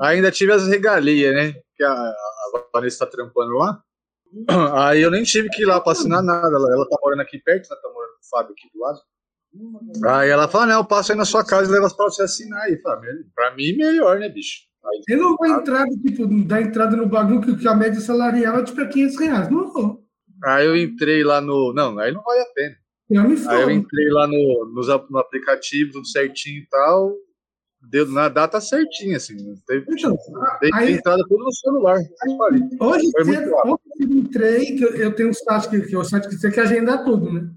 Ainda 0.00 0.30
tive 0.30 0.52
as 0.52 0.66
regalias, 0.66 1.34
né? 1.34 1.52
Que 1.76 1.82
a, 1.84 1.92
a 1.92 2.62
Vanessa 2.74 3.06
tá 3.06 3.10
trampando 3.10 3.52
lá. 3.52 3.82
Aí 4.74 5.00
eu 5.00 5.10
nem 5.10 5.22
tive 5.22 5.48
que 5.48 5.62
ir 5.62 5.66
lá 5.66 5.80
pra 5.80 5.92
assinar 5.92 6.22
nada. 6.22 6.54
Ela, 6.54 6.72
ela 6.72 6.88
tá 6.88 6.96
morando 7.02 7.20
aqui 7.22 7.38
perto, 7.38 7.68
ela 7.70 7.80
tá 7.80 7.88
morando 7.88 8.12
com 8.12 8.20
o 8.26 8.28
Fábio 8.30 8.52
aqui 8.52 8.68
do 8.74 8.80
lado. 8.80 9.00
Aí 10.06 10.28
ela 10.28 10.46
fala, 10.46 10.66
não, 10.66 10.74
eu 10.76 10.84
passo 10.84 11.10
aí 11.12 11.18
na 11.18 11.24
sua 11.24 11.44
casa 11.44 11.68
e 11.68 11.72
levo 11.72 11.94
pra 11.96 12.04
você 12.06 12.22
assinar 12.22 12.62
aí. 12.62 12.80
Fala, 12.80 13.00
"Mel- 13.00 13.24
pra 13.34 13.54
mim, 13.54 13.72
melhor, 13.76 14.18
né, 14.20 14.28
bicho? 14.28 14.60
Aí, 14.84 15.02
Eu 15.08 15.18
não 15.18 15.36
vou 15.36 15.46
entrar, 15.46 15.86
tipo, 15.88 16.26
dar 16.44 16.62
entrada 16.62 16.96
no 16.96 17.06
bagulho 17.06 17.56
que, 17.56 17.68
a 17.68 17.74
média 17.74 18.00
salarial 18.00 18.58
é 18.60 18.64
tipo 18.64 18.80
é 18.80 18.86
500 18.86 19.18
reais. 19.18 19.50
Não 19.50 19.72
vou. 19.72 20.02
aí 20.44 20.66
eu 20.66 20.76
entrei 20.76 21.22
lá 21.22 21.40
no. 21.40 21.72
Não, 21.74 21.98
aí 21.98 22.12
não 22.12 22.22
vale 22.22 22.40
a 22.40 22.46
pena. 22.54 22.76
Eu 23.10 23.28
me 23.28 23.36
Aí 23.48 23.62
eu 23.62 23.70
entrei 23.70 24.08
lá 24.08 24.26
no, 24.26 24.72
nos 24.74 24.86
no 25.10 25.18
aplicativo, 25.18 25.92
tudo 25.92 26.06
certinho 26.06 26.62
e 26.62 26.66
tal. 26.68 27.12
Deu 27.82 28.06
na 28.06 28.28
data 28.28 28.60
certinha, 28.60 29.16
assim. 29.16 29.36
Teve, 29.66 29.86
Então, 29.90 30.16
dei 30.60 30.70
aí- 30.74 30.92
entrada 30.92 31.22
tudo 31.28 31.42
no 31.44 31.52
celular. 31.52 31.98
Hoje 32.78 33.10
Foi 33.10 33.24
cedo, 33.24 33.50
ontem 33.64 33.90
eu 34.00 34.08
entrei, 34.18 34.76
que 34.76 34.84
eu, 34.84 34.94
eu 34.96 35.14
tenho 35.14 35.30
um 35.30 35.34
site 35.34 35.68
que, 35.70 35.80
que 35.80 35.94
é 35.94 35.98
o 35.98 36.04
site 36.04 36.28
que 36.28 36.34
você 36.34 36.42
tem 36.42 36.50
que 36.52 36.60
agendar 36.60 37.04
tudo, 37.04 37.32
né? 37.32 37.50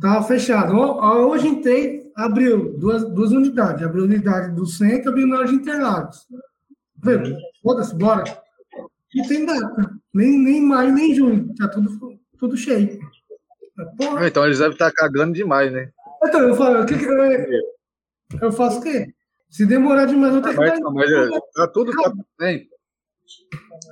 Tava 0.00 0.22
fechado. 0.26 0.74
Ho- 0.74 1.00
ho- 1.00 1.28
Hoje 1.30 1.48
entrei, 1.48 2.01
abriu 2.16 2.76
duas, 2.78 3.04
duas 3.10 3.32
unidades. 3.32 3.84
Abriu 3.84 4.02
a 4.02 4.06
unidade 4.06 4.54
do 4.54 4.66
centro, 4.66 5.10
abriu 5.10 5.26
na 5.26 5.44
de 5.44 5.54
Interlagos. 5.54 6.26
Falei, 7.02 7.36
Foda-se, 7.62 7.94
bora. 7.94 8.24
Não 9.14 9.28
tem 9.28 9.44
data. 9.44 9.94
Nem, 10.12 10.38
nem 10.38 10.60
maio, 10.60 10.92
nem 10.92 11.14
junho. 11.14 11.54
Tá 11.56 11.68
tudo, 11.68 12.18
tudo 12.38 12.56
cheio. 12.56 12.98
Porra. 13.96 14.26
Então 14.26 14.44
eles 14.44 14.58
devem 14.58 14.72
estar 14.72 14.92
cagando 14.92 15.32
demais, 15.34 15.72
né? 15.72 15.90
Então, 16.24 16.40
eu 16.40 16.54
falo, 16.54 16.82
o 16.82 16.86
que 16.86 16.96
que 16.96 17.04
eu, 17.04 17.62
eu 18.40 18.52
faço 18.52 18.78
o 18.78 18.82
quê? 18.82 19.12
Se 19.50 19.66
demorar 19.66 20.06
demais, 20.06 20.34
eu 20.34 20.40
tenho 20.40 20.54
que 20.54 20.60
Mas, 20.60 20.70
dar. 20.72 20.80
não, 20.80 20.92
mas 20.92 21.10
é, 21.10 21.28
tá 21.54 21.68
tudo 21.68 21.92
tá 21.92 22.12
bem. 22.38 22.68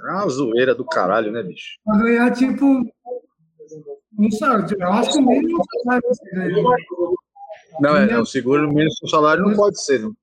É 0.06 0.12
uma 0.12 0.28
zoeira 0.28 0.74
do 0.74 0.84
caralho, 0.84 1.32
né, 1.32 1.42
bicho? 1.42 1.78
Pra 1.84 1.98
ganhar, 1.98 2.30
tipo. 2.32 2.64
Não 4.12 4.30
sabe, 4.32 4.74
eu 4.78 4.92
acho 4.92 5.12
que 5.12 5.18
o 5.18 5.22
mínimo 5.22 5.62
que. 5.62 5.90
Não, 7.78 7.96
é, 7.96 8.18
o 8.18 8.26
seguro 8.26 8.68
mínimo 8.68 8.90
do 9.02 9.08
salário 9.08 9.44
não 9.44 9.54
pode 9.54 9.82
ser, 9.82 10.00
não. 10.00 10.14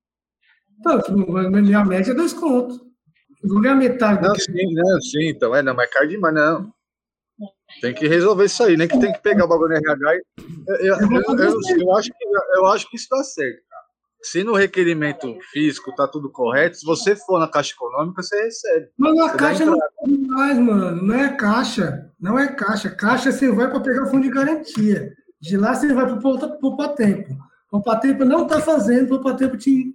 Então, 0.80 1.02
minha 1.50 1.84
média 1.86 2.12
é 2.12 2.16
dois 2.16 2.34
contos. 2.34 2.80
Vou 3.44 3.62
ganhar 3.62 3.76
metade 3.76 4.22
do 4.22 4.28
Não, 4.28 4.36
sim, 4.36 4.74
não, 4.74 5.02
sim, 5.02 5.30
então, 5.30 5.56
é, 5.56 5.62
não, 5.62 5.74
mas 5.76 5.90
caro 5.92 6.08
demais, 6.08 6.34
não. 6.34 6.72
Tem 7.82 7.94
que 7.94 8.08
resolver 8.08 8.46
isso 8.46 8.64
aí, 8.64 8.76
nem 8.76 8.88
que 8.88 9.00
tem 9.00 9.12
que 9.14 9.22
pegar 9.22 9.46
o 9.46 9.48
bagulho 9.48 9.74
RH 9.76 10.16
e. 10.16 10.24
Eu, 10.68 10.76
eu, 10.78 10.96
eu, 10.96 11.60
eu- 11.80 11.96
acho 11.96 12.10
que, 12.10 12.26
eu 12.56 12.66
acho 12.68 12.90
que 12.90 12.96
isso 12.98 13.08
dá 13.12 13.24
certo, 13.24 13.62
cara. 13.70 13.84
Se 14.24 14.44
no 14.44 14.56
requerimento 14.56 15.38
físico 15.52 15.94
tá 15.96 16.08
tudo 16.08 16.32
correto, 16.32 16.78
se 16.78 16.86
você 16.86 17.16
for 17.16 17.40
na 17.40 17.48
Caixa 17.48 17.74
Econômica, 17.74 18.24
você 18.24 18.42
recebe. 18.44 18.90
Mas 18.98 19.18
a 19.20 19.38
caixa 19.38 19.66
não 19.66 19.76
é 19.76 20.08
mais, 20.28 20.58
mano. 20.58 21.02
Não 21.04 21.16
é 21.16 21.36
caixa. 21.36 22.12
Não 22.20 22.40
é 22.40 22.48
caixa. 22.52 22.90
Caixa 22.90 23.32
você 23.32 23.52
vai 23.52 23.70
para 23.70 23.80
pegar 23.80 24.04
o 24.04 24.10
fundo 24.10 24.24
de 24.24 24.32
garantia. 24.32 25.14
De 25.40 25.58
lá 25.58 25.74
você 25.76 25.94
vai 25.94 26.06
para 26.06 26.16
o 26.16 26.60
Poupa-Tempo. 26.60 27.34
O 27.68 27.72
Poupa-Tempo 27.72 28.26
não 28.26 28.44
está 28.44 28.60
fazendo, 28.62 29.06
o 29.06 29.10
Poupa-Tempo 29.10 29.58
te 29.58 29.94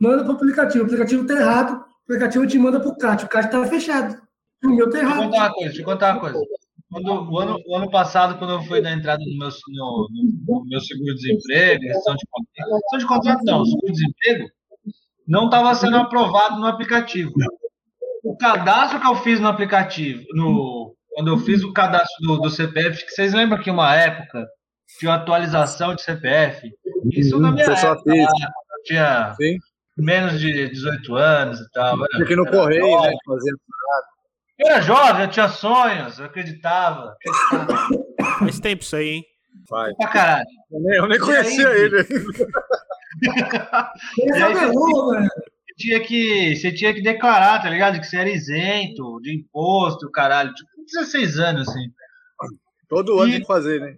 manda 0.00 0.24
para 0.24 0.32
o 0.32 0.36
aplicativo. 0.36 0.84
O 0.84 0.86
aplicativo 0.86 1.22
está 1.22 1.34
errado, 1.34 1.72
o 1.72 2.12
aplicativo 2.12 2.46
te 2.46 2.58
manda 2.58 2.80
para 2.80 2.88
o 2.88 2.96
CAT. 2.96 3.24
O 3.24 3.28
CAT 3.28 3.46
está 3.46 3.66
fechado. 3.66 4.20
O 4.64 4.68
meu 4.68 4.86
está 4.86 4.98
Deixa 4.98 5.06
eu 5.06 5.10
errado. 5.10 5.24
contar 5.24 5.38
uma 5.38 5.54
coisa, 5.54 5.84
contar 5.84 6.12
uma 6.12 6.20
coisa. 6.20 6.40
Quando, 6.90 7.32
o, 7.32 7.38
ano, 7.38 7.58
o 7.66 7.76
ano 7.76 7.90
passado, 7.90 8.38
quando 8.38 8.52
eu 8.52 8.62
fui 8.62 8.80
dar 8.80 8.92
entrada 8.92 9.22
no 9.24 9.38
meu, 9.38 9.48
no, 9.68 10.08
no 10.46 10.64
meu 10.66 10.80
seguro-desemprego, 10.80 11.80
de 11.80 11.92
contrato, 12.30 12.98
de 12.98 13.06
contrato 13.06 13.44
não, 13.44 13.64
seguro-desemprego, 13.64 14.48
não 15.26 15.46
estava 15.46 15.74
sendo 15.74 15.96
aprovado 15.96 16.60
no 16.60 16.66
aplicativo. 16.66 17.32
O 18.22 18.36
cadastro 18.36 19.00
que 19.00 19.06
eu 19.06 19.16
fiz 19.16 19.40
no 19.40 19.48
aplicativo, 19.48 20.24
no, 20.34 20.94
quando 21.14 21.28
eu 21.28 21.38
fiz 21.38 21.62
o 21.62 21.72
cadastro 21.72 22.26
do, 22.26 22.38
do 22.38 22.50
CPF, 22.50 23.04
que 23.04 23.10
vocês 23.10 23.34
lembram 23.34 23.62
que 23.62 23.70
uma 23.70 23.94
época 23.94 24.46
tinha 24.98 25.14
atualização 25.14 25.94
de 25.94 26.02
CPF? 26.02 26.70
Isso 27.12 27.38
na 27.40 27.52
minha 27.52 27.64
Você 27.66 27.76
só 27.76 27.92
época, 27.92 28.10
fez. 28.12 28.24
lá, 28.24 28.48
eu 28.78 28.82
tinha 28.84 29.34
Sim. 29.34 29.58
menos 29.98 30.40
de 30.40 30.68
18 30.70 31.14
anos 31.16 31.60
e 31.60 31.70
tal. 31.72 31.96
era- 32.04 32.18
Fica 32.24 32.36
no 32.36 32.46
era 32.46 32.56
correio, 32.56 32.80
jovem. 32.86 33.10
né? 33.10 33.16
Fazendo. 33.26 33.58
Eu 34.58 34.66
era 34.68 34.80
jovem, 34.80 35.22
eu 35.24 35.30
tinha 35.30 35.48
sonhos, 35.48 36.18
eu 36.18 36.26
acreditava. 36.26 37.16
Faz 38.38 38.60
tempo 38.60 38.82
isso 38.82 38.94
aí, 38.96 39.08
hein? 39.08 39.24
Vai. 39.68 39.92
Pra 39.94 40.08
caralho. 40.08 40.46
Eu 40.70 40.80
nem, 40.80 40.96
eu 40.98 41.08
nem 41.08 41.18
conhecia 41.18 41.68
aí, 41.68 41.80
ele. 41.82 41.96
Ele 41.98 42.06
é 44.38 44.42
aí, 44.42 44.54
cabelão, 44.54 45.10
velho. 45.10 45.28
Você 45.28 45.74
tinha, 45.76 46.00
que, 46.00 46.54
você 46.56 46.72
tinha 46.72 46.94
que 46.94 47.02
declarar, 47.02 47.60
tá 47.60 47.68
ligado? 47.68 47.98
Que 47.98 48.06
você 48.06 48.16
era 48.16 48.30
isento 48.30 49.20
de 49.20 49.34
imposto, 49.36 50.08
caralho. 50.10 50.54
Tipo, 50.54 50.70
com 50.76 50.84
16 50.84 51.38
anos, 51.40 51.68
assim. 51.68 51.88
Todo 52.88 53.18
ano 53.18 53.28
E- 53.28 53.32
tem 53.32 53.40
que 53.40 53.46
fazer, 53.46 53.80
né? 53.80 53.96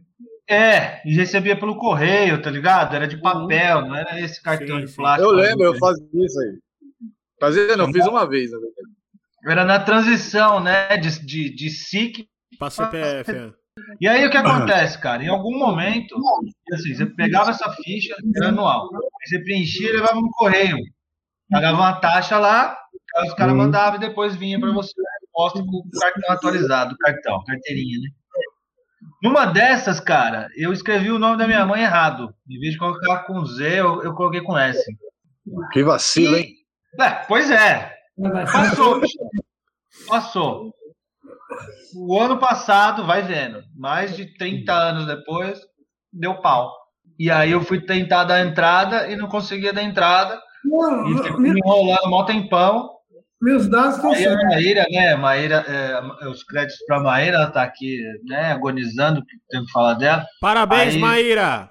É, 0.48 1.02
e 1.05 1.12
recebia 1.14 1.59
pelo 1.59 1.77
correio, 1.77 2.40
tá 2.40 2.51
ligado? 2.51 2.94
Era 2.94 3.09
de 3.09 3.16
papel, 3.20 3.82
não 3.82 3.97
era 3.97 4.20
esse 4.20 4.40
cartão 4.40 4.78
Sim, 4.78 4.85
de 4.86 4.93
plástico. 4.93 5.28
Eu 5.28 5.35
lembro, 5.35 5.64
eu 5.64 5.74
fazia 5.78 6.06
isso 6.14 6.40
aí. 6.40 6.59
Fazia, 7.40 7.77
não, 7.77 7.93
fiz 7.93 8.06
uma 8.06 8.28
vez, 8.28 8.51
na 8.52 8.59
verdade. 8.59 8.89
Era 9.44 9.64
na 9.64 9.81
transição, 9.81 10.60
né? 10.60 10.97
De, 10.97 11.24
de, 11.24 11.55
de 11.55 11.70
SIC. 11.70 12.28
Pra 12.59 12.70
CPF, 12.70 13.31
é. 13.32 13.52
E 14.01 14.09
aí 14.09 14.27
o 14.27 14.31
que 14.31 14.36
acontece, 14.36 14.98
cara? 14.98 15.23
Em 15.23 15.28
algum 15.28 15.59
momento, 15.59 16.16
assim, 16.73 16.94
você 16.94 17.06
pegava 17.06 17.51
essa 17.51 17.70
ficha, 17.73 18.14
era 18.36 18.48
anual. 18.48 18.89
Aí 18.94 19.28
você 19.28 19.39
preenchia 19.40 19.90
e 19.90 19.93
levava 19.93 20.14
no 20.20 20.31
correio. 20.31 20.77
Pagava 21.51 21.77
uma 21.77 22.01
taxa 22.01 22.39
lá, 22.39 22.77
aí 23.16 23.28
os 23.28 23.35
caras 23.35 23.52
Uhum. 23.52 23.59
mandavam 23.59 23.97
e 23.98 24.01
depois 24.01 24.35
vinha 24.35 24.59
pra 24.59 24.73
você 24.73 24.93
a 25.01 25.20
resposta 25.20 25.60
com 25.60 25.77
o 25.77 26.01
cartão 26.01 26.35
atualizado, 26.35 26.94
o 26.94 26.98
cartão, 26.98 27.44
carteirinha, 27.44 27.98
né? 28.01 28.09
Numa 29.26 29.46
dessas, 29.46 29.98
cara, 29.98 30.48
eu 30.56 30.72
escrevi 30.72 31.10
o 31.10 31.18
nome 31.18 31.36
da 31.36 31.46
minha 31.46 31.66
mãe 31.66 31.82
errado. 31.82 32.32
Em 32.48 32.58
vez 32.58 32.72
de 32.72 32.78
colocar 32.78 33.24
com 33.24 33.44
Z, 33.44 33.80
eu, 33.80 34.02
eu 34.02 34.14
coloquei 34.14 34.40
com 34.40 34.56
S. 34.56 34.84
Que 35.72 35.82
vacilo, 35.82 36.36
hein? 36.36 36.54
É, 37.00 37.10
pois 37.26 37.50
é, 37.50 37.96
Passou. 38.52 39.00
Passou. 40.08 40.74
O 41.94 42.18
ano 42.20 42.38
passado, 42.38 43.04
vai 43.04 43.22
vendo, 43.22 43.62
mais 43.74 44.16
de 44.16 44.26
30 44.36 44.72
anos 44.72 45.06
depois, 45.06 45.60
deu 46.12 46.40
pau. 46.40 46.72
E 47.18 47.30
aí 47.30 47.50
eu 47.50 47.62
fui 47.62 47.80
tentar 47.80 48.24
dar 48.24 48.44
entrada 48.44 49.08
e 49.08 49.16
não 49.16 49.28
conseguia 49.28 49.72
dar 49.72 49.82
entrada. 49.82 50.40
Não, 50.64 51.08
E 51.08 51.16
fiquei 51.18 51.36
me 51.36 51.60
enrolando 51.60 52.08
mó 52.08 52.24
tempão. 52.24 52.95
Meus 53.47 53.68
dados 53.68 53.97
estão 53.97 54.14
certos. 54.14 54.44
Maíra, 54.44 54.85
né? 54.90 55.14
Maíra, 55.14 55.64
é, 55.68 56.28
os 56.28 56.43
créditos 56.43 56.85
pra 56.86 57.01
Maíra, 57.01 57.36
ela 57.36 57.51
tá 57.51 57.62
aqui, 57.62 58.02
né, 58.24 58.52
agonizando, 58.52 59.23
tenho 59.48 59.64
que 59.64 59.70
falar 59.73 59.94
dela. 59.94 60.27
Parabéns, 60.40 60.94
Aí- 60.94 61.01
Maíra! 61.01 61.70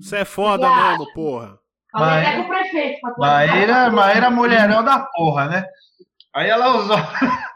Você 0.00 0.18
é 0.18 0.24
foda 0.24 0.66
Obrigada. 0.66 0.98
mesmo, 0.98 1.12
porra. 1.12 1.58
Com 1.92 2.02
o 2.02 2.48
prefeito. 2.48 3.00
pra 3.00 3.10
tu 3.12 3.20
Maíra, 3.20 3.90
Maíra 3.90 4.26
é 4.26 4.30
mulherão 4.30 4.82
da 4.84 5.00
porra, 5.00 5.48
né? 5.48 5.64
Aí 6.34 6.48
ela 6.48 6.76
usou, 6.76 6.96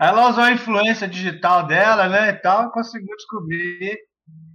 ela 0.00 0.28
usou 0.30 0.44
a 0.44 0.52
influência 0.52 1.06
digital 1.08 1.66
dela, 1.66 2.08
né, 2.08 2.30
e 2.30 2.32
tal, 2.34 2.66
e 2.68 2.72
conseguiu 2.72 3.14
descobrir 3.16 3.98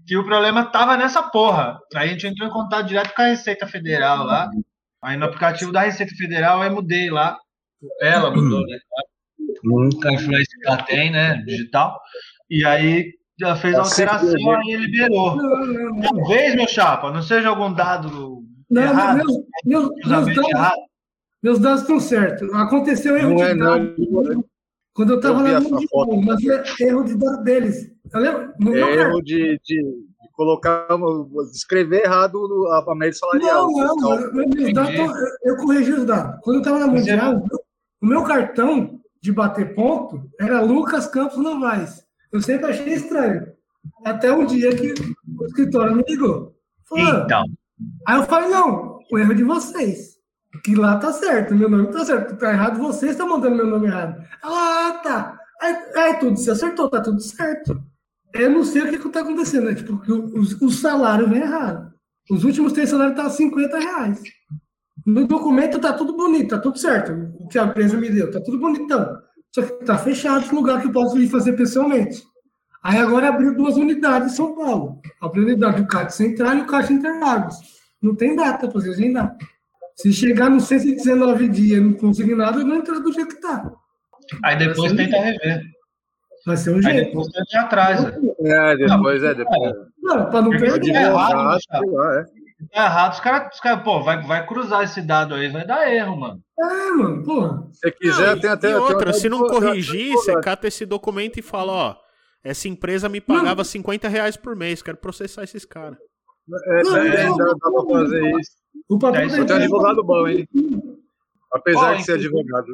que 0.08 0.16
o 0.18 0.26
problema 0.26 0.66
tava 0.72 0.96
nessa 0.98 1.22
porra. 1.22 1.78
Aí 1.96 2.08
a 2.10 2.12
gente 2.12 2.26
entrou 2.26 2.48
em 2.50 2.52
contato 2.52 2.88
direto 2.88 3.14
com 3.14 3.22
a 3.22 3.26
Receita 3.26 3.68
Federal 3.68 4.24
lá. 4.24 4.50
Aí 5.04 5.16
no 5.18 5.26
aplicativo 5.26 5.72
da 5.72 5.82
Receita 5.82 6.16
Federal 6.16 6.64
eu 6.64 6.74
mudei 6.74 7.10
lá. 7.10 7.38
Ela 8.02 8.32
mudou, 8.32 8.62
né? 8.66 8.78
Com 9.62 10.08
a 10.08 10.14
influência 10.14 10.58
que 10.62 10.68
ela 10.68 10.84
tem, 10.84 11.12
né, 11.12 11.36
digital. 11.46 12.00
E 12.50 12.66
aí 12.66 13.12
ela 13.42 13.56
fez 13.56 13.76
a 13.76 13.82
Assim 13.82 14.04
que 14.04 14.10
alteração 14.10 14.62
e 14.64 14.76
liberou. 14.78 15.36
Não, 15.36 15.66
não, 15.68 15.90
não. 15.90 16.02
Talvez, 16.02 16.56
meu 16.56 16.68
chapa, 16.68 17.12
não 17.12 17.22
seja 17.22 17.50
algum 17.50 17.72
dado 17.74 18.44
Não, 18.70 18.82
errado, 18.82 19.18
meus, 19.66 19.90
meus, 19.90 19.90
dados, 20.08 20.36
meus 21.44 21.60
dados 21.60 21.82
estão 21.82 22.00
certos. 22.00 22.52
Aconteceu 22.54 23.16
erro 23.18 23.30
Não 23.30 23.36
de 23.38 23.42
é, 23.44 23.56
dado 23.56 23.96
não. 23.98 24.44
quando 24.94 25.12
eu 25.14 25.18
estava 25.18 25.42
lá 25.44 25.60
no 25.60 25.88
foto. 25.88 26.16
Mundial, 26.16 26.36
mas 26.66 26.80
é 26.82 26.84
erro 26.88 27.04
de 27.04 27.18
dado 27.18 27.44
deles. 27.44 27.92
No 28.60 28.72
meu 28.72 28.76
É 28.76 28.80
cartão. 28.96 29.02
erro 29.12 29.22
de, 29.22 29.60
de, 29.64 29.82
de 29.84 30.30
colocar, 30.34 30.88
escrever 31.54 32.06
errado 32.06 32.40
a, 32.70 32.92
a 32.92 32.96
média 32.96 33.14
salarial. 33.14 33.68
Não, 33.72 33.96
não, 33.96 34.18
fiscal. 34.18 34.32
mas 34.34 34.48
meus 34.56 34.74
dados 34.74 34.96
tão- 34.96 35.06
eu, 35.18 35.28
eu 35.46 35.58
corrigi 35.58 35.92
os 35.94 36.06
dados. 36.06 36.40
Quando 36.42 36.56
eu 36.56 36.62
estava 36.62 36.80
na 36.80 36.86
Você- 36.88 37.12
Mundial, 37.12 37.44
o 38.02 38.06
meu 38.06 38.24
cartão 38.24 39.00
de 39.22 39.32
bater 39.32 39.74
ponto 39.74 40.30
era 40.40 40.62
Lucas 40.62 41.08
Campos 41.08 41.38
Novaes. 41.38 42.04
Eu 42.32 42.42
sempre 42.42 42.68
achei 42.72 42.94
estranho. 42.94 43.48
Até 44.06 44.32
um 44.32 44.46
dia 44.46 44.76
que 44.76 44.94
o 44.94 45.46
escritório 45.46 45.96
me 45.96 46.04
ligou. 46.08 46.56
Falou, 46.88 47.24
Então. 47.26 47.44
Aí 48.08 48.18
eu 48.18 48.24
falei, 48.24 48.50
não, 48.50 49.00
o 49.12 49.18
erro 49.18 49.32
é 49.32 49.36
de 49.36 49.44
vocês. 49.44 50.18
Que 50.64 50.76
lá 50.76 50.98
tá 50.98 51.12
certo, 51.14 51.54
meu 51.56 51.70
nome 51.70 51.88
tá 51.92 52.04
certo. 52.06 52.38
Tá 52.38 52.52
errado, 52.52 52.80
vocês 52.80 53.12
estão 53.12 53.30
mandando 53.30 53.56
meu 53.56 53.68
nome 53.68 53.88
errado. 53.88 54.22
Ah, 54.44 55.00
tá. 55.04 55.40
Aí, 55.62 55.76
aí 55.96 56.14
tudo 56.20 56.38
se 56.38 56.50
acertou, 56.50 56.90
tá 56.90 57.02
tudo 57.02 57.20
certo. 57.22 57.82
Eu 58.34 58.50
não 58.50 58.64
sei 58.64 58.84
o 58.84 58.90
que, 58.90 58.98
que 59.00 59.10
tá 59.10 59.22
acontecendo, 59.22 59.66
né? 59.66 59.76
Tipo, 59.76 59.94
o, 59.94 60.40
o- 60.40 60.66
o 60.68 60.72
salário 60.72 61.28
vem 61.30 61.42
errado. 61.42 61.94
Os 62.30 62.44
últimos 62.44 62.74
três 62.74 62.90
salários 62.90 63.14
estavam 63.14 63.32
50 63.32 63.80
reais. 63.80 64.22
No 65.08 65.26
documento 65.26 65.80
tá 65.80 65.94
tudo 65.94 66.18
bonito, 66.18 66.50
tá 66.50 66.58
tudo 66.60 66.78
certo. 66.78 67.14
O 67.40 67.48
que 67.48 67.58
a 67.58 67.64
empresa 67.64 67.96
me 67.96 68.10
deu, 68.10 68.30
tá 68.30 68.42
tudo 68.42 68.60
bonitão. 68.60 69.18
Só 69.56 69.62
que 69.62 69.86
tá 69.86 69.98
fechado 69.98 70.44
esse 70.44 70.54
lugar 70.54 70.82
que 70.82 70.88
eu 70.88 70.92
posso 70.92 71.18
ir 71.18 71.30
fazer 71.30 71.54
pessoalmente. 71.54 72.22
Aí 72.84 72.98
agora 72.98 73.30
abriu 73.30 73.56
duas 73.56 73.78
unidades 73.78 74.34
em 74.34 74.36
São 74.36 74.54
Paulo. 74.54 75.00
Abriu 75.22 75.44
a 75.44 75.48
unidade 75.48 75.82
do 75.82 75.88
CAT 75.88 76.14
Central 76.14 76.58
e 76.58 76.62
o 76.62 76.68
CAT 76.68 76.92
Interlagos. 76.92 77.56
Não 78.02 78.14
tem 78.16 78.36
data 78.36 78.68
para 78.68 78.82
vocês 78.82 78.98
agendar. 78.98 79.34
Se 79.96 80.12
chegar 80.12 80.50
nos 80.50 80.66
119 80.66 81.48
dias 81.48 81.80
e 81.80 81.82
não 81.82 81.94
conseguir 81.94 82.36
nada, 82.36 82.62
não 82.64 82.76
entra 82.76 83.00
do 83.00 83.12
jeito 83.14 83.34
que 83.34 83.42
tá. 83.42 83.72
Aí 84.44 84.58
depois 84.58 84.92
tenta 84.92 85.18
rever. 85.18 85.62
Vai 86.46 86.58
ser 86.58 86.72
um 86.72 86.76
Aí 86.76 86.82
jeito. 86.82 87.06
depois 87.08 87.28
tenta 87.30 87.46
ir 87.54 87.58
atrás. 87.58 88.04
né? 88.04 88.12
É, 88.42 88.76
depois 88.76 89.24
é, 89.24 89.34
depois. 89.34 89.74
Não, 90.02 90.30
para 90.30 90.42
não 90.42 90.50
perder. 90.52 90.96
é 90.96 91.10
lá, 91.10 91.58
é. 91.58 92.37
Tá 92.74 92.86
errado, 92.86 93.14
os 93.14 93.20
caras, 93.20 93.54
os 93.54 93.60
cara, 93.60 93.78
pô, 93.78 94.02
vai, 94.04 94.22
vai 94.24 94.46
cruzar 94.46 94.84
esse 94.84 95.02
dado 95.02 95.36
aí, 95.36 95.48
vai 95.50 95.66
dar 95.66 95.92
erro, 95.94 96.20
mano. 96.20 96.42
É, 96.60 96.92
mano, 96.92 97.24
porra. 97.24 97.68
Se 97.72 97.92
quiser, 97.92 98.36
Não, 98.36 98.40
tem 98.42 98.50
até. 98.50 98.70
e 98.70 98.72
tem 98.74 98.80
outra, 98.80 99.14
se 99.14 99.30
não 99.30 99.48
corrigir, 99.48 100.14
você 100.14 100.40
cata 100.42 100.68
esse 100.68 100.86
documento 100.86 101.38
e 101.38 101.44
fala, 101.44 101.72
ó, 101.72 101.96
essa 102.44 102.68
empresa 102.68 103.08
me 103.08 103.22
pagava 103.22 103.64
50 103.64 104.08
reais 104.08 104.36
por 104.36 104.56
mês, 104.56 104.82
quero 104.82 104.98
processar 104.98 105.44
esses 105.44 105.66
caras. 105.66 106.00
É, 106.68 106.84
Não, 106.84 106.94
tem, 106.94 107.26
não, 107.30 107.38
dá, 107.38 107.46
dá 107.46 107.72
pra 107.72 108.00
fazer 108.00 108.40
isso. 108.40 108.52
O 108.90 108.98
patrão 108.98 109.22
É, 109.22 109.28
tenho 109.28 109.60
um 109.60 109.64
advogado 109.64 110.04
bom, 110.04 110.28
hein? 110.28 110.48
Apesar 111.54 111.96
de 111.96 112.04
ser 112.06 112.14
advogado. 112.14 112.68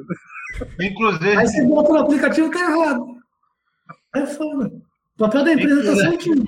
Inclusive, 0.80 1.38
Aí 1.38 1.48
você 1.48 1.66
bota 1.66 1.92
no 1.92 2.00
aplicativo 2.00 2.52
tá 2.52 2.60
errado. 2.60 3.06
É 4.16 4.26
foda. 4.28 4.72
O 5.16 5.18
papel 5.18 5.44
da 5.44 5.54
empresa 5.54 5.84
tá 5.84 5.96
certinho. 5.96 6.44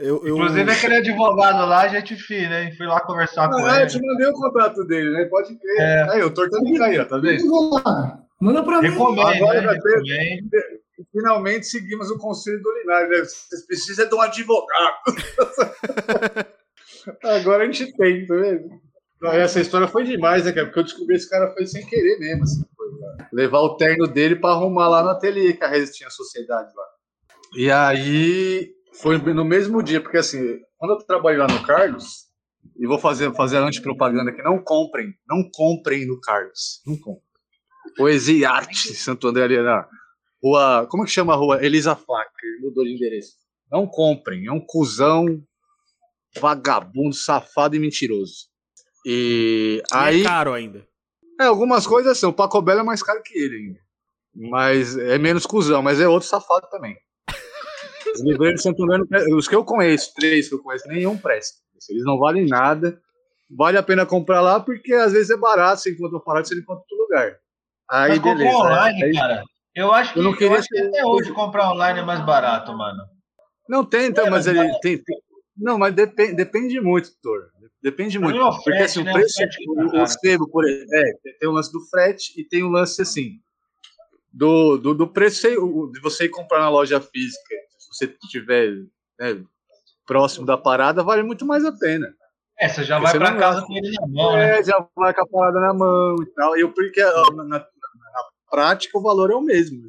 Eu, 0.00 0.26
eu, 0.26 0.34
inclusive 0.36 0.70
aquele 0.70 0.94
advogado 0.96 1.68
lá, 1.68 1.86
gente 1.88 2.16
fina, 2.16 2.62
hein? 2.62 2.74
Fui 2.76 2.86
lá 2.86 3.00
conversar 3.00 3.48
com 3.50 3.56
Ah, 3.58 3.76
eu 3.76 3.80
ele. 3.82 3.90
te 3.90 4.00
mandei 4.00 4.26
o 4.26 4.32
contrato 4.32 4.84
dele, 4.86 5.10
né? 5.10 5.24
Pode 5.26 5.54
crer. 5.58 5.76
É. 5.78 6.10
Aí, 6.12 6.20
eu 6.20 6.32
tortando 6.32 6.64
de 6.64 6.78
cair, 6.78 7.00
ó, 7.00 7.04
tá 7.04 7.18
vendo? 7.18 7.46
Vamos 7.48 7.82
lá. 7.84 8.18
Manda 8.40 8.62
pra 8.62 8.80
mim. 8.80 8.88
Recomendo, 8.88 9.28
Agora 9.28 9.60
né? 9.60 9.72
Recomendo. 9.72 10.50
Finalmente 11.12 11.66
seguimos 11.66 12.10
o 12.10 12.18
conselho 12.18 12.62
do 12.62 12.72
Linário, 12.78 13.08
né? 13.10 13.18
Vocês 13.18 13.66
precisam 13.66 14.08
de 14.08 14.14
um 14.14 14.20
advogado. 14.20 14.96
Agora 17.24 17.64
a 17.64 17.66
gente 17.66 17.92
tem, 17.96 18.26
tá 18.26 18.34
vendo? 18.34 18.68
Não, 19.20 19.32
Essa 19.32 19.60
história 19.60 19.86
foi 19.88 20.04
demais, 20.04 20.44
né, 20.44 20.52
cara? 20.52 20.66
Porque 20.66 20.80
eu 20.80 20.84
descobri 20.84 21.16
esse 21.16 21.28
cara 21.28 21.52
foi 21.52 21.66
sem 21.66 21.84
querer 21.86 22.18
mesmo. 22.18 22.44
Assim, 22.44 22.64
foi, 22.76 22.88
cara. 22.98 23.28
Levar 23.32 23.60
o 23.60 23.76
terno 23.76 24.06
dele 24.06 24.36
pra 24.36 24.50
arrumar 24.50 24.88
lá 24.88 25.02
no 25.02 25.10
ateliê 25.10 25.52
que 25.52 25.64
a 25.64 25.68
Rez 25.68 25.94
tinha 25.94 26.10
sociedade 26.10 26.70
lá. 26.74 26.84
E 27.56 27.70
aí 27.70 28.70
foi 29.00 29.18
no 29.18 29.44
mesmo 29.44 29.82
dia, 29.82 30.00
porque 30.00 30.18
assim, 30.18 30.60
quando 30.78 30.92
eu 30.92 30.98
trabalhei 30.98 31.38
lá 31.38 31.46
no 31.46 31.62
Carlos, 31.66 32.30
e 32.76 32.86
vou 32.86 32.98
fazer, 32.98 33.34
fazer 33.34 33.58
a 33.58 33.64
antipropaganda 33.64 34.30
aqui, 34.30 34.42
não 34.42 34.62
comprem, 34.62 35.14
não 35.28 35.48
comprem 35.52 36.06
no 36.06 36.20
Carlos. 36.20 36.82
Não 36.86 36.96
comprem. 36.96 37.22
Poesia 37.96 38.38
e 38.38 38.44
Arte, 38.44 38.94
Santo 38.94 39.28
André 39.28 39.44
ali 39.44 39.62
na 39.62 39.88
rua. 40.42 40.86
Como 40.88 41.02
é 41.02 41.06
que 41.06 41.12
chama 41.12 41.32
a 41.32 41.36
rua? 41.36 41.64
Elisa 41.64 41.98
ele 42.42 42.60
mudou 42.66 42.84
de 42.84 42.94
endereço. 42.94 43.34
Não 43.70 43.86
comprem, 43.86 44.46
é 44.46 44.52
um 44.52 44.60
cuzão 44.60 45.42
vagabundo, 46.40 47.14
safado 47.14 47.76
e 47.76 47.78
mentiroso. 47.78 48.48
E 49.04 49.82
aí... 49.90 50.16
aí. 50.16 50.20
é 50.20 50.24
caro 50.24 50.52
ainda. 50.52 50.86
É, 51.40 51.44
algumas 51.44 51.86
coisas 51.86 52.18
são. 52.18 52.30
O 52.30 52.34
Paco 52.34 52.60
Belo 52.60 52.80
é 52.80 52.84
mais 52.84 53.02
caro 53.02 53.22
que 53.22 53.36
ele 53.36 53.56
ainda. 53.56 53.80
Mas 54.50 54.96
é 54.96 55.18
menos 55.18 55.46
cuzão, 55.46 55.82
mas 55.82 56.00
é 56.00 56.06
outro 56.06 56.28
safado 56.28 56.68
também. 56.70 56.96
Os 58.14 58.22
livreiros 58.22 58.56
de 58.60 58.62
Santo 58.62 58.82
André, 58.84 59.24
os 59.34 59.46
que 59.48 59.54
eu 59.54 59.64
conheço, 59.64 60.12
três 60.14 60.48
que 60.48 60.54
eu 60.54 60.62
conheço, 60.62 60.88
nenhum 60.88 61.16
presta. 61.16 61.58
Eles 61.88 62.04
não 62.04 62.18
valem 62.18 62.46
nada. 62.46 63.00
Vale 63.50 63.78
a 63.78 63.82
pena 63.82 64.06
comprar 64.06 64.40
lá 64.40 64.60
porque 64.60 64.92
às 64.94 65.12
vezes 65.12 65.30
é 65.30 65.36
barato, 65.36 65.82
você 65.82 65.90
encontra 65.92 66.18
barato, 66.24 66.48
você 66.48 66.54
encontra 66.58 66.82
em 66.82 66.94
outro 66.94 66.96
lugar. 66.98 67.36
Aí, 67.90 68.10
Mas 68.10 68.18
beleza. 68.20 68.56
online, 68.56 69.02
Aí- 69.04 69.12
cara. 69.14 69.42
Eu 69.74 69.92
acho 69.92 70.12
que, 70.12 70.18
Eu 70.18 70.22
não 70.24 70.32
eu 70.32 70.36
queria 70.36 70.58
acho 70.58 70.68
que 70.68 70.78
até 70.80 71.04
hoje 71.04 71.32
comprar 71.32 71.70
online 71.72 72.00
é 72.00 72.02
mais 72.04 72.24
barato, 72.24 72.76
mano. 72.76 73.02
Não 73.68 73.84
tem, 73.84 74.06
então, 74.06 74.26
É, 74.26 74.30
mas 74.30 74.46
mas 74.46 74.56
ele 74.56 74.78
tem, 74.80 74.98
tem- 74.98 75.18
Não, 75.56 75.78
mas 75.78 75.94
depende, 75.94 76.34
depende 76.34 76.80
muito, 76.80 77.10
doutor. 77.22 77.50
Depende 77.82 78.18
muito. 78.18 78.36
mim, 78.36 78.42
o 78.42 78.50
Porque 78.50 78.62
frete, 78.70 78.82
assim, 78.82 79.02
né? 79.04 79.10
o 79.10 79.14
preço, 79.14 79.30
O 79.30 79.36
frete 79.36 79.56
que 79.58 79.64
tá 79.90 80.02
o, 80.02 80.06
sebo, 80.06 80.48
por 80.50 80.64
exemplo, 80.68 80.94
é, 80.94 81.32
tem 81.38 81.48
o 81.48 81.52
lance 81.52 81.72
do 81.72 81.80
frete 81.88 82.40
e 82.40 82.44
tem 82.44 82.62
o 82.64 82.68
lance 82.68 83.00
assim. 83.00 83.38
Do, 84.32 84.76
do, 84.76 84.94
do 84.94 85.08
preço 85.08 85.48
de 85.92 86.00
você 86.00 86.24
ir 86.24 86.28
comprar 86.30 86.60
na 86.60 86.68
loja 86.68 87.00
física, 87.00 87.54
você 88.06 88.16
estiver 88.24 88.72
né, 89.18 89.42
próximo 90.06 90.44
da 90.46 90.56
parada, 90.56 91.02
vale 91.02 91.22
muito 91.22 91.44
mais 91.46 91.64
a 91.64 91.72
pena. 91.72 92.12
É, 92.58 92.68
você 92.68 92.84
já 92.84 92.98
Você 93.00 93.18
vai 93.18 93.32
não 93.32 93.38
casa 93.38 93.58
vai. 93.60 93.66
com 93.68 93.76
ele 93.76 93.90
na 94.00 94.06
mão, 94.08 94.32
né? 94.36 94.58
É, 94.58 94.62
já 94.64 94.86
vai 94.96 95.14
com 95.14 95.22
a 95.22 95.26
parada 95.26 95.60
na 95.60 95.72
mão 95.74 96.16
e 96.22 96.26
tal. 96.34 96.56
E 96.56 96.60
eu, 96.60 96.72
porque 96.72 97.02
ó, 97.02 97.30
na, 97.32 97.44
na- 97.44 97.58
na 97.58 98.24
prática 98.50 98.98
o 98.98 99.02
valor 99.02 99.30
é 99.30 99.34
o 99.34 99.40
mesmo. 99.40 99.88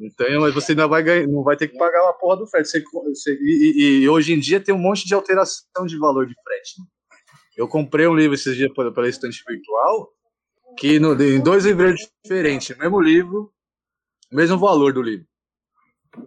Então 0.00 0.40
mas 0.40 0.54
você 0.54 0.72
ainda 0.72 0.88
vai 0.88 1.02
ganhar, 1.02 1.26
não 1.28 1.42
vai 1.42 1.56
ter 1.56 1.68
que 1.68 1.76
pagar 1.76 2.08
a 2.08 2.12
porra 2.14 2.38
do 2.38 2.46
frete. 2.46 2.68
Você- 2.68 2.82
você- 3.04 3.38
e, 3.42 4.00
e- 4.02 4.08
hoje 4.08 4.32
em 4.32 4.40
dia 4.40 4.60
tem 4.60 4.74
um 4.74 4.78
monte 4.78 5.06
de 5.06 5.14
alteração 5.14 5.84
de 5.86 5.98
valor 5.98 6.26
de 6.26 6.34
frete. 6.42 6.80
né? 6.80 6.86
Eu 7.56 7.68
comprei 7.68 8.06
um 8.06 8.14
livro 8.16 8.34
esses 8.34 8.56
dias 8.56 8.72
pela, 8.72 8.90
pela 8.92 9.08
estante 9.08 9.44
virtual, 9.46 10.08
que 10.78 10.98
no, 10.98 11.12
em 11.22 11.38
dois 11.40 11.66
livros 11.66 12.00
diferentes, 12.24 12.74
mesmo 12.78 12.98
livro, 12.98 13.52
mesmo 14.32 14.56
valor 14.58 14.94
do 14.94 15.02
livro. 15.02 15.26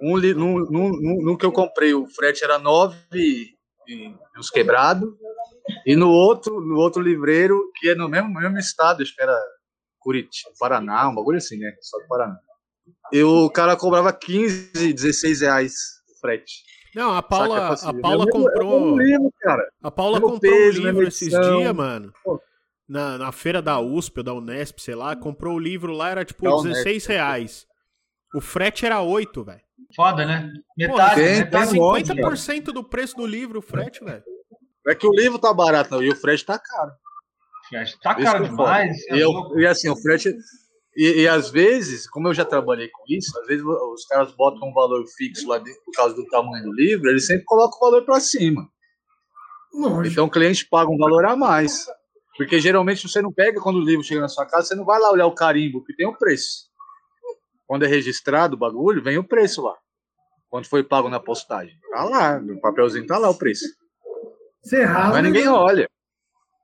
Um, 0.01 0.17
num, 0.19 0.59
num, 0.65 0.89
num- 0.89 1.21
num 1.23 1.37
que 1.37 1.45
eu 1.45 1.51
comprei, 1.51 1.93
o 1.93 2.07
frete 2.07 2.43
era 2.43 2.57
9 2.57 2.95
e, 3.13 3.49
e 3.87 4.13
uns 4.37 4.49
quebrados, 4.49 5.13
e 5.85 5.95
no 5.95 6.09
outro, 6.09 6.59
no 6.59 6.75
outro 6.77 7.01
livreiro, 7.01 7.71
que 7.75 7.89
é 7.89 7.95
no 7.95 8.09
mesmo, 8.09 8.33
mesmo 8.33 8.57
estado, 8.57 9.03
acho 9.03 9.13
que 9.15 9.21
era 9.21 9.37
Curitiba, 9.99 10.51
Paraná, 10.59 11.07
um 11.09 11.15
bagulho 11.15 11.37
assim, 11.37 11.57
né? 11.57 11.71
Só 11.81 11.99
do 11.99 12.07
Paraná. 12.07 12.37
E 13.11 13.23
o 13.23 13.49
cara 13.49 13.75
cobrava 13.75 14.11
15, 14.11 14.93
16 14.93 15.41
reais 15.41 15.73
o 16.09 16.19
frete. 16.19 16.63
Não, 16.95 17.11
a 17.13 17.21
Paula, 17.21 17.73
assim, 17.73 17.87
a 17.89 17.93
Paula 18.01 18.25
é 18.27 18.31
comprou. 18.31 18.71
é 18.71 18.75
o 18.75 18.95
mesmo 18.95 19.01
livro, 19.01 19.33
cara. 19.41 19.67
A 19.83 19.91
Paula 19.91 20.19
Mesmo 20.19 20.31
comprou 20.33 20.53
peso, 20.53 20.79
um 20.81 20.85
livro 20.85 21.07
esses 21.07 21.29
dias, 21.29 21.75
mano. 21.75 22.13
Pô. 22.23 22.41
Na, 22.87 23.17
na 23.17 23.31
feira 23.31 23.61
da 23.61 23.79
USP 23.79 24.19
ou 24.19 24.23
da 24.23 24.33
Unesp, 24.33 24.79
sei 24.79 24.95
lá, 24.95 25.15
comprou 25.15 25.55
o 25.55 25.59
livro 25.59 25.91
lá, 25.91 26.09
era 26.11 26.23
tipo 26.23 26.43
Da 26.43 26.55
Unesp. 26.55 26.83
16 26.83 27.05
reais. 27.07 27.67
O 28.35 28.41
frete 28.41 28.85
era 28.85 29.01
8, 29.01 29.43
velho. 29.43 29.61
Foda, 29.95 30.25
né? 30.25 30.51
Pô, 30.87 30.93
Metade, 30.93 31.15
tem- 31.15 31.37
metade 31.39 31.71
tem 31.71 31.79
um 31.81 31.83
monte, 31.83 32.07
50% 32.07 32.65
do 32.73 32.83
preço 32.83 33.15
do 33.15 33.25
livro, 33.25 33.59
o 33.59 33.61
frete, 33.61 34.03
velho. 34.03 34.23
É 34.87 34.93
que 34.93 35.07
o 35.07 35.11
livro 35.13 35.39
tá 35.39 35.53
barato 35.53 36.03
e 36.03 36.09
o 36.09 36.15
frete 36.15 36.45
tá 36.45 36.59
caro. 36.59 36.91
Tá 37.71 37.81
Isso 37.81 37.97
caro 38.01 38.17
que 38.17 38.27
é 38.27 38.49
demais. 38.49 38.97
é 39.09 39.15
E, 39.15 39.19
eu- 39.21 39.31
louco. 39.31 39.59
e 39.59 39.65
assim, 39.65 39.89
o 39.89 39.95
frete. 39.95 40.33
E, 40.97 41.21
e 41.23 41.27
às 41.27 41.49
vezes, 41.49 42.07
como 42.09 42.27
eu 42.29 42.33
já 42.33 42.45
trabalhei 42.45 42.87
com 42.89 43.03
isso, 43.09 43.37
às 43.39 43.47
vezes 43.47 43.65
os 43.65 44.05
caras 44.05 44.31
botam 44.33 44.67
um 44.69 44.73
valor 44.73 45.03
fixo 45.17 45.47
lá 45.47 45.57
dentro 45.57 45.81
por 45.83 45.91
causa 45.93 46.15
do 46.15 46.25
tamanho 46.27 46.63
do 46.63 46.73
livro, 46.73 47.09
eles 47.09 47.25
sempre 47.25 47.43
colocam 47.45 47.77
o 47.77 47.81
valor 47.91 48.05
para 48.05 48.19
cima. 48.19 48.67
Lógico. 49.73 50.07
Então 50.07 50.25
o 50.25 50.29
cliente 50.31 50.65
paga 50.69 50.89
um 50.89 50.97
valor 50.97 51.25
a 51.25 51.35
mais. 51.35 51.85
Porque 52.37 52.59
geralmente 52.59 53.07
você 53.07 53.21
não 53.21 53.31
pega 53.31 53.59
quando 53.61 53.77
o 53.77 53.83
livro 53.83 54.03
chega 54.03 54.21
na 54.21 54.27
sua 54.29 54.45
casa, 54.45 54.67
você 54.67 54.75
não 54.75 54.85
vai 54.85 54.99
lá 54.99 55.09
olhar 55.11 55.25
o 55.25 55.33
carimbo, 55.35 55.83
que 55.83 55.95
tem 55.95 56.05
o 56.05 56.17
preço. 56.17 56.65
Quando 57.67 57.85
é 57.85 57.87
registrado 57.87 58.55
o 58.55 58.59
bagulho, 58.59 59.03
vem 59.03 59.17
o 59.17 59.23
preço 59.23 59.61
lá. 59.63 59.75
Quando 60.49 60.67
foi 60.67 60.83
pago 60.83 61.09
na 61.09 61.19
postagem. 61.19 61.77
Tá 61.91 62.03
lá, 62.03 62.39
no 62.39 62.59
papelzinho 62.59 63.05
tá 63.05 63.17
lá 63.17 63.29
o 63.29 63.37
preço. 63.37 63.65
Você 64.61 64.83
rala. 64.83 65.13
Mas 65.13 65.23
ninguém 65.23 65.47
olha. 65.47 65.89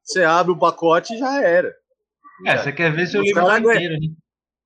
Você 0.03 0.23
abre 0.23 0.52
o 0.52 0.60
pacote 0.60 1.14
e 1.14 1.18
já 1.18 1.41
era. 1.41 1.73
É, 2.45 2.57
você 2.57 2.72
quer 2.72 2.94
ver 2.94 3.07
seu 3.07 3.22
Os 3.22 3.28
livro 3.28 3.45
tá 3.45 3.60
inteiro, 3.60 3.94
né? 3.94 4.07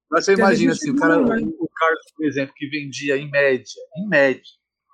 Mas 0.09 0.25
você 0.25 0.33
imagina 0.33 0.71
assim, 0.71 0.91
o 0.91 0.93
que 0.93 0.99
cara, 0.99 1.17
né? 1.17 1.41
o 1.59 1.67
Carlos, 1.67 2.05
por 2.15 2.25
exemplo, 2.25 2.53
que 2.55 2.67
vendia 2.67 3.17
em 3.17 3.29
média, 3.29 3.81
em 3.97 4.07
média, 4.07 4.43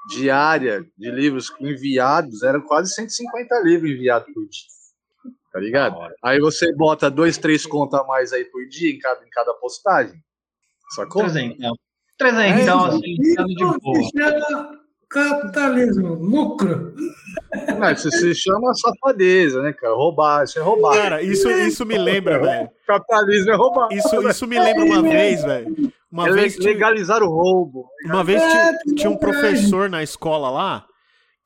diária 0.09 0.84
de 0.97 1.11
livros 1.11 1.53
enviados, 1.59 2.41
eram 2.43 2.61
quase 2.61 2.93
150 2.93 3.59
livros 3.63 3.91
enviados 3.91 4.34
por 4.34 4.47
dia. 4.47 5.34
Tá 5.51 5.59
ligado? 5.59 5.97
Aí 6.23 6.39
você 6.39 6.73
bota 6.73 7.11
dois, 7.11 7.38
três 7.38 7.65
contas 7.65 7.99
a 7.99 8.03
mais 8.05 8.31
aí 8.31 8.45
por 8.45 8.65
dia 8.68 8.89
em 8.89 8.97
cada, 8.97 9.23
em 9.26 9.30
cada 9.30 9.53
postagem. 9.53 10.19
Sacou? 10.95 11.23
Trezentão. 11.23 11.73
Trezentão, 12.18 12.85
É, 12.85 12.89
assim, 12.89 13.15
ficando 13.23 13.47
de 13.47 13.53
Isso 13.63 13.80
boa. 13.81 13.95
se 14.03 14.09
chama 14.18 14.80
capitalismo, 15.09 16.13
lucro. 16.15 16.93
Não, 17.80 17.91
isso 17.91 18.09
se 18.11 18.34
chama 18.35 18.73
safadeza, 18.73 19.61
né, 19.61 19.73
cara? 19.73 19.93
Roubar, 19.93 20.43
isso 20.43 20.57
é 20.59 20.61
roubar. 20.61 20.93
Cara, 20.95 21.22
isso, 21.22 21.49
isso 21.49 21.85
me 21.85 21.97
lembra, 21.97 22.39
velho. 22.39 22.69
Capitalismo 22.88 23.51
é 23.51 23.55
roubar. 23.55 23.88
Isso, 23.91 24.27
isso 24.30 24.47
me 24.47 24.59
lembra 24.59 24.84
uma 24.85 25.01
vez, 25.01 25.43
velho. 25.43 25.91
Uma 26.11 26.27
é 26.30 26.31
vez. 26.34 26.55
tinha- 26.55 26.68
legalizar 26.73 27.23
o 27.23 27.30
roubo. 27.30 27.85
Uma 28.05 28.23
vez 28.23 28.41
É, 28.41 28.49
tinha, 28.49 28.80
tudo 28.84 28.95
tinha 28.95 29.09
um 29.09 29.18
professor 29.18 29.89
na 29.89 30.03
escola 30.03 30.49
lá 30.49 30.85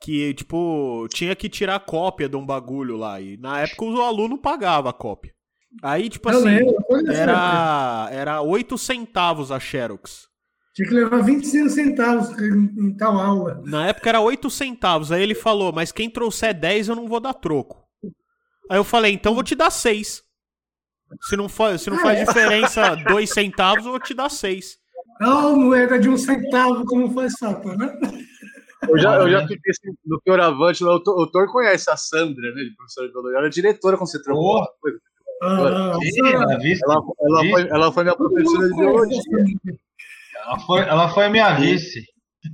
que, 0.02 0.34
tipo, 0.34 1.08
tinha 1.10 1.36
que 1.36 1.48
tirar 1.50 1.80
cópia 1.80 2.28
de 2.30 2.36
um 2.36 2.46
bagulho 2.46 2.98
lá. 2.98 3.20
E 3.22 3.38
na 3.38 3.62
época 3.62 3.86
o 3.86 4.02
aluno 4.02 4.38
pagava 4.38 4.90
a 4.90 4.94
cópia. 4.94 5.34
Aí, 5.82 6.10
tipo 6.10 6.30
Eu 6.30 6.38
assim, 6.40 6.46
lembro, 6.46 6.76
foi 6.88 7.16
era, 7.16 8.08
era 8.12 8.42
8 8.42 8.78
centavos 8.78 9.52
a 9.52 9.60
Xerox. 9.60 10.28
Tinha 10.74 10.88
que 10.90 10.94
levar 10.94 11.22
25 11.24 11.70
centavos 11.70 12.30
em, 12.42 12.64
em 12.78 12.98
tal 12.98 13.18
aula. 13.18 13.62
Na 13.66 13.88
época 13.88 14.10
era 14.10 14.20
8 14.20 14.50
centavos. 14.50 15.12
Aí 15.12 15.22
ele 15.24 15.36
falou, 15.36 15.72
mas 15.72 15.92
quem 15.92 16.10
trouxer 16.10 16.54
10 16.54 16.90
eu 16.90 16.96
não 16.96 17.08
vou 17.08 17.20
dar 17.20 17.34
troco. 17.34 17.84
Aí 18.70 18.78
eu 18.78 18.84
falei, 18.84 19.14
então 19.14 19.32
eu 19.32 19.36
vou 19.36 19.44
te 19.44 19.56
dar 19.56 19.70
6. 19.70 20.22
Se 21.22 21.38
não, 21.38 21.48
for, 21.48 21.78
se 21.78 21.90
não 21.90 22.00
faz 22.00 22.20
diferença 22.28 22.96
2 22.96 23.30
centavos, 23.30 23.86
eu 23.86 23.92
vou 23.92 24.00
te 24.00 24.14
dar 24.14 24.30
6. 24.30 24.78
Não, 25.22 25.56
moeda 25.58 25.98
de 25.98 26.10
um 26.10 26.18
centavo, 26.18 26.84
como 26.86 27.14
faz 27.14 27.34
falta, 27.40 27.76
né? 27.78 27.98
Eu 28.90 28.98
já, 28.98 29.16
eu 29.16 29.30
já 29.30 29.42
fiquei 29.48 29.72
assim, 29.72 29.96
no 30.06 30.20
Fioravante, 30.22 30.84
lá, 30.84 30.96
o 30.96 31.00
Thor- 31.00 31.52
conhece 31.52 31.90
a 31.90 31.96
Sandra, 31.96 32.54
né, 32.54 32.64
de 32.64 32.76
professora 32.76 33.08
de 33.08 33.14
biologia. 33.14 33.38
Ela 33.38 33.48
é 33.48 33.50
diretora 33.50 33.98
quando 33.98 34.10
você 34.12 34.22
trabalhou. 34.22 34.66
Ah, 35.46 35.60
ela, 35.60 36.58
vice, 36.60 36.82
Ela, 36.84 36.96
ela, 37.22 37.50
foi, 37.50 37.70
ela 37.70 37.92
foi 37.92 38.04
minha 38.04 38.16
professora 38.16 38.68
de 38.70 38.76
biologia. 38.76 39.22
ela, 40.46 40.60
foi, 40.60 40.80
ela 40.82 41.10
foi 41.10 41.26
a 41.26 41.30
minha 41.30 41.54
vice. 41.56 42.04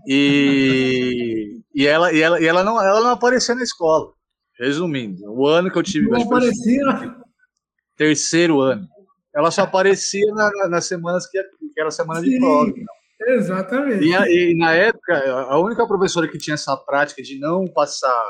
E, 0.07 1.59
e, 1.75 1.85
ela, 1.87 2.11
e, 2.13 2.21
ela, 2.21 2.41
e 2.41 2.45
ela, 2.45 2.63
não, 2.63 2.81
ela 2.81 3.01
não 3.01 3.11
apareceu 3.11 3.55
na 3.55 3.63
escola. 3.63 4.11
Resumindo, 4.59 5.21
o 5.31 5.47
ano 5.47 5.71
que 5.71 5.77
eu 5.77 5.83
tive 5.83 6.07
Não 6.09 6.21
aparecia. 6.21 6.83
terceiro 7.97 8.61
ano, 8.61 8.87
ela 9.35 9.49
só 9.51 9.63
aparecia 9.63 10.25
na- 10.33 10.51
na- 10.51 10.69
nas 10.69 10.85
semanas 10.85 11.27
que, 11.29 11.41
que 11.73 11.79
era 11.79 11.89
semana 11.91 12.21
de 12.21 12.31
Sim. 12.31 12.39
prova. 12.39 12.71
Exatamente. 13.27 14.03
E, 14.05 14.51
e 14.51 14.57
na 14.57 14.73
época, 14.73 15.13
a 15.49 15.59
única 15.59 15.87
professora 15.87 16.27
que 16.27 16.37
tinha 16.37 16.55
essa 16.55 16.75
prática 16.77 17.21
de 17.21 17.39
não 17.39 17.65
passar, 17.67 18.23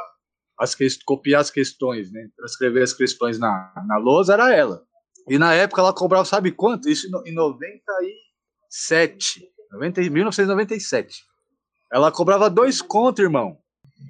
as 0.61 0.75
que, 0.75 0.87
copiar 1.05 1.41
as 1.41 1.49
questões, 1.49 2.11
né, 2.11 2.27
transcrever 2.37 2.83
as 2.83 2.93
questões 2.93 3.39
na, 3.39 3.73
na 3.87 3.97
lousa, 3.97 4.33
era 4.33 4.53
ela. 4.55 4.83
E 5.27 5.37
na 5.39 5.53
época 5.53 5.81
ela 5.81 5.93
cobrava, 5.93 6.23
sabe 6.25 6.51
quanto? 6.51 6.87
Isso 6.87 7.07
em 7.07 7.11
no- 7.11 7.23
em 7.27 7.33
97, 7.33 9.41
90, 9.71 10.01
1997. 10.01 11.23
Ela 11.91 12.11
cobrava 12.11 12.49
dois 12.49 12.81
contos, 12.81 13.23
irmão, 13.23 13.57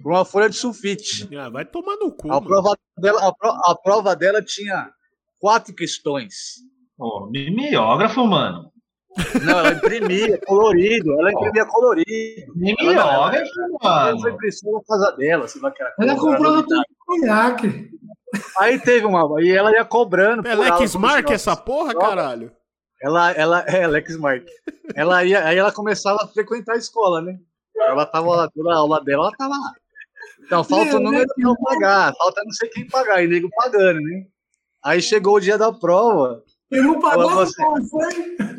por 0.04 0.12
uma 0.12 0.26
folha 0.26 0.50
de 0.50 0.56
sulfite. 0.56 1.28
Ah, 1.38 1.50
vai 1.50 1.66
tomar 1.66 1.96
no 1.98 2.12
cu. 2.12 2.28
A 2.28 2.36
mano. 2.36 2.46
prova 2.48 2.78
dela, 2.98 3.28
a, 3.28 3.34
pro- 3.34 3.60
a 3.66 3.76
prova 3.76 4.16
dela 4.16 4.42
tinha 4.44 4.92
quatro 5.40 5.74
questões. 5.74 6.56
Pô, 6.98 7.28
mimeógrafo, 7.32 8.26
mano. 8.28 8.71
Não, 9.44 9.60
ela 9.60 9.74
imprimia 9.74 10.40
colorido, 10.46 11.20
ela 11.20 11.32
imprimia 11.32 11.66
colorido. 11.66 12.54
Mimeógrafo, 12.56 13.52
Ela 13.82 14.16
mano. 14.16 14.30
impressão 14.30 14.72
na 14.72 14.82
casa 14.84 15.12
dela, 15.18 15.48
sei 15.48 15.62
lá 15.62 15.72
que 15.72 15.82
era 15.82 15.94
Ela 16.00 16.16
coisa, 16.16 16.38
comprava 16.38 16.58
era 16.58 16.64
tudo 16.68 16.84
com 17.00 17.20
conhaque. 17.20 17.90
Aí 18.58 18.80
teve 18.80 19.06
uma. 19.06 19.42
E 19.42 19.52
ela 19.52 19.72
ia 19.72 19.84
cobrando. 19.84 20.48
É 20.48 20.56
por 20.56 20.66
aula, 20.66 20.80
Lex 20.80 20.94
como 20.94 21.08
Mark 21.08 21.30
essa 21.30 21.56
porra, 21.56 21.94
caralho? 21.94 22.52
Ela, 23.02 23.32
ela, 23.32 23.60
é, 23.62 23.88
Lex 23.88 24.16
Mark. 24.16 24.46
Ela 24.96 25.26
ia, 25.26 25.46
aí 25.46 25.58
ela 25.58 25.72
começava 25.72 26.24
a 26.24 26.28
frequentar 26.28 26.76
a 26.76 26.78
escola, 26.78 27.22
né? 27.22 27.38
Ela 27.76 28.06
tava 28.06 28.30
lá, 28.36 28.50
toda 28.50 28.72
a 28.72 28.78
aula 28.78 29.04
dela, 29.04 29.24
ela 29.24 29.32
tava 29.38 29.56
lá. 29.56 29.74
Então, 30.46 30.64
falta 30.64 30.98
o 30.98 31.00
número 31.00 31.26
pra 31.34 31.50
eu 31.50 31.56
pagar, 31.56 32.14
falta 32.16 32.42
não 32.44 32.52
sei 32.52 32.70
quem 32.70 32.88
pagar, 32.88 33.24
e 33.24 33.28
nego 33.28 33.50
pagando, 33.56 34.00
né? 34.02 34.26
Aí 34.84 35.02
chegou 35.02 35.36
o 35.36 35.40
dia 35.40 35.58
da 35.58 35.72
prova, 35.72 36.44
Eu 36.72 36.84
não 36.84 37.00
pagou, 37.00 37.30
você- 37.32 37.62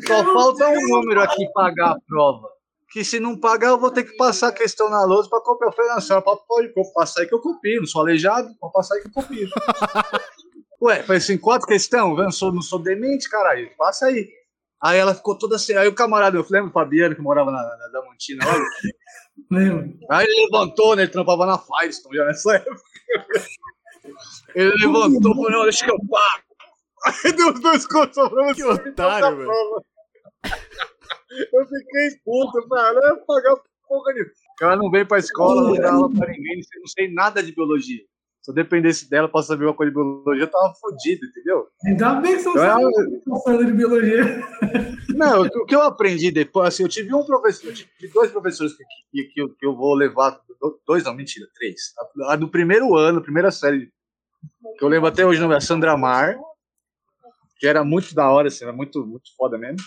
só 0.07 0.23
falta 0.33 0.69
um 0.69 0.87
número 0.89 1.21
aqui 1.21 1.47
pagar 1.53 1.91
a 1.91 1.97
prova. 2.07 2.47
Que 2.91 3.03
se 3.03 3.19
não 3.19 3.35
pagar, 3.39 3.69
eu 3.69 3.79
vou 3.79 3.89
ter 3.89 4.03
que 4.03 4.15
passar 4.15 4.49
a 4.49 4.51
questão 4.51 4.87
na 4.89 5.03
lousa 5.03 5.27
pra 5.27 5.41
copiar. 5.41 5.69
Eu 5.71 5.75
falei, 5.75 5.91
não, 5.91 5.99
senhora 6.01 6.23
pode, 6.23 6.69
pode 6.73 6.93
passar 6.93 7.21
aí 7.21 7.27
que 7.27 7.33
eu 7.33 7.39
copio, 7.41 7.79
não 7.79 7.87
sou 7.87 8.01
aleijado, 8.01 8.53
pode 8.59 8.71
passar 8.73 8.95
aí 8.95 9.01
que 9.01 9.07
eu 9.07 9.11
copio. 9.13 9.49
Ué, 10.81 11.01
falei 11.01 11.17
assim, 11.17 11.37
quatro 11.37 11.67
questões? 11.67 12.01
Eu 12.01 12.23
não 12.23 12.31
sou, 12.31 12.53
não 12.53 12.61
sou 12.61 12.77
demente, 12.77 13.29
caralho, 13.29 13.71
passa 13.77 14.05
aí. 14.07 14.29
Aí 14.81 14.97
ela 14.99 15.15
ficou 15.15 15.35
toda 15.37 15.55
assim, 15.55 15.73
aí 15.75 15.87
o 15.87 15.95
camarada, 15.95 16.37
eu 16.37 16.45
lembro 16.51 16.69
o 16.69 16.73
Fabiano, 16.73 17.15
que 17.15 17.21
morava 17.21 17.49
na, 17.49 17.63
na 17.77 17.87
Damantina, 17.87 18.45
olha, 18.45 18.63
Lembro. 19.49 19.97
aí 20.11 20.25
ele 20.27 20.45
levantou, 20.45 20.95
né, 20.95 21.03
ele 21.03 21.11
trampava 21.11 21.45
na 21.45 21.57
Firestone 21.57 22.17
já 22.17 22.25
nessa 22.25 22.55
época. 22.55 22.81
Ele 24.53 24.71
levantou, 24.85 25.33
falou, 25.33 25.49
não, 25.49 25.63
deixa 25.63 25.85
que 25.85 25.91
eu 25.91 25.97
pago. 25.97 26.43
Aí 27.05 27.33
deu 27.33 27.51
os 27.51 27.59
dois 27.59 27.85
contos 27.87 28.15
pra 28.15 28.43
você. 28.45 28.55
Que 28.55 28.63
otário, 28.65 29.37
velho. 29.37 29.51
Eu 31.51 31.65
fiquei 31.65 32.19
puto, 32.23 32.59
eu 32.59 32.67
falei, 32.67 32.85
ah, 32.85 32.93
não 32.93 33.07
é 33.07 33.15
pagar 33.25 33.55
porra 33.87 34.13
nenhuma. 34.13 34.31
Ela 34.61 34.75
não 34.75 34.91
veio 34.91 35.07
pra 35.07 35.17
escola, 35.17 35.63
não 35.63 35.73
dá 35.75 35.91
aula 35.91 36.09
pra 36.13 36.27
ninguém, 36.27 36.57
não 36.57 36.63
sei- 36.63 36.79
não 36.79 36.87
sei 36.87 37.13
nada 37.13 37.41
de 37.41 37.51
biologia. 37.55 38.01
Se 38.43 38.51
eu 38.51 38.55
dependesse 38.55 39.09
dela 39.09 39.27
pra 39.27 39.41
saber 39.41 39.65
uma 39.65 39.73
coisa 39.73 39.89
de 39.91 39.95
biologia, 39.95 40.43
eu 40.43 40.51
tava 40.51 40.73
fodido, 40.75 41.25
entendeu? 41.25 41.67
Ainda 41.87 42.15
bem 42.15 42.35
que 42.35 42.41
são 42.41 42.53
Não, 42.53 42.91
só 43.23 43.43
falando 43.43 43.65
de 43.65 43.71
biologia. 43.71 44.21
Não, 45.15 45.41
o 45.43 45.65
que 45.65 45.73
eu 45.75 45.81
aprendi 45.81 46.29
depois, 46.29 46.67
assim, 46.67 46.83
eu 46.83 46.89
tive 46.89 47.13
um 47.15 47.25
professor, 47.25 47.67
eu 47.69 47.73
tive 47.73 47.89
eu 48.01 48.11
dois 48.11 48.31
professores 48.31 48.73
que, 48.75 48.83
que, 49.11 49.23
que, 49.33 49.41
eu, 49.41 49.49
que 49.49 49.65
eu 49.65 49.75
vou 49.75 49.95
levar, 49.95 50.39
dois 50.85 51.03
não, 51.03 51.15
mentira, 51.15 51.47
três. 51.55 51.93
A, 52.27 52.33
a 52.33 52.35
do 52.35 52.47
primeiro 52.49 52.95
ano, 52.95 53.21
primeira 53.23 53.49
série, 53.49 53.91
que 54.77 54.83
eu 54.83 54.87
lembro 54.87 55.07
até 55.07 55.25
hoje, 55.25 55.39
o 55.39 55.43
nome 55.43 55.55
é 55.55 55.59
Sandra 55.59 55.95
Mar, 55.97 56.35
que 57.63 57.67
era 57.67 57.81
muito 57.81 58.13
da 58.13 58.29
hora, 58.29 58.49
assim, 58.49 58.65
era 58.65 58.73
muito, 58.73 59.05
muito 59.07 59.33
foda 59.37 59.57
mesmo. 59.57 59.77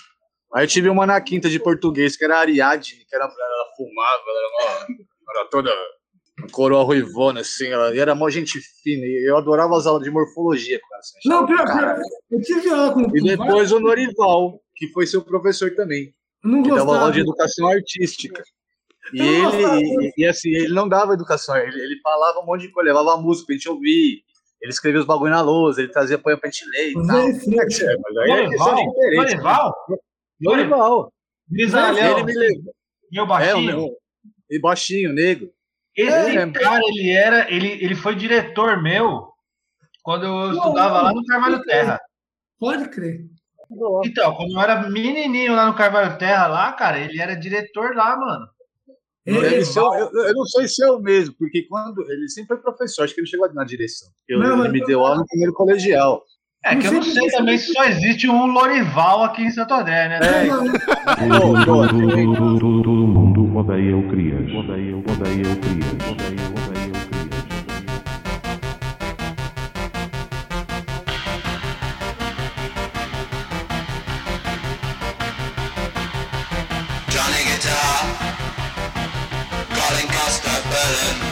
Aí 0.55 0.65
eu 0.65 0.67
tive 0.69 0.89
uma 0.89 1.05
na 1.05 1.21
quinta 1.21 1.47
de 1.51 1.59
português, 1.61 2.17
que 2.17 2.25
era 2.25 2.39
a 2.39 2.41
Ariadne, 2.41 3.05
que 3.07 3.15
era, 3.15 3.25
ela 3.25 3.67
fumava, 3.77 4.23
ela 4.27 4.39
era, 4.39 4.49
uma- 4.89 5.41
era 5.41 5.49
toda 5.51 5.71
coroa 6.53 6.83
ruivona, 6.85 7.41
assim, 7.41 7.67
ela 7.67 7.95
e 7.95 7.99
era 7.99 8.15
mó 8.15 8.31
gente 8.31 8.59
fina, 8.83 9.05
e 9.05 9.29
eu 9.29 9.37
adorava 9.37 9.77
as 9.77 9.87
aulas 9.87 10.03
de 10.05 10.11
morfologia 10.11 10.81
com 10.81 10.95
ela. 10.95 11.01
assim, 11.01 11.19
Não, 11.29 11.45
pior, 11.45 11.67
pior. 11.67 12.01
Eu 12.31 12.41
tive 12.41 12.71
aula 12.71 12.95
com 12.95 13.15
E 13.15 13.23
depois 13.23 13.71
o 13.73 13.79
Norival, 13.79 14.59
que 14.75 14.89
foi 14.89 15.07
seu 15.07 15.21
professor 15.23 15.75
também, 15.75 16.15
não 16.43 16.63
que 16.63 16.71
dava 16.71 16.81
gostava. 16.85 17.03
aula 17.03 17.13
de 17.13 17.21
educação 17.21 17.69
artística. 17.69 18.43
E 19.13 19.21
ele, 19.23 19.65
e, 20.07 20.13
e 20.17 20.25
assim, 20.27 20.49
ele 20.49 20.73
não 20.73 20.89
dava 20.89 21.13
educação, 21.13 21.55
ele, 21.59 21.79
ele 21.79 22.01
falava 22.03 22.41
um 22.41 22.47
monte 22.47 22.63
de 22.63 22.71
coisa, 22.73 22.89
levava 22.91 23.21
música 23.21 23.47
pra 23.49 23.55
gente 23.55 23.69
ouvir, 23.69 24.23
ele 24.61 24.71
escrevia 24.71 25.01
os 25.01 25.07
bagulho 25.07 25.31
na 25.31 25.41
lousa, 25.41 25.81
ele 25.83 25.93
trazia 25.93 26.19
poema 26.19 26.41
pra 26.41 26.51
gente 26.51 26.69
ler 26.71 26.91
e 26.91 26.95
Mas 26.95 27.07
tal. 27.07 27.19
é. 27.19 27.31
É, 27.31 27.97
mas 27.99 28.17
aí 28.17 28.31
é 28.31 28.45
interesse. 28.45 29.17
Norival? 29.17 29.75
Norival. 30.41 31.13
Grisalhão. 31.49 32.19
Ele 32.19 32.25
me 32.25 32.35
levou. 32.35 32.75
Meu 33.13 33.23
É, 33.23 33.25
o 33.25 33.27
baixinho. 33.29 33.67
meu. 33.67 33.97
E 34.51 34.59
baixinho, 34.61 35.13
negro. 35.13 35.51
Esse 35.97 36.37
É. 36.37 36.51
cara, 36.51 36.81
ele 36.89 37.11
era. 37.11 37.51
Ele, 37.53 37.69
ele 37.83 37.95
foi 37.95 38.15
diretor 38.15 38.83
meu 38.83 39.29
quando 40.03 40.27
eu 40.27 40.53
estudava 40.53 41.03
lá 41.03 41.13
no 41.13 41.25
Carvalho 41.25 41.63
Terra. 41.63 42.01
Pode 42.59 42.89
crer. 42.89 43.25
Então, 44.05 44.35
quando 44.35 44.53
eu 44.53 44.61
era 44.61 44.89
menininho 44.89 45.55
lá 45.55 45.67
no 45.67 45.75
Carvalho 45.75 46.17
Terra, 46.19 46.47
lá, 46.47 46.73
cara, 46.73 46.99
ele 47.01 47.21
era 47.21 47.35
diretor 47.35 47.95
lá, 47.97 48.17
mano. 48.17 48.47
Deve 49.27 49.65
ser, 49.65 49.81
eu, 49.81 50.11
eu 50.13 50.35
não 50.35 50.45
sei 50.45 50.69
se 50.69 50.85
é 50.85 50.91
o 50.91 51.01
mesmo, 51.01 51.35
porque 51.37 51.63
quando 51.63 52.01
ele 52.11 52.29
sempre 52.29 52.55
foi 52.55 52.59
professor, 52.59 53.03
acho 53.03 53.15
que 53.15 53.21
ele 53.21 53.27
chegou 53.27 53.53
na 53.53 53.65
direção. 53.65 54.09
Eu, 54.29 54.39
Não, 54.39 54.65
ele 54.65 54.73
me 54.73 54.87
deu 54.87 55.01
aula 55.01 55.17
no 55.17 55.27
primeiro 55.27 55.53
colegial. 55.53 56.23
É 56.65 56.75
que 56.75 56.87
eu 56.87 56.93
não 56.93 57.03
sei 57.03 57.29
também 57.29 57.59
se 57.59 57.73
só 57.73 57.85
existe 57.85 58.29
um 58.29 58.47
Lorival 58.47 59.23
aqui 59.23 59.43
em 59.43 59.51
Santo 59.51 59.73
André, 59.75 60.09
né? 60.09 60.19
É, 60.21 60.47
Todo, 60.49 61.65
todo, 61.65 61.89
todo, 61.89 62.37
todo, 62.37 62.59
todo, 62.59 62.83
todo 62.83 63.07
mundo 63.07 63.57
odeia 63.57 63.97
o 63.97 64.09
Crias. 64.09 64.53
Odeia, 64.53 64.97
odeia 64.97 65.53
o 65.53 65.57
Crias. 65.61 66.26
Island. 80.89 81.26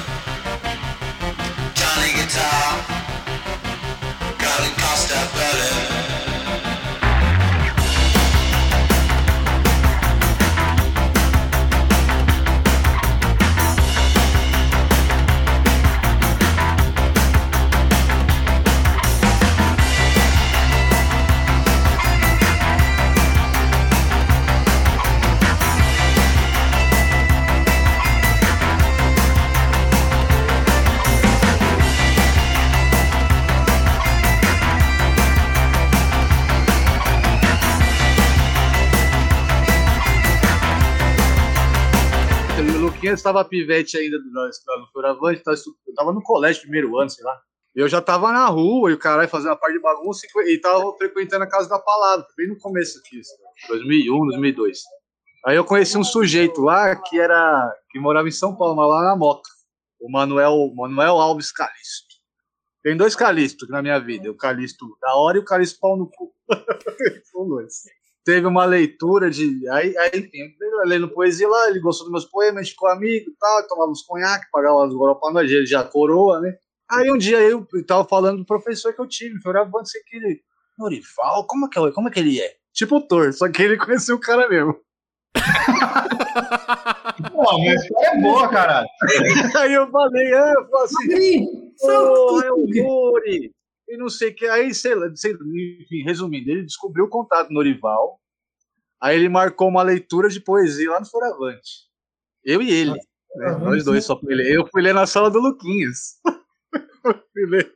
Luquinhas 43.15 43.21
estava 43.21 43.45
pivete 43.45 43.97
ainda 43.97 44.19
no 44.19 44.87
Fioravante, 44.93 45.43
tava 45.43 45.55
estu- 45.55 45.77
eu 45.87 45.95
tava 45.95 46.13
no 46.13 46.23
colégio, 46.23 46.63
primeiro 46.63 46.99
ano, 46.99 47.09
sei 47.11 47.25
lá. 47.25 47.41
Eu 47.75 47.89
já 47.89 48.01
tava 48.01 48.31
na 48.33 48.47
rua 48.47 48.91
e 48.91 48.95
o 48.95 48.99
caralho 48.99 49.29
fazendo 49.29 49.53
a 49.53 49.57
parte 49.57 49.75
de 49.75 49.81
bagunça 49.83 50.27
e, 50.47 50.59
tava 50.61 50.97
frequentando 50.97 51.43
a 51.45 51.49
Casa 51.49 51.69
da 51.69 51.79
Palavra, 51.79 52.25
bem 52.37 52.49
no 52.49 52.59
começo 52.59 52.99
aqui, 52.99 53.19
isso, 53.19 53.33
2001, 53.69 54.27
2002. 54.27 54.79
Aí 55.47 55.57
eu 55.57 55.65
conheci 55.65 55.99
um 55.99 56.05
sujeito 56.05 56.61
lá 56.63 56.95
que 56.97 57.19
era 57.19 57.73
que 57.91 57.99
morava 57.99 58.29
em 58.29 58.33
São 58.33 58.57
Paulo, 58.57 58.77
mas 58.77 58.89
lá 58.89 59.03
na 59.03 59.17
Moca. 59.17 59.51
O 60.01 60.11
Manuel, 60.11 60.73
Manuel 60.75 61.21
Alves 61.21 61.51
Calisto. 61.51 62.15
Tem 62.83 62.97
dois 62.97 63.17
Calistos 63.17 63.69
na 63.69 63.83
minha 63.83 63.99
vida, 63.99 64.31
o 64.31 64.37
Calisto 64.37 64.87
da 65.01 65.15
hora 65.17 65.39
e 65.39 65.41
o 65.41 65.45
Calisto 65.45 65.79
pau 65.81 65.97
no 65.97 66.09
cu. 66.09 66.33
São 67.33 67.49
dois 67.49 67.83
teve 68.25 68.47
uma 68.47 68.65
leitura 68.65 69.31
de. 69.31 69.69
Aí, 69.69 69.97
aí 69.99 70.11
enfim, 70.15 70.55
lendo 70.87 71.09
poesia 71.11 71.49
lá, 71.49 71.69
ele 71.69 71.81
gostou 71.81 72.07
dos 72.07 72.13
meus 72.13 72.25
poemas, 72.25 72.71
ficou 72.71 72.89
amigo 72.89 73.31
e 73.31 73.35
tal, 73.39 73.69
tomava 73.69 73.91
uns 73.91 74.03
conhaque, 74.03 74.47
pagava 74.51 74.87
as 74.87 74.95
goró 74.95 75.15
pra 75.15 75.33
nós, 75.33 75.51
ele 75.51 75.67
já 75.67 75.85
coroa, 75.85 76.41
né? 76.41 76.57
Aí 76.91 77.11
um 77.11 77.19
dia 77.19 77.39
eu 77.41 77.67
tava 77.87 78.05
falando 78.05 78.39
do 78.39 78.45
professor 78.45 78.93
que 78.93 79.01
eu 79.01 79.09
tive, 79.09 79.41
foi 79.41 79.53
gravando 79.53 79.87
sei 79.87 80.03
que 80.03 80.17
ele. 80.17 80.41
Norival, 80.77 81.47
como 81.47 81.67
é 81.67 81.69
que, 81.69 81.93
como 81.93 82.09
é 82.09 82.11
que 82.11 82.19
ele 82.19 82.41
é? 82.41 82.53
Tipo 82.73 82.97
o 82.97 83.01
Thor, 83.01 83.33
só 83.33 83.49
que 83.49 83.63
ele 83.63 83.77
conheceu 83.77 84.17
o 84.17 84.21
cara 84.21 84.49
mesmo. 84.49 84.77
Pô, 87.33 87.59
história 87.63 88.09
é 88.09 88.21
boa, 88.21 88.49
caralho. 88.49 88.89
Aí 89.57 89.73
eu 89.73 89.89
falei, 89.89 90.35
é, 90.35 90.53
eu 90.53 90.69
falei 90.69 90.85
assim, 90.85 91.17
Sim, 91.17 91.73
Pô, 91.79 92.43
é 92.43 92.53
o 92.53 92.67
Nori. 92.67 93.53
E 93.89 93.97
não 93.97 94.09
sei 94.09 94.31
o 94.31 94.35
que. 94.35 94.47
Aí, 94.47 94.75
sei 94.75 94.95
lá, 94.95 95.11
sei, 95.15 95.33
enfim, 95.33 96.03
resumindo, 96.05 96.51
ele 96.51 96.65
descobriu 96.65 97.05
o 97.05 97.11
contato 97.11 97.49
do 97.49 97.55
Norival. 97.55 98.21
Aí 99.01 99.17
ele 99.17 99.29
marcou 99.29 99.69
uma 99.69 99.83
leitura 99.83 100.29
de 100.29 100.41
poesia 100.41 100.91
lá 100.91 101.01
no 101.01 101.07
Foravante. 101.07 101.89
Eu 102.43 102.63
e 102.63 102.71
ele. 102.71 102.93
né? 102.93 103.51
Nós 103.61 103.85
dois 103.85 104.05
só 104.05 104.19
fui 104.19 104.35
ler. 104.35 104.51
Eu 104.55 104.67
fui 104.67 104.81
ler 104.83 104.95
na 104.95 105.07
sala 105.07 105.31
do 105.31 105.41
Luquinhas. 105.41 106.21
fui, 107.33 107.47
ler, 107.47 107.75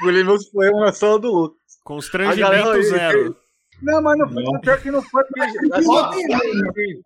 fui 0.00 0.12
ler 0.12 0.24
meus 0.24 0.48
poemas 0.50 0.80
na 0.80 0.92
sala 0.92 1.18
do 1.18 1.32
Lucas. 1.32 1.62
Constrangimento 1.84 2.40
galera 2.40 2.82
zero. 2.82 3.36
Não, 3.80 4.00
mas 4.00 4.18
não 4.18 4.28
foi. 4.30 4.60
Pior 4.60 4.80
que 4.80 4.90
não 4.90 5.02
foi. 5.02 5.22
assim, 5.72 7.02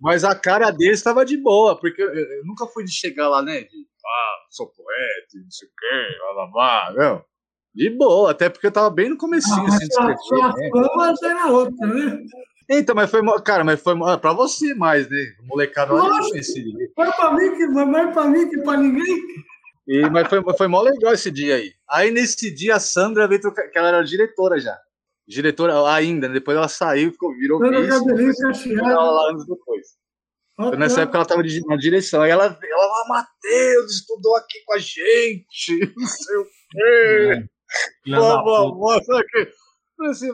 Mas 0.00 0.24
a 0.24 0.34
cara 0.34 0.70
dele 0.70 0.92
estava 0.92 1.24
de 1.24 1.36
boa, 1.36 1.78
porque 1.78 2.02
eu, 2.02 2.12
eu 2.12 2.44
nunca 2.44 2.66
fui 2.66 2.84
de 2.84 2.92
chegar 2.92 3.28
lá, 3.28 3.42
né? 3.42 3.62
De, 3.62 3.86
ah, 4.06 4.46
sou 4.50 4.66
poeta, 4.68 5.38
não 5.42 5.50
sei 5.50 5.68
o 5.68 5.70
quê, 5.78 6.50
blá. 6.52 6.92
Não. 6.96 7.24
De 7.74 7.88
boa, 7.90 8.30
até 8.30 8.48
porque 8.50 8.66
eu 8.66 8.72
tava 8.72 8.90
bem 8.90 9.08
no 9.08 9.16
comecinho, 9.16 9.64
assim, 9.66 9.78
de 9.78 9.84
escrever, 9.84 10.18
sua 10.18 10.52
né? 10.52 11.14
tá 11.20 11.34
na 11.34 11.46
outra, 11.46 11.86
né? 11.86 12.22
Então, 12.70 12.94
mas 12.94 13.10
foi, 13.10 13.20
cara, 13.42 13.64
mas 13.64 13.80
foi 13.82 13.94
mó- 13.94 14.16
pra 14.18 14.32
você 14.32 14.74
mais, 14.74 15.08
né? 15.08 15.16
O 15.42 15.46
molecada 15.46 15.92
lá 15.92 16.08
não 16.08 16.28
conhecia. 16.28 16.64
Mais 16.96 17.16
pra 17.16 17.32
mim 17.34 17.56
que, 17.56 17.66
mais 17.66 18.12
pra 18.12 18.24
mim 18.26 18.48
que 18.48 18.58
pra 18.62 18.76
ninguém. 18.76 19.18
E, 19.88 20.08
mas 20.10 20.28
foi, 20.28 20.42
foi 20.56 20.68
mó 20.68 20.80
legal 20.82 21.12
esse 21.12 21.30
dia 21.30 21.56
aí. 21.56 21.72
Aí 21.90 22.10
nesse 22.10 22.54
dia 22.54 22.76
a 22.76 22.80
Sandra 22.80 23.26
veio 23.26 23.40
trocar, 23.40 23.68
que 23.68 23.76
ela 23.78 23.88
era 23.88 24.04
diretora 24.04 24.58
já. 24.60 24.78
Diretora 25.26 25.74
ainda, 25.94 26.28
né? 26.28 26.34
depois 26.34 26.56
ela 26.56 26.68
saiu, 26.68 27.10
ficou, 27.12 27.34
virou 27.36 27.58
vice. 28.16 28.72
Ela 28.74 29.10
lá 29.10 29.30
anos 29.30 29.46
depois. 29.46 29.86
Então, 30.58 30.78
nessa 30.78 31.00
época 31.02 31.18
ela 31.18 31.26
tava 31.26 31.42
de- 31.42 31.66
na 31.66 31.76
direção. 31.76 32.22
Aí 32.22 32.30
ela, 32.30 32.44
ela 32.44 32.86
lá, 32.86 33.04
Matheus, 33.08 33.92
estudou 33.92 34.36
aqui 34.36 34.58
com 34.66 34.74
a 34.74 34.78
gente, 34.78 35.80
não 35.96 36.06
sei 36.06 36.36
o 36.36 36.44
quê. 36.70 37.44
Que- 39.30 39.52
Assim, 40.08 40.30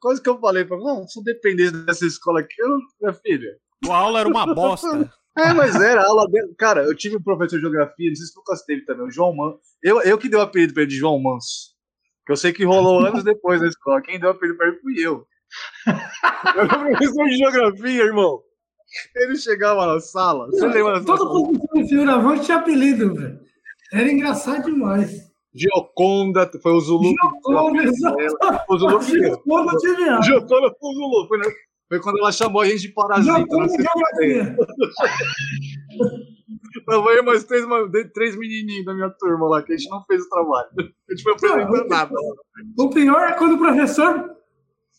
Quase 0.00 0.20
que 0.22 0.28
eu 0.28 0.38
falei 0.38 0.64
pra 0.64 0.76
ela, 0.76 1.06
se 1.08 1.18
eu 1.18 1.24
dependesse 1.24 1.72
dessa 1.84 2.04
escola 2.06 2.40
aqui, 2.40 2.54
eu 2.60 2.68
não, 2.68 2.78
minha 3.00 3.14
filha. 3.14 3.56
A 3.88 3.94
aula 3.96 4.20
era 4.20 4.28
uma 4.28 4.54
bosta. 4.54 4.86
É, 5.38 5.52
mas 5.54 5.76
era 5.80 6.02
a 6.02 6.06
aula 6.08 6.26
dele. 6.28 6.52
Cara, 6.58 6.82
eu 6.82 6.94
tive 6.94 7.16
um 7.16 7.22
professor 7.22 7.54
de 7.56 7.62
geografia, 7.62 8.08
não 8.08 8.16
sei 8.16 8.26
se 8.26 8.32
o 8.36 8.40
Lucas 8.40 8.62
teve 8.64 8.84
também, 8.84 9.06
o 9.06 9.10
João 9.12 9.34
Manso. 9.34 9.60
Eu, 9.80 10.02
eu 10.02 10.18
que 10.18 10.28
dei 10.28 10.36
o 10.38 10.42
apelido 10.42 10.74
pra 10.74 10.82
ele 10.82 10.90
de 10.90 10.96
João 10.98 11.22
Manso. 11.22 11.70
Que 12.26 12.32
eu 12.32 12.36
sei 12.36 12.52
que 12.52 12.64
rolou 12.64 12.98
anos 13.06 13.22
depois 13.22 13.60
na 13.60 13.68
escola. 13.68 14.02
Quem 14.02 14.18
deu 14.18 14.28
o 14.28 14.32
apelido 14.32 14.58
pra 14.58 14.66
ele 14.66 14.80
fui 14.80 14.94
eu. 14.98 15.24
Eu 15.86 16.60
era 16.62 16.68
professor 16.68 17.24
de 17.28 17.36
geografia, 17.36 18.02
irmão. 18.02 18.42
Ele 19.16 19.36
chegava 19.36 19.86
na 19.86 20.00
sala. 20.00 20.46
Você 20.46 20.66
lembra 20.66 20.94
dessa 21.00 21.04
Todo 21.04 21.28
professor 21.50 21.82
de 21.82 21.88
fioravante 21.88 22.44
tinha 22.44 22.58
apelido, 22.58 23.14
velho. 23.14 23.40
Era 23.92 24.10
engraçado 24.10 24.64
demais. 24.66 25.30
Gioconda, 25.54 26.48
foi 26.62 26.72
o 26.72 26.80
Zulu. 26.80 27.02
Gioconda, 27.10 27.82
o 28.68 28.78
Zulu 28.78 28.98
que. 29.00 29.06
Gioconda. 29.18 30.22
Gioconda 30.22 30.74
foi 30.78 30.90
o 30.90 30.94
Zulu. 30.94 31.28
Foi, 31.28 31.38
na- 31.38 31.44
foi 31.88 32.00
quando 32.00 32.18
ela 32.18 32.30
chamou 32.32 32.62
a 32.62 32.66
gente 32.66 32.82
de 32.82 32.88
parasita. 32.92 33.36
Gioconda 33.36 33.68
se 33.68 33.76
geografia. 33.82 34.56
Tava 36.86 37.10
eu 37.10 37.24
mais 37.24 37.44
três, 37.44 37.64
três 38.14 38.36
menininhos 38.36 38.84
da 38.84 38.94
minha 38.94 39.10
turma 39.10 39.48
lá, 39.48 39.62
que 39.62 39.72
a 39.72 39.76
gente 39.76 39.90
não 39.90 40.04
fez 40.04 40.22
o 40.24 40.28
trabalho. 40.28 40.68
A 40.78 41.12
gente 41.12 41.22
foi 41.22 41.32
apresentando 41.32 41.88
nada. 41.88 42.14
O 42.78 42.90
pior 42.90 43.28
é 43.28 43.32
quando 43.32 43.54
o 43.54 43.58
professor. 43.58 44.30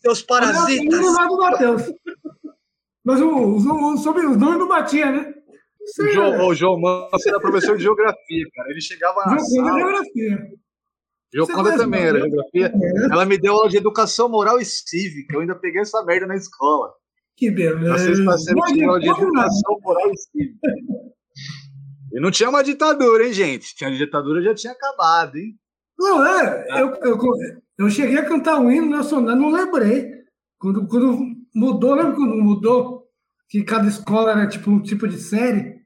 Seus 0.01 0.22
parasitas! 0.22 0.99
Pro 0.99 1.13
lado 1.13 1.30
do 1.30 1.38
Matheus. 1.38 1.81
Mas 3.03 3.19
o, 3.19 3.56
os, 3.56 3.65
os, 3.65 4.03
sobre 4.03 4.26
os 4.26 4.38
nomes 4.38 4.60
não 4.60 4.68
batia, 4.68 5.11
né? 5.11 5.34
O 5.99 6.07
João, 6.10 6.48
o 6.48 6.53
João 6.53 6.80
Manso 6.80 7.28
era 7.28 7.40
professor 7.40 7.76
de 7.76 7.84
geografia, 7.84 8.45
cara. 8.56 8.69
Ele 8.69 8.82
chegava 8.82 9.22
sala, 9.23 9.80
geografia. 9.80 10.48
Joconda 11.34 11.78
também 11.78 12.03
era 12.03 12.19
geografia. 12.19 12.72
Ela 13.11 13.26
me 13.26 13.38
deu 13.38 13.53
aula 13.53 13.69
de 13.69 13.78
educação 13.78 14.30
moral 14.30 14.60
e 14.60 14.65
cívica. 14.65 15.36
Eu 15.36 15.41
ainda 15.41 15.56
peguei 15.56 15.82
essa 15.82 16.03
merda 16.03 16.28
na 16.28 16.36
escola. 16.36 16.94
Que 17.36 17.49
beleza. 17.49 17.98
Sexta 17.98 18.38
série 18.38 18.60
Mas 18.60 18.72
tinha 18.72 18.88
aula 18.88 18.99
de 18.99 19.10
educação 19.10 19.80
moral 19.82 20.11
e 20.11 20.18
cívica. 20.18 20.68
E 22.14 22.19
não 22.19 22.30
tinha 22.30 22.49
uma 22.49 22.64
ditadura, 22.64 23.26
hein, 23.26 23.34
gente? 23.34 23.73
Tinha 23.76 23.90
ditadura, 23.90 24.41
já 24.41 24.53
tinha 24.53 24.73
acabado, 24.73 25.38
hein? 25.38 25.57
Não, 25.98 26.26
é. 26.26 26.82
Eu, 26.82 26.95
eu, 26.95 27.18
eu 27.80 27.90
cheguei 27.90 28.18
a 28.18 28.26
cantar 28.26 28.60
o 28.60 28.69
hino 28.69 28.90
nacional, 28.90 29.36
não 29.36 29.49
lembrei. 29.49 30.11
Quando, 30.60 30.86
quando 30.88 31.40
mudou, 31.53 31.95
lembra 31.95 32.15
quando 32.15 32.36
mudou? 32.36 33.07
Que 33.49 33.64
cada 33.64 33.88
escola 33.88 34.32
era 34.32 34.48
tipo 34.48 34.72
um 34.72 34.82
tipo 34.82 35.07
de 35.07 35.18
série. 35.18 35.82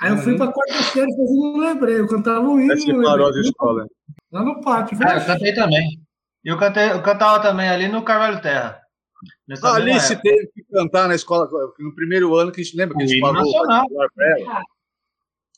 Aí 0.00 0.10
eu 0.10 0.16
fui 0.16 0.36
pra 0.36 0.50
quarta 0.50 0.82
série, 0.84 1.06
mas 1.06 1.30
eu 1.30 1.52
não 1.52 1.56
lembrei. 1.58 2.00
Eu 2.00 2.08
cantava 2.08 2.48
o 2.48 2.58
hino. 2.58 2.72
Aí 2.72 2.80
você 2.80 3.02
parou 3.02 3.30
de 3.30 3.40
escola. 3.40 3.86
Lá 4.32 4.42
no 4.42 4.60
pátio. 4.62 4.98
Ah, 5.04 5.16
eu 5.16 5.26
cantei 5.26 5.54
também. 5.54 6.00
Eu, 6.42 6.56
cantei, 6.58 6.90
eu 6.90 7.02
cantava 7.02 7.42
também 7.42 7.68
ali 7.68 7.86
no 7.86 8.02
Carvalho 8.02 8.40
Terra. 8.40 8.80
Nessa 9.46 9.74
Alice 9.74 10.12
época. 10.14 10.30
teve 10.30 10.46
que 10.54 10.64
cantar 10.72 11.06
na 11.06 11.14
escola, 11.14 11.46
no 11.78 11.94
primeiro 11.94 12.34
ano, 12.34 12.50
que 12.50 12.62
a 12.62 12.64
gente 12.64 12.76
lembra 12.76 12.96
que 12.96 13.02
a 13.02 13.06
gente 13.06 13.20
pagou 13.20 13.44
nacional. 13.44 13.80
particular 13.80 14.08
pra 14.14 14.38
ela. 14.38 14.62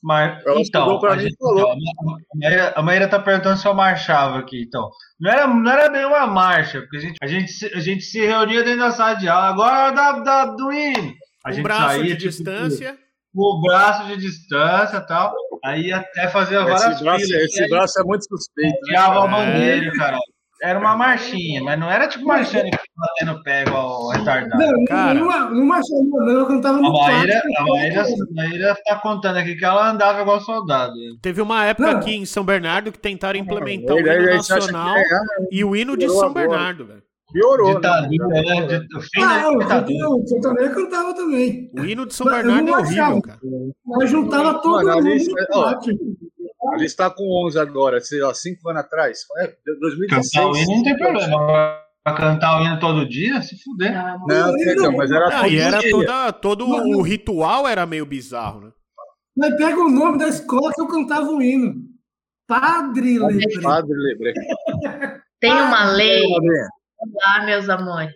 Mas, 0.03 0.45
Ela 0.45 0.61
então, 0.61 1.05
a, 1.07 1.17
gente, 1.19 1.37
falou. 1.39 1.61
então, 1.61 2.17
a 2.17 2.37
Maíra- 2.37 2.73
a 2.75 2.83
Maíra 2.83 3.09
tá 3.09 3.21
perguntando 3.21 3.57
se 3.59 3.69
eu 3.69 3.73
marchava 3.75 4.39
aqui. 4.41 4.63
Então, 4.67 4.91
não 5.21 5.31
era, 5.31 5.47
não 5.47 5.71
era 5.71 5.89
bem 5.89 6.05
uma 6.05 6.27
marcha, 6.27 6.81
porque 6.81 6.97
a 6.97 7.01
gente, 7.01 7.17
a 7.23 7.27
gente, 7.29 7.53
se- 7.53 7.73
a 7.73 7.79
gente 7.81 8.03
se 8.03 8.19
reunia 8.21 8.65
dentro 8.65 8.81
da 8.81 8.91
sala 8.91 9.15
de 9.15 9.29
aula. 9.29 9.47
Agora 9.49 9.91
da, 9.93 10.13
da, 10.19 10.45
do 10.47 10.73
hino. 10.73 11.15
A 11.45 11.51
Um 11.51 11.53
gente 11.53 11.63
braço 11.63 11.83
saía, 11.83 12.03
de 12.05 12.17
tipo, 12.17 12.29
distância. 12.31 12.99
com 13.35 13.43
o 13.43 13.61
braço 13.61 14.07
de 14.09 14.17
distância 14.17 14.97
e 14.97 15.07
tal. 15.07 15.33
Aí 15.65 15.93
até 15.93 16.27
fazia 16.29 16.63
várias 16.65 16.83
Esse 16.97 17.05
braço, 17.05 17.25
filas. 17.25 17.43
esse 17.45 17.63
aí 17.63 17.71
braço 17.71 18.01
é 18.01 18.05
muito 18.05 18.25
suspeito. 18.29 18.73
Né? 18.75 18.81
tirava 18.87 19.21
a 19.23 19.27
É. 19.27 19.31
bandeira, 19.31 19.93
cara. 19.93 20.19
Era 20.63 20.79
uma 20.79 20.97
marchinha, 20.97 21.61
mas 21.61 21.77
não 21.81 21.91
era 21.91 22.07
tipo 22.07 22.25
marchinha 22.25 22.63
que 22.65 22.71
batendo 22.97 23.43
pé 23.43 23.63
igual 23.63 24.11
retardado. 24.11 24.63
Não, 24.63 24.85
Cara. 24.85 25.15
não, 25.15 25.51
não 25.51 25.67
marchava, 25.67 26.03
não. 26.05 26.29
Eu 26.31 26.47
cantava 26.47 26.79
no 26.79 26.93
Maíra, 26.93 27.43
a, 27.59 27.63
Maíra, 27.65 28.03
a 28.03 28.35
Maíra 28.35 28.77
tá 28.85 28.97
contando 29.01 29.39
aqui 29.39 29.57
que 29.57 29.65
ela 29.65 29.91
andava 29.91 30.21
igual 30.23 30.41
soldado. 30.41 30.93
Teve 31.21 31.43
uma 31.43 31.65
época 31.65 31.91
Não. 31.91 31.99
aqui 31.99 32.15
em 32.15 32.25
São 32.25 32.45
Bernardo 32.45 32.93
que 32.93 32.99
tentaram 32.99 33.39
implementar 33.41 33.97
o 33.97 33.99
Ele- 33.99 34.09
ele- 34.09 34.23
hino 34.23 34.35
nacional 34.37 34.97
é, 34.97 35.05
e 35.51 35.65
o 35.65 35.75
hino 35.75 35.97
de 35.97 36.09
São 36.09 36.27
agora. 36.29 36.49
Bernardo, 36.49 36.87
velho. 36.87 37.03
Piorou, 37.33 37.69
né? 37.69 37.75
Ditadura, 37.77 38.29
né? 38.29 38.87
O 38.95 39.01
fim 39.01 39.23
Ah, 39.23 39.27
da 39.39 39.43
eu, 39.43 39.59
ditadura. 39.59 39.99
eu, 39.99 40.25
eu 40.37 40.41
também 40.43 40.69
cantava 40.69 41.15
também. 41.15 41.71
O 41.77 41.85
hino 41.85 42.07
de 42.07 42.15
São 42.15 42.27
Mas 42.27 42.37
Bernardo 42.37 42.67
não 42.67 42.75
é 42.75 42.81
horrível, 42.83 43.23
cara. 43.23 43.39
Nós 43.87 44.11
juntava 44.11 44.55
todo 44.61 44.79
mundo 44.87 45.09
Alice- 46.63 46.69
no 46.69 46.69
ó, 46.69 46.71
pátio. 46.71 46.71
A 46.71 46.75
Alice 46.75 46.97
tá 46.97 47.11
com 47.11 47.47
11 47.47 47.59
agora, 47.59 48.01
sei 48.01 48.21
lá, 48.21 48.35
5 48.35 48.69
anos 48.71 48.83
atrás. 48.83 49.19
É, 49.39 49.55
2016. 49.81 50.33
Cantar 50.33 50.51
o 50.51 50.57
hino 50.57 50.77
não 50.77 50.83
tem 50.83 50.97
problema. 50.97 51.83
Pra 52.05 52.15
cantar 52.15 52.61
o 52.61 52.65
hino 52.65 52.81
todo 52.81 53.09
dia, 53.09 53.41
se 53.43 53.57
fuder. 53.63 53.93
Não, 53.93 54.53
não, 54.53 54.93
mas 54.97 55.11
era 55.11 55.29
Não, 55.31 55.47
e 55.47 55.57
todo 55.57 55.61
era 55.61 55.83
toda, 55.91 56.33
todo 56.33 56.67
o 56.67 57.03
ritual 57.03 57.69
era 57.69 57.87
meio 57.87 58.05
bizarro, 58.05 58.61
né? 58.61 58.73
Mas 59.37 59.57
pega 59.57 59.81
o 59.81 59.89
nome 59.89 60.19
da 60.19 60.29
escola 60.29 60.73
que 60.75 60.81
eu 60.81 60.89
cantava 60.89 61.31
o 61.31 61.41
hino. 61.41 61.75
Padre 62.47 63.19
Lebre. 63.19 63.63
Padre, 63.63 63.93
lembrei. 63.95 64.35
Tem 65.41 65.53
uma 65.53 65.93
lei, 65.93 66.23
Padre. 66.23 66.49
lá, 67.15 67.45
meus 67.47 67.69
amores. 67.69 68.13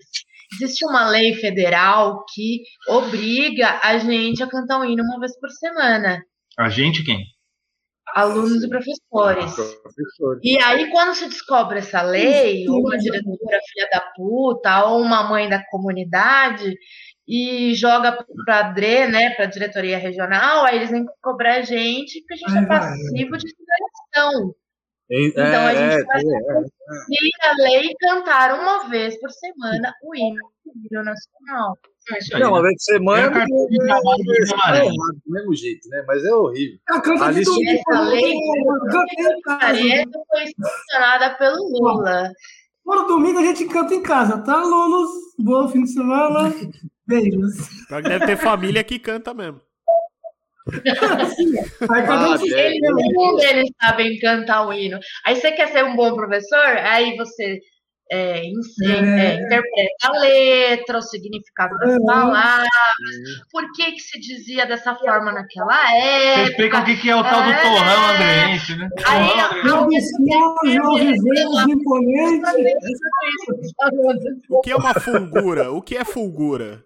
Existe 0.55 0.85
uma 0.87 1.09
lei 1.09 1.35
federal 1.35 2.25
que 2.33 2.63
obriga 2.89 3.81
a 3.83 3.99
gente 3.99 4.43
a 4.43 4.49
cantar 4.49 4.81
o 4.81 4.85
hino 4.85 5.03
uma 5.03 5.21
vez 5.21 5.39
por 5.39 5.51
semana. 5.51 6.23
A 6.59 6.69
gente 6.69 7.05
quem? 7.05 7.25
Alunos 8.17 8.65
e 8.65 8.69
professores. 8.69 9.55
Professor. 9.83 10.41
E 10.43 10.59
aí, 10.63 10.91
quando 10.91 11.15
se 11.15 11.29
descobre 11.29 11.81
essa 11.81 12.01
lei, 12.01 12.67
ou 12.67 12.81
uma 12.81 12.97
diretora 12.97 13.61
filha 13.71 13.89
da 13.93 14.01
puta, 14.17 14.87
ou 14.87 15.03
uma 15.03 15.23
mãe 15.25 15.51
da 15.51 15.63
comunidade, 15.67 16.75
e 17.29 17.75
joga 17.75 18.17
para 18.47 18.59
a 18.61 18.73
DRE, 18.73 19.09
né, 19.09 19.31
para 19.35 19.45
a 19.45 19.51
diretoria 19.51 19.99
regional, 19.99 20.65
aí 20.65 20.77
eles 20.77 20.91
vêm 20.91 21.05
cobrar 21.21 21.57
a 21.57 21.63
gente, 21.63 22.21
porque 22.21 22.35
a 22.35 22.37
gente 22.37 22.65
é 22.65 22.67
vai. 22.67 22.79
passivo 22.79 23.37
de 23.37 23.55
federação. 23.55 24.55
É, 25.11 25.27
Então 25.27 25.67
a 25.67 25.75
gente 25.75 26.01
é, 26.01 26.05
vai 26.05 26.23
é, 26.23 27.49
a 27.49 27.55
lei 27.59 27.91
e 27.91 27.97
cantar 27.97 28.59
uma 28.59 28.89
vez 28.89 29.21
por 29.21 29.31
semana 29.31 29.93
o 30.03 30.17
hino, 30.17 30.43
o 30.65 30.71
hino 30.71 31.05
nacional. 31.05 31.77
É 32.13 32.19
isso 32.19 32.37
aí. 32.37 32.43
Não, 32.43 32.51
uma 32.51 32.63
né? 32.63 32.69
vez 32.69 32.75
por 32.77 32.93
semana. 32.93 33.43
É 33.43 33.45
de 33.45 33.79
trabalho 33.79 34.25
do 34.25 34.33
é, 34.33 34.45
Guimarães. 34.45 34.81
é 34.81 34.85
errado, 34.85 35.21
do 35.27 35.33
mesmo 35.33 35.55
jeito, 35.55 35.89
né? 35.89 36.05
Mas 36.07 36.25
é 36.25 36.35
horrível. 36.35 36.79
Eu 36.89 37.03
canto 37.03 37.25
Ali 37.25 37.39
de 37.41 37.45
domingo, 37.45 37.71
Essa 37.89 38.01
lei 38.03 38.35
foi 40.29 40.45
sancionada 40.61 41.35
pelo 41.37 41.69
Lula. 41.71 42.31
Todo 42.85 43.09
domingo 43.09 43.39
a 43.41 43.43
gente 43.43 43.65
canta 43.67 43.95
em 43.95 44.03
casa, 44.03 44.39
tá, 44.45 44.61
alunos? 44.61 45.11
Bom 45.39 45.69
fim 45.69 45.83
de 45.83 45.93
semana. 45.93 46.55
Beijos. 47.07 47.57
Deve 47.91 48.27
ter 48.27 48.37
família 48.37 48.85
que 48.85 48.99
canta 48.99 49.35
mesmo. 49.35 49.61
Cada 51.87 52.29
um 52.29 52.33
Ah, 52.33 52.39
se- 52.39 52.49
deve. 52.49 52.77
Eles, 53.49 53.71
sabem 53.81 54.19
cantar 54.19 54.67
o 54.67 54.73
hino. 54.73 54.99
Aí 55.25 55.37
você 55.37 55.53
quer 55.53 55.69
ser 55.69 55.85
um 55.85 55.95
bom 55.97 56.15
professor? 56.15 56.59
Aí 56.67 57.17
você 57.17 57.61
é, 58.11 58.43
ensina, 58.47 59.21
É. 59.21 59.27
é, 59.27 59.35
interpreta 59.45 60.07
a 60.09 60.11
letra, 60.21 60.99
o 60.99 61.03
significado 61.03 61.77
das 61.79 61.95
É. 61.95 61.99
palavras, 62.05 62.69
por 63.51 63.65
que, 63.73 63.93
que 63.93 64.01
se 64.01 64.19
dizia 64.21 64.67
dessa 64.67 64.95
forma 64.95 65.33
naquela 65.33 65.75
Você 65.91 65.97
época. 65.97 66.51
explica 66.51 66.79
o 66.81 66.85
que 66.85 66.97
que 66.97 67.11
é 67.11 67.17
o 67.17 67.23
tal 67.23 67.43
do 67.43 67.51
É. 67.51 67.63
torrão 67.63 68.07
andreense, 68.15 68.77
né? 68.77 68.89
Aí, 69.07 69.29
Torrão. 69.67 69.89
O 74.51 74.61
que 74.61 74.71
é 74.71 74.77
uma 74.77 74.95
fulgura? 74.95 75.73
O 75.73 75.83
que 75.83 75.97
é 75.97 76.05
fulgura? 76.05 76.83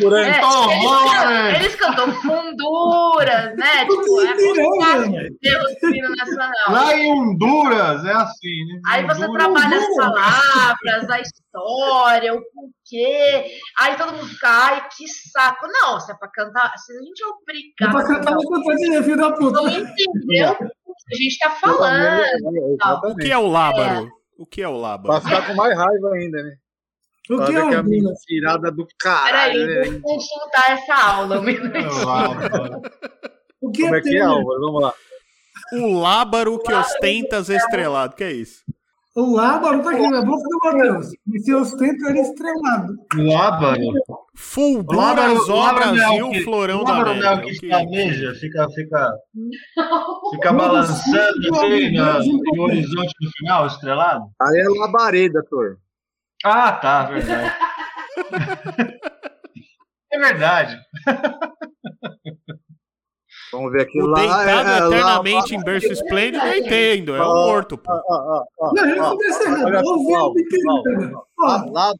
É, 0.00 0.40
Torrão, 0.40 0.70
eles, 0.72 1.12
né? 1.24 1.56
eles 1.56 1.74
cantam 1.76 2.12
funduras, 2.20 3.56
né? 3.56 3.80
Tipo, 3.80 4.22
é 4.22 5.96
hino 5.96 6.08
nacional. 6.16 6.52
Lá 6.70 6.96
em 6.96 7.12
Honduras 7.12 8.04
é 8.04 8.12
assim, 8.12 8.64
né? 8.66 8.80
Aí 8.88 9.06
você 9.06 9.30
trabalha 9.32 9.80
palavras, 10.00 11.10
a 11.10 11.20
história, 11.20 12.34
o 12.34 12.40
porquê. 12.42 13.50
Aí 13.78 13.96
todo 13.96 14.12
mundo 14.14 14.26
fica, 14.28 14.48
ai, 14.48 14.88
que 14.96 15.06
saco. 15.08 15.66
Não, 15.68 16.00
se 16.00 16.10
é 16.12 16.14
pra 16.14 16.28
cantar, 16.28 16.72
se 16.78 16.92
a 16.96 17.02
gente 17.02 17.22
é 17.22 17.26
É 17.26 17.28
obrigado 17.30 17.92
pra 17.92 18.00
a 18.00 18.06
cantar, 18.06 18.18
cantar, 18.18 18.34
vou 18.34 18.50
cantar 18.64 18.76
de 18.76 19.02
filho 19.04 19.16
da 19.16 19.32
puta. 19.32 19.60
não 19.62 19.68
entendeu 19.68 20.52
o 20.52 20.94
que 20.94 21.14
a 21.14 21.16
gente 21.16 21.38
tá 21.38 21.50
falando. 21.50 22.22
O 23.04 23.16
que 23.16 23.30
é 23.30 23.38
o 23.38 23.48
lábaro? 23.48 24.10
O 24.38 24.46
que 24.46 24.62
é 24.62 24.68
o 24.68 24.72
Pra 24.72 24.80
lábaro? 24.80 25.20
ficar 25.22 25.46
com 25.46 25.54
mais 25.54 25.76
raiva 25.76 26.14
ainda, 26.14 26.42
né? 26.42 26.54
O 27.30 27.36
Pra 27.36 27.46
que 27.46 27.52
é 27.56 27.68
que 27.68 27.74
é 27.74 27.78
a 27.78 27.82
mentirada 27.82 28.72
do 28.72 28.86
caralho, 28.98 29.66
Peraí, 29.66 29.90
né? 29.90 29.98
vou 30.02 30.14
consultar 30.14 30.70
essa 30.72 30.94
aula. 30.94 31.38
um 31.38 31.42
minutinho. 31.42 31.88
O 33.60 33.70
que 33.70 33.82
Como 33.82 33.94
é 33.94 33.98
é 33.98 34.02
que 34.02 34.08
é, 34.08 34.12
ter? 34.12 34.20
Álvaro? 34.22 34.60
Vamos 34.60 34.82
lá. 34.82 34.94
O 35.74 36.00
lábaro 36.00 36.58
que 36.58 36.72
ostentas 36.72 37.48
estrelado. 37.50 38.16
Que 38.16 38.24
é 38.24 38.32
isso? 38.32 38.62
O 39.16 39.34
lábaro 39.34 39.82
tá 39.82 39.90
aqui 39.90 40.08
na 40.08 40.22
boca 40.22 40.42
do 40.48 40.58
Matheus. 40.64 41.08
E 41.34 41.40
se 41.40 41.52
ostenta 41.54 42.10
ele 42.10 42.20
estrelado. 42.20 42.94
Lábaro. 43.16 43.80
Lábaro- 44.88 45.44
ó 45.50 45.54
lábaro 45.64 45.86
não 45.96 46.02
é 46.02 46.06
o 46.06 46.08
Brasil, 46.08 46.30
que- 46.30 46.44
florão 46.44 46.84
da 46.84 46.92
Lábaro 46.92 47.10
é 47.10 47.12
o 47.12 47.16
América. 47.16 47.42
que 47.42 47.56
O 47.56 47.60
que- 47.60 47.68
flameja, 47.68 48.34
fica, 48.34 48.66
fica, 48.70 49.12
fica 50.30 50.52
balançando 50.52 51.54
assim 51.54 52.38
no 52.54 52.62
horizonte 52.62 53.12
do 53.20 53.30
final, 53.36 53.66
estrelado? 53.66 54.24
Aí 54.40 54.60
é 54.60 54.68
labareda, 54.80 55.42
Tor. 55.50 55.78
Ah, 56.44 56.72
tá, 56.72 57.02
verdade. 57.04 57.52
É 60.12 60.18
verdade. 60.18 60.76
Vamos 63.52 63.72
ver 63.72 63.82
aqui 63.82 64.00
O 64.00 64.06
lá. 64.06 64.20
deitado 64.20 64.68
é, 64.70 64.86
eternamente 64.86 65.54
lá- 65.54 65.60
em 65.60 65.64
berço 65.64 65.92
esplêndido 65.92 66.44
eu 66.46 66.54
entendo, 66.58 67.16
é 67.16 67.20
o 67.20 67.24
Ó, 67.24 67.46
morto, 67.48 67.76
pô. 67.76 67.92
Não, 67.92 68.00
eu 68.76 68.86
não 68.86 68.94
errado. 68.96 69.12
ouvi 69.12 69.26
o 69.26 69.30
Lá- 71.72 71.92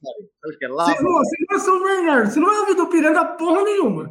é 0.90 0.94
Você 0.94 1.02
não, 1.02 1.22
é 1.22 1.58
São 1.58 1.82
Bernardo, 1.82 2.30
você 2.30 2.40
não 2.40 2.52
é 2.52 2.60
ouvido 2.60 2.84
do 2.84 2.86
Piranga 2.88 3.24
porra 3.36 3.62
nenhuma. 3.64 4.10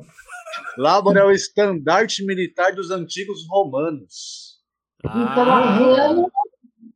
Lábaro 0.77 1.17
é 1.19 1.23
o 1.25 1.31
estandarte 1.31 2.25
militar 2.25 2.73
dos 2.73 2.91
antigos 2.91 3.45
romanos. 3.49 4.57
Então, 5.05 5.49
Ah, 5.49 5.77
vamos 5.79 6.29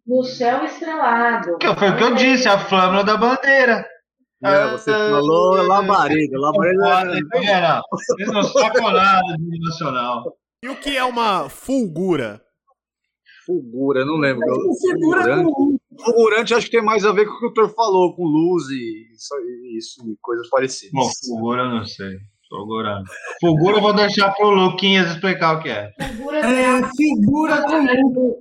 no 0.05 0.23
céu 0.23 0.64
estrelado. 0.65 1.57
Que 1.60 1.73
foi 1.76 1.89
o 1.89 1.97
que 1.97 2.03
eu 2.03 2.15
disse, 2.15 2.49
a 2.49 2.57
flâmula 2.60 3.03
da 3.03 3.15
bandeira. 3.15 3.85
É, 4.44 4.72
você 4.72 4.91
falou 4.91 5.53
labareda. 5.64 6.40
Labareda 6.40 7.20
é- 7.36 8.44
sacam 8.44 8.91
nada 8.91 9.38
de 9.38 9.60
nacional. 9.60 10.38
E 10.64 10.70
o 10.70 10.76
que 10.76 10.98
é 10.98 11.03
uma 11.03 11.49
fulgura? 11.49 12.41
fulgura, 13.45 14.06
não 14.06 14.18
lembro. 14.18 14.45
Segura 14.76 15.24
Fulgurante. 15.24 15.80
Fulgurante 16.03 16.53
acho 16.53 16.65
que 16.65 16.78
tem 16.78 16.84
mais 16.84 17.06
a 17.06 17.11
ver 17.11 17.26
com 17.26 17.34
o 17.34 17.40
que 17.40 17.45
o 17.48 17.53
Tor 17.53 17.70
falou, 17.70 18.15
com 18.15 18.24
luz 18.24 18.64
e 18.70 19.14
isso, 19.14 19.34
isso 19.78 20.10
e 20.10 20.18
coisas 20.22 20.49
parecidas. 20.49 20.94
Bom, 20.94 21.10
fulgura 21.26 21.64
eu 21.64 21.70
não 21.70 21.86
sei. 21.86 22.18
Fulgura. 22.49 23.03
Fulgura 23.40 23.78
eu 23.78 23.82
vou 23.82 23.94
deixar 23.94 24.32
pro 24.32 24.49
Luquinhas 24.49 25.11
explicar 25.11 25.57
o 25.57 25.61
que 25.61 25.70
é. 25.70 25.91
é, 25.99 26.90
figura 26.95 27.64
comum. 27.64 28.36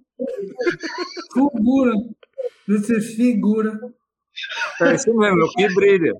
Fulgura. 1.32 1.92
Você 2.68 3.00
figura. 3.00 3.78
É 4.80 4.94
isso 4.94 5.14
mesmo, 5.16 5.40
é 5.40 5.44
o 5.44 5.50
que 5.50 5.74
brilha. 5.74 6.12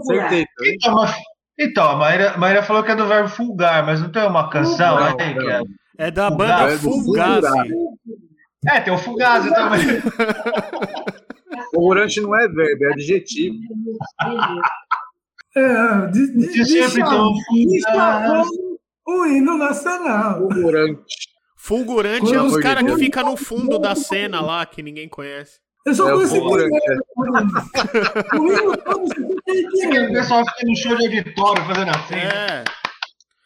Acertei. 0.00 0.46
Então, 0.64 0.94
mas- 0.94 1.16
então, 1.58 1.90
a 1.90 1.96
Maíra, 1.96 2.36
Maíra 2.36 2.62
falou 2.62 2.82
que 2.82 2.90
é 2.90 2.96
do 2.96 3.06
verbo 3.06 3.28
fulgar, 3.28 3.84
mas 3.84 4.00
não 4.00 4.10
tem 4.10 4.26
uma 4.26 4.48
canção 4.48 4.96
Não, 4.96 5.06
aí 5.06 5.34
que 5.34 5.50
é... 5.50 5.62
É 5.98 6.10
da 6.12 6.28
Fulgar, 6.28 6.58
banda 6.60 6.72
é. 6.72 6.78
Fulgar. 6.78 7.42
É, 8.66 8.80
tem 8.80 8.92
o 8.92 8.98
Fugazi 8.98 9.50
também. 9.50 9.80
Fulgurante 11.74 12.20
não 12.20 12.36
é 12.36 12.48
verbo, 12.48 12.84
é 12.84 12.92
adjetivo. 12.92 13.56
É, 15.56 16.06
de, 16.06 16.32
de, 16.36 16.64
Você 16.64 16.88
sempre 16.88 17.02
um 17.02 17.34
o 19.06 19.26
hino 19.26 19.56
nacional. 19.56 20.38
Fulgurante. 20.38 21.02
Fulgurante 21.56 22.34
é 22.34 22.40
os 22.40 22.52
de 22.52 22.60
caras 22.60 22.84
que 22.84 22.96
ficam 22.96 23.30
no 23.30 23.36
fundo 23.36 23.78
da 23.78 23.94
cena 23.94 24.40
lá, 24.40 24.64
que 24.64 24.82
ninguém 24.82 25.08
conhece. 25.08 25.58
Eu 25.88 25.94
só 25.94 26.08
É 26.08 26.12
o 26.12 26.16
conheço 26.16 26.34
fulgurante. 26.36 26.78
o 28.34 28.76
todo, 28.76 29.04
O 29.04 30.12
pessoal 30.12 30.44
fica 30.46 30.66
no 30.66 30.76
show 30.76 30.96
de 30.96 31.04
auditório 31.06 31.64
fazendo 31.64 31.90
assim. 31.90 32.14
É. 32.14 32.64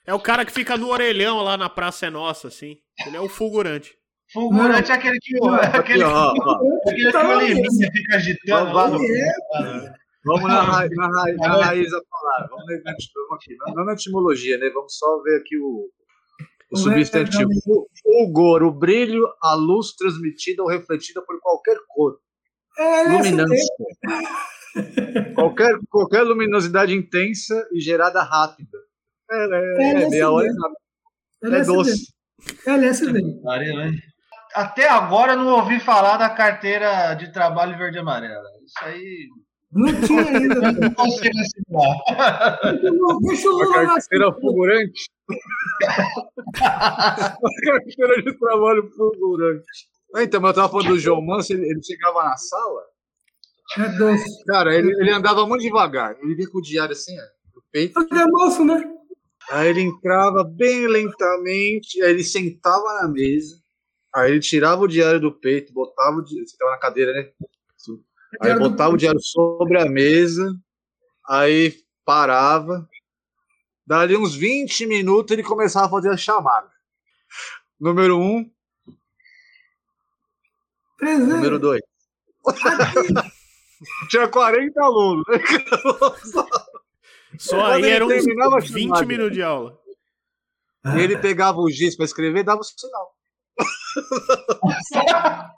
É 0.07 0.15
o 0.15 0.21
cara 0.21 0.45
que 0.45 0.53
fica 0.53 0.77
no 0.77 0.89
orelhão 0.89 1.43
lá 1.43 1.57
na 1.57 1.69
Praça 1.69 2.07
é 2.07 2.11
Nossa, 2.11 2.49
assim. 2.49 2.77
Ele 3.07 3.17
é 3.17 3.21
o 3.21 3.29
fulgurante. 3.29 3.95
Fulgurante 4.33 4.91
é 4.91 4.95
aquele 4.95 5.19
que, 5.21 5.37
é 5.37 5.77
aquele, 5.79 6.03
ó, 6.05 6.33
ó. 6.37 6.57
aquele 6.89 7.11
que 7.13 7.87
o 7.87 7.93
fica 7.93 8.17
agitando 8.17 8.73
lá 8.73 8.89
no... 8.89 8.99
Vamos 10.25 10.45
na, 10.45 10.63
ra- 10.63 10.89
na, 10.89 11.07
ra- 11.09 11.33
na 11.35 11.65
raiz 11.65 11.91
da 11.91 12.01
palavra. 12.09 12.49
Vamos, 12.51 12.65
na, 12.67 12.93
vamos 12.93 13.33
aqui. 13.35 13.57
Não, 13.75 13.85
na 13.85 13.93
etimologia, 13.93 14.57
né? 14.57 14.71
Vamos 14.73 14.97
só 14.97 15.21
ver 15.23 15.41
aqui 15.41 15.59
o, 15.59 15.89
o 16.73 16.77
substantivo. 16.77 17.51
Fu- 17.65 17.89
Fulgor, 18.03 18.63
o 18.63 18.71
brilho, 18.73 19.27
a 19.43 19.55
luz 19.55 19.93
transmitida 19.97 20.63
ou 20.63 20.69
refletida 20.69 21.21
por 21.23 21.41
qualquer 21.41 21.77
cor. 21.89 22.19
É, 22.79 23.01
essa 23.03 23.13
Luminância. 23.13 23.75
qualquer, 25.35 25.79
qualquer 25.91 26.23
luminosidade 26.23 26.95
intensa 26.95 27.67
e 27.73 27.81
gerada 27.81 28.23
rápida. 28.23 28.79
É, 29.31 29.45
é, 29.45 29.83
É, 29.83 30.03
é, 30.03 30.09
meia 30.09 30.31
hora 30.31 30.47
é. 30.47 30.51
Ela 31.43 31.57
É 31.57 31.61
é 31.61 31.65
doce. 31.65 32.07
LSD. 32.67 33.41
Pariu, 33.43 33.81
hein? 33.81 33.93
Até 34.55 34.89
agora 34.89 35.33
eu 35.33 35.39
não 35.39 35.49
ouvi 35.57 35.81
falar 35.81 36.17
da 36.19 36.29
carteira 36.29 37.15
de 37.15 37.33
trabalho 37.33 37.77
verde 37.79 37.97
e 37.97 38.01
amarela. 38.01 38.49
Isso 38.65 38.85
aí. 38.85 39.29
Não 39.73 40.01
tinha 40.03 40.23
ainda. 40.23 40.55
Eu 40.55 40.73
não 40.73 40.91
consigo 40.95 41.39
assimilar. 41.41 41.97
Deixa 43.23 43.49
o 43.49 43.63
A 43.63 43.65
Lula 43.65 43.83
na 43.83 43.95
carteira 43.95 44.33
fulgurante. 44.35 45.11
a 46.63 47.37
carteira 47.65 48.23
de 48.23 48.39
trabalho 48.39 48.91
fulgurante. 48.95 49.65
Ah, 50.15 50.23
Então, 50.23 50.41
mas 50.41 50.51
eu 50.51 50.55
tava 50.55 50.69
falando 50.73 50.89
do 50.89 50.99
João 50.99 51.23
Manso, 51.23 51.53
ele, 51.53 51.67
ele 51.69 51.83
chegava 51.83 52.23
na 52.25 52.37
sala, 52.37 52.83
É 53.79 53.89
doce. 53.99 54.45
cara, 54.45 54.75
ele, 54.75 54.91
ele 55.01 55.11
andava 55.11 55.47
muito 55.47 55.63
devagar. 55.63 56.17
Ele 56.21 56.35
vinha 56.35 56.49
com 56.51 56.59
o 56.59 56.63
diário 56.63 56.93
assim, 56.93 57.19
ó, 57.19 57.23
no 57.57 57.63
peito. 57.73 57.99
Ele 58.01 58.21
é 58.21 58.27
moço, 58.27 58.65
né? 58.65 58.83
Aí 59.51 59.69
ele 59.71 59.81
entrava 59.81 60.45
bem 60.45 60.87
lentamente, 60.87 62.01
aí 62.03 62.11
ele 62.11 62.23
sentava 62.25 62.85
na 63.03 63.09
mesa, 63.09 63.57
aí 64.15 64.31
ele 64.31 64.41
tirava 64.41 64.83
o 64.83 64.89
diário 64.89 65.21
do 65.21 65.33
peito, 65.33 65.73
botava 65.73 66.17
o 66.19 66.23
diário, 66.23 66.47
você 66.49 66.57
tava 66.57 66.71
na 66.71 66.79
cadeira, 66.79 67.13
né? 67.13 67.31
Aí 68.41 68.59
botava 68.59 68.95
o 68.95 68.97
diário 68.97 69.21
sobre 69.21 69.81
a 69.81 69.85
mesa, 69.87 70.55
aí 71.29 71.75
parava, 72.05 72.89
dali 73.87 74.17
uns 74.17 74.35
20 74.35 74.87
minutos 74.87 75.33
ele 75.33 75.43
começava 75.43 75.87
a 75.87 75.91
fazer 75.91 76.11
a 76.11 76.17
chamada. 76.17 76.71
Número 77.81 78.19
um, 78.19 78.49
Presente. 81.03 81.31
número 81.33 81.59
dois. 81.59 81.83
Tinha 84.09 84.29
40 84.29 84.81
alunos? 84.81 85.25
Só 87.39 87.65
aí 87.67 87.85
eram 87.91 88.07
uns 88.07 88.25
terminava 88.25 88.59
a 88.59 88.61
20 88.61 88.83
chamada. 88.85 89.05
minutos 89.07 89.33
de 89.33 89.43
aula. 89.43 89.77
E 90.95 91.01
ele 91.01 91.19
pegava 91.19 91.59
o 91.59 91.69
giz 91.71 91.97
para 91.97 92.05
escrever 92.05 92.41
e 92.41 92.45
dava 92.45 92.61
o 92.61 92.65
sinal. 92.65 93.17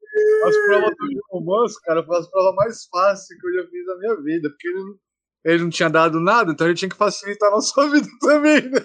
As 0.46 0.56
provas 0.66 0.94
do 0.96 1.40
Manso, 1.44 1.80
cara, 1.82 2.02
foram 2.04 2.20
as 2.20 2.30
provas 2.30 2.54
mais 2.54 2.84
fáceis 2.86 3.38
que 3.40 3.46
eu 3.46 3.52
já 3.54 3.68
fiz 3.68 3.84
na 3.86 3.96
minha 3.96 4.16
vida, 4.22 4.48
porque 4.48 4.68
ele, 4.68 4.78
não- 4.78 4.96
ele 5.44 5.62
não 5.64 5.70
tinha 5.70 5.90
dado 5.90 6.20
nada, 6.20 6.52
então 6.52 6.66
ele 6.66 6.76
tinha 6.76 6.88
que 6.88 6.96
facilitar 6.96 7.48
a 7.50 7.56
nossa 7.56 7.90
vida 7.90 8.06
também, 8.20 8.70
né? 8.70 8.80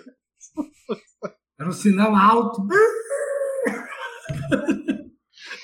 Era 1.60 1.70
um 1.70 1.72
sinal 1.72 2.14
alto. 2.16 2.68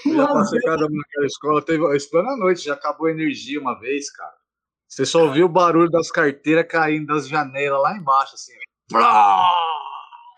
Eu 0.05 0.15
já 0.15 0.27
passei 0.27 0.59
cada 0.61 0.85
uma 0.85 0.97
naquela 0.97 1.25
escola, 1.25 1.61
teve, 1.61 1.95
estudando 1.95 2.29
à 2.29 2.37
noite, 2.37 2.63
já 2.63 2.73
acabou 2.73 3.07
a 3.07 3.11
energia 3.11 3.59
uma 3.59 3.79
vez, 3.79 4.11
cara. 4.11 4.33
Você 4.87 5.05
só 5.05 5.23
ouviu 5.25 5.47
o 5.47 5.49
barulho 5.49 5.89
das 5.89 6.11
carteiras 6.11 6.67
caindo 6.69 7.07
das 7.07 7.27
janelas 7.27 7.81
lá 7.81 7.97
embaixo, 7.97 8.35
assim. 8.35 8.53
Plá! 8.89 9.51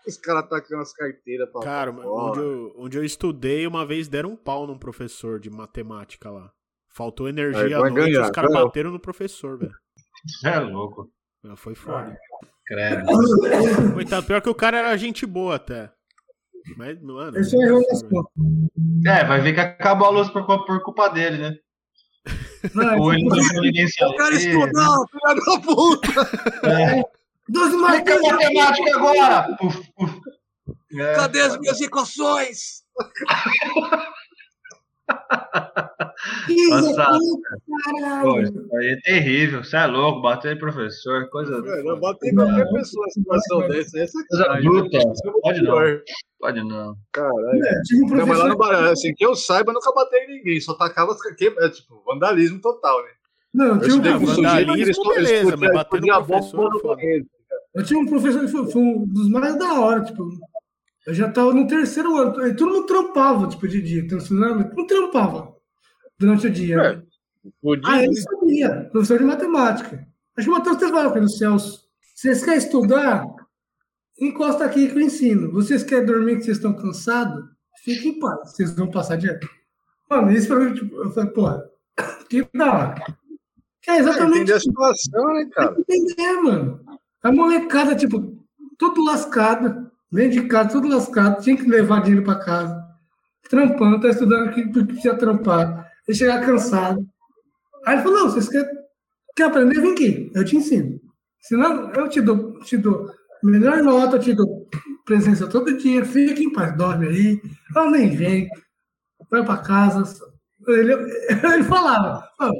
Os 0.06 0.16
caras 0.16 0.44
atacando 0.44 0.82
as 0.82 0.92
carteiras 0.92 1.50
pra 1.52 1.60
Cara, 1.60 1.92
pra 1.92 2.10
onde 2.10 2.40
eu, 2.40 2.74
onde 2.78 2.96
eu 2.96 3.04
estudei, 3.04 3.66
uma 3.66 3.84
vez 3.84 4.08
deram 4.08 4.30
um 4.30 4.36
pau 4.36 4.66
num 4.66 4.78
professor 4.78 5.38
de 5.38 5.50
matemática 5.50 6.30
lá. 6.30 6.50
Faltou 6.88 7.28
energia 7.28 7.76
à 7.76 7.80
noite, 7.80 7.94
ganhar, 7.94 8.22
os 8.22 8.30
caras 8.30 8.50
ganhou. 8.50 8.66
bateram 8.66 8.90
no 8.90 8.98
professor, 8.98 9.58
velho. 9.58 9.72
Você 10.26 10.48
é 10.48 10.58
louco. 10.60 11.10
Ah, 11.44 11.54
Foi 11.54 11.74
foda. 11.74 12.16
Credo. 12.66 13.06
Coitado, 13.94 14.26
pior 14.26 14.40
que 14.40 14.48
o 14.48 14.54
cara 14.54 14.78
era 14.78 14.96
gente 14.96 15.24
boa 15.24 15.56
até. 15.56 15.92
Mas, 16.76 17.00
mano. 17.02 17.38
Esse 17.38 17.56
errou 17.56 17.80
nas 17.88 18.02
contas. 18.02 18.32
É, 19.06 19.24
vai 19.24 19.40
ver 19.40 19.54
que 19.54 19.60
acabou 19.60 20.08
a 20.08 20.10
luz 20.10 20.28
por, 20.30 20.44
por 20.44 20.82
culpa 20.82 21.08
dele, 21.08 21.38
né? 21.38 21.56
Não, 22.74 22.98
Ou 22.98 23.14
ele 23.14 23.22
não 23.24 23.36
deixou 23.36 23.62
ninguém 23.62 23.86
Eu 24.00 24.14
quero 24.16 24.38
saber. 24.38 24.58
estudar, 24.58 24.96
filha 25.10 25.34
da 25.34 25.60
puta! 25.60 26.08
É. 26.68 27.02
12 27.48 27.76
mais 27.76 27.98
Explica 28.00 28.28
a 28.28 28.32
matemática 28.34 28.96
agora! 28.96 29.56
Puf, 29.56 29.80
puf. 29.96 30.20
É. 30.94 31.14
Cadê 31.14 31.40
as 31.40 31.58
minhas 31.58 31.80
equações? 31.80 32.82
Nossa, 36.70 37.18
Nossa. 38.24 38.42
Isso 38.42 38.76
aí 38.76 38.86
é 38.88 39.00
terrível. 39.00 39.64
Você 39.64 39.76
é 39.76 39.86
louco, 39.86 40.22
bater 40.22 40.56
em 40.56 40.58
professor, 40.58 41.28
coisa. 41.30 41.54
Eu 41.54 41.96
botei 41.98 42.32
qualquer 42.32 42.68
pessoa 42.70 43.06
em 43.06 43.10
situação 43.10 43.68
dessa. 43.68 43.98
Essa 43.98 44.18
é 44.18 44.24
Coisa 44.28 44.60
bruta. 44.62 44.98
Pode 45.42 45.62
não. 45.62 46.00
Pode 46.40 46.64
não. 46.64 46.96
Caralho. 47.12 47.82
Tive 47.84 48.04
um 48.04 48.08
Não, 48.08 48.26
mas 48.26 48.38
lá 48.38 48.44
professor. 48.44 48.48
no 48.48 48.56
Barão, 48.56 48.92
assim, 48.92 49.14
que 49.14 49.24
eu 49.24 49.34
saiba, 49.34 49.70
eu 49.70 49.74
nunca 49.74 49.92
batei 49.92 50.24
em 50.24 50.38
ninguém. 50.38 50.60
Só 50.60 50.74
tacava 50.74 51.12
é, 51.12 51.68
tipo, 51.68 52.02
vandalismo 52.06 52.60
total, 52.60 53.02
né? 53.02 53.10
Não, 53.54 53.66
eu 53.66 53.80
tinha 53.80 53.96
um 53.96 54.02
professor. 54.02 54.36
vandalismo, 54.36 54.74
ele 54.74 55.14
beleza, 55.14 55.56
mas 55.56 55.74
bater 55.74 56.00
no 56.00 56.24
professor, 56.24 56.82
banheiro. 56.82 57.26
Eu 57.74 57.84
tinha 57.84 58.00
um 58.00 58.06
professor 58.06 58.40
que 58.40 58.48
foi, 58.48 58.70
foi 58.70 58.82
um 58.82 59.06
dos 59.06 59.28
mais 59.28 59.58
da 59.58 59.80
hora, 59.80 60.04
tipo. 60.04 60.28
Eu 61.06 61.14
já 61.14 61.30
tava 61.30 61.54
no 61.54 61.66
terceiro 61.66 62.16
ano. 62.16 62.38
aí 62.40 62.54
Todo 62.54 62.72
mundo 62.72 62.86
trampava, 62.86 63.48
tipo, 63.48 63.66
de 63.66 63.80
dia. 63.80 64.02
Então, 64.02 64.18
não, 64.30 64.58
não 64.58 64.86
trampava 64.86 65.57
durante 66.18 66.46
o 66.46 66.50
dia. 66.50 66.76
É? 66.76 67.02
Podia, 67.62 67.90
Ah, 67.92 68.02
ele 68.02 68.14
sabia, 68.16 68.88
professor 68.92 69.18
de 69.18 69.24
matemática. 69.24 70.06
Acho 70.36 70.46
que 70.46 70.52
o 70.52 70.56
Matheus 70.56 70.76
teve 70.76 70.92
com 70.92 71.20
o 71.20 71.28
Celso. 71.28 71.84
Vocês 72.14 72.44
querem 72.44 72.58
estudar? 72.58 73.24
Encosta 74.20 74.64
aqui 74.64 74.88
que 74.88 74.96
eu 74.96 75.00
ensino. 75.02 75.52
Vocês 75.52 75.82
querem 75.82 76.04
dormir 76.06 76.36
que 76.36 76.42
vocês 76.44 76.56
estão 76.56 76.72
cansados? 76.74 77.44
Fiquem 77.84 78.12
em 78.12 78.18
paz, 78.18 78.52
vocês 78.52 78.74
vão 78.74 78.90
passar 78.90 79.16
direto. 79.16 79.48
Mano, 80.10 80.32
isso 80.32 80.48
pra 80.48 80.58
mim, 80.58 80.74
tipo, 80.74 80.96
eu 80.96 81.10
falei, 81.12 81.30
porra, 81.30 81.64
que 82.28 82.46
da 82.54 82.72
hora. 82.72 82.94
É 83.86 83.92
Ah, 83.92 83.98
exatamente 83.98 84.38
entender 84.40 84.54
a 84.54 84.60
situação, 84.60 85.34
né, 85.34 85.48
cara? 85.52 85.76
entender, 85.78 86.32
mano. 86.42 86.80
A 87.22 87.32
molecada, 87.32 87.94
tipo, 87.94 88.44
tudo 88.76 89.04
lascada, 89.04 89.90
dentro 90.10 90.42
de 90.42 90.48
casa, 90.48 90.70
tudo 90.70 90.88
lascado, 90.88 91.42
tinha 91.42 91.56
que 91.56 91.68
levar 91.68 92.02
dinheiro 92.02 92.24
pra 92.24 92.34
casa, 92.36 92.84
trampando, 93.48 94.00
tá 94.00 94.08
estudando 94.08 94.48
aqui 94.48 94.64
porque 94.64 94.84
precisa 94.92 95.14
trampar, 95.16 95.87
e 96.08 96.14
chegar 96.14 96.44
cansado. 96.44 97.06
Aí 97.86 97.94
ele 97.94 98.02
falou: 98.02 98.18
não, 98.18 98.30
vocês 98.30 98.48
querem, 98.48 98.68
quer 99.36 99.44
aprender? 99.44 99.80
Vem 99.80 99.92
aqui, 99.92 100.30
eu 100.34 100.44
te 100.44 100.56
ensino. 100.56 101.00
Senão, 101.40 101.92
eu 101.92 102.08
te 102.08 102.20
dou, 102.20 102.58
te 102.60 102.76
dou 102.76 103.10
melhor 103.42 103.82
nota, 103.82 104.16
eu 104.16 104.20
te 104.20 104.34
dou 104.34 104.68
presença 105.04 105.46
todo 105.46 105.76
dia, 105.76 106.04
fica 106.04 106.42
em 106.42 106.52
paz, 106.52 106.76
dorme 106.76 107.08
aí, 107.08 107.40
eu 107.74 107.90
nem 107.90 108.10
vem, 108.14 108.48
vai 109.30 109.44
pra 109.44 109.58
casa. 109.58 110.02
Ele, 110.66 110.92
ele 111.54 111.64
falava, 111.64 112.28
falava 112.36 112.56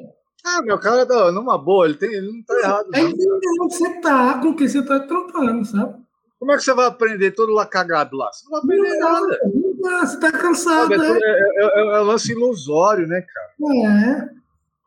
Ah, 0.47 0.63
meu 0.63 0.79
cara, 0.79 1.05
tá 1.05 1.31
numa 1.33 1.59
boa, 1.59 1.87
ele, 1.87 1.95
tem, 1.95 2.13
ele 2.13 2.33
não 2.33 2.43
tá 2.43 2.55
errado. 2.59 2.89
é 2.95 3.03
Não. 3.03 3.09
entender 3.11 3.49
onde 3.61 3.75
você 3.75 4.01
tá, 4.01 4.41
com 4.41 4.49
o 4.49 4.57
que 4.57 4.69
você 4.69 4.83
tá 4.83 5.01
trampando, 5.01 5.65
sabe? 5.65 5.95
Como 6.39 6.53
é 6.53 6.57
que 6.57 6.63
você 6.63 6.73
vai 6.73 6.87
aprender 6.87 7.33
todo 7.33 7.53
lá 7.53 7.67
cagado 7.67 8.17
lá? 8.17 8.31
Você 8.33 8.45
não 8.45 8.53
vai 8.53 8.61
aprender 8.61 8.99
nada. 8.99 9.39
Ah, 9.87 10.07
Você 10.07 10.21
tá 10.21 10.33
cansado, 10.33 10.93
é, 10.95 10.99
né? 10.99 11.07
tudo- 11.07 11.25
é, 11.25 11.31
é, 11.31 11.65
é, 11.65 11.81
é 11.97 12.01
um 12.01 12.05
lance 12.05 12.33
ilusório, 12.33 13.07
né, 13.07 13.23
cara? 13.23 13.49
É. 13.87 14.39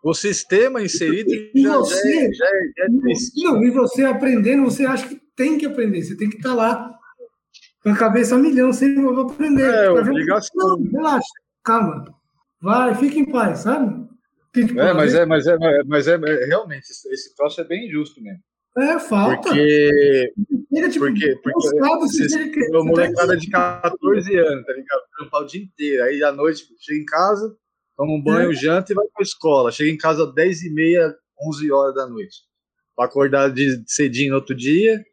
O 0.04 0.14
sistema 0.14 0.82
inserido 0.82 1.30
E 1.32 1.62
já, 1.62 1.78
você? 1.78 2.10
é, 2.28 2.34
já, 2.34 2.46
é, 2.46 2.62
já 2.76 2.84
é. 2.86 2.88
Não, 3.44 3.64
e 3.64 3.70
você 3.70 4.04
aprendendo, 4.04 4.64
você 4.64 4.86
acha 4.86 5.08
que 5.08 5.22
tem 5.36 5.58
que 5.58 5.66
aprender. 5.66 6.02
Você 6.04 6.18
tem 6.18 6.30
que 6.30 6.38
estar 6.38 6.54
lá 6.56 6.92
com 7.84 7.90
a 7.92 7.96
cabeça 7.98 8.36
a 8.36 8.40
milhão, 8.40 8.74
sem 8.74 8.96
aprender. 9.20 9.64
É, 9.64 9.94
ver- 9.94 10.00
obrigação. 10.10 10.78
Não, 10.80 10.92
relaxa, 10.92 11.28
calma. 11.64 12.06
Vai, 12.62 12.96
fica 12.96 13.18
em 13.20 13.26
paz, 13.32 13.60
sabe? 13.60 14.08
Tipo, 14.54 14.80
É, 14.80 14.92
mas 14.94 15.14
é, 15.14 15.26
mas 15.26 15.48
é, 15.48 15.58
mas 15.86 16.08
é, 16.08 16.16
é- 16.16 16.46
realmente, 16.46 16.84
esse 16.90 17.36
troço 17.36 17.62
é 17.62 17.64
bem 17.64 17.88
injusto 17.88 18.22
mesmo. 18.22 18.42
É, 18.78 19.00
falta. 19.00 19.42
Porque, 19.50 20.34
Ele, 20.72 20.90
tipo, 20.90 21.06
porque, 21.06 21.36
porque 21.44 21.78
cansado, 21.80 22.52
quer- 22.54 22.70
uma 22.72 22.86
molecada 22.86 23.36
de 23.38 23.50
14 23.50 24.38
anos, 24.38 24.66
tá 24.66 24.74
ligado? 24.74 25.02
Trampar 25.18 25.42
o 25.42 25.46
dia 25.46 25.62
inteiro. 25.64 26.04
Aí 26.04 26.24
à 26.24 26.32
noite 26.32 26.64
chega 26.80 27.02
em 27.02 27.06
casa, 27.06 27.54
toma 27.98 28.14
um 28.14 28.24
banho, 28.24 28.52
É. 28.52 28.56
janta 28.56 28.92
e 28.92 28.96
vai 28.96 29.06
pra 29.14 29.24
escola. 29.24 29.72
Chega 29.72 29.92
em 29.92 29.98
casa 29.98 30.24
às 30.24 30.34
10 30.34 30.64
e 30.64 30.74
meia, 30.74 31.14
11 31.46 31.70
horas 31.72 31.96
da 31.96 32.08
noite. 32.08 32.38
Pra 32.96 33.06
acordar 33.06 33.52
de 33.52 33.84
cedinho 33.88 34.30
no 34.32 34.36
outro 34.38 34.56
dia. 34.56 35.04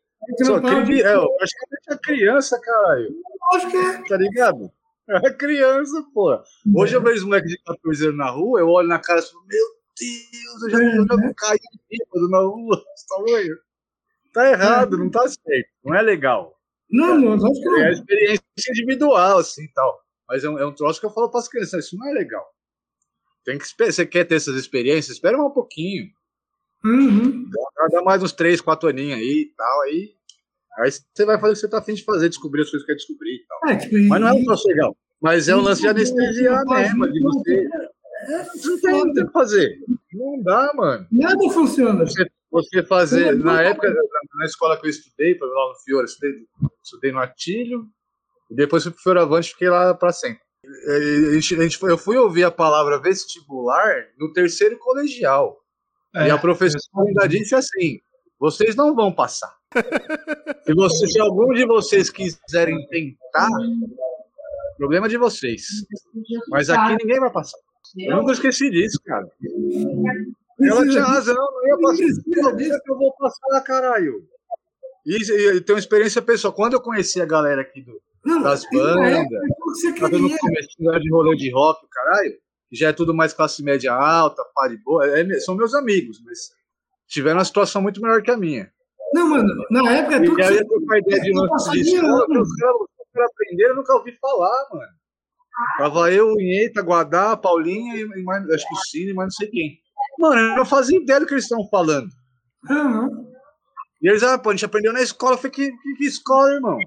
Só 0.45 0.61
trampar 0.61 0.83
o 0.83 0.87
cri... 0.87 1.01
é, 1.01 1.03
praticamente 1.15 1.91
a 1.91 1.99
criança, 1.99 2.61
caralho. 2.61 3.09
Acho 3.55 3.71
que 3.71 3.77
é. 3.77 4.03
Tá 4.09 4.17
ligado? 4.17 4.71
É 5.25 5.31
criança, 5.33 6.05
pô. 6.13 6.39
Hoje 6.77 6.95
eu 6.95 7.03
vejo 7.03 7.17
os 7.19 7.25
moleques 7.25 7.51
de 7.51 7.59
14 7.65 8.05
anos 8.07 8.19
na 8.19 8.29
rua, 8.31 8.61
eu 8.61 8.69
olho 8.69 8.87
na 8.89 8.99
cara 8.99 9.21
e 9.21 9.23
falo, 9.23 9.43
meu 9.49 9.65
Deus, 9.99 10.63
eu 10.63 10.71
já, 10.71 10.79
eu 10.97 11.07
já 11.07 11.35
caí 11.35 11.59
bêbado 11.91 12.29
na 12.31 12.39
rua, 12.41 12.85
tamanho. 13.09 13.57
Tá 14.33 14.51
errado, 14.51 14.97
não 14.99 15.11
tá 15.11 15.27
certo, 15.29 15.69
não 15.85 15.95
é 15.95 16.03
legal. 16.03 16.55
Não, 16.91 17.19
não, 17.19 17.33
acho 17.35 17.61
que 17.61 17.69
É 17.69 17.71
não. 17.85 17.91
experiência 17.93 18.43
individual, 18.71 19.39
assim 19.39 19.65
e 19.65 19.73
tal. 19.73 20.01
Mas 20.29 20.45
é 20.45 20.49
um, 20.51 20.59
é 20.59 20.67
um 20.67 20.73
troço 20.75 21.01
que 21.01 21.07
eu 21.07 21.11
falo 21.11 21.31
pras 21.31 21.49
crianças, 21.49 21.87
isso 21.87 21.97
não 21.97 22.07
é 22.09 22.13
legal. 22.13 22.47
Tem 23.45 23.59
que. 23.59 23.65
Você 23.67 24.05
quer 24.07 24.25
ter 24.25 24.37
essas 24.37 24.57
experiências? 24.57 25.17
Espera 25.17 25.43
um 25.43 25.51
pouquinho. 25.51 26.07
Uhum. 26.85 27.49
Dá- 27.51 27.89
Dá 27.91 28.03
mais 28.03 28.23
uns 28.23 28.33
3, 28.33 28.61
4 28.61 28.89
aninhos 28.91 29.19
aí 29.19 29.43
e 29.51 29.55
tal. 29.57 29.81
Aí, 29.83 30.15
aí 30.79 30.91
você 30.91 31.25
vai 31.25 31.39
fazer 31.41 31.53
o 31.53 31.55
que 31.55 31.61
você 31.61 31.69
tá 31.69 31.79
afim 31.79 31.95
de 31.95 32.05
fazer, 32.05 32.29
descobrir 32.29 32.63
as 32.63 32.71
coisas 32.71 32.87
que 32.87 32.93
quer 32.93 32.97
descobrir 32.97 33.37
e 33.37 33.47
tal. 33.47 33.71
É, 33.71 33.77
tipo, 33.77 33.97
Mas 34.09 34.21
não 34.21 34.29
é 34.29 34.33
um 34.33 34.45
troço 34.45 34.69
legal. 34.69 34.97
Mas 35.21 35.49
é 35.49 35.57
um 35.57 35.61
lance 35.61 35.81
de 35.81 35.89
anestesiar 35.89 36.65
mesmo, 36.67 37.11
de 37.13 37.21
você. 37.21 37.69
Não 38.29 38.81
tem, 38.81 38.93
não 38.93 39.13
tem 39.13 39.23
o 39.25 39.27
que 39.27 39.33
fazer. 39.33 39.79
Não 40.13 40.43
dá, 40.43 40.73
mano. 40.75 41.07
Nada 41.11 41.51
funciona. 41.51 42.05
Você, 42.05 42.27
você 42.51 42.83
fazer. 42.85 43.35
Na 43.37 43.63
época, 43.63 43.89
na, 43.89 44.03
na 44.41 44.45
escola 44.45 44.79
que 44.79 44.87
eu 44.87 44.91
estudei, 44.91 45.37
lá 45.41 45.69
no 45.69 45.75
Fiore, 45.85 46.05
estudei, 46.07 46.47
estudei 46.85 47.13
no 47.13 47.19
Atílio, 47.21 47.87
e 48.51 48.55
depois 48.55 48.83
fui 48.83 48.93
pro 48.93 49.03
Fioravante 49.03 49.49
e 49.49 49.53
fiquei 49.53 49.69
lá 49.69 49.95
pra 49.95 50.13
sempre. 50.13 50.43
A 50.65 51.35
gente- 51.35 51.55
a 51.55 51.63
gente 51.63 51.79
foi- 51.79 51.91
eu 51.93 51.99
fui 51.99 52.17
ouvir 52.17 52.45
a 52.45 52.51
palavra 52.51 53.01
vestibular 53.01 54.07
no 54.19 54.33
terceiro 54.33 54.79
colegial. 54.79 55.59
É, 56.15 56.29
e 56.29 56.31
a 56.31 56.39
professora 56.39 57.07
ainda 57.07 57.27
disse 57.29 57.55
assim: 57.55 57.99
vocês 58.39 58.75
não 58.75 58.95
vão 58.95 59.13
passar. 59.13 59.55
Se, 60.65 60.75
você, 60.75 61.07
se 61.07 61.19
algum 61.21 61.53
de 61.55 61.65
vocês 61.67 62.11
quiserem 62.11 62.87
tentar, 62.89 63.49
problema 64.77 65.09
de 65.09 65.17
vocês. 65.17 65.65
Mas 66.49 66.69
aqui 66.71 66.97
ninguém 67.03 67.21
vai 67.21 67.33
passar. 67.33 67.59
Eu 67.97 68.17
nunca 68.17 68.33
esqueci 68.33 68.71
disso, 68.71 68.99
cara. 69.05 69.27
Ela 70.61 70.89
tinha 70.89 71.05
razão, 71.05 71.35
não 71.37 71.67
ia 71.69 71.79
passar. 71.81 72.53
Precisa 72.55 72.81
que 72.85 72.91
eu 72.91 72.97
vou 72.99 73.13
passar, 73.17 73.61
caralho. 73.63 74.23
E, 75.07 75.17
e, 75.17 75.57
e 75.57 75.61
tem 75.61 75.75
uma 75.75 75.79
experiência 75.81 76.21
pessoal. 76.21 76.53
Quando 76.53 76.75
eu 76.75 76.81
conheci 76.81 77.21
a 77.21 77.25
galera 77.25 77.63
aqui 77.63 77.81
do, 77.83 78.01
Não, 78.25 78.43
das 78.43 78.65
e 78.65 78.77
na 78.77 78.83
bandas, 78.83 79.13
época, 79.13 79.37
o 79.37 79.73
que 79.73 79.81
você 79.81 79.93
tava 79.95 80.19
no 80.19 80.25
queria. 80.29 80.39
começo 80.39 81.01
de 81.01 81.11
rolê 81.11 81.37
de 81.37 81.51
rock, 81.53 81.87
caralho, 81.91 82.35
já 82.73 82.89
é 82.89 82.93
tudo 82.93 83.15
mais 83.15 83.33
classe 83.33 83.63
média 83.63 83.93
alta, 83.95 84.43
pá 84.55 84.69
de 84.69 84.77
boa. 84.79 85.07
é- 85.07 85.41
são 85.41 85.55
meus 85.57 85.75
amigos, 85.75 86.21
mas 86.25 86.51
tiveram 87.07 87.39
uma 87.39 87.45
situação 87.45 87.81
muito 87.81 88.03
melhor 88.03 88.21
que 88.23 88.31
a 88.31 88.37
minha. 88.37 88.71
Não, 89.15 89.29
mano, 89.31 89.49
na 89.71 89.91
época 89.93 90.17
é 90.17 90.21
tudo 90.23 90.39
E 90.39 90.43
aí 90.43 90.57
eu 90.59 90.93
a 90.93 90.99
ideia 90.99 91.23
de 91.23 91.33
lance 91.33 91.71
de 91.71 91.81
escola, 91.81 92.25
ano. 92.25 92.43
os 92.43 92.55
caras 92.57 92.77
os 92.81 93.13
caras 93.15 93.31
aprenderam, 93.31 93.71
eu 93.71 93.77
nunca 93.77 93.95
ouvi 93.95 94.13
falar, 94.21 94.69
mano. 94.73 94.93
Tava 95.79 96.13
eu, 96.13 96.29
o 96.29 96.41
Inheta, 96.41 96.83
Guadá, 96.83 97.33
a 97.33 97.37
Paulinha 97.37 97.97
e 97.97 98.03
e 98.03 98.23
mais, 98.23 98.49
acho 98.51 98.67
que 98.67 98.75
o 98.75 98.85
Cine, 98.87 99.13
mas 99.13 99.27
não 99.27 99.31
sei 99.31 99.49
quem. 99.49 99.79
Mano, 100.19 100.41
eu 100.41 100.57
não 100.57 100.65
fazia 100.65 100.99
ideia 100.99 101.21
do 101.21 101.27
que 101.27 101.35
eles 101.35 101.45
estavam 101.45 101.69
falando. 101.69 102.09
Aham. 102.71 103.27
E 104.01 104.09
eles, 104.09 104.23
ah, 104.23 104.39
pô, 104.39 104.51
a 104.51 104.53
gente 104.53 104.65
aprendeu 104.65 104.93
na 104.93 105.03
escola. 105.03 105.35
Eu 105.35 105.39
falei, 105.39 105.51
que, 105.51 105.71
que, 105.71 105.95
que 105.97 106.05
escola, 106.05 106.53
irmão? 106.53 106.79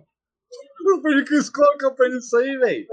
Eu 0.86 0.96
aprendi 0.96 1.26
que 1.26 1.36
escola 1.36 1.78
que 1.78 1.86
eu 1.86 1.90
aprendi 1.90 2.18
isso 2.18 2.36
aí, 2.38 2.58
velho? 2.58 2.88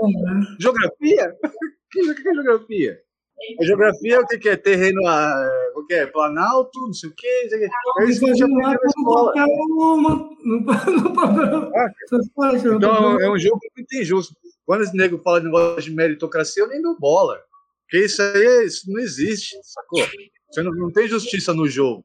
Geografia? 0.59 1.37
O 1.45 1.91
que, 1.91 2.15
que 2.15 2.29
é 2.29 2.35
geografia? 2.35 3.01
A 3.61 3.65
geografia 3.65 4.17
é 4.17 4.21
o 4.21 4.27
que, 4.27 4.39
que 4.39 4.49
é? 4.49 4.57
Terreno, 4.57 5.07
ah, 5.07 5.49
o 5.77 5.87
que 5.87 5.95
é? 5.95 6.07
Planalto, 6.07 6.79
não 6.81 6.93
sei 6.93 7.09
o 7.09 7.15
que. 7.15 7.27
É 7.27 7.49
que 7.49 7.55
a 7.55 8.07
gente 8.07 8.21
Fazendo 8.21 8.57
lá 8.57 8.75
aprendeu 8.75 8.81
na 8.83 8.87
escola. 8.87 9.33
no, 9.37 9.97
no, 9.97 10.37
no 10.45 10.61
no 12.11 12.77
Então 12.77 13.21
é 13.21 13.31
um 13.31 13.39
jogo 13.39 13.61
muito 13.77 13.97
injusto. 13.97 14.35
Quando 14.69 14.83
esse 14.83 14.95
nego 14.95 15.17
fala 15.25 15.41
de 15.41 15.47
negócio 15.47 15.81
de 15.81 15.91
meritocracia, 15.97 16.63
eu 16.63 16.69
nem 16.69 16.83
dou 16.83 16.95
bola. 17.01 17.41
Porque 17.91 18.05
isso 18.05 18.21
aí 18.21 18.45
é- 18.45 18.65
isso 18.67 18.83
não 18.93 19.01
existe, 19.01 19.57
sacou? 19.63 20.03
Você 20.51 20.63
não, 20.63 20.71
não 20.73 20.93
tem 20.93 21.09
justiça 21.09 21.55
no 21.55 21.67
jogo. 21.67 22.05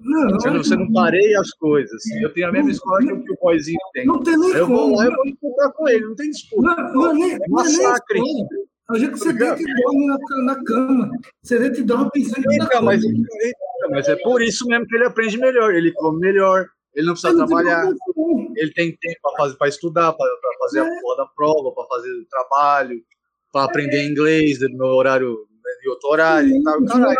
Não, 0.00 0.30
Você 0.30 0.48
não, 0.50 0.58
você 0.62 0.76
não 0.76 0.92
pareia 0.92 1.40
as 1.40 1.50
coisas. 1.54 2.00
Eu 2.22 2.32
tenho 2.32 2.46
a 2.46 2.52
mesma 2.52 2.70
escola 2.70 3.00
que 3.00 3.12
o 3.12 3.24
que 3.24 3.32
o 3.32 3.36
Boizinho 3.42 3.78
tem. 3.92 4.06
Não 4.06 4.22
tem 4.22 4.38
nem 4.38 4.50
Eu 4.52 4.66
vou 4.68 4.78
como. 4.78 4.96
lá 4.96 5.06
e 5.06 5.10
vou 5.10 5.24
disputar 5.24 5.72
com 5.72 5.88
ele, 5.88 6.04
não 6.06 6.14
tem 6.14 6.30
disputa. 6.30 6.62
Não, 6.62 6.92
não, 6.94 7.14
nem, 7.14 7.32
É 7.32 7.38
não 7.48 7.60
é 7.60 7.64
nem 7.64 7.76
massacre. 7.82 8.18
escola. 8.20 8.46
É 8.90 8.92
o 8.92 8.96
jeito 8.96 9.12
que 9.14 9.18
você 9.18 9.32
deita 9.32 9.60
e 9.60 9.82
dorme 9.82 10.06
na, 10.06 10.18
na 10.54 10.64
cama. 10.64 11.10
Você 11.42 11.58
deita 11.58 11.80
e 11.80 11.82
dorme 11.82 12.10
pensando 12.14 12.44
na 12.58 12.66
cama. 12.68 12.82
mas, 12.86 13.02
mas 13.90 14.08
é 14.08 14.14
por 14.16 14.40
isso 14.40 14.66
mesmo 14.68 14.86
que 14.86 14.94
ele 14.94 15.04
aprende 15.06 15.36
melhor. 15.36 15.74
Ele 15.74 15.92
come 15.92 16.20
melhor, 16.20 16.64
ele 16.98 17.06
não 17.06 17.14
precisa 17.14 17.34
trabalhar. 17.36 17.86
Ele 18.56 18.72
tem 18.74 18.96
tempo 18.96 19.18
para 19.22 19.36
fazer, 19.36 19.56
para 19.56 19.68
estudar, 19.68 20.12
para 20.12 20.28
fazer 20.58 20.80
a 20.80 21.00
porra 21.00 21.16
da 21.18 21.26
prova, 21.26 21.72
para 21.72 21.86
fazer 21.86 22.10
o 22.10 22.26
trabalho, 22.26 23.00
para 23.52 23.64
aprender 23.64 24.04
inglês 24.10 24.60
no 24.60 24.76
meu 24.78 24.88
horário, 24.88 25.30
né, 25.64 25.70
de 25.80 25.88
outro 25.88 26.08
horário 26.10 26.48
e 26.50 26.62
tal. 26.62 26.84
Caralho. 26.84 27.16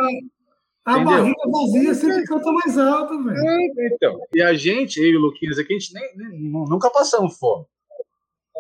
A 0.85 0.93
Entendeu? 0.99 1.17
barriga 1.19 1.51
vazia 1.53 1.95
sempre 1.95 2.25
canta 2.25 2.51
mais 2.51 2.79
alto, 2.79 3.23
velho. 3.23 3.37
É, 3.37 3.87
então. 3.95 4.19
E 4.35 4.41
a 4.43 4.55
gente, 4.55 4.97
eu 4.99 5.07
e 5.07 5.17
o 5.17 5.21
Luquinhas 5.21 5.59
aqui, 5.59 5.75
a 5.75 5.79
gente 5.79 5.93
nem, 5.95 6.17
nem- 6.17 6.51
nu- 6.51 6.65
nunca 6.65 6.91
passamos 6.91 7.37
fome. 7.39 7.67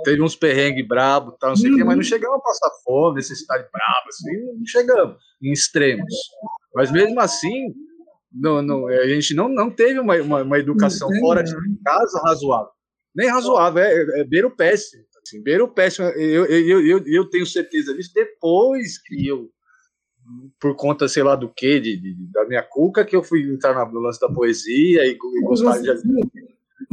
Teve 0.04 0.22
uns 0.22 0.36
perrengues 0.36 0.86
brabos, 0.86 1.34
tal, 1.40 1.50
não 1.50 1.56
sei 1.56 1.72
o 1.72 1.76
quê, 1.76 1.82
mas 1.82 1.96
não 1.96 2.02
chegamos 2.04 2.36
a 2.38 2.40
passar 2.42 2.70
fome, 2.84 3.16
necessidade 3.16 3.66
braba, 3.72 4.06
assim, 4.08 4.52
não 4.58 4.64
chegamos 4.66 5.16
em 5.42 5.50
extremos. 5.52 6.14
Mas 6.74 6.92
mesmo 6.92 7.18
assim, 7.18 7.74
não, 8.32 8.60
não, 8.62 8.86
a 8.86 9.06
gente 9.06 9.34
não, 9.34 9.48
não 9.48 9.70
teve 9.70 9.98
uma, 9.98 10.16
uma, 10.16 10.42
uma 10.42 10.58
educação 10.58 11.08
tem, 11.08 11.20
fora 11.20 11.42
de 11.42 11.52
casa 11.84 12.20
razoável. 12.24 12.70
Nem 13.14 13.28
razoável, 13.28 13.82
é, 13.82 14.20
é 14.20 14.24
beira 14.24 14.46
o 14.46 14.50
péssimo. 14.54 15.02
Assim, 15.22 15.42
beira 15.42 15.64
o 15.64 15.68
péssimo. 15.68 16.06
Eu, 16.08 16.46
eu, 16.46 16.86
eu, 16.86 17.02
eu, 17.06 17.28
tenho 17.30 17.44
certeza 17.46 17.94
disso 17.94 18.12
depois 18.14 18.98
que 19.02 19.26
eu, 19.26 19.50
por 20.60 20.74
conta, 20.76 21.08
sei 21.08 21.22
lá 21.22 21.34
do 21.36 21.48
que, 21.52 21.80
de, 21.80 21.96
de- 21.96 22.32
da 22.32 22.46
minha 22.46 22.62
cuca, 22.62 23.04
que 23.04 23.16
eu 23.16 23.22
fui 23.22 23.42
entrar 23.42 23.74
na- 23.74 23.86
no 23.90 24.00
lance 24.00 24.20
da 24.20 24.28
poesia 24.28 25.04
e, 25.06 25.10
e 25.12 25.40
gostar 25.42 25.78
de, 25.78 26.02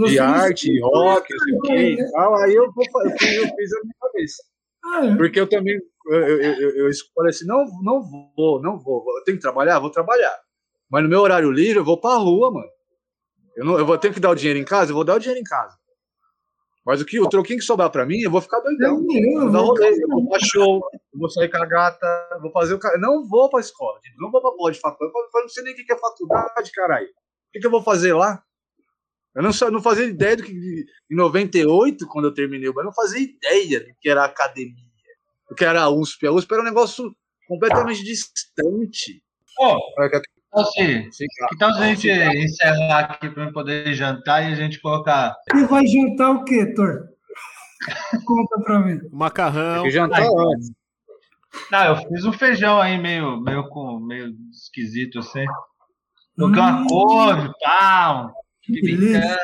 de 0.09 0.19
arte, 0.19 0.79
rock, 0.81 1.27
não 1.33 1.39
sei 1.43 1.53
o 1.55 1.61
que 1.61 2.01
e 2.01 2.11
tal. 2.11 2.35
Aí 2.37 2.55
eu, 2.55 2.71
vou, 2.73 2.85
eu, 3.03 3.11
fiz- 3.17 3.73
a 3.73 3.81
minha 3.83 3.95
cabeça. 4.01 4.43
Ah, 4.85 5.15
Porque 5.17 5.39
eu 5.39 5.47
também, 5.47 5.79
eu, 6.07 6.15
eu, 6.19 6.41
eu, 6.41 6.69
eu 6.77 6.89
escolho 6.89 7.29
assim, 7.29 7.45
não, 7.45 7.65
não 7.83 8.01
vou, 8.35 8.61
não 8.61 8.79
vou. 8.79 9.03
Eu 9.17 9.23
tenho 9.23 9.37
que 9.37 9.41
trabalhar? 9.41 9.79
Vou 9.79 9.89
trabalhar. 9.89 10.35
Mas 10.89 11.03
no 11.03 11.09
meu 11.09 11.19
horário 11.21 11.51
livre, 11.51 11.79
eu 11.79 11.85
vou 11.85 11.99
pra 11.99 12.15
rua, 12.15 12.51
mano. 12.51 12.69
Eu, 13.55 13.65
não, 13.65 13.77
eu 13.79 13.85
vou 13.85 13.97
ter 13.97 14.13
que 14.13 14.19
dar 14.19 14.31
o 14.31 14.35
dinheiro 14.35 14.59
em 14.59 14.65
casa? 14.65 14.91
Eu 14.91 14.95
vou 14.95 15.03
dar 15.03 15.15
o 15.15 15.19
dinheiro 15.19 15.39
em 15.39 15.43
casa. 15.43 15.75
Mas 16.85 17.01
o, 17.01 17.05
que, 17.05 17.19
o 17.19 17.27
troquinho 17.27 17.57
que 17.57 17.65
sobrar 17.65 17.89
pra 17.89 18.05
mim, 18.05 18.19
eu 18.19 18.29
vou 18.29 18.41
ficar 18.41 18.59
doidão. 18.59 19.03
eu 19.11 19.41
Vou 19.41 19.51
dar 19.51 19.57
vou- 19.59 19.67
rolê, 19.69 19.89
eu 19.89 20.07
vou 20.07 20.29
pra 20.29 20.39
show, 20.39 20.81
eu 20.93 21.19
vou 21.19 21.29
sair 21.29 21.49
com 21.49 21.57
a 21.57 21.65
gata, 21.65 22.29
eu 22.33 22.41
vou 22.41 22.51
fazer 22.51 22.75
o 22.75 22.79
cara. 22.79 22.97
Não 22.99 23.27
vou 23.27 23.49
pra 23.49 23.59
escola, 23.59 23.99
gente, 24.05 24.15
não 24.19 24.29
vou 24.29 24.39
pra 24.39 24.51
pó 24.51 24.69
de 24.69 24.79
faculdade. 24.79 25.11
Eu 25.33 25.41
não 25.41 25.49
sei 25.49 25.63
nem 25.63 25.73
o 25.73 25.75
que 25.75 25.91
é 25.91 25.97
faculdade, 25.97 26.71
caralho. 26.71 27.07
O 27.07 27.51
que, 27.53 27.59
que 27.59 27.65
eu 27.65 27.71
vou 27.71 27.81
fazer 27.81 28.13
lá? 28.13 28.43
Eu 29.33 29.41
não, 29.41 29.49
não 29.71 29.81
fazia 29.81 30.05
ideia 30.05 30.37
do 30.37 30.43
que. 30.43 30.51
Em 30.51 31.15
98, 31.15 32.07
quando 32.07 32.25
eu 32.25 32.33
terminei 32.33 32.69
eu 32.69 32.73
não 32.83 32.93
fazia 32.93 33.19
ideia 33.19 33.79
do 33.79 33.93
que 33.99 34.07
era 34.07 34.21
a 34.21 34.25
academia, 34.27 34.75
do 35.49 35.55
que 35.55 35.65
era 35.65 35.81
a 35.81 35.89
USP. 35.89 36.27
A 36.27 36.31
USP 36.31 36.53
era 36.53 36.61
um 36.61 36.65
negócio 36.65 37.15
completamente 37.47 38.03
distante. 38.03 39.23
Pô, 39.57 39.77
Olha 39.97 40.21
que- 40.55 40.81
assim, 40.81 41.11
Sim, 41.11 41.25
que 41.49 41.57
tal 41.57 41.73
se 41.73 41.79
a 41.81 41.87
gente 41.93 42.09
encerrar 42.09 42.99
aqui 43.01 43.29
para 43.29 43.51
poder 43.51 43.93
jantar 43.93 44.43
e 44.43 44.53
a 44.53 44.55
gente 44.55 44.79
colocar. 44.81 45.35
Você 45.51 45.65
vai 45.67 45.85
jantar 45.85 46.31
o 46.31 46.43
quê, 46.43 46.73
Thor? 46.73 47.03
Conta 48.25 48.59
pra 48.63 48.79
mim. 48.79 48.99
Macarrão. 49.11 49.83
que 49.83 49.91
jantar 49.91 50.21
antes. 50.23 50.71
Não, 51.71 51.85
eu 51.85 51.95
fiz 51.97 52.25
um 52.25 52.33
feijão 52.33 52.81
aí 52.81 52.97
meio, 52.97 53.39
meio, 53.39 53.67
com, 53.69 53.99
meio 53.99 54.33
esquisito 54.51 55.19
assim. 55.19 55.45
Coloquei 56.37 56.61
uma 56.61 56.87
couve, 56.87 57.49
tal. 57.61 58.33
Delícia. 58.67 59.37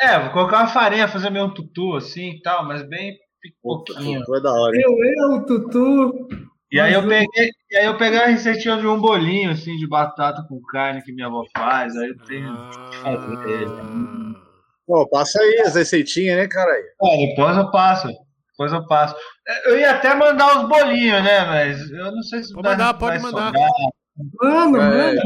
É, 0.00 0.18
vou 0.20 0.30
colocar 0.32 0.58
uma 0.58 0.66
farinha, 0.68 1.08
fazer 1.08 1.30
meio 1.30 1.46
um 1.46 1.54
tutu 1.54 1.94
assim 1.96 2.32
e 2.32 2.42
tal, 2.42 2.66
mas 2.66 2.86
bem 2.88 3.16
pouquinho. 3.62 4.22
Foi 4.26 4.42
da 4.42 4.50
hora. 4.52 4.76
hein? 4.76 4.82
Eu, 4.84 5.32
eu, 5.36 5.46
Tutu. 5.46 6.28
E 6.72 6.80
aí 6.80 6.92
eu 6.92 7.06
peguei, 7.06 7.50
e 7.70 7.76
aí 7.76 7.86
eu 7.86 7.96
peguei 7.96 8.18
a 8.18 8.26
receitinha 8.26 8.76
de 8.78 8.86
um 8.86 9.00
bolinho 9.00 9.50
assim 9.52 9.76
de 9.76 9.86
batata 9.88 10.44
com 10.48 10.60
carne 10.62 11.02
que 11.02 11.12
minha 11.12 11.26
avó 11.28 11.44
faz, 11.56 11.94
aí 11.96 12.08
eu 12.08 12.18
tenho 12.26 12.52
que 12.90 12.96
fazer 13.02 13.48
ele. 13.48 14.34
Pô, 14.86 15.08
passa 15.08 15.40
aí 15.40 15.60
as 15.60 15.74
receitinhas, 15.76 16.36
né, 16.36 16.48
caralho? 16.48 16.84
É, 17.02 17.26
depois 17.28 17.56
eu 17.56 17.70
passo. 17.70 18.08
Depois 18.50 18.72
eu 18.72 18.86
passo. 18.86 19.14
Eu 19.66 19.78
ia 19.78 19.92
até 19.92 20.14
mandar 20.14 20.58
os 20.62 20.68
bolinhos, 20.68 21.22
né? 21.24 21.44
Mas 21.46 21.90
eu 21.90 22.12
não 22.12 22.22
sei 22.22 22.42
se 22.42 22.52
Pode 22.52 22.66
vai- 22.66 22.72
mandar, 22.76 22.94
pode 22.94 23.18
mandar. 23.22 23.46
sobrar. 23.46 23.70
Mano, 24.42 24.76
É, 24.80 25.14
mano. 25.14 25.20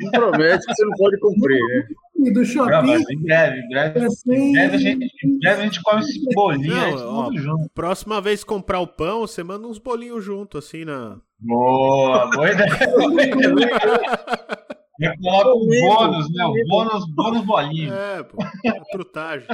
Não 0.00 0.10
promete 0.10 0.66
que 0.66 0.74
você 0.74 0.84
não 0.84 0.92
pode 0.96 1.18
cumprir, 1.20 1.60
né? 1.68 1.86
E 2.16 2.32
do 2.32 2.40
Não, 2.40 2.44
shopping. 2.46 2.86
mas 2.86 3.10
em 3.10 3.22
breve, 3.22 3.58
em 3.60 3.68
breve. 3.68 4.04
Assim, 4.06 4.32
Em 4.32 4.52
breve 4.52 4.76
a 4.76 4.78
gente, 4.78 5.04
em 5.26 5.38
breve 5.40 5.60
a 5.60 5.64
gente 5.64 5.82
come 5.82 6.00
esse 6.00 6.24
bolinho 6.34 6.74
aí, 6.84 6.94
Não, 6.94 7.18
ó, 7.18 7.24
tudo 7.24 7.38
junto. 7.38 7.70
próxima 7.74 8.20
vez 8.20 8.44
comprar 8.44 8.78
o 8.80 8.86
pão, 8.86 9.20
você 9.22 9.42
manda 9.42 9.66
uns 9.66 9.78
bolinhos 9.78 10.24
junto, 10.24 10.56
assim, 10.56 10.84
na. 10.84 11.18
Boa, 11.40 12.30
boa 12.30 12.50
ideia. 12.52 12.68
Eu 15.00 15.12
coloco 15.20 15.64
um 15.64 15.66
bônus, 15.80 16.32
né? 16.32 16.44
O 16.44 16.54
bônus, 16.68 17.04
bônus 17.14 17.44
bolinho. 17.44 17.92
É, 17.92 18.22
pô. 18.22 18.36
A 18.42 18.84
trutagem. 18.92 19.48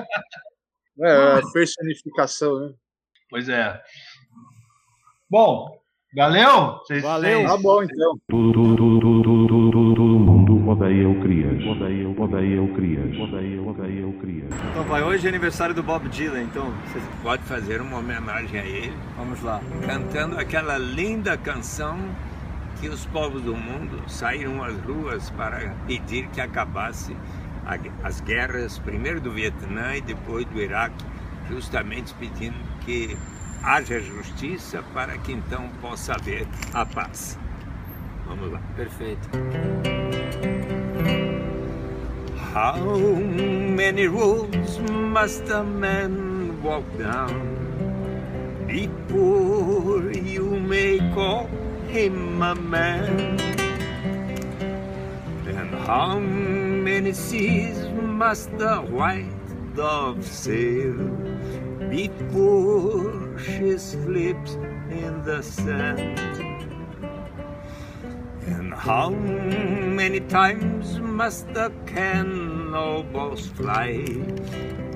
É, 1.01 1.12
a 1.39 1.41
personificação, 1.53 2.61
né? 2.61 2.74
Pois 3.31 3.49
é. 3.49 3.81
Bom, 5.31 5.81
valeu? 6.15 6.77
Vocês, 6.85 7.03
Valeu. 7.03 7.39
vocês- 7.39 7.51
Tá 7.51 7.57
bom, 7.57 7.82
então. 7.82 8.19
Odeia, 12.31 12.62
o 12.62 12.69
Crias. 12.74 13.19
Odeia, 13.19 13.61
odeia 13.61 14.07
o 14.07 14.12
Crias. 14.12 14.48
Então 14.70 14.85
vai, 14.85 15.02
hoje 15.02 15.27
é 15.27 15.28
aniversário 15.28 15.74
do 15.74 15.82
Bob 15.82 16.09
Dylan, 16.09 16.44
então 16.44 16.73
vocês 16.86 17.02
Pode 17.24 17.43
fazer 17.43 17.81
uma 17.81 17.98
homenagem 17.98 18.61
a 18.61 18.65
ele, 18.65 18.93
vamos 19.16 19.43
lá. 19.43 19.61
cantando 19.85 20.39
aquela 20.39 20.78
linda 20.78 21.36
canção 21.36 21.98
que 22.81 22.89
os 22.89 23.05
povos 23.07 23.43
do 23.43 23.57
mundo 23.57 24.01
saíram 24.07 24.62
às 24.62 24.81
ruas 24.82 25.28
para 25.31 25.74
pedir 25.89 26.28
que 26.28 26.40
acabasse 26.40 27.16
as 28.05 28.20
guerras, 28.20 28.78
primeiro 28.78 29.20
do 29.20 29.32
Vietnã 29.32 29.97
e 29.97 30.01
depois 30.01 30.47
do 30.47 30.61
Iraque, 30.61 31.05
justamente 31.51 32.15
pedindo 32.15 32.57
que 32.82 33.16
haja 33.61 33.98
justiça 34.01 34.85
para 34.94 35.19
que 35.19 35.32
então 35.32 35.69
possa 35.81 36.15
haver 36.15 36.47
a 36.73 36.86
paz. 36.86 37.36
Vamos 38.24 38.52
lá. 38.52 38.61
Perfeito. 38.77 39.28
How 42.53 42.83
many 42.83 44.09
roads 44.09 44.81
must 44.81 45.49
a 45.51 45.63
man 45.63 46.61
walk 46.61 46.83
down 46.99 48.67
before 48.67 50.11
you 50.11 50.59
may 50.59 50.99
call 51.15 51.47
him 51.87 52.43
a 52.43 52.57
man? 52.57 53.39
And 55.47 55.71
how 55.87 56.19
many 56.19 57.13
seas 57.13 57.89
must 58.03 58.51
the 58.59 58.79
white 58.79 59.31
dove 59.77 60.25
sail 60.27 60.99
before 61.89 63.39
she 63.39 63.79
slips 63.79 64.55
in 64.91 65.23
the 65.23 65.41
sand? 65.41 66.30
How 68.81 69.11
many 69.11 70.20
times 70.20 70.98
must 71.01 71.52
the 71.52 71.70
cannonballs 71.85 73.47
fly 73.48 74.07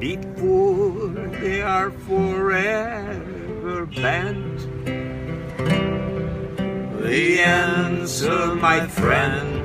before 0.00 1.08
they 1.38 1.60
are 1.60 1.90
forever 1.90 3.84
banned? 3.84 4.60
The 7.02 7.40
answer, 7.40 8.54
my 8.54 8.86
friend, 8.86 9.62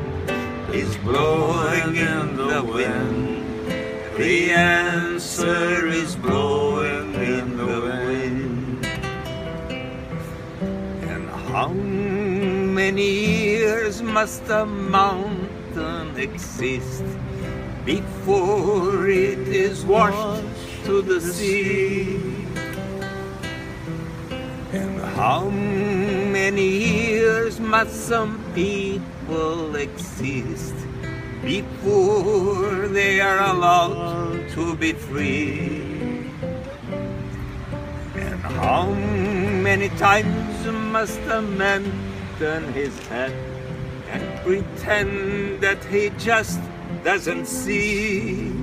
is 0.76 0.98
blowing 0.98 1.96
in 1.96 2.36
the 2.36 2.62
wind. 2.62 3.72
The 4.18 4.52
answer 4.52 5.88
is 5.88 6.18
blowing 6.18 7.16
in 7.16 7.56
the 7.56 7.80
wind. 7.88 8.86
And 11.08 11.30
how 11.30 11.72
many 12.80 13.12
years 13.58 14.02
must 14.02 14.48
a 14.48 14.66
mountain 14.66 16.16
exist 16.18 17.04
before 17.84 19.10
it 19.10 19.46
is 19.50 19.84
washed 19.84 20.46
to 20.86 21.02
the 21.02 21.20
sea? 21.20 22.16
And 24.72 24.96
how 25.20 25.50
many 26.40 26.70
years 26.70 27.60
must 27.60 27.96
some 28.08 28.40
people 28.56 29.76
exist 29.76 30.76
before 31.44 32.88
they 32.88 33.20
are 33.20 33.42
allowed 33.52 34.48
to 34.56 34.64
be 34.78 34.94
free? 34.94 35.84
And 38.16 38.40
how 38.64 38.86
many 39.68 39.90
times 40.08 40.66
must 40.96 41.20
a 41.28 41.42
man 41.42 42.09
turn 42.40 42.72
his 42.72 42.98
head 43.10 43.34
and 44.08 44.24
pretend 44.46 45.60
that 45.60 45.84
he 45.84 46.10
just 46.18 46.60
doesn't 47.04 47.46
see? 47.46 48.56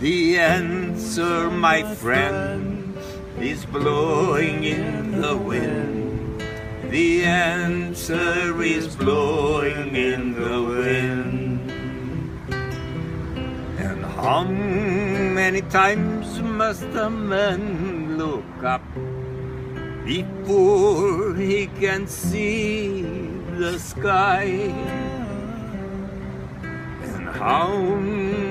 The 0.00 0.38
answer, 0.38 1.50
my 1.50 1.94
friend, 1.96 2.96
is 3.38 3.66
blowing 3.66 4.64
in 4.64 5.20
the 5.20 5.36
wind. 5.36 6.42
The 6.90 7.26
answer 7.26 8.62
is 8.62 8.96
blowing 8.96 9.94
in 9.94 10.32
the 10.32 10.62
wind. 10.62 11.70
And 13.78 14.02
how 14.02 14.44
many 14.44 15.60
times 15.60 16.40
must 16.40 16.84
a 16.84 17.10
man 17.10 18.16
look 18.16 18.64
up 18.64 18.82
before 20.08 21.34
he 21.34 21.66
can 21.66 22.06
see 22.06 23.02
the 23.60 23.78
sky? 23.78 24.72
And 27.04 27.28
how 27.28 27.76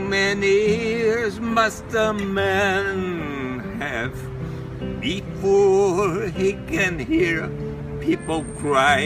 many 0.05 0.57
years 1.01 1.39
must 1.39 1.84
a 1.95 2.13
man 2.13 3.79
have 3.81 4.13
before 5.01 6.27
he 6.27 6.53
can 6.69 6.99
hear 6.99 7.49
people 8.05 8.45
cry? 8.61 9.01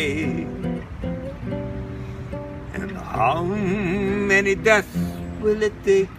And 2.76 2.92
how 3.16 3.44
many 3.48 4.56
deaths 4.56 5.00
will 5.40 5.64
it 5.64 5.84
take 5.86 6.12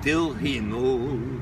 till 0.00 0.32
he 0.32 0.60
knows 0.60 1.41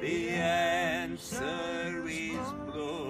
the 0.00 0.30
answer 0.30 2.02
is 2.08 2.38
blue. 2.66 3.09